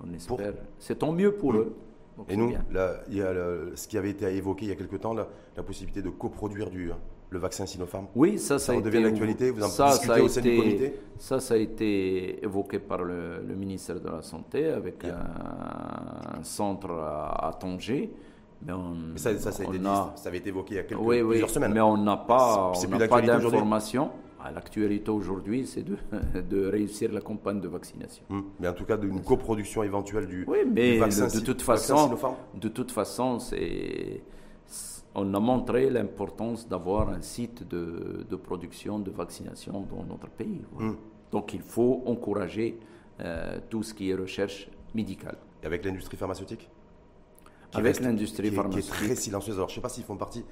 On 0.01 0.13
espère. 0.13 0.53
C'est 0.79 0.99
tant 0.99 1.11
mieux 1.11 1.33
pour 1.33 1.53
mmh. 1.53 1.57
eux. 1.57 1.75
Et 2.29 2.37
nous, 2.37 2.53
il 3.09 3.17
y 3.17 3.21
a 3.21 3.33
ce 3.75 3.87
qui 3.87 3.97
avait 3.97 4.09
été 4.11 4.25
évoqué 4.27 4.65
il 4.65 4.69
y 4.69 4.71
a 4.71 4.75
quelque 4.75 4.95
temps, 4.95 5.13
la, 5.13 5.27
la 5.55 5.63
possibilité 5.63 6.01
de 6.01 6.09
coproduire 6.09 6.69
du, 6.69 6.91
le 7.29 7.39
vaccin 7.39 7.65
Sinopharm 7.65 8.07
Oui, 8.15 8.37
ça, 8.39 8.57
ça, 8.59 8.73
ça 8.73 8.81
devient 8.81 9.01
l'actualité. 9.01 9.51
Vous 9.51 9.63
en 9.63 9.67
ça, 9.67 9.91
discutez 9.91 10.21
au 10.21 10.27
sein 10.27 10.41
du 10.41 10.55
comité 10.57 10.93
Ça, 11.17 11.39
ça 11.39 11.55
a 11.55 11.57
été 11.57 12.43
évoqué 12.43 12.79
par 12.79 13.03
le, 13.03 13.41
ministère 13.55 13.99
de 13.99 14.09
la 14.09 14.21
Santé 14.21 14.67
avec 14.67 15.03
un, 15.05 16.43
centre 16.43 16.91
à, 16.91 17.51
Tanger. 17.59 18.11
Mais, 18.65 18.73
ça, 19.17 19.37
ça, 19.37 19.51
ça, 19.51 19.63
a 19.63 19.67
été 19.67 19.83
ça 19.83 20.13
avait 20.25 20.37
été 20.39 20.49
évoqué 20.49 20.73
il 20.73 20.77
y 20.77 20.79
a 20.79 20.83
quelques, 20.83 21.27
plusieurs 21.27 21.49
semaines. 21.49 21.73
Mais 21.73 21.81
on 21.81 21.97
n'a 21.97 22.17
pas, 22.17 22.71
pas 23.09 23.21
d'informations. 23.21 24.09
L'actualité 24.53 25.11
aujourd'hui, 25.11 25.65
c'est 25.65 25.83
de, 25.83 25.97
de, 26.49 26.67
réussir 26.67 27.11
la 27.11 27.19
campagne 27.19 27.59
de 27.59 27.67
vaccination. 27.67 28.23
Hum, 28.29 28.45
mais 28.59 28.69
en 28.69 28.73
tout 28.73 28.85
cas, 28.85 28.95
d'une 28.95 29.21
coproduction 29.21 29.83
éventuelle 29.83 30.25
du, 30.25 30.45
oui, 30.47 30.59
mais 30.65 30.97
vaccin, 30.97 31.27
de, 31.27 31.39
toute 31.41 31.61
façon, 31.61 32.09
de 32.53 32.67
toute 32.69 32.91
façon, 32.91 33.39
c'est 33.39 34.21
on 35.17 35.33
a 35.33 35.39
montré 35.39 35.89
l'importance 35.89 36.67
d'avoir 36.67 37.09
un 37.09 37.21
site 37.21 37.67
de, 37.67 38.35
production 38.35 38.99
de 38.99 39.09
vaccination 39.09 39.81
dans 39.81 40.03
notre 40.03 40.29
pays. 40.29 40.61
Hmm. 40.77 40.93
Donc 41.31 41.53
il 41.53 41.61
faut 41.61 42.03
encourager 42.05 42.77
euh, 43.19 43.57
tout 43.67 43.81
ce 43.81 43.95
qui 43.95 44.11
est 44.11 44.15
recherche 44.15 44.69
médicale. 44.93 45.37
Et 45.63 45.65
avec 45.65 45.83
l'industrie 45.83 46.17
pharmaceutique 46.17 46.69
Avec 47.73 47.99
l'industrie 47.99 48.51
pharmaceutique. 48.51 48.91
Qui 48.93 49.03
est 49.03 49.07
très 49.07 49.15
silencieuse. 49.15 49.55
Alors 49.55 49.69
je 49.69 49.73
ne 49.73 49.75
sais 49.75 49.81
pas 49.81 49.89
s'ils 49.89 50.03
font 50.03 50.17
partie 50.17 50.45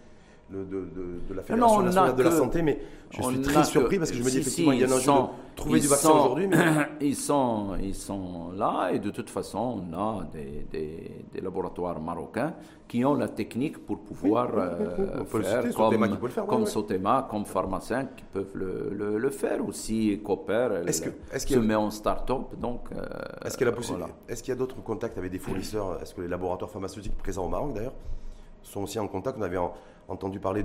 de, 0.49 0.63
de, 0.63 1.33
la 1.33 1.41
Fédération 1.41 1.81
nationale 1.81 2.15
de 2.15 2.23
la 2.23 2.31
santé, 2.31 2.61
mais 2.61 2.79
je 3.09 3.21
suis 3.21 3.41
très 3.41 3.63
surpris 3.63 3.97
parce 3.97 4.11
que 4.11 4.17
je 4.17 4.23
me 4.23 4.29
dis 4.29 4.39
effectivement 4.39 4.73
il 4.73 4.79
y 4.79 4.83
a 4.83 4.87
un 4.87 4.91
enjeu 4.91 5.11
de 5.11 5.55
trouver 5.55 5.79
du 5.79 5.87
vaccin 5.87 6.11
aujourd'hui. 6.11 6.49
Ils, 7.01 7.15
sont, 7.15 7.75
ils 7.81 7.95
sont 7.95 8.51
là 8.51 8.89
et 8.91 8.99
de 8.99 9.09
toute 9.09 9.29
façon 9.29 9.83
on 9.91 9.93
a 9.97 10.23
des, 10.31 10.65
des, 10.71 11.41
laboratoires 11.41 11.99
marocains 11.99 12.53
qui 12.87 13.03
ont 13.05 13.15
la 13.15 13.27
technique 13.27 13.85
pour 13.85 13.99
pouvoir 13.99 14.49
faire 15.27 16.45
comme, 16.45 16.65
Sotema, 16.65 17.27
comme 17.29 17.45
Pharmacien 17.45 18.05
qui 18.15 18.23
peuvent 18.31 18.55
le, 18.55 19.17
le, 19.17 19.29
faire 19.29 19.67
aussi, 19.67 20.19
coopèrent, 20.23 20.87
est-ce 20.87 21.01
que, 21.01 21.09
est-ce 21.31 21.47
se 21.47 21.59
met 21.59 21.75
en 21.75 21.89
start-up. 21.89 22.55
Donc, 22.59 22.81
euh, 22.91 23.03
est-ce 23.45 23.57
qu'il 23.57 23.67
y 23.67 23.69
a, 23.69 23.73
est 24.29 24.41
qu'il 24.41 24.49
y 24.49 24.51
a 24.51 24.55
d'autres 24.55 24.81
contacts 24.83 25.17
avec 25.17 25.31
des 25.31 25.39
fournisseurs? 25.39 25.99
Est-ce 26.01 26.13
que 26.13 26.21
les 26.21 26.27
laboratoires 26.27 26.69
pharmaceutiques 26.69 27.17
présents 27.17 27.45
au 27.45 27.49
Maroc 27.49 27.73
d'ailleurs 27.73 27.95
sont 28.61 28.83
aussi 28.83 28.99
en 28.99 29.07
contact? 29.07 29.37
On 29.39 29.43
avait 29.43 29.57
entendu 30.07 30.39
parler 30.39 30.63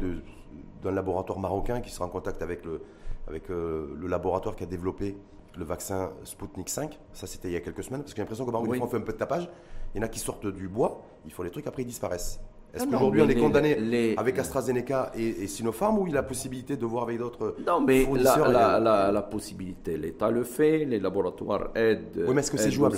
d'un 0.83 0.91
laboratoire 0.93 1.39
marocain 1.39 1.81
qui 1.81 1.91
sera 1.91 2.07
en 2.07 2.09
contact 2.09 2.43
avec, 2.43 2.65
le, 2.65 2.83
avec 3.29 3.51
euh, 3.51 3.95
le 3.99 4.07
laboratoire 4.07 4.57
qui 4.57 4.65
a 4.65 4.67
développé 4.67 5.17
le 5.57 5.65
vaccin 5.65 6.11
Sputnik 6.25 6.69
5. 6.69 6.99
Ça, 7.13 7.27
c'était 7.27 7.49
il 7.49 7.53
y 7.53 7.57
a 7.57 7.61
quelques 7.61 7.83
semaines. 7.83 8.01
Parce 8.01 8.13
que 8.13 8.17
j'ai 8.17 8.23
l'impression 8.23 8.45
qu'au 8.45 8.53
Maroc, 8.53 8.69
on 8.81 8.87
fait 8.87 8.97
un 8.97 9.03
peu 9.03 9.13
de 9.13 9.19
tapage. 9.19 9.49
Il 9.95 9.99
y 9.99 10.01
en 10.01 10.05
a 10.05 10.09
qui 10.09 10.21
sortent 10.21 10.47
du 10.47 10.69
bois, 10.69 11.03
ils 11.25 11.33
font 11.33 11.43
les 11.43 11.51
trucs, 11.51 11.67
après 11.67 11.83
ils 11.83 11.87
disparaissent. 11.87 12.41
Est-ce 12.73 12.85
ah 12.85 12.87
qu'aujourd'hui 12.93 13.23
on 13.23 13.29
est 13.29 13.35
condamné 13.35 14.15
avec 14.17 14.39
AstraZeneca 14.39 15.11
et, 15.17 15.49
Sinopharm 15.49 15.99
ou 15.99 16.07
il 16.07 16.11
y 16.11 16.13
a 16.13 16.21
la 16.21 16.23
possibilité 16.23 16.77
de 16.77 16.87
voir 16.87 17.03
avec 17.03 17.19
d'autres 17.19 17.57
Non, 17.67 17.81
mais 17.81 18.07
la, 18.15 18.79
la, 18.79 19.11
la, 19.11 19.23
possibilité, 19.23 19.97
l'État 19.97 20.31
le 20.31 20.45
fait, 20.45 20.85
les 20.85 21.01
laboratoires 21.01 21.71
aident. 21.75 22.25
Oui, 22.29 22.35
mais 22.35 22.41
est-ce 22.41 22.51
que 22.53 22.59
c'est 22.59 22.71
jouable 22.71 22.97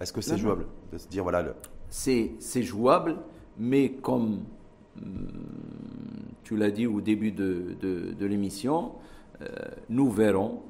Est-ce 0.00 0.12
que 0.12 0.22
c'est 0.22 0.38
jouable 0.38 0.66
de 0.90 0.96
se 0.96 1.06
dire 1.08 1.22
voilà 1.22 1.42
le... 1.42 1.54
C'est 1.90 2.62
jouable, 2.62 3.16
mais 3.58 3.92
comme 3.92 4.44
tu 6.44 6.56
l'as 6.56 6.70
dit 6.70 6.86
au 6.86 7.00
début 7.00 7.32
de, 7.32 7.76
de, 7.80 8.26
l'émission, 8.26 8.92
euh, 9.40 9.46
nous 9.88 10.10
verrons 10.10 10.62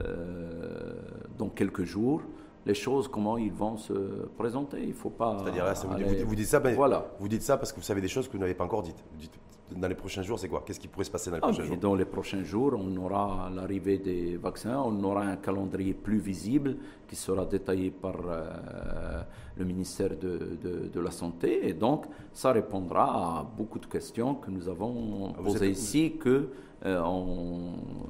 euh, 0.00 0.94
dans 1.38 1.48
quelques 1.48 1.84
jours 1.84 2.22
les 2.66 2.74
choses, 2.74 3.08
comment 3.08 3.38
ils 3.38 3.52
vont 3.52 3.76
se 3.76 3.92
présenter. 4.36 4.82
Il 4.86 4.94
faut 4.94 5.10
pas. 5.10 5.38
C'est-à-dire, 5.42 5.64
vous, 5.74 6.28
vous, 6.28 6.34
dites 6.34 6.46
ça, 6.46 6.58
voilà. 6.58 7.10
vous 7.18 7.28
dites 7.28 7.42
ça 7.42 7.56
parce 7.56 7.72
que 7.72 7.76
vous 7.76 7.84
savez 7.84 8.00
des 8.00 8.08
choses 8.08 8.28
que 8.28 8.32
vous 8.32 8.38
n'avez 8.38 8.54
pas 8.54 8.64
encore 8.64 8.82
dites. 8.82 9.02
Vous 9.12 9.18
dites, 9.18 9.32
dans 9.76 9.88
les 9.88 9.94
prochains 9.94 10.22
jours, 10.22 10.38
c'est 10.38 10.48
quoi? 10.48 10.62
Qu'est-ce 10.66 10.80
qui 10.80 10.88
pourrait 10.88 11.04
se 11.04 11.10
passer 11.10 11.30
dans 11.30 11.36
les 11.36 11.42
ah, 11.42 11.48
prochains 11.48 11.64
jours? 11.64 11.76
Dans 11.76 11.94
les 11.94 12.04
prochains 12.04 12.44
jours, 12.44 12.74
on 12.76 12.96
aura 12.96 13.50
l'arrivée 13.54 13.98
des 13.98 14.36
vaccins, 14.36 14.78
on 14.84 15.02
aura 15.04 15.22
un 15.22 15.36
calendrier 15.36 15.94
plus 15.94 16.18
visible 16.18 16.76
qui 17.08 17.16
sera 17.16 17.44
détaillé 17.44 17.90
par 17.90 18.16
euh, 18.28 19.22
le 19.56 19.64
ministère 19.64 20.10
de, 20.10 20.58
de, 20.92 21.00
la 21.00 21.10
Santé. 21.10 21.68
Et 21.68 21.72
donc, 21.72 22.06
ça 22.32 22.52
répondra 22.52 23.04
à 23.40 23.44
beaucoup 23.56 23.78
de 23.78 23.86
questions 23.86 24.34
que 24.34 24.50
nous 24.50 24.68
avons 24.68 25.32
ah, 25.38 25.42
posées 25.42 25.70
ici, 25.70 26.16
que 26.18 26.48
euh, 26.84 27.02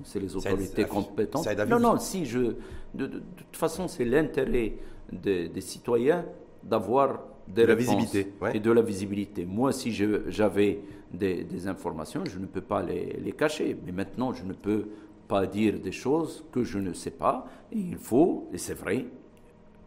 c'est 0.05 0.21
les 0.21 0.35
autorités 0.37 0.85
compétentes. 0.85 1.47
Non, 1.69 1.81
non, 1.81 1.99
si 1.99 2.25
je. 2.27 2.55
De, 2.95 3.07
toute 3.07 3.57
façon, 3.57 3.89
c'est 3.89 4.05
l'intérêt 4.05 4.75
des, 5.13 5.61
citoyens 5.61 6.25
d'avoir 6.63 7.21
des 7.47 7.63
de 7.63 7.73
réponses 7.73 7.87
la 7.87 7.95
visibilité, 7.97 8.33
et 8.55 8.61
de 8.61 8.71
la 8.71 8.83
visibilité. 8.83 9.45
Moi, 9.45 9.73
si 9.73 9.93
j'avais 9.93 10.81
des, 11.13 11.67
informations, 11.67 12.25
je 12.25 12.39
ne 12.39 12.47
peux 12.47 12.61
pas 12.61 12.83
les, 12.83 13.19
les, 13.21 13.33
cacher. 13.33 13.77
Mais 13.85 13.93
maintenant, 13.93 14.33
je 14.33 14.45
ne 14.45 14.53
peux 14.53 14.89
pas 15.29 15.47
dire 15.47 15.79
des 15.79 15.93
choses 15.93 16.45
que 16.53 16.65
je 16.65 16.79
ne 16.79 16.93
sais 16.93 17.11
pas. 17.11 17.47
Et 17.73 17.79
il 17.79 17.97
faut, 17.97 18.49
et 18.53 18.59
c'est 18.59 18.75
vrai, 18.75 19.07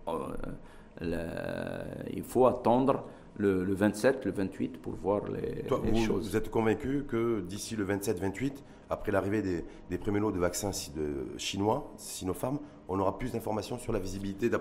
euh, 0.07 1.83
il 2.13 2.23
faut 2.23 2.45
attendre 2.45 3.05
le, 3.37 3.73
27, 3.73 4.25
le 4.25 4.31
28 4.31 4.77
pour 4.81 4.93
voir 4.93 5.21
les, 5.27 5.67
choses. 6.05 6.29
Vous 6.29 6.37
êtes 6.37 6.49
convaincu 6.51 7.03
que 7.07 7.41
d'ici 7.41 7.75
le 7.75 7.85
27-28, 7.85 8.53
après 8.89 9.11
l'arrivée 9.11 9.41
des, 9.89 9.97
premiers 9.97 10.19
lots 10.19 10.31
de 10.31 10.39
vaccins 10.39 10.71
de, 10.95 11.37
chinois, 11.37 11.91
Sinopharm, 11.97 12.59
on 12.87 12.99
aura 12.99 13.17
plus 13.17 13.31
d'informations 13.31 13.77
sur 13.77 13.91
la 13.91 13.99
visibilité 13.99 14.51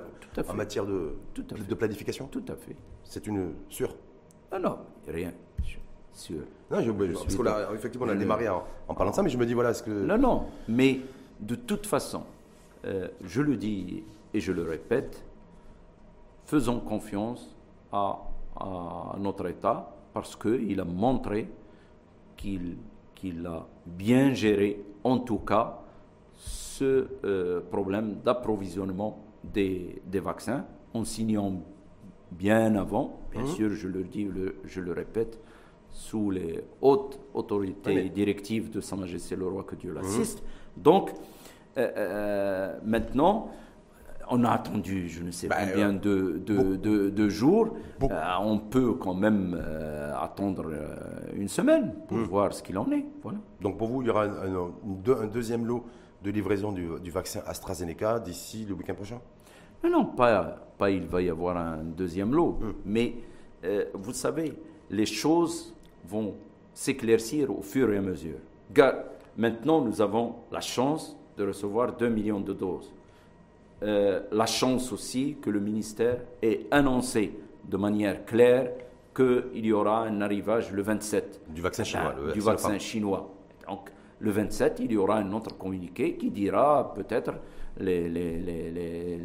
en 0.49 0.55
matière 0.55 0.87
de, 0.87 1.17
de 1.37 1.75
planification? 1.75 2.27
Tout 2.27 2.45
à 2.49 2.57
fait. 2.57 2.77
C'est 3.05 3.27
une 3.27 3.53
sûre 3.69 3.95
Ah 4.51 4.59
non, 4.59 4.79
rien. 5.07 5.33
Non, 6.71 6.81
je, 6.81 6.91
parce 6.91 7.37
qu'on 7.37 7.75
effectivement, 7.75 8.07
on 8.07 8.11
a 8.11 8.15
démarré 8.15 8.49
en, 8.49 8.65
parlant 8.95 9.11
de 9.11 9.17
ça, 9.17 9.23
mais 9.23 9.31
je 9.31 9.39
me 9.39 9.47
dis, 9.47 9.55
voilà, 9.55 9.75
ce 9.75 9.83
que... 9.83 9.91
Non, 9.91 10.19
non, 10.19 10.47
mais 10.69 11.01
de 11.41 11.55
toute 11.55 11.87
façon, 11.87 12.23
euh, 12.85 13.09
je 13.25 13.43
le 13.43 13.57
dis 13.57 14.03
et 14.35 14.41
je 14.41 14.53
le 14.53 14.63
répète, 14.63 15.25
faisons 16.45 16.81
confiance 16.81 17.55
à, 17.93 18.19
notre 19.19 19.49
État 19.49 19.91
parce 20.13 20.37
qu'il 20.37 20.79
a 20.79 20.85
montré 20.85 21.49
qu'il 22.37 23.47
a 23.47 23.67
bien 23.87 24.35
géré, 24.35 24.85
en 25.05 25.19
tout 25.19 25.39
cas, 25.39 25.81
ce 26.37 27.09
euh, 27.25 27.61
problème 27.71 28.17
d'approvisionnement 28.25 29.19
des, 29.43 30.03
vaccins 30.13 30.65
en 30.93 31.05
signant 31.05 31.63
bien 32.31 32.75
avant, 32.77 33.21
bien 33.33 33.43
mmh. 33.43 33.49
sûr, 33.49 33.73
je 33.73 33.89
le 33.89 34.05
dis, 34.05 34.29
je 34.65 34.81
le 34.81 34.93
répète, 34.93 35.39
sous 35.93 36.31
les 36.31 36.65
hautes 36.81 37.19
autorités 37.35 38.09
directives 38.09 38.71
de 38.71 38.81
Sa 38.81 38.97
Majesté 38.97 39.37
le 39.37 39.47
Roi, 39.47 39.65
que 39.65 39.77
Dieu 39.77 39.93
l'assiste. 39.93 40.43
Mmh. 40.43 40.83
Donc, 40.83 41.11
euh, 41.79 41.91
euh, 41.97 42.79
maintenant, 42.85 43.51
on 44.31 44.45
a 44.45 44.51
attendu, 44.51 45.09
je 45.09 45.23
ne 45.23 45.31
sais 45.31 45.49
pas 45.49 45.57
ben, 45.57 45.69
combien 45.71 45.95
euh, 46.07 46.39
de, 46.39 47.11
de, 47.11 47.29
jours. 47.29 47.77
on 48.01 48.59
peut 48.59 48.95
quand 48.95 49.15
même 49.15 49.61
attendre 50.19 50.73
une 51.35 51.49
semaine 51.49 51.95
pour 52.09 52.19
mmh. 52.19 52.25
voir 52.25 52.55
ce 52.55 52.63
qu'il 52.63 52.79
en 52.79 52.91
est. 52.93 53.05
Voilà. 53.23 53.39
Donc 53.61 53.77
pour 53.77 53.89
vous, 53.89 54.03
il 54.03 54.09
y 54.09 54.11
aura 54.11 54.25
un, 54.25 55.27
deuxième 55.27 55.67
lot 55.67 55.85
de 56.23 56.31
livraison 56.31 56.73
du, 56.73 56.89
du 57.03 57.11
vaccin 57.11 57.41
AstraZeneca 57.47 58.21
d'ici 58.21 58.65
le 58.67 58.75
week-end 58.75 58.95
prochain? 58.95 59.21
Non, 59.85 59.91
non, 59.91 60.05
pas, 60.07 60.57
pas 60.79 60.91
il 60.91 61.07
va 61.07 61.21
y 61.21 61.29
avoir 61.29 61.57
un 61.57 61.83
deuxième 61.83 62.33
lot. 62.33 62.59
Mmh. 62.61 62.73
Mais 62.87 63.15
vous 63.95 64.13
savez, 64.13 64.55
les 64.91 65.07
choses 65.07 65.75
vont 66.09 66.35
s'éclaircir 66.75 67.51
au 67.51 67.63
fur 67.63 67.93
et 67.93 67.99
à 67.99 68.01
mesure. 68.01 68.39
Maintenant, 69.37 69.81
nous 69.81 70.01
avons 70.01 70.35
la 70.51 70.61
chance 70.61 71.17
de 71.37 71.47
recevoir 71.47 71.97
2 71.97 72.09
millions 72.09 72.41
de 72.41 72.53
doses. 72.53 72.93
Euh, 73.83 74.21
la 74.31 74.47
chance 74.47 74.93
aussi 74.93 75.37
que 75.41 75.51
le 75.51 75.59
ministère 75.59 76.19
ait 76.43 76.67
annoncé 76.71 77.33
de 77.65 77.77
manière 77.77 78.25
claire 78.25 78.71
qu'il 79.15 79.67
y 79.67 79.73
aura 79.73 80.05
un 80.05 80.21
arrivage 80.21 80.71
le 80.73 80.83
27. 80.83 81.41
Du 81.49 81.61
vaccin 81.61 81.85
chinois. 81.85 82.15
du 82.33 82.41
vaccin 82.41 82.79
chinois. 82.79 83.31
Donc, 83.69 83.91
le 84.21 84.31
27, 84.31 84.81
il 84.81 84.93
y 84.93 84.97
aura 84.97 85.17
un 85.17 85.33
autre 85.33 85.57
communiqué 85.59 86.15
qui 86.17 86.31
dira 86.31 86.93
peut-être 86.95 87.33
les, 87.79 88.09
les, 88.09 88.39
les, 88.39 89.21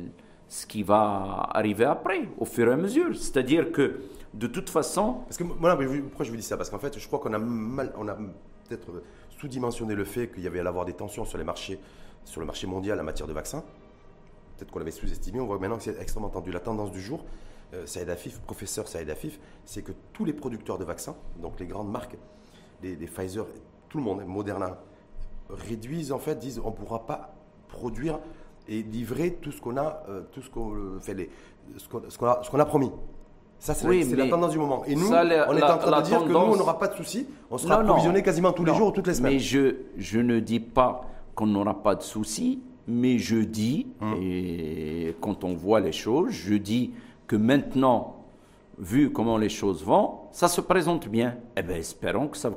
ce 0.49 0.65
qui 0.65 0.84
va 0.84 1.49
arriver 1.53 1.86
après, 1.86 2.30
au 2.38 2.45
fur 2.45 2.68
et 2.69 2.74
à 2.74 2.78
mesure. 2.78 3.15
C'est-à-dire 3.15 3.72
que 3.72 4.02
de 4.34 4.48
toute 4.48 4.69
façon. 4.69 5.22
Parce 5.26 5.38
que 5.38 5.44
pourquoi 5.44 6.26
je 6.26 6.32
vous 6.32 6.38
dis 6.38 6.44
ça? 6.44 6.57
Parce 6.57 6.69
qu'en 6.69 6.80
fait, 6.80 6.98
je 6.98 7.07
crois 7.07 7.19
qu'on 7.19 7.34
a 7.34 7.40
mal, 7.40 7.94
on 7.98 8.07
a 8.07 8.15
peut-être 8.15 9.03
sous-dimensionné 9.40 9.95
le 9.95 10.06
fait 10.06 10.30
qu'il 10.30 10.44
y 10.44 10.48
avait 10.48 10.60
à 10.60 10.68
avoir 10.68 10.86
des 10.86 10.94
tensions 10.94 11.26
sur 11.26 11.38
les 11.38 11.44
marchés, 11.44 11.80
sur 12.26 12.40
le 12.40 12.45
marché 12.45 12.68
mondial 12.68 12.99
en 12.99 13.03
matière 13.03 13.28
de 13.28 13.34
vaccins. 13.34 13.64
Peut-être 14.57 14.72
qu'on 14.72 14.80
l'avait 14.80 14.91
sous-estimé. 14.91 15.40
On 15.40 15.45
voit 15.45 15.60
maintenant 15.60 15.78
que 15.78 15.84
c'est 15.84 15.99
extrêmement 15.99 16.30
tendu. 16.30 16.52
La 16.52 16.60
tendance 16.60 16.91
du 16.91 17.02
jour, 17.02 17.24
euh, 17.74 17.86
Saïd 17.86 18.10
Afif, 18.10 18.40
professeur 18.40 18.88
Saïd 18.88 19.10
Afif, 19.10 19.40
c'est 19.65 19.84
que 19.84 19.91
tous 20.14 20.26
les 20.26 20.34
producteurs 20.34 20.78
de 20.78 20.86
vaccins, 20.86 21.15
donc 21.41 21.60
les 21.60 21.68
grandes 21.68 21.91
marques, 21.91 22.18
les, 22.82 22.95
Pfizer, 22.95 23.45
tout 23.90 23.98
le 23.98 24.03
monde, 24.03 24.24
Moderna, 24.26 24.80
réduisent 25.49 26.11
en 26.11 26.19
fait, 26.19 26.36
disent 26.36 26.60
on 26.64 26.72
ne 26.72 26.76
pourra 26.76 27.06
pas 27.06 27.36
produire 27.68 28.19
et 28.68 28.81
livrer 28.84 29.38
tout 29.41 29.52
ce 29.52 29.61
qu'on 29.61 29.77
a, 29.77 30.03
euh, 30.10 30.22
tout 30.31 30.41
ce 30.41 30.49
qu'on 30.49 30.73
euh, 30.73 30.99
fait, 30.99 31.14
les, 31.14 31.30
ce 31.77 31.88
qu'on 32.18 32.27
a, 32.27 32.61
a, 32.61 32.65
promis. 32.65 32.91
Ça, 33.60 33.73
c'est 33.73 34.15
la, 34.15 34.27
tendance 34.27 34.52
du 34.52 34.60
moment. 34.60 34.84
Et 34.85 34.95
nous, 34.95 35.07
on 35.07 35.14
est 35.14 35.64
en 35.64 35.77
train 35.77 36.02
de 36.02 36.06
dire 36.06 36.23
que 36.23 36.30
nous, 36.30 36.38
on 36.38 36.56
n'aura 36.56 36.77
pas 36.77 36.88
de 36.88 36.95
soucis. 36.95 37.27
On 37.49 37.57
sera 37.57 37.80
approvisionné 37.80 38.22
quasiment 38.22 38.52
tous 38.52 38.65
les 38.65 38.73
jours 38.73 38.89
ou 38.89 38.91
toutes 38.91 39.07
les 39.07 39.15
semaines. 39.15 39.34
Mais 39.34 39.39
je, 39.39 39.76
je 39.98 40.19
ne 40.19 40.39
dis 40.39 40.60
pas 40.60 41.02
qu'on 41.34 41.48
n'aura 41.48 41.81
pas 41.81 41.95
de 41.95 42.03
soucis, 42.03 42.61
mais 42.88 43.18
je 43.18 43.38
dis, 43.38 43.88
hum. 44.02 44.15
et 44.22 45.15
quand 45.22 45.44
on 45.44 45.56
voit 45.56 45.80
les 45.80 45.91
choses, 45.91 46.31
je 46.31 46.56
dis 46.56 46.94
que 47.26 47.35
maintenant, 47.35 48.18
vu 48.77 49.11
comment 49.11 49.38
les 49.38 49.49
choses 49.49 49.84
vont, 49.84 50.19
ça 50.31 50.48
se 50.48 50.61
présente 50.61 51.07
bien. 51.07 51.35
Eh 51.56 51.64
bien, 51.64 51.77
espérons 51.77 52.27
que 52.27 52.38
ça, 52.38 52.52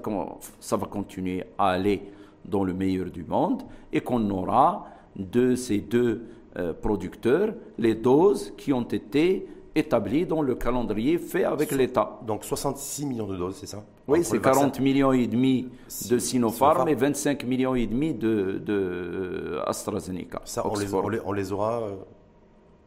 ça 0.61 0.77
va 0.77 0.87
continuer 0.87 1.45
à 1.59 1.70
aller 1.70 2.11
dans 2.45 2.65
le 2.65 2.74
meilleur 2.74 3.07
du 3.11 3.24
monde 3.24 3.62
et 3.93 4.01
qu'on 4.01 4.28
aura 4.31 4.87
de 5.16 5.55
ces 5.55 5.78
deux 5.78 6.23
euh, 6.59 6.73
producteurs 6.73 7.55
les 7.78 7.95
doses 7.95 8.53
qui 8.57 8.73
ont 8.73 8.82
été 8.82 9.47
établi 9.74 10.27
dans 10.27 10.43
le 10.43 10.55
calendrier 10.55 11.19
fait 11.19 11.45
avec 11.45 11.70
l'État. 11.70 12.19
Donc 12.27 12.45
66 12.45 13.07
millions 13.07 13.27
de 13.27 13.37
doses, 13.37 13.57
c'est 13.57 13.66
ça? 13.66 13.85
Oui, 14.09 14.24
c'est 14.24 14.41
40 14.41 14.81
millions 14.81 15.12
et 15.12 15.27
demi 15.27 15.69
de 16.09 16.19
Sinopharm, 16.19 16.89
et 16.89 16.95
25 16.95 17.45
millions 17.45 17.77
et 17.77 17.87
demi 17.87 18.15
de, 18.15 18.61
de 18.65 19.61
AstraZeneca. 19.66 20.43
Ça, 20.45 20.66
on 20.66 20.77
les, 20.77 21.20
on 21.24 21.32
les, 21.32 21.53
aura 21.53 21.82
euh, 21.82 21.95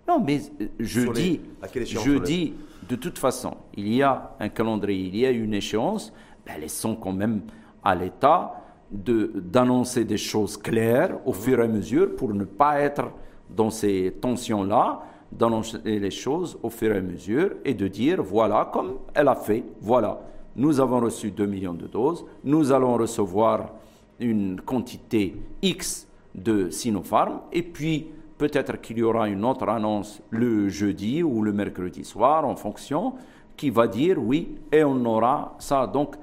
Non, 0.07 0.19
mais 0.19 0.41
euh, 0.59 0.67
je 0.79 1.09
dis, 1.11 1.39
je 1.73 2.17
dis, 2.17 2.53
de 2.89 2.95
toute 2.97 3.17
façon, 3.17 3.55
il 3.75 3.93
y 3.93 4.03
a 4.03 4.35
un 4.41 4.49
calendrier, 4.49 5.07
il 5.07 5.17
y 5.17 5.25
a 5.25 5.31
une 5.31 5.53
échéance, 5.53 6.11
ben, 6.45 6.59
laissons 6.59 6.95
quand 6.95 7.13
même 7.13 7.43
à 7.81 7.95
l'État 7.95 8.62
d'annoncer 8.91 10.05
des 10.05 10.17
choses 10.17 10.57
claires 10.57 11.17
au 11.25 11.33
fur 11.33 11.59
et 11.59 11.63
à 11.63 11.67
mesure 11.67 12.15
pour 12.15 12.33
ne 12.33 12.45
pas 12.45 12.79
être 12.79 13.11
dans 13.49 13.69
ces 13.69 14.15
tensions-là 14.21 15.01
d'annoncer 15.31 15.79
les 15.83 16.11
choses 16.11 16.57
au 16.61 16.69
fur 16.69 16.93
et 16.93 16.97
à 16.97 17.01
mesure 17.01 17.51
et 17.65 17.73
de 17.73 17.87
dire, 17.87 18.21
voilà, 18.21 18.69
comme 18.71 18.97
elle 19.13 19.27
a 19.27 19.35
fait, 19.35 19.63
voilà, 19.81 20.21
nous 20.55 20.79
avons 20.79 20.99
reçu 20.99 21.31
2 21.31 21.45
millions 21.45 21.73
de 21.73 21.87
doses, 21.87 22.25
nous 22.43 22.71
allons 22.71 22.95
recevoir 22.95 23.71
une 24.19 24.61
quantité 24.61 25.35
X 25.61 26.07
de 26.35 26.69
Sinopharm, 26.69 27.41
et 27.51 27.63
puis 27.63 28.07
peut-être 28.37 28.79
qu'il 28.81 28.99
y 28.99 29.03
aura 29.03 29.27
une 29.27 29.43
autre 29.45 29.67
annonce 29.69 30.21
le 30.29 30.69
jeudi 30.69 31.23
ou 31.23 31.41
le 31.41 31.51
mercredi 31.51 32.03
soir, 32.03 32.45
en 32.45 32.55
fonction, 32.55 33.13
qui 33.57 33.69
va 33.69 33.87
dire 33.87 34.17
oui, 34.19 34.55
et 34.71 34.83
on 34.83 35.03
aura 35.05 35.55
ça. 35.59 35.87
Donc, 35.87 36.15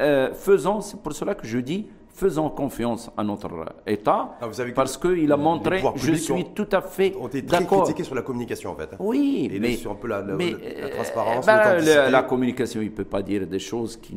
euh, 0.00 0.34
faisons, 0.34 0.80
c'est 0.80 1.00
pour 1.00 1.12
cela 1.12 1.34
que 1.34 1.46
je 1.46 1.58
dis, 1.58 1.86
faisons 2.20 2.50
confiance 2.50 3.10
à 3.16 3.24
notre 3.24 3.48
État 3.86 4.36
ah, 4.40 4.48
parce 4.74 4.96
qu'il 4.98 5.32
a 5.32 5.36
montré, 5.36 5.82
je 5.96 6.12
suis 6.12 6.46
tout 6.54 6.68
à 6.72 6.82
fait 6.82 7.14
On 7.18 7.28
était 7.28 7.42
très 7.42 7.64
critiqué 7.64 8.04
sur 8.04 8.14
la 8.14 8.22
communication 8.22 8.70
en 8.70 8.76
fait. 8.76 8.90
Hein. 8.92 8.96
Oui, 8.98 9.50
mais 9.60 9.76
sur 9.76 9.92
un 9.92 9.94
peu 9.94 10.08
la, 10.08 10.22
transparence. 10.90 11.46
Ben, 11.46 12.10
la, 12.10 12.22
communication, 12.22 12.82
il 12.82 12.90
ne 12.90 12.94
peut 12.94 13.04
pas 13.04 13.22
dire 13.22 13.46
des 13.46 13.58
choses 13.58 13.96
qui 13.96 14.16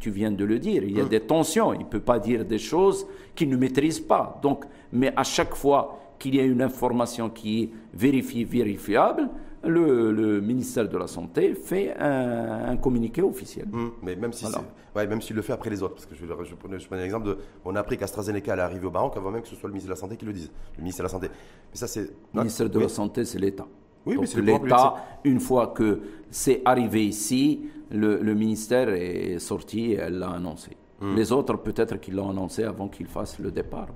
tu 0.00 0.10
viens 0.10 0.30
de 0.30 0.44
le 0.44 0.58
dire. 0.58 0.82
Il 0.84 0.96
y 0.96 1.00
a 1.00 1.02
hum. 1.02 1.08
des 1.08 1.20
tensions. 1.20 1.74
Il 1.74 1.80
ne 1.80 1.84
peut 1.84 2.00
pas 2.00 2.18
dire 2.18 2.44
des 2.44 2.58
choses 2.58 3.06
qu'il 3.34 3.48
ne 3.48 3.56
maîtrise 3.56 4.00
pas. 4.00 4.38
Donc, 4.42 4.64
mais 4.92 5.12
à 5.16 5.24
chaque 5.24 5.54
fois 5.54 5.98
qu'il 6.18 6.34
y 6.34 6.40
a 6.40 6.44
une 6.44 6.62
information 6.62 7.28
qui 7.28 7.62
est 7.62 7.70
vérifiée, 7.94 8.44
vérifiable, 8.44 9.28
le, 9.64 10.40
ministère 10.40 10.88
de 10.88 10.96
la 10.96 11.06
Santé 11.06 11.54
fait 11.54 11.94
un, 11.98 12.76
communiqué 12.76 13.22
officiel. 13.22 13.66
Hum, 13.72 13.92
mais 14.02 14.16
même 14.16 14.32
si 14.32 14.46
ouais, 14.94 15.06
même 15.06 15.20
s'il 15.20 15.36
le 15.36 15.42
fait 15.42 15.52
après 15.52 15.70
les 15.70 15.82
autres, 15.82 15.94
parce 15.94 16.06
que 16.06 16.14
je, 16.14 16.24
je, 16.24 16.44
je, 16.44 16.54
prends, 16.54 16.96
l'exemple 16.96 17.26
de, 17.26 17.38
on 17.64 17.74
a 17.74 17.80
appris 17.80 17.96
qu'AstraZeneca 17.96 18.52
allait 18.52 18.62
arriver 18.62 18.86
au 18.86 18.90
Maroc 18.90 19.16
avant 19.16 19.30
même 19.30 19.42
que 19.42 19.48
ce 19.48 19.56
soit 19.56 19.68
le 19.68 19.72
ministre 19.72 19.88
de 19.88 19.94
la 19.94 20.00
Santé 20.00 20.16
qui 20.16 20.24
le 20.24 20.32
dise. 20.32 20.50
Le 20.76 20.82
ministère 20.82 21.04
de 21.04 21.08
la 21.08 21.12
Santé. 21.12 21.28
Mais 21.28 21.76
ça 21.76 21.86
c'est. 21.86 22.10
Le 22.34 22.40
ministère 22.40 22.70
de 22.70 22.78
la 22.78 22.88
Santé, 22.88 23.24
c'est 23.24 23.38
l'État. 23.38 23.66
Oui, 24.06 24.16
Donc 24.16 24.32
l'État, 24.34 24.94
une 25.24 25.40
fois 25.40 25.68
que 25.68 26.00
c'est 26.30 26.62
arrivé 26.64 27.06
ici, 27.06 27.68
le, 27.90 28.34
ministère 28.34 28.88
est 28.90 29.38
sorti 29.38 29.92
et 29.92 29.94
elle 29.94 30.18
l'a 30.18 30.30
annoncé. 30.30 30.76
Hum. 31.00 31.14
Les 31.14 31.30
autres, 31.30 31.56
peut-être 31.56 31.96
qu'ils 32.00 32.14
l'ont 32.14 32.30
annoncé 32.30 32.64
avant 32.64 32.88
qu'ils 32.88 33.06
fassent 33.06 33.38
le 33.38 33.50
départ. 33.50 33.88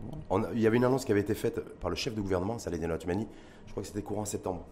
il 0.55 0.61
y 0.61 0.67
avait 0.67 0.77
une 0.77 0.85
annonce 0.85 1.05
qui 1.05 1.13
avait 1.13 1.21
été 1.21 1.35
faite 1.35 1.61
par 1.81 1.91
le 1.91 1.97
chef 1.97 2.15
de 2.15 2.21
gouvernement, 2.21 2.59
Saladin 2.59 2.91
Otmani, 2.91 3.27
je 3.67 3.71
crois 3.73 3.83
que 3.83 3.89
c'était 3.89 4.03
courant 4.03 4.25
septembre 4.25 4.65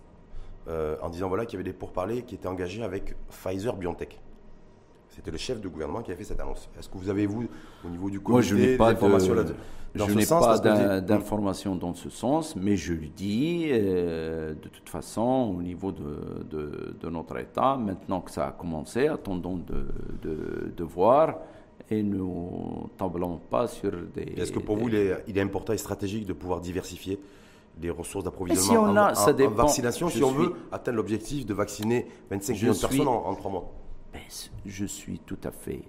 en 0.69 1.09
disant 1.09 1.29
voilà, 1.29 1.47
qu'il 1.47 1.59
y 1.59 1.63
avait 1.63 1.71
des 1.71 1.77
pourparlers 1.77 2.23
qui 2.23 2.37
étaient 2.37 2.47
engagés 2.47 2.83
avec 2.83 3.17
Pfizer 3.29 3.77
BioNTech. 3.77 4.21
C'était 5.09 5.33
le 5.33 5.39
chef 5.39 5.61
de 5.61 5.69
gouvernement 5.69 6.03
qui 6.03 6.13
a 6.13 6.17
fait 6.17 6.25
cette 6.25 6.41
annonce. 6.41 6.69
Est-ce 6.79 6.89
que 6.89 6.97
vous 6.97 7.09
avez, 7.09 7.27
vous, 7.27 7.47
au 7.85 7.89
niveau 7.89 8.09
du 8.09 8.21
comité, 8.21 8.31
Moi, 8.31 8.41
je 8.43 8.55
n'ai 8.55 8.77
pas 8.77 8.93
d'informations 8.93 9.35
de, 9.35 9.43
là 9.95 10.07
je 10.07 10.15
n'ai 10.15 10.27
pas 10.27 11.01
d'informations 11.01 11.75
dans 11.75 11.95
ce 11.95 12.11
sens, 12.11 12.55
mais 12.55 12.77
je 12.77 12.93
le 12.93 13.09
dis, 13.09 13.69
euh, 13.71 14.55
de 14.55 14.69
toute 14.69 14.89
façon, 14.89 15.55
au 15.59 15.63
niveau 15.63 15.91
de, 15.91 16.45
de, 16.49 16.97
de, 16.99 17.11
notre 17.11 17.39
État, 17.39 17.77
maintenant 17.77 18.21
que 18.21 18.31
ça 18.31 18.47
a 18.47 18.53
commencé, 18.53 19.09
attendons 19.09 19.57
de, 19.57 19.89
de 20.77 20.85
voir 20.85 21.39
et 21.91 22.05
ne 22.05 22.19
tablons 22.97 23.41
pas 23.51 23.67
sur 23.67 23.91
des... 24.15 24.35
Est-ce 24.37 24.53
que 24.53 24.61
pour 24.61 24.77
vous, 24.77 24.89
il 24.89 24.95
est, 24.95 25.25
il 25.27 25.37
est, 25.37 25.41
important 25.41 25.73
et 25.73 25.79
stratégique 25.79 26.25
de 26.25 26.33
pouvoir 26.33 26.61
diversifier 26.61 27.19
les 27.81 27.91
ressources 27.91 28.25
d'approvisionnement 28.25 28.71
si 28.71 28.77
on 28.77 28.97
a, 28.97 29.13
en, 29.13 29.15
ça 29.15 29.33
dépend, 29.33 29.55
vaccination, 29.55 30.09
si 30.09 30.23
on 30.23 30.33
veut 30.33 30.55
atteindre 30.73 30.97
l'objectif 30.97 31.47
de 31.47 31.55
vacciner 31.55 32.07
25 32.31 32.53
millions 32.55 32.73
de 32.73 32.79
personnes 32.79 33.09
en 33.09 33.35
trois 33.35 33.51
mois 33.51 33.73
ben, 34.13 34.21
je 34.67 34.85
suis 34.87 35.21
tout 35.21 35.39
à 35.45 35.51
fait 35.51 35.83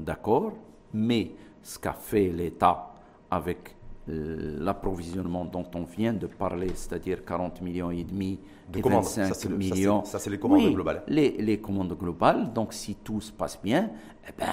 d'accord, 0.00 0.52
mais 0.94 1.32
ce 1.62 1.78
qu'a 1.78 1.92
fait 1.92 2.28
l'État 2.28 2.94
avec 3.30 3.76
euh, 4.08 4.58
l'approvisionnement 4.58 5.44
dont 5.44 5.66
on 5.74 5.84
vient 5.84 6.12
de 6.12 6.26
parler, 6.26 6.68
c'est-à-dire 6.74 7.24
40 7.24 7.60
millions 7.60 7.90
et 7.90 8.02
demi 8.04 8.40
de 8.68 8.80
et 8.80 8.82
25 8.82 9.44
millions. 9.50 10.04
Ça, 10.04 10.18
c'est 10.18 10.30
les 10.30 10.38
commandes 10.38 10.74
globales. 10.74 11.04
Les, 11.06 11.30
les, 11.38 11.60
commandes 11.60 11.96
globales. 11.96 12.52
Donc, 12.52 12.72
si 12.72 12.96
tout 12.96 13.20
se 13.20 13.30
passe 13.30 13.60
bien, 13.62 13.90
eh 14.28 14.32
ben, 14.36 14.48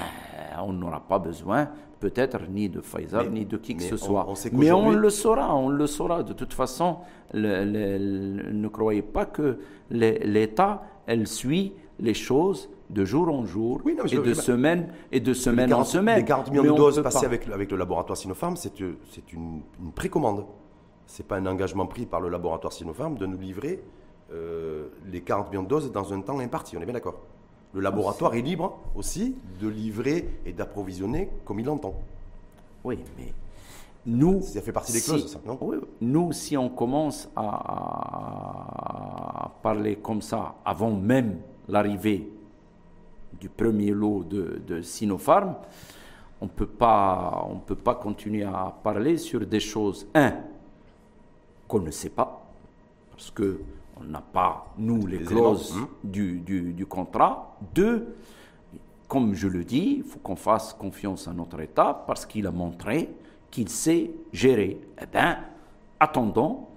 on 0.64 0.73
n'aura 0.73 0.99
pas 0.99 1.18
besoin 1.18 1.69
peut-être 2.00 2.40
ni 2.50 2.70
de 2.70 2.80
Pfizer 2.80 3.30
ni 3.30 3.46
de 3.46 3.58
qui 3.58 3.76
que 3.76 3.84
ce 3.84 3.98
soit. 3.98 4.28
mais 4.54 4.72
on 4.72 4.92
le 4.92 5.10
saura, 5.10 5.56
on 5.56 5.70
le 5.70 5.88
saura. 5.88 6.24
De 6.24 6.34
toute 6.34 6.54
façon, 6.54 6.98
ne 7.34 8.68
croyez 8.68 9.02
pas 9.02 9.26
que 9.26 9.60
l'État, 9.92 10.84
elle 11.08 11.28
suit 11.28 11.74
les 12.00 12.14
choses 12.14 12.70
de 12.90 13.06
jour 13.06 13.30
en 13.30 13.46
jour 13.46 13.82
et, 13.88 14.18
de 14.18 14.34
semaine, 14.34 14.92
et 15.12 15.20
de 15.20 15.34
semaine 15.34 15.74
en 15.74 15.84
semaine. 15.84 16.20
Les 16.20 16.26
40 16.26 16.52
millions 16.52 16.64
de 16.74 16.78
doses 16.78 17.04
passées 17.04 17.26
avec, 17.26 17.48
avec, 17.48 17.72
le 17.72 17.78
laboratoire 17.78 18.18
Sinopharm, 18.18 18.56
c'est 18.56 18.80
une, 18.80 18.96
une, 19.34 19.92
précommande. 19.94 20.46
Ce 21.06 21.22
n'est 21.22 21.28
pas 21.28 21.38
un 21.38 21.46
engagement 21.46 21.86
pris 21.86 22.06
par 22.06 22.22
le 22.22 22.30
laboratoire 22.30 22.74
Sinopharm 22.74 23.18
de 23.18 23.26
nous 23.26 23.38
livrer 23.38 23.84
euh, 24.32 24.90
les 25.08 25.22
40 25.22 25.50
millions 25.50 25.64
de 25.64 25.68
doses 25.68 25.92
dans 25.92 26.14
un 26.14 26.22
temps 26.22 26.40
imparti. 26.40 26.78
On 26.78 26.82
est 26.82 26.86
bien 26.86 26.94
d'accord 26.94 27.20
Le 27.74 27.82
laboratoire 27.82 28.34
est 28.34 28.41
libre 28.41 28.80
aussi 28.96 29.36
de 29.62 29.68
livrer 29.68 30.40
et 30.46 30.54
d'approvisionner 30.54 31.30
comme 31.46 31.60
il 31.60 31.66
l'entend. 31.66 31.94
Oui, 32.84 33.00
mais 33.18 33.34
nous, 34.06 34.41
ça 34.41 34.62
fait 34.62 34.72
partie 34.72 34.94
des 34.94 35.02
clauses, 35.02 35.32
ça, 35.32 35.40
non? 35.46 35.60
Nous, 36.02 36.32
si 36.32 36.58
on 36.58 36.70
commence 36.70 37.30
à, 37.36 38.72
parler 39.62 39.98
comme 39.98 40.22
ça 40.22 40.56
avant 40.66 40.91
même 40.91 41.40
l'arrivée 41.68 42.32
du 43.40 43.50
premier 43.50 43.91
lot 43.91 44.24
de, 44.24 44.62
de 44.66 44.82
Sinopharm, 44.82 45.56
on 46.41 46.46
ne 46.46 46.50
peut 46.50 46.66
pas 46.66 47.96
continuer 48.02 48.46
à 48.46 48.74
parler 48.82 49.18
sur 49.18 49.46
des 49.46 49.60
choses, 49.60 50.08
un, 50.16 50.34
qu'on 51.68 51.82
ne 51.82 51.91
sait 51.91 52.10
pas, 52.10 52.48
parce 53.12 53.30
que 53.30 53.60
on 54.00 54.04
n'a 54.06 54.22
pas, 54.22 54.74
nous, 54.78 55.06
les, 55.06 55.20
clauses 55.20 55.76
hein. 55.78 55.88
du, 56.04 56.40
du, 56.40 56.86
contrat. 56.86 57.58
Deux, 57.74 58.16
comme 59.08 59.34
je 59.34 59.48
le 59.48 59.64
dis, 59.64 59.96
il 59.98 60.04
faut 60.04 60.20
qu'on 60.20 60.36
fasse 60.36 60.74
confiance 60.74 61.28
à 61.28 61.34
notre 61.34 61.60
État 61.60 62.04
parce 62.08 62.26
qu'il 62.26 62.48
a 62.48 62.52
montré 62.52 63.10
qu'il 63.52 63.70
sait 63.70 64.12
gérer. 64.32 64.80
Eh 65.02 65.06
bien, 65.06 65.40
attendons, 66.00 66.68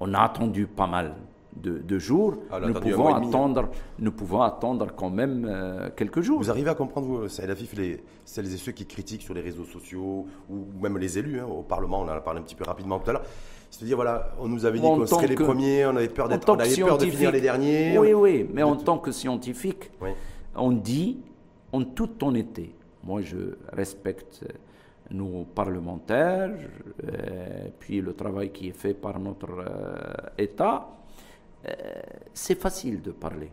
on 0.00 0.14
a 0.14 0.20
attendu 0.20 0.66
pas 0.66 0.86
mal 0.86 1.14
de, 1.54 1.98
jours, 1.98 2.38
ah, 2.50 2.60
nous, 2.60 2.74
pouvons 2.74 3.14
attendre, 3.14 3.68
nous 3.98 4.12
pouvons 4.12 4.40
attendre 4.42 4.88
quand 4.96 5.10
même 5.10 5.46
euh, 5.48 5.90
quelques 5.94 6.20
jours. 6.20 6.38
Vous 6.38 6.50
arrivez 6.50 6.70
à 6.70 6.74
comprendre, 6.74 7.06
vous, 7.06 7.28
Saïd 7.28 7.50
Afif, 7.50 7.74
les, 7.74 8.02
celles 8.24 8.52
et 8.52 8.56
ceux 8.56 8.72
qui 8.72 8.86
critiquent 8.86 9.22
sur 9.22 9.34
les 9.34 9.42
réseaux 9.42 9.64
sociaux, 9.64 10.26
ou 10.48 10.66
même 10.80 10.98
les 10.98 11.18
élus 11.18 11.40
hein, 11.40 11.46
au 11.46 11.62
Parlement, 11.62 12.00
on 12.00 12.04
en 12.04 12.08
a 12.08 12.20
parlé 12.20 12.40
un 12.40 12.42
petit 12.42 12.54
peu 12.54 12.64
rapidement 12.64 12.98
tout 12.98 13.10
à 13.10 13.12
l'heure, 13.14 13.24
c'est-à-dire, 13.72 13.96
voilà, 13.96 14.34
on 14.38 14.48
nous 14.48 14.66
avait 14.66 14.78
dit 14.78 14.84
qu'on 14.84 15.06
serait 15.06 15.26
les 15.26 15.34
premiers, 15.34 15.86
on 15.86 15.96
avait 15.96 16.10
peur 16.10 16.28
d'être, 16.28 16.46
on 16.46 16.58
avait 16.58 16.76
peur 16.76 16.98
de 16.98 17.06
finir 17.06 17.32
les 17.32 17.40
derniers. 17.40 17.98
Oui, 17.98 18.12
oui, 18.12 18.46
mais 18.52 18.62
en 18.62 18.76
tant 18.76 18.98
que 18.98 19.10
scientifique, 19.10 19.90
on 20.54 20.72
dit 20.72 21.18
en 21.72 21.82
toute 21.82 22.22
honnêteté, 22.22 22.74
moi 23.02 23.22
je 23.22 23.56
respecte 23.72 24.44
nos 25.10 25.44
parlementaires, 25.44 26.54
euh, 27.02 27.68
puis 27.78 28.02
le 28.02 28.12
travail 28.12 28.50
qui 28.52 28.68
est 28.68 28.76
fait 28.76 28.92
par 28.92 29.18
notre 29.18 29.50
euh, 29.58 30.30
État, 30.38 30.88
euh, 31.66 31.72
c'est 32.34 32.60
facile 32.60 33.00
de 33.00 33.10
parler. 33.10 33.50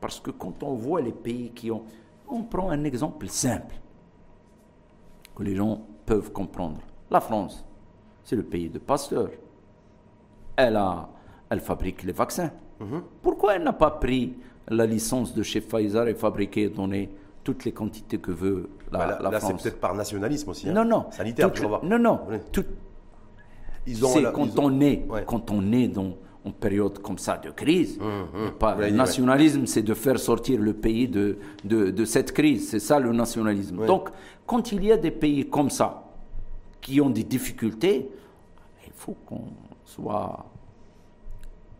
Parce 0.00 0.20
que 0.20 0.30
quand 0.30 0.62
on 0.62 0.74
voit 0.74 1.00
les 1.00 1.12
pays 1.12 1.50
qui 1.54 1.70
ont... 1.70 1.82
On 2.28 2.42
prend 2.42 2.70
un 2.70 2.84
exemple 2.84 3.28
simple, 3.28 3.74
que 5.34 5.42
les 5.42 5.54
gens 5.54 5.80
peuvent 6.04 6.32
comprendre. 6.32 6.80
La 7.10 7.20
France, 7.20 7.64
c'est 8.24 8.36
le 8.36 8.42
pays 8.42 8.68
de 8.68 8.78
Pasteur. 8.78 9.30
Elle, 10.56 10.76
a, 10.76 11.08
elle 11.50 11.60
fabrique 11.60 12.02
les 12.02 12.12
vaccins. 12.12 12.50
Mhm. 12.80 13.02
Pourquoi 13.22 13.56
elle 13.56 13.62
n'a 13.62 13.72
pas 13.72 13.90
pris 13.90 14.34
la 14.68 14.86
licence 14.86 15.34
de 15.34 15.42
chez 15.42 15.60
Pfizer 15.60 16.08
et 16.08 16.14
fabriqué 16.14 16.64
et 16.64 16.68
donné 16.68 17.10
toutes 17.44 17.64
les 17.64 17.72
quantités 17.72 18.18
que 18.18 18.32
veut 18.32 18.68
la, 18.90 18.98
bah 18.98 19.06
là, 19.06 19.30
là, 19.30 19.40
c'est 19.40 19.54
peut-être 19.54 19.80
par 19.80 19.94
nationalisme 19.94 20.50
aussi. 20.50 20.68
Hein. 20.68 20.72
Non, 20.72 20.84
non. 20.84 21.06
Sanitaire, 21.10 21.50
Non, 21.82 21.98
non. 21.98 22.20
Ils 23.86 24.04
ont, 24.04 24.08
c'est 24.08 24.24
quand, 24.32 24.58
on 24.58 24.80
est, 24.80 25.06
quand 25.26 25.50
on 25.52 25.72
est 25.72 25.86
dans 25.86 26.16
en 26.46 26.52
période 26.52 27.00
comme 27.00 27.18
ça 27.18 27.36
de 27.38 27.50
crise. 27.50 27.98
Hum, 28.00 28.28
hum. 28.34 28.80
le 28.80 28.90
nationalisme, 28.90 29.66
c'est 29.66 29.82
de 29.82 29.94
faire 29.94 30.18
sortir 30.18 30.60
le 30.60 30.74
pays 30.74 31.08
de, 31.08 31.38
de, 31.64 32.04
cette 32.04 32.32
crise. 32.32 32.70
C'est 32.70 32.78
ça 32.78 33.00
le 33.00 33.12
nationalisme. 33.12 33.84
Donc, 33.84 34.10
quand 34.46 34.70
il 34.72 34.84
y 34.84 34.92
a 34.92 34.96
des 34.96 35.10
pays 35.10 35.48
comme 35.48 35.70
ça, 35.70 36.04
qui 36.80 37.00
ont 37.00 37.10
des 37.10 37.24
difficultés, 37.24 38.08
il 38.86 38.92
faut 38.94 39.16
qu'on 39.26 39.42
soit 39.86 40.44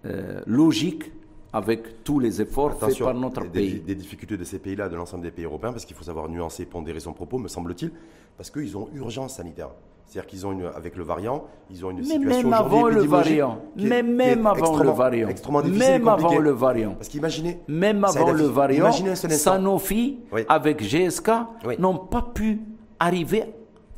euh, 0.06 0.40
logique 0.46 1.12
avec 1.52 2.04
tous 2.04 2.18
les 2.18 2.40
efforts 2.40 2.74
faits 2.78 2.98
par 2.98 3.14
notre 3.14 3.44
pays. 3.44 3.80
Des 3.80 3.94
difficultés 3.94 4.36
de 4.36 4.44
ces 4.44 4.58
pays-là, 4.58 4.88
de 4.88 4.96
l'ensemble 4.96 5.22
des 5.24 5.30
pays 5.30 5.44
européens, 5.44 5.72
parce 5.72 5.84
qu'il 5.84 5.96
faut 5.96 6.04
savoir 6.04 6.28
nuancer 6.28 6.62
et 6.64 6.66
pondérer 6.66 7.00
son 7.00 7.12
propos, 7.12 7.38
me 7.38 7.48
semble-t-il, 7.48 7.92
parce 8.36 8.50
qu'ils 8.50 8.76
ont 8.76 8.88
urgence 8.94 9.34
sanitaire. 9.34 9.70
C'est-à-dire 10.06 10.28
qu'ils 10.28 10.46
ont 10.46 10.52
une, 10.52 10.66
avec 10.66 10.96
le 10.96 11.02
variant, 11.02 11.44
ils 11.70 11.84
ont 11.84 11.90
une 11.90 11.98
mais 11.98 12.04
situation 12.04 12.28
même 12.28 12.52
avant 12.52 12.88
le 12.88 13.02
variant, 13.02 13.58
mais 13.76 14.02
même 14.02 14.46
avant 14.46 14.76
le 14.82 14.90
variant, 14.90 15.28
même 15.64 16.06
avant 16.06 16.38
le 16.38 16.50
variant, 16.50 16.94
parce 16.94 17.08
qu'imaginez, 17.08 17.58
même 17.66 18.04
avant 18.04 18.30
le 18.32 18.44
variant, 18.44 18.92
Sanofi 18.92 20.20
avec 20.48 20.82
GSK 20.82 21.30
n'ont 21.78 21.98
pas 21.98 22.22
pu 22.22 22.60
arriver 23.00 23.44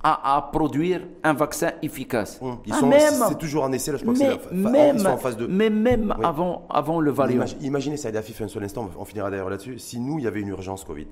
à, 0.03 0.49
produire 0.53 1.03
un 1.25 1.33
vaccin 1.33 1.73
efficace. 1.83 2.41
Ils 2.67 2.73
ah, 2.73 2.79
sont, 2.79 2.91
c'est 3.29 3.39
toujours 3.39 3.65
en 3.65 3.73
essai, 3.73 3.93
je 3.97 4.03
crois 4.03 4.15
mais, 4.17 4.39
que 4.39 4.55
même, 4.55 4.97
ils 4.97 5.03
sont 5.03 5.09
en 5.09 5.17
phase 5.17 5.37
de... 5.37 5.47
Mais 5.47 5.71
même 5.71 6.15
avant, 6.23 6.67
avant 6.71 7.01
le 7.01 7.11
variant. 7.11 7.45
imaginez, 7.61 7.97
ça 7.97 8.09
a 8.09 8.23
fait 8.23 8.45
un 8.45 8.49
seul 8.49 8.65
instant, 8.65 8.89
on 8.99 9.05
finira 9.05 9.31
d'ailleurs 9.31 9.51
là-dessus, 9.51 9.79
si 9.79 9.99
nous, 9.99 10.19
il 10.19 10.25
y 10.25 10.29
avait 10.29 10.41
une 10.41 10.49
urgence 10.49 10.85
Covid, 10.85 11.07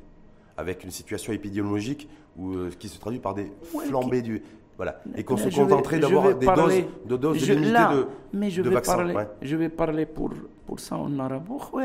avec 0.57 0.85
une 0.85 0.91
situation 0.91 1.33
épidémiologique 1.33 2.09
où, 2.37 2.53
euh, 2.53 2.71
qui 2.79 2.89
se 2.89 2.99
traduit 2.99 3.21
par 3.21 3.35
des 3.35 3.53
flambées 3.89 4.23
du... 4.23 4.43
Voilà. 4.77 5.01
Et 5.17 5.25
qu'on 5.25 5.39
se 5.39 5.49
contenterait 5.49 5.99
d'avoir 5.99 6.35
des 6.35 6.47
doses, 6.47 6.85
de 7.07 7.17
doses 7.17 7.39
je, 7.39 7.55
là, 7.55 7.95
de, 7.95 8.07
mais 8.35 8.51
je 8.51 8.61
de 8.61 8.69
vais 8.69 8.75
vaccins. 8.75 8.97
Parler, 8.97 9.15
Je 9.41 9.57
vais 9.57 9.71
parler 9.71 10.05
pour, 10.05 10.31
pour 10.67 10.81
ça 10.81 10.99
en 10.99 11.19
arabe. 11.19 11.47
Oh, 11.49 11.81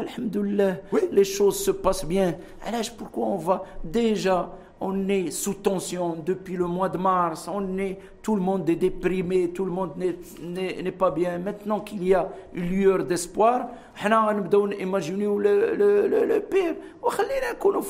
oui. 0.91 0.99
les 1.09 1.23
choses 1.23 1.57
se 1.63 1.71
passent 1.71 2.03
bien. 2.03 2.35
Alors, 2.67 2.81
pourquoi 2.97 3.27
on 3.27 3.37
va 3.37 3.63
déjà 3.81 4.51
on 4.81 5.07
est 5.09 5.29
sous 5.29 5.53
tension 5.53 6.17
depuis 6.25 6.57
le 6.57 6.65
mois 6.65 6.89
de 6.89 6.97
mars, 6.97 7.47
on 7.47 7.77
est, 7.77 7.99
tout 8.23 8.35
le 8.35 8.41
monde 8.41 8.67
est 8.67 8.75
déprimé, 8.75 9.51
tout 9.51 9.63
le 9.63 9.71
monde 9.71 9.91
n'est 9.95 10.91
pas 10.91 11.11
bien. 11.11 11.37
Maintenant 11.37 11.81
qu'il 11.81 12.03
y 12.03 12.15
a 12.15 12.27
une 12.55 12.67
lueur 12.67 13.03
d'espoir, 13.05 13.67
on 14.03 14.71
imaginer 14.71 15.25
le, 15.25 15.75
le, 15.75 16.07
le, 16.07 16.25
le 16.25 16.39
pire. 16.39 16.73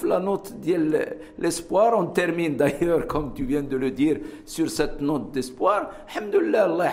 la 0.04 0.20
note 0.20 0.54
de 0.60 1.06
l'espoir. 1.40 1.94
On 1.98 2.08
termine 2.08 2.58
d'ailleurs, 2.58 3.08
comme 3.08 3.34
tu 3.34 3.46
viens 3.46 3.64
de 3.64 3.78
le 3.78 3.92
dire, 3.92 4.18
sur 4.46 4.70
cette 4.70 5.00
note 5.00 5.32
d'espoir. 5.32 5.92
Allah 6.14 6.92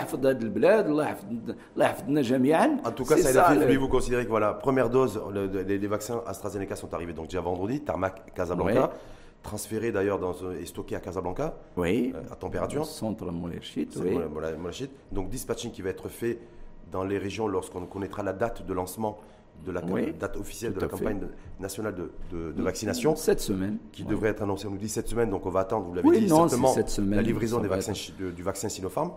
En 2.85 2.93
tout 2.93 3.05
cas, 3.05 3.16
ça, 3.16 3.33
ça 3.33 3.47
a 3.47 3.77
vous 3.77 3.89
considérez 3.89 4.25
que 4.25 4.31
voilà, 4.31 4.55
première 4.55 4.91
dose, 4.91 5.20
les, 5.66 5.79
vaccins 5.89 6.23
AstraZeneca 6.25 6.77
sont 6.77 6.95
arrivés 6.95 7.12
donc 7.12 7.27
déjà 7.27 7.41
vendredi, 7.41 7.81
Tarmac, 7.81 8.33
Casablanca 8.33 8.93
transféré 9.43 9.93
d'ailleurs 9.93 10.20
et 10.60 10.66
stocké 10.66 10.97
à 10.97 11.01
Casablanca, 11.01 11.56
oui, 11.77 12.12
euh, 12.15 12.32
à 12.32 12.36
température. 12.36 12.85
Centre 12.85 13.31
Moulachit, 13.31 13.89
oui. 13.97 14.19
Donc 15.12 15.31
dispatching 15.31 15.70
qui 15.70 15.82
va 15.82 15.90
être 15.90 16.09
fait 16.09 16.39
dans 16.90 17.05
les 17.05 17.19
régions 17.19 17.47
lorsqu'on 17.47 17.86
connaîtra 17.86 18.23
la 18.23 18.32
date 18.32 18.66
de 18.66 18.73
lancement 18.73 19.19
de 19.65 19.73
la 19.73 19.81
date 19.81 20.36
officielle 20.36 20.73
de 20.73 20.81
la 20.81 20.89
campagne 20.89 21.20
nationale 21.59 21.94
de, 21.94 22.52
de, 22.52 22.62
vaccination. 22.62 23.16
Cette 23.16 23.40
semaine. 23.40 23.78
Qui 23.93 24.05
devrait 24.05 24.31
être 24.31 24.43
annoncée, 24.43 24.69
on 24.69 24.70
nous 24.70 24.78
dit 24.78 24.89
cette 24.89 25.09
semaine, 25.09 25.31
donc 25.31 25.47
on 25.47 25.51
va 25.51 25.60
attendre, 25.60 25.86
vous 25.86 25.94
l'avez 25.94 26.20
dit, 26.20 26.28
certainement, 26.28 26.74
la 27.09 27.23
livraison 27.23 27.59
des 27.60 27.69
vaccins, 27.69 27.93
du 28.19 28.43
vaccin 28.43 28.69
Sinopharm. 28.69 29.12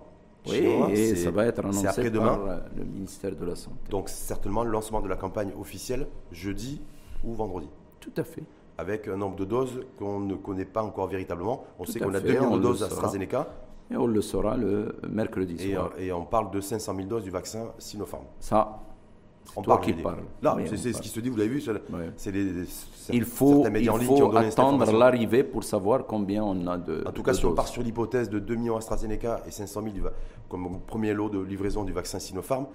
Oui, 0.47 0.65
et 0.89 1.15
ça 1.15 1.29
va 1.29 1.45
être 1.45 1.59
annoncé 1.59 1.83
par 1.83 2.47
euh, 2.47 2.57
le 2.75 2.83
ministère 2.83 3.35
de 3.35 3.45
la 3.45 3.55
Santé. 3.55 3.77
Donc 3.89 4.09
certainement 4.09 4.63
le 4.63 4.71
lancement 4.71 4.99
de 4.99 5.07
la 5.07 5.15
campagne 5.15 5.51
officielle 5.59 6.07
jeudi 6.31 6.81
ou 7.23 7.35
vendredi. 7.35 7.69
Tout 7.99 8.13
à 8.17 8.23
fait. 8.23 8.43
Avec 8.81 9.07
un 9.07 9.15
nombre 9.15 9.35
de 9.35 9.45
doses 9.45 9.79
qu'on 9.99 10.19
ne 10.19 10.33
connaît 10.33 10.65
pas 10.65 10.81
encore 10.81 11.07
véritablement. 11.07 11.65
On 11.77 11.85
sait 11.85 11.99
qu'on 11.99 12.15
a 12.15 12.19
2 12.19 12.31
millions 12.31 12.57
de 12.57 12.63
doses 12.63 12.81
AstraZeneca. 12.81 13.47
Et 13.91 13.97
on 13.97 14.07
le 14.07 14.21
saura 14.21 14.57
le 14.57 14.95
mercredi 15.07 15.55
soir. 15.71 15.91
Et, 15.99 16.11
on 16.11 16.25
parle 16.25 16.49
de 16.49 16.59
500 16.59 16.95
000 16.95 17.07
doses 17.07 17.23
du 17.23 17.29
vaccin 17.29 17.73
Sinopharm. 17.77 18.23
Ça, 18.39 18.79
on 19.55 19.61
parle 19.61 19.81
qui 19.81 19.93
parle. 19.93 20.23
Là, 20.41 20.57
c'est 20.65 20.93
ce 20.93 21.01
qui 21.01 21.09
se 21.09 21.19
dit, 21.19 21.29
vous 21.29 21.37
l'avez 21.37 21.49
vu, 21.49 21.61
c'est 21.61 22.31
il 23.13 23.23
faut, 23.23 23.65
il 23.67 24.01
faut 24.01 24.35
attendre 24.35 24.91
l'arrivée 24.91 25.43
pour 25.43 25.63
savoir 25.63 26.05
combien 26.07 26.43
on 26.43 26.65
a 26.65 26.77
de. 26.77 27.03
En 27.05 27.11
tout 27.11 27.21
cas, 27.21 27.33
si 27.33 27.45
on 27.45 27.53
part 27.53 27.67
sur 27.67 27.83
l'hypothèse 27.83 28.29
de 28.29 28.39
2 28.39 28.55
millions 28.55 28.77
AstraZeneca 28.77 29.41
et 29.45 29.51
500 29.51 29.83
000 29.83 30.07
comme 30.49 30.79
premier 30.87 31.13
lot 31.13 31.29
de 31.29 31.39
livraison 31.39 31.83
du 31.83 31.93
vaccin 31.93 32.17
Sinopharm, 32.17 32.65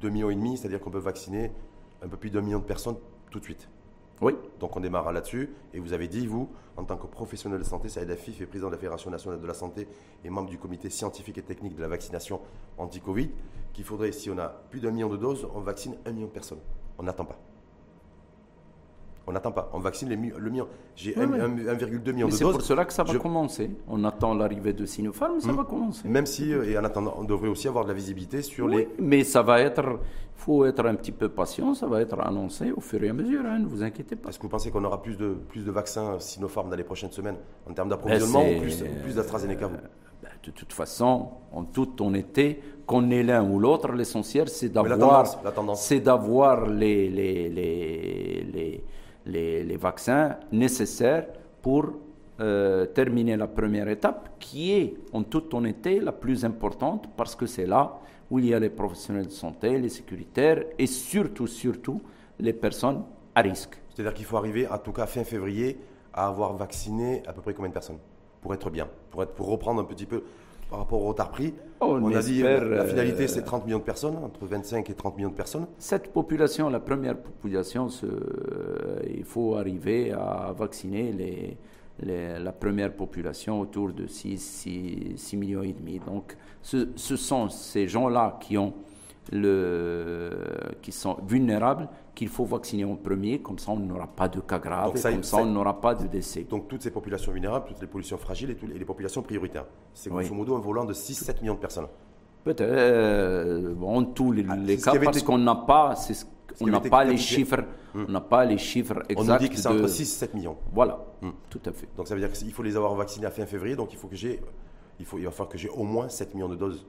2 0.00 0.10
millions 0.10 0.30
et 0.30 0.34
demi, 0.34 0.56
c'est-à-dire 0.56 0.80
qu'on 0.80 0.90
peut 0.90 0.98
vacciner 0.98 1.52
un 2.02 2.08
peu 2.08 2.16
plus 2.16 2.30
d'un 2.30 2.40
million 2.40 2.58
de 2.58 2.64
personnes 2.64 2.96
tout 3.30 3.38
de 3.38 3.44
suite. 3.44 3.68
Oui. 4.22 4.34
Donc 4.60 4.76
on 4.76 4.80
démarre 4.80 5.12
là-dessus. 5.12 5.50
Et 5.74 5.80
vous 5.80 5.92
avez 5.92 6.06
dit, 6.06 6.26
vous, 6.28 6.48
en 6.76 6.84
tant 6.84 6.96
que 6.96 7.08
professionnel 7.08 7.58
de 7.58 7.64
santé, 7.64 7.88
Saïd 7.88 8.10
Afif 8.10 8.40
est 8.40 8.46
président 8.46 8.68
de 8.68 8.72
la 8.72 8.78
Fédération 8.78 9.10
nationale 9.10 9.40
de 9.40 9.46
la 9.46 9.52
santé 9.52 9.88
et 10.24 10.30
membre 10.30 10.48
du 10.48 10.58
comité 10.58 10.88
scientifique 10.90 11.38
et 11.38 11.42
technique 11.42 11.74
de 11.74 11.82
la 11.82 11.88
vaccination 11.88 12.40
anti-Covid, 12.78 13.30
qu'il 13.72 13.84
faudrait, 13.84 14.12
si 14.12 14.30
on 14.30 14.38
a 14.38 14.48
plus 14.48 14.80
d'un 14.80 14.92
million 14.92 15.08
de 15.08 15.16
doses, 15.16 15.48
on 15.54 15.60
vaccine 15.60 15.96
un 16.06 16.12
million 16.12 16.28
de 16.28 16.32
personnes. 16.32 16.60
On 16.98 17.02
n'attend 17.02 17.24
pas. 17.24 17.38
On 19.26 19.32
n'attend 19.32 19.52
pas. 19.52 19.70
On 19.72 19.78
vaccine 19.78 20.08
le 20.08 20.16
million. 20.16 20.66
J'ai 20.96 21.12
1,2 21.12 22.12
million 22.12 22.26
de 22.26 22.30
doses. 22.30 22.38
C'est 22.38 22.44
pour 22.44 22.60
cela 22.62 22.84
que 22.84 22.92
ça 22.92 23.04
va 23.04 23.14
commencer. 23.18 23.70
On 23.88 24.04
attend 24.04 24.34
l'arrivée 24.34 24.72
de 24.72 24.84
Sinopharm, 24.84 25.40
ça 25.40 25.52
hmm. 25.52 25.56
va 25.56 25.64
commencer. 25.64 26.08
Même 26.08 26.26
si, 26.26 26.52
euh, 26.52 26.64
et 26.64 26.76
en 26.76 26.84
attendant, 26.84 27.14
on 27.18 27.24
devrait 27.24 27.48
aussi 27.48 27.68
avoir 27.68 27.84
de 27.84 27.90
la 27.90 27.94
visibilité 27.94 28.42
sur 28.42 28.68
les. 28.68 28.88
Mais 28.98 29.24
ça 29.24 29.42
va 29.42 29.60
être. 29.60 30.00
Il 30.36 30.44
faut 30.44 30.64
être 30.64 30.84
un 30.84 30.96
petit 30.96 31.12
peu 31.12 31.28
patient. 31.28 31.72
Ça 31.74 31.86
va 31.86 32.00
être 32.00 32.18
annoncé 32.20 32.72
au 32.72 32.80
fur 32.80 33.02
et 33.04 33.08
à 33.08 33.12
mesure. 33.12 33.42
Hein, 33.46 33.60
ne 33.60 33.66
vous 33.66 33.84
inquiétez 33.84 34.16
pas. 34.16 34.30
Est-ce 34.30 34.38
que 34.38 34.42
vous 34.42 34.48
pensez 34.48 34.72
qu'on 34.72 34.82
aura 34.82 35.00
plus 35.00 35.16
de, 35.16 35.36
plus 35.48 35.64
de 35.64 35.70
vaccins 35.70 36.18
Sinopharm 36.18 36.68
dans 36.68 36.76
les 36.76 36.82
prochaines 36.82 37.12
semaines 37.12 37.36
en 37.68 37.72
termes 37.72 37.90
d'approvisionnement 37.90 38.42
ou 38.42 38.60
plus, 38.60 38.82
plus 39.04 39.14
d'AstraZeneca 39.14 39.68
ben, 39.68 40.30
de 40.44 40.50
toute 40.52 40.72
façon, 40.72 41.30
en 41.52 41.64
toute 41.64 42.00
honnêteté, 42.00 42.60
qu'on 42.86 43.10
ait 43.10 43.24
l'un 43.24 43.48
ou 43.48 43.58
l'autre, 43.58 43.90
l'essentiel, 43.92 44.48
c'est 44.48 44.68
d'avoir, 44.68 45.26
c'est 45.76 46.00
d'avoir 46.00 46.66
les, 46.66 47.08
les, 47.08 47.48
les 47.48 48.42
les, 48.52 48.84
les 49.26 49.76
vaccins 49.76 50.36
nécessaires 50.50 51.26
pour 51.60 51.92
euh, 52.40 52.86
terminer 52.86 53.36
la 53.36 53.46
première 53.46 53.88
étape, 53.88 54.30
qui 54.40 54.72
est 54.72 54.94
en 55.12 55.22
toute 55.22 55.54
honnêteté 55.54 56.00
la 56.00 56.10
plus 56.10 56.44
importante 56.44 57.08
parce 57.16 57.36
que 57.36 57.46
c'est 57.46 57.66
là 57.66 58.00
où 58.30 58.38
il 58.40 58.46
y 58.46 58.54
a 58.54 58.58
les 58.58 58.70
professionnels 58.70 59.26
de 59.26 59.30
santé, 59.30 59.78
les 59.78 59.90
sécuritaires 59.90 60.64
et 60.76 60.86
surtout, 60.86 61.46
surtout 61.46 62.00
les 62.40 62.52
personnes 62.52 63.04
à 63.34 63.42
risque. 63.42 63.80
C'est-à-dire 63.90 64.14
qu'il 64.14 64.24
faut 64.24 64.38
arriver, 64.38 64.66
en 64.66 64.78
tout 64.78 64.92
cas 64.92 65.06
fin 65.06 65.22
février, 65.22 65.78
à 66.12 66.26
avoir 66.26 66.54
vacciné 66.56 67.22
à 67.26 67.32
peu 67.32 67.42
près 67.42 67.54
combien 67.54 67.68
de 67.68 67.74
personnes? 67.74 67.98
Pour 68.40 68.54
être 68.54 68.70
bien, 68.70 68.88
pour, 69.10 69.22
être, 69.22 69.34
pour 69.34 69.46
reprendre 69.46 69.80
un 69.80 69.84
petit 69.84 70.06
peu 70.06 70.24
par 70.72 70.80
rapport 70.80 71.02
au 71.02 71.08
retard 71.08 71.30
pris. 71.30 71.52
Oh, 71.80 71.98
on, 72.00 72.14
a 72.14 72.22
dit 72.22 72.42
la, 72.42 72.64
la 72.64 72.86
finalité, 72.86 73.28
c'est 73.28 73.42
30 73.42 73.66
millions 73.66 73.78
de 73.78 73.84
personnes, 73.84 74.16
entre 74.16 74.46
25 74.46 74.88
et 74.88 74.94
30 74.94 75.16
millions 75.18 75.28
de 75.28 75.34
personnes. 75.34 75.66
Cette 75.76 76.14
population, 76.14 76.70
la 76.70 76.80
première 76.80 77.18
population, 77.18 77.88
euh, 78.04 78.98
il 79.14 79.24
faut 79.24 79.56
arriver 79.56 80.12
à 80.12 80.54
vacciner 80.56 81.12
les, 81.12 81.58
la 82.38 82.52
première 82.52 82.94
population 82.94 83.60
autour 83.60 83.92
de 83.92 84.06
6, 84.06 85.14
6, 85.14 85.36
millions 85.36 85.62
et 85.62 85.74
demi. 85.74 86.00
Donc, 86.06 86.38
ce, 86.62 86.88
ce 86.96 87.16
sont 87.16 87.50
ces 87.50 87.86
gens-là 87.86 88.38
qui 88.40 88.56
ont 88.56 88.72
le, 89.30 90.30
qui 90.80 90.90
sont 90.90 91.18
vulnérables 91.28 91.86
qu'il 92.14 92.28
faut 92.28 92.44
vacciner 92.44 92.84
en 92.84 92.96
premier, 92.96 93.40
comme 93.40 93.58
ça 93.58 93.72
on 93.72 93.78
n'aura 93.78 94.06
pas 94.06 94.28
de 94.28 94.40
cas 94.40 94.58
graves, 94.58 95.00
comme 95.00 95.22
ça, 95.22 95.38
on 95.38 95.46
n'aura 95.46 95.80
pas 95.80 95.94
de 95.94 96.06
décès. 96.06 96.42
Donc 96.42 96.68
toutes 96.68 96.82
ces 96.82 96.90
populations 96.90 97.32
vulnérables, 97.32 97.66
toutes 97.66 97.80
les 97.80 97.86
populations 97.86 98.18
fragiles 98.18 98.50
et, 98.50 98.54
toutes 98.54 98.74
les, 98.74 98.84
populations 98.84 99.22
prioritaires. 99.22 99.64
C'est 99.94 100.10
grosso 100.10 100.34
modo 100.34 100.54
un 100.54 100.60
volant 100.60 100.84
de 100.84 100.92
6-7 100.92 101.40
millions 101.40 101.54
de 101.54 101.60
personnes. 101.60 101.86
Peut-être, 102.44 102.62
euh, 102.62 103.74
en 103.80 104.04
tous 104.04 104.32
les, 104.32 104.44
ah, 104.48 104.56
cas, 104.92 104.98
parce 104.98 105.22
qu'on 105.22 105.38
n'a 105.38 105.54
pas, 105.54 105.94
on 106.60 106.66
n'a 106.66 106.80
pas 106.80 107.04
les 107.04 107.16
chiffres, 107.16 107.62
hmm. 107.94 108.04
on 108.08 108.10
n'a 108.10 108.20
pas 108.20 108.44
les 108.44 108.58
chiffres 108.58 109.02
exacts. 109.08 109.18
On 109.18 109.32
nous 109.32 109.38
dit 109.38 109.48
que 109.48 109.56
c'est 109.56 109.68
entre 109.68 109.86
6 109.86 110.02
et 110.02 110.04
7 110.04 110.34
millions. 110.34 110.56
Voilà, 110.72 111.04
hmm. 111.22 111.30
tout 111.48 111.60
à 111.64 111.72
fait. 111.72 111.88
Donc 111.96 112.08
ça 112.08 112.14
veut 112.14 112.20
dire 112.20 112.32
qu'il 112.32 112.52
faut 112.52 112.64
les 112.64 112.76
avoir 112.76 112.94
vaccinés 112.94 113.26
à 113.26 113.30
fin 113.30 113.46
février, 113.46 113.76
donc 113.76 113.92
il 113.92 113.98
faut 113.98 114.08
que 114.08 114.16
j'ai, 114.16 114.40
il 114.98 115.06
faut, 115.06 115.18
il 115.18 115.24
va 115.24 115.30
falloir 115.30 115.48
que 115.48 115.58
j'ai 115.58 115.68
au 115.68 115.84
moins 115.84 116.08
7 116.08 116.34
millions 116.34 116.48
de 116.48 116.56
doses 116.56 116.84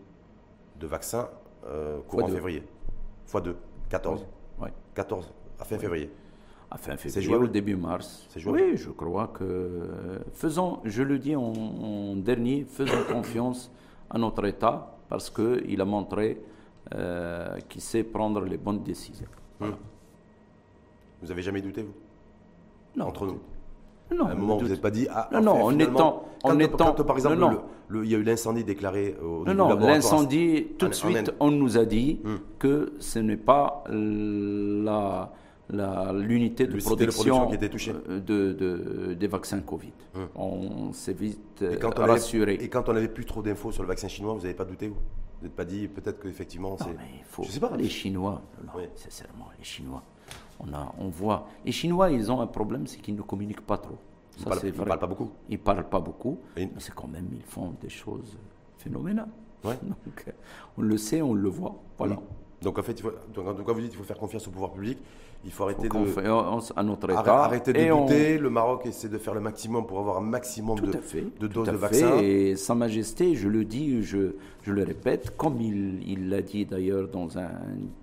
de 0.80 0.88
vaccins 0.88 1.30
euh, 1.68 2.00
courant 2.08 2.28
février, 2.28 2.64
fois 3.28 3.40
2, 3.40 3.56
14. 3.90 4.26
14, 4.95 5.32
à 5.60 5.65
fin 5.65 5.78
février. 5.78 6.10
À 6.70 6.78
fin 6.78 6.98
février, 6.98 7.36
au 7.36 7.48
début 7.48 7.76
mars. 7.76 8.28
Oui, 8.45 8.78
je 8.78 8.90
crois 8.90 9.28
que. 9.28 10.20
Faisons, 10.34 10.80
je 10.84 11.03
le 11.03 11.20
dis 11.20 11.36
en, 11.36 12.15
dernier, 12.15 12.65
faisons 12.65 13.03
confiance 13.11 13.72
à 14.10 14.18
notre 14.18 14.45
État 14.45 14.98
parce 15.07 15.30
qu'il 15.30 15.80
a 15.80 15.86
montré 15.86 16.41
euh, 16.95 17.60
qu'il 17.70 17.82
sait 17.82 18.03
prendre 18.03 18.41
les 18.41 18.57
bonnes 18.57 18.84
décisions. 18.84 19.28
Hum. 19.61 19.76
Vous 21.22 21.32
avez 21.32 21.41
jamais 21.41 21.61
douté, 21.61 21.84
vous? 21.84 21.94
Non. 22.95 23.06
Entre 23.06 23.26
nous 23.26 23.40
non, 24.14 24.26
à 24.27 24.31
un 24.31 24.35
moment, 24.35 24.57
vous 24.57 24.68
n'êtes 24.68 24.81
pas 24.81 24.91
dit. 24.91 25.07
Ah, 25.10 25.30
non, 25.31 25.41
non, 25.41 25.64
en 25.64 25.80
étant. 25.80 26.94
Par 26.94 27.18
exemple, 27.18 27.61
il 27.91 28.10
y 28.10 28.15
a 28.15 28.18
eu 28.18 28.23
l'incendie 28.23 28.64
déclaré 28.64 29.15
au 29.22 29.45
Non, 29.45 29.53
non, 29.53 29.77
l'incendie, 29.80 30.68
tout 30.77 30.88
de 30.88 30.94
suite, 30.94 31.31
on 31.40 31.52
nous 31.52 31.77
a 31.77 31.85
dit 31.85 32.19
hum. 32.26 32.40
que 32.60 32.94
ce 32.99 33.19
n'est 33.19 33.38
pas 33.38 33.84
la 33.90 35.31
l'unité 36.14 36.68
de, 36.68 36.77
production 36.77 37.48
qui 37.48 37.56
était 37.56 37.69
touchée. 37.69 37.94
Euh, 38.10 38.19
de, 38.19 39.14
des 39.14 39.27
vaccins 39.27 39.61
Covid. 39.61 39.94
Hum. 40.15 40.27
On 40.35 40.94
s'est 40.94 41.14
vite 41.14 41.64
et 41.64 41.77
quand 41.77 41.98
rassuré. 41.98 42.56
et 42.56 42.69
quand 42.69 42.90
on 42.90 42.94
n'avait 42.94 43.07
plus 43.07 43.26
trop 43.26 43.41
d'infos 43.41 43.72
sur 43.72 43.81
le 43.81 43.88
vaccin 43.88 44.07
chinois, 44.07 44.34
vous 44.34 44.41
n'avez 44.41 44.53
pas 44.53 44.65
douté, 44.65 44.88
vous? 44.88 44.98
Vous 45.40 45.48
n'êtes 45.48 45.56
pas 45.56 45.65
dit 45.65 45.88
peut-être 45.88 46.22
qu'effectivement 46.22 46.77
c'est. 46.77 47.44
Je 47.44 47.52
sais 47.52 47.60
pas. 47.60 47.72
Les 47.76 47.90
Chinois, 47.90 48.41
non, 48.64 48.81
sincèrement, 48.95 49.49
les 49.57 49.64
Chinois 49.64 50.03
on, 50.60 50.74
a, 50.74 50.94
on 51.00 51.08
voit. 51.08 51.48
Les 51.66 51.72
Chinois, 51.72 52.12
ils 52.12 52.32
ont 52.32 52.41
un 52.41 52.48
problème, 52.48 52.88
c'est 52.88 53.00
qu'ils 53.00 53.16
ne 53.16 53.22
communiquent 53.22 53.66
pas 53.66 53.78
trop. 53.78 53.98
Ça, 54.38 54.50
ils 54.64 54.68
ne 54.68 54.72
parlent, 54.72 55.00
pas 55.00 55.08
beaucoup. 55.08 55.32
Ils 55.50 55.54
ne 55.54 55.64
parlent 55.64 55.90
pas 55.90 56.00
beaucoup, 56.00 56.40
mais 56.56 56.70
c'est 56.80 56.94
quand 56.95 57.08
même, 57.08 57.30
ils 57.34 57.44
font 57.44 57.76
des 57.80 57.90
choses 57.90 58.38
phénoménales. 58.78 59.30
Ouais. 59.64 59.78
Donc, 59.84 60.26
on 60.78 60.82
le 60.82 60.98
sait, 60.98 61.22
on 61.22 61.34
le 61.34 61.50
voit. 61.50 61.76
Voilà. 61.98 62.18
Donc 62.64 62.80
en 62.80 62.84
fait, 62.84 62.94
il 62.94 63.02
faut, 63.02 63.11
donc, 63.34 63.65
cas, 63.65 63.73
vous 63.73 63.81
dites 63.81 63.90
qu'il 63.90 63.99
faut 63.99 64.06
faire 64.06 64.18
confiance 64.18 64.48
au 64.48 64.52
pouvoir 64.52 64.72
public. 64.72 64.98
Il 65.45 65.52
faut 65.52 65.64
arrêter 65.65 65.90
de 65.90 66.73
à 66.76 66.84
notre 66.84 67.10
État. 67.10 67.44
Arrêter 67.44 67.73
de 67.73 67.90
douter. 67.90 68.38
Le 68.38 68.49
Maroc 68.49 68.85
essaie 68.85 69.10
de 69.10 69.18
faire 69.18 69.34
le 69.34 69.41
maximum 69.41 69.85
pour 69.85 69.99
avoir 69.99 70.18
un 70.18 70.22
maximum 70.22 70.80
de, 70.80 70.91
de, 71.40 71.48
doses 71.48 71.68
de 71.68 71.76
vaccins. 71.76 72.18
Et 72.19 72.56
Sa 72.56 72.76
Majesté, 72.76 73.35
je 73.35 73.49
le 73.49 73.65
dis, 73.65 74.02
je, 74.03 74.35
je 74.61 74.72
le 74.72 74.84
répète, 74.84 75.35
comme 75.35 75.60
il 75.60 76.30
l'a 76.30 76.41
dit 76.41 76.65
d'ailleurs 76.65 77.10
dans 77.10 77.38
un 77.38 77.49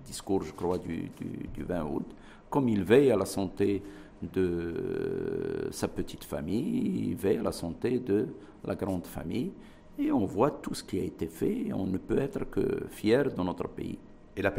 discours, 0.05 0.43
je 0.43 0.53
crois, 0.53 0.77
du, 0.77 1.09
du, 1.19 1.47
du 1.51 1.63
20 1.63 1.83
août, 1.85 2.05
comme 2.49 2.69
il 2.69 2.83
veille 2.83 3.11
à 3.11 3.17
la 3.17 3.25
santé 3.25 3.81
de 4.21 5.67
sa 5.71 5.87
petite 5.87 6.23
famille, 6.23 7.09
il 7.09 7.15
veille 7.15 7.37
à 7.37 7.43
la 7.43 7.51
santé 7.51 7.97
de 7.97 8.27
la 8.63 8.75
grande 8.75 9.07
famille. 9.07 9.51
Et 9.97 10.11
on 10.11 10.25
voit 10.25 10.51
tout 10.51 10.73
ce 10.73 10.83
qui 10.83 10.99
a 10.99 11.03
été 11.03 11.27
fait 11.27 11.67
et 11.67 11.73
on 11.73 11.85
ne 11.85 11.97
peut 11.97 12.19
être 12.19 12.49
que 12.49 12.87
fier 12.89 13.31
de 13.31 13.41
notre 13.41 13.67
pays. 13.67 13.97
Et 14.41 14.43
la, 14.43 14.53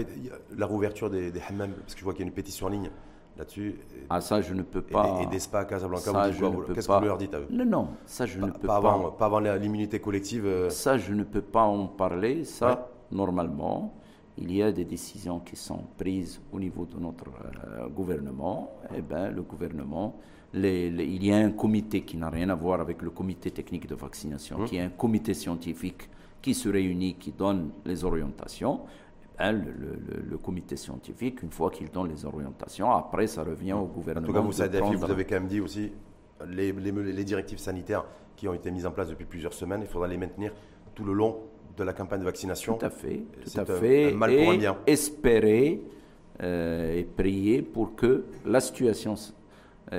la 0.56 0.66
rouverture 0.66 1.10
des, 1.10 1.32
des 1.32 1.40
hammams, 1.40 1.72
parce 1.72 1.94
que 1.94 1.98
je 1.98 2.04
vois 2.04 2.12
qu'il 2.12 2.20
y 2.20 2.24
a 2.24 2.28
une 2.28 2.34
pétition 2.34 2.66
en 2.66 2.70
ligne 2.70 2.90
là-dessus. 3.36 3.80
Ah, 4.08 4.20
ça, 4.20 4.40
je 4.40 4.54
ne 4.54 4.62
peux 4.62 4.82
pas. 4.82 5.20
Et, 5.22 5.26
des 5.26 5.40
spas 5.40 5.60
à 5.60 5.64
Casablanca, 5.64 6.30
qu'est-ce 6.74 6.86
que 6.86 6.98
vous 6.98 7.04
leur 7.04 7.18
dites 7.18 7.34
à 7.34 7.40
eux 7.40 7.48
Non, 7.50 7.64
non, 7.64 7.88
ça, 8.06 8.26
je 8.26 8.38
ne 8.38 8.46
peux 8.46 8.66
pas. 8.66 8.76
Avant, 8.76 9.10
pas 9.10 9.26
avant 9.26 9.40
l'immunité 9.40 9.98
collective 9.98 10.46
euh? 10.46 10.70
Ça, 10.70 10.98
je 10.98 11.12
ne 11.14 11.24
peux 11.24 11.42
pas 11.42 11.64
en 11.64 11.88
parler. 11.88 12.44
Ça, 12.44 12.90
normalement, 13.10 13.92
il 14.38 14.54
y 14.54 14.62
a 14.62 14.70
des 14.70 14.84
décisions 14.84 15.40
qui 15.40 15.56
sont 15.56 15.80
prises 15.98 16.40
au 16.52 16.60
niveau 16.60 16.86
de 16.86 16.98
notre 16.98 17.26
euh, 17.26 17.88
gouvernement, 17.88 18.70
eh 18.96 19.02
ben, 19.02 19.30
le 19.30 19.42
gouvernement, 19.42 20.16
il 20.54 21.24
y 21.24 21.32
a 21.32 21.36
un 21.36 21.50
comité 21.50 22.02
qui 22.02 22.16
n'a 22.16 22.30
rien 22.30 22.48
à 22.50 22.54
voir 22.54 22.80
avec 22.80 23.02
le 23.02 23.10
comité 23.10 23.50
technique 23.50 23.88
de 23.88 23.94
vaccination, 23.94 24.60
hum. 24.60 24.64
qui 24.66 24.76
est 24.76 24.82
un 24.82 24.90
comité 24.90 25.34
scientifique 25.34 26.08
qui 26.40 26.54
se 26.54 26.68
réunit, 26.68 27.14
qui 27.14 27.32
donne 27.32 27.70
les 27.84 28.04
orientations. 28.04 28.80
Ben, 29.42 29.60
le, 30.30 30.38
comité 30.38 30.76
scientifique, 30.76 31.42
une 31.42 31.50
fois 31.50 31.68
qu'il 31.68 31.90
donne 31.90 32.08
les 32.08 32.24
orientations, 32.24 32.92
après 32.92 33.26
ça 33.26 33.42
revient 33.42 33.72
au 33.72 33.86
gouvernement. 33.86 34.24
En 34.24 34.28
tout 34.28 34.32
cas, 34.32 34.40
vous, 34.40 34.52
savez, 34.52 34.78
vous 34.80 35.10
avez 35.10 35.24
quand 35.24 35.34
même 35.34 35.48
dit 35.48 35.60
aussi 35.60 35.90
les, 36.48 36.70
les 36.72 37.24
directives 37.24 37.58
sanitaires 37.58 38.04
qui 38.36 38.46
ont 38.46 38.54
été 38.54 38.70
mises 38.70 38.86
en 38.86 38.92
place 38.92 39.08
depuis 39.08 39.24
plusieurs 39.24 39.52
semaines, 39.52 39.80
il 39.82 39.88
faudra 39.88 40.06
les 40.06 40.16
maintenir 40.16 40.52
tout 40.94 41.02
le 41.02 41.12
long 41.12 41.40
de 41.76 41.82
la 41.82 41.92
campagne 41.92 42.20
de 42.20 42.24
vaccination. 42.24 42.76
Tout 42.76 42.86
à 42.86 42.90
fait, 42.90 43.24
tout 43.44 43.60
à 43.60 43.64
fait. 43.64 44.12
mal 44.12 44.30
pour 44.30 44.52
et 44.52 44.58
bien. 44.58 44.78
espérer 44.86 45.82
euh, 46.40 46.98
et 46.98 47.02
prier 47.02 47.62
pour 47.62 47.96
que 47.96 48.26
la 48.46 48.60
situation 48.60 49.16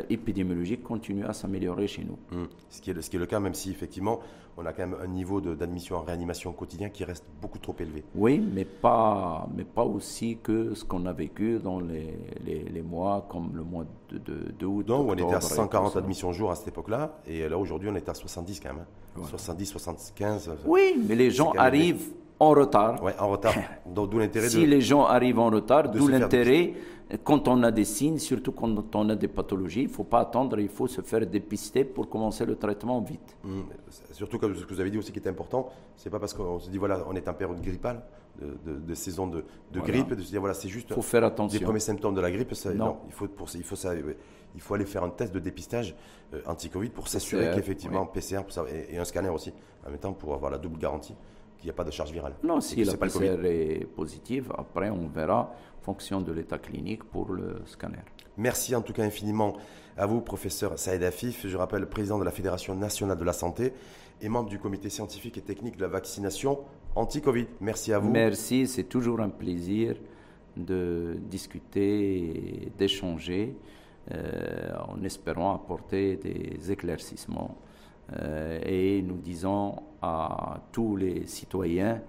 épidémiologique 0.09 0.83
continue 0.83 1.25
à 1.25 1.33
s'améliorer 1.33 1.87
chez 1.87 2.05
nous. 2.05 2.17
Mmh. 2.31 2.45
Ce, 2.69 2.81
qui 2.81 2.91
est 2.91 2.93
le, 2.93 3.01
ce 3.01 3.09
qui 3.09 3.17
est 3.17 3.19
le 3.19 3.25
cas, 3.25 3.41
même 3.41 3.53
si 3.53 3.71
effectivement 3.71 4.21
on 4.57 4.65
a 4.65 4.73
quand 4.73 4.87
même 4.87 4.97
un 5.01 5.07
niveau 5.07 5.41
d'admission 5.41 5.97
en 5.97 6.01
réanimation 6.01 6.51
quotidien 6.53 6.89
qui 6.89 7.03
reste 7.03 7.25
beaucoup 7.41 7.59
trop 7.59 7.75
élevé. 7.79 8.03
Oui, 8.15 8.39
mais 8.39 8.65
pas, 8.65 9.47
mais 9.55 9.63
pas 9.63 9.83
aussi 9.83 10.37
que 10.41 10.73
ce 10.75 10.85
qu'on 10.85 11.05
a 11.05 11.13
vécu 11.13 11.59
dans 11.59 11.79
les, 11.79 12.15
les, 12.45 12.81
mois 12.81 13.25
comme 13.29 13.51
le 13.55 13.63
mois 13.63 13.85
de, 14.09 14.17
de, 14.17 14.65
août. 14.65 14.85
Donc, 14.85 15.09
on 15.09 15.13
était 15.13 15.33
à 15.33 15.41
140 15.41 15.97
admissions 15.97 16.31
jour 16.31 16.51
à 16.51 16.55
cette 16.55 16.67
époque-là, 16.67 17.19
et 17.25 17.47
là 17.47 17.57
aujourd'hui 17.57 17.89
on 17.89 17.95
est 17.95 18.07
à 18.07 18.13
70 18.13 18.59
quand 18.59 18.73
même. 18.73 18.85
70, 19.29 19.65
75. 19.65 20.51
Oui, 20.65 21.03
mais 21.07 21.15
les 21.23 21.31
gens 21.31 21.51
arrivent 21.57 22.11
en 22.39 22.49
retard. 22.49 22.99
Oui, 23.03 23.11
en 23.19 23.29
retard. 23.29 23.53
D'où 23.85 24.19
l'intérêt 24.19 24.49
Si 24.49 24.65
les 24.65 24.81
gens 24.81 25.05
arrivent 25.05 25.39
en 25.39 25.49
retard, 25.49 25.89
d'où 25.89 26.07
l'intérêt, 26.07 26.73
quand 27.23 27.47
on 27.47 27.63
a 27.63 27.71
des 27.71 27.85
signes, 27.85 28.17
surtout 28.17 28.51
quand 28.51 28.95
on 28.95 29.09
a 29.09 29.15
des 29.15 29.27
pathologies, 29.27 29.81
il 29.81 29.87
ne 29.87 29.93
faut 29.93 30.03
pas 30.03 30.19
attendre, 30.19 30.59
il 30.59 30.69
faut 30.69 30.87
se 30.87 31.01
faire 31.01 31.25
dépister 31.25 31.83
pour 31.83 32.09
commencer 32.09 32.45
le 32.45 32.55
traitement 32.55 33.01
vite. 33.01 33.37
Mmh. 33.43 33.61
Surtout 34.11 34.39
comme 34.39 34.55
ce 34.55 34.65
que 34.65 34.73
vous 34.73 34.79
avez 34.79 34.89
dit 34.89 34.97
aussi 34.97 35.11
qui 35.11 35.19
est 35.19 35.27
important, 35.27 35.69
c'est 35.95 36.09
pas 36.09 36.19
parce 36.19 36.33
qu'on 36.33 36.59
se 36.59 36.69
dit 36.69 36.77
voilà, 36.77 37.03
on 37.07 37.15
est 37.15 37.27
en 37.27 37.33
période 37.33 37.61
grippale, 37.61 38.01
de, 38.41 38.79
de, 38.79 38.95
saison 38.95 39.27
de, 39.27 39.45
de 39.71 39.79
grippe, 39.79 40.13
de 40.13 40.21
se 40.21 40.31
dire 40.31 40.39
voilà, 40.39 40.55
c'est 40.55 40.69
juste 40.69 40.93
faut 40.93 41.01
faire 41.01 41.23
attention. 41.23 41.59
des 41.59 41.63
premiers 41.63 41.79
symptômes 41.79 42.15
de 42.15 42.21
la 42.21 42.31
grippe. 42.31 42.51
non. 42.75 42.97
il, 43.07 43.13
faut, 43.13 43.27
pour, 43.27 43.47
il, 43.53 43.63
faut 43.63 43.75
ça, 43.75 43.93
il 43.95 44.61
faut 44.61 44.73
aller 44.73 44.85
faire 44.85 45.03
un 45.03 45.09
test 45.09 45.33
de 45.33 45.39
dépistage 45.39 45.95
euh, 46.33 46.41
anti-Covid 46.47 46.89
pour 46.89 47.07
s'assurer 47.07 47.51
qu'effectivement, 47.53 48.05
PCR 48.05 48.41
et, 48.69 48.95
et, 48.95 48.97
un 48.97 49.05
scanner 49.05 49.29
aussi, 49.29 49.53
en 49.85 49.91
même 49.91 49.99
temps 49.99 50.13
pour 50.13 50.33
avoir 50.33 50.51
la 50.51 50.57
double 50.57 50.79
garantie 50.79 51.15
qu'il 51.57 51.67
n'y 51.67 51.71
a 51.71 51.75
pas 51.75 51.83
de 51.83 51.91
charge 51.91 52.11
virale. 52.11 52.33
Non, 52.43 52.59
si 52.59 52.83
la 52.83 52.97
PCR 52.97 53.45
est 53.45 53.85
positive, 53.85 54.51
après 54.57 54.89
on 54.89 55.07
verra 55.07 55.53
fonction 55.83 56.21
de 56.21 56.31
l'état 56.31 56.57
clinique 56.57 57.03
pour 57.03 57.33
le 57.33 57.61
scanner. 57.65 58.03
Merci 58.37 58.75
en 58.75 58.81
tout 58.81 58.93
cas 58.93 59.03
infiniment 59.03 59.57
à 59.97 60.05
vous, 60.05 60.21
professeur 60.21 60.79
Saïd 60.79 61.03
Afif. 61.03 61.45
Je 61.45 61.57
rappelle, 61.57 61.85
président 61.87 62.17
de 62.17 62.23
la 62.23 62.31
Fédération 62.31 62.75
nationale 62.75 63.17
de 63.17 63.23
la 63.23 63.33
santé 63.33 63.73
et 64.21 64.29
membre 64.29 64.49
du 64.49 64.59
comité 64.59 64.89
scientifique 64.89 65.37
et 65.37 65.41
technique 65.41 65.77
de 65.77 65.81
la 65.81 65.89
vaccination 65.89 66.59
anti-Covid. 66.95 67.47
Merci 67.59 67.93
à 67.93 67.99
vous. 67.99 68.09
Merci, 68.09 68.67
c'est 68.67 68.85
toujours 68.85 69.19
un 69.19 69.29
plaisir 69.29 69.95
de 70.55 71.17
discuter 71.29 72.71
d'échanger 72.77 73.55
euh, 74.11 74.71
en 74.87 75.03
espérant 75.03 75.55
apporter 75.55 76.15
des 76.15 76.71
éclaircissements. 76.71 77.57
Euh, 78.17 78.59
et 78.65 79.01
nous 79.01 79.17
disons 79.17 79.81
à 80.01 80.61
tous 80.71 80.95
les 80.95 81.25
citoyens, 81.25 82.01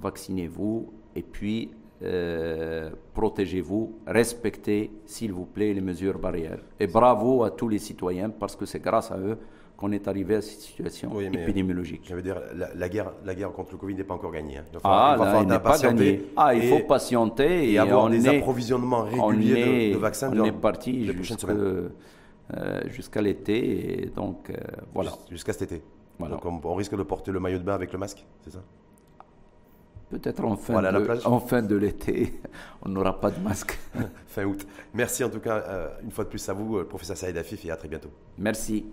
vaccinez-vous 0.00 0.92
et 1.14 1.22
puis 1.22 1.70
euh, 2.02 2.90
protégez-vous, 3.14 3.98
respectez, 4.06 4.90
s'il 5.06 5.32
vous 5.32 5.46
plaît, 5.46 5.72
les 5.72 5.80
mesures 5.80 6.18
barrières. 6.18 6.58
Et 6.78 6.86
bravo 6.86 7.44
à 7.44 7.50
tous 7.50 7.68
les 7.68 7.78
citoyens 7.78 8.30
parce 8.30 8.56
que 8.56 8.66
c'est 8.66 8.80
grâce 8.80 9.10
à 9.10 9.18
eux 9.18 9.38
qu'on 9.76 9.92
est 9.92 10.08
arrivé 10.08 10.36
à 10.36 10.42
cette 10.42 10.60
situation 10.60 11.20
épidémiologique. 11.20 12.02
Je 12.04 12.14
veux 12.14 12.22
dire, 12.22 12.40
la, 12.74 12.88
guerre, 12.88 13.12
la 13.24 13.34
guerre 13.34 13.52
contre 13.52 13.72
le 13.72 13.78
Covid 13.78 13.94
n'est 13.94 14.04
pas 14.04 14.14
encore 14.14 14.32
gagnée. 14.32 14.56
Hein. 14.58 14.78
ah, 14.84 15.38
il 15.42 15.48
n'est 15.48 15.58
pas 15.58 15.78
gagné. 15.78 16.24
Ah, 16.36 16.54
il 16.54 16.68
faut 16.68 16.80
patienter 16.80 17.72
et, 17.72 17.78
avoir 17.78 18.08
des 18.08 18.26
approvisionnements 18.26 19.02
réguliers 19.02 19.92
de, 19.92 19.98
vaccins. 19.98 20.30
On 20.34 20.44
est 20.44 20.52
parti 20.52 21.10
euh, 22.54 22.80
jusqu'à 22.90 23.20
l'été, 23.20 24.02
et 24.02 24.06
donc 24.06 24.50
euh, 24.50 24.54
voilà. 24.94 25.12
Jusqu'à 25.30 25.52
cet 25.52 25.72
été. 25.72 25.82
Donc 26.20 26.44
on 26.44 26.74
risque 26.74 26.96
de 26.96 27.02
porter 27.02 27.32
le 27.32 27.40
maillot 27.40 27.58
de 27.58 27.64
bain 27.64 27.74
avec 27.74 27.92
le 27.92 27.98
masque, 27.98 28.24
c'est 28.42 28.52
ça? 28.52 28.62
Peut-être 30.10 30.44
en 30.44 30.56
fin, 30.56 30.80
de, 30.80 31.26
en 31.26 31.40
fin 31.40 31.62
de 31.62 31.74
l'été, 31.74 32.34
on 32.82 32.88
n'aura 32.88 33.20
pas 33.20 33.30
de 33.30 33.40
masque. 33.40 33.76
fin 34.28 34.44
août. 34.44 34.64
Merci 34.94 35.24
en 35.24 35.30
tout 35.30 35.40
cas, 35.40 35.64
euh, 35.66 35.88
une 36.04 36.12
fois 36.12 36.24
de 36.24 36.28
plus 36.30 36.48
à 36.48 36.52
vous, 36.52 36.78
euh, 36.78 36.84
professeur 36.84 37.16
Saïd 37.16 37.36
Afif, 37.36 37.64
et 37.64 37.70
à 37.72 37.76
très 37.76 37.88
bientôt. 37.88 38.10
Merci. 38.38 38.86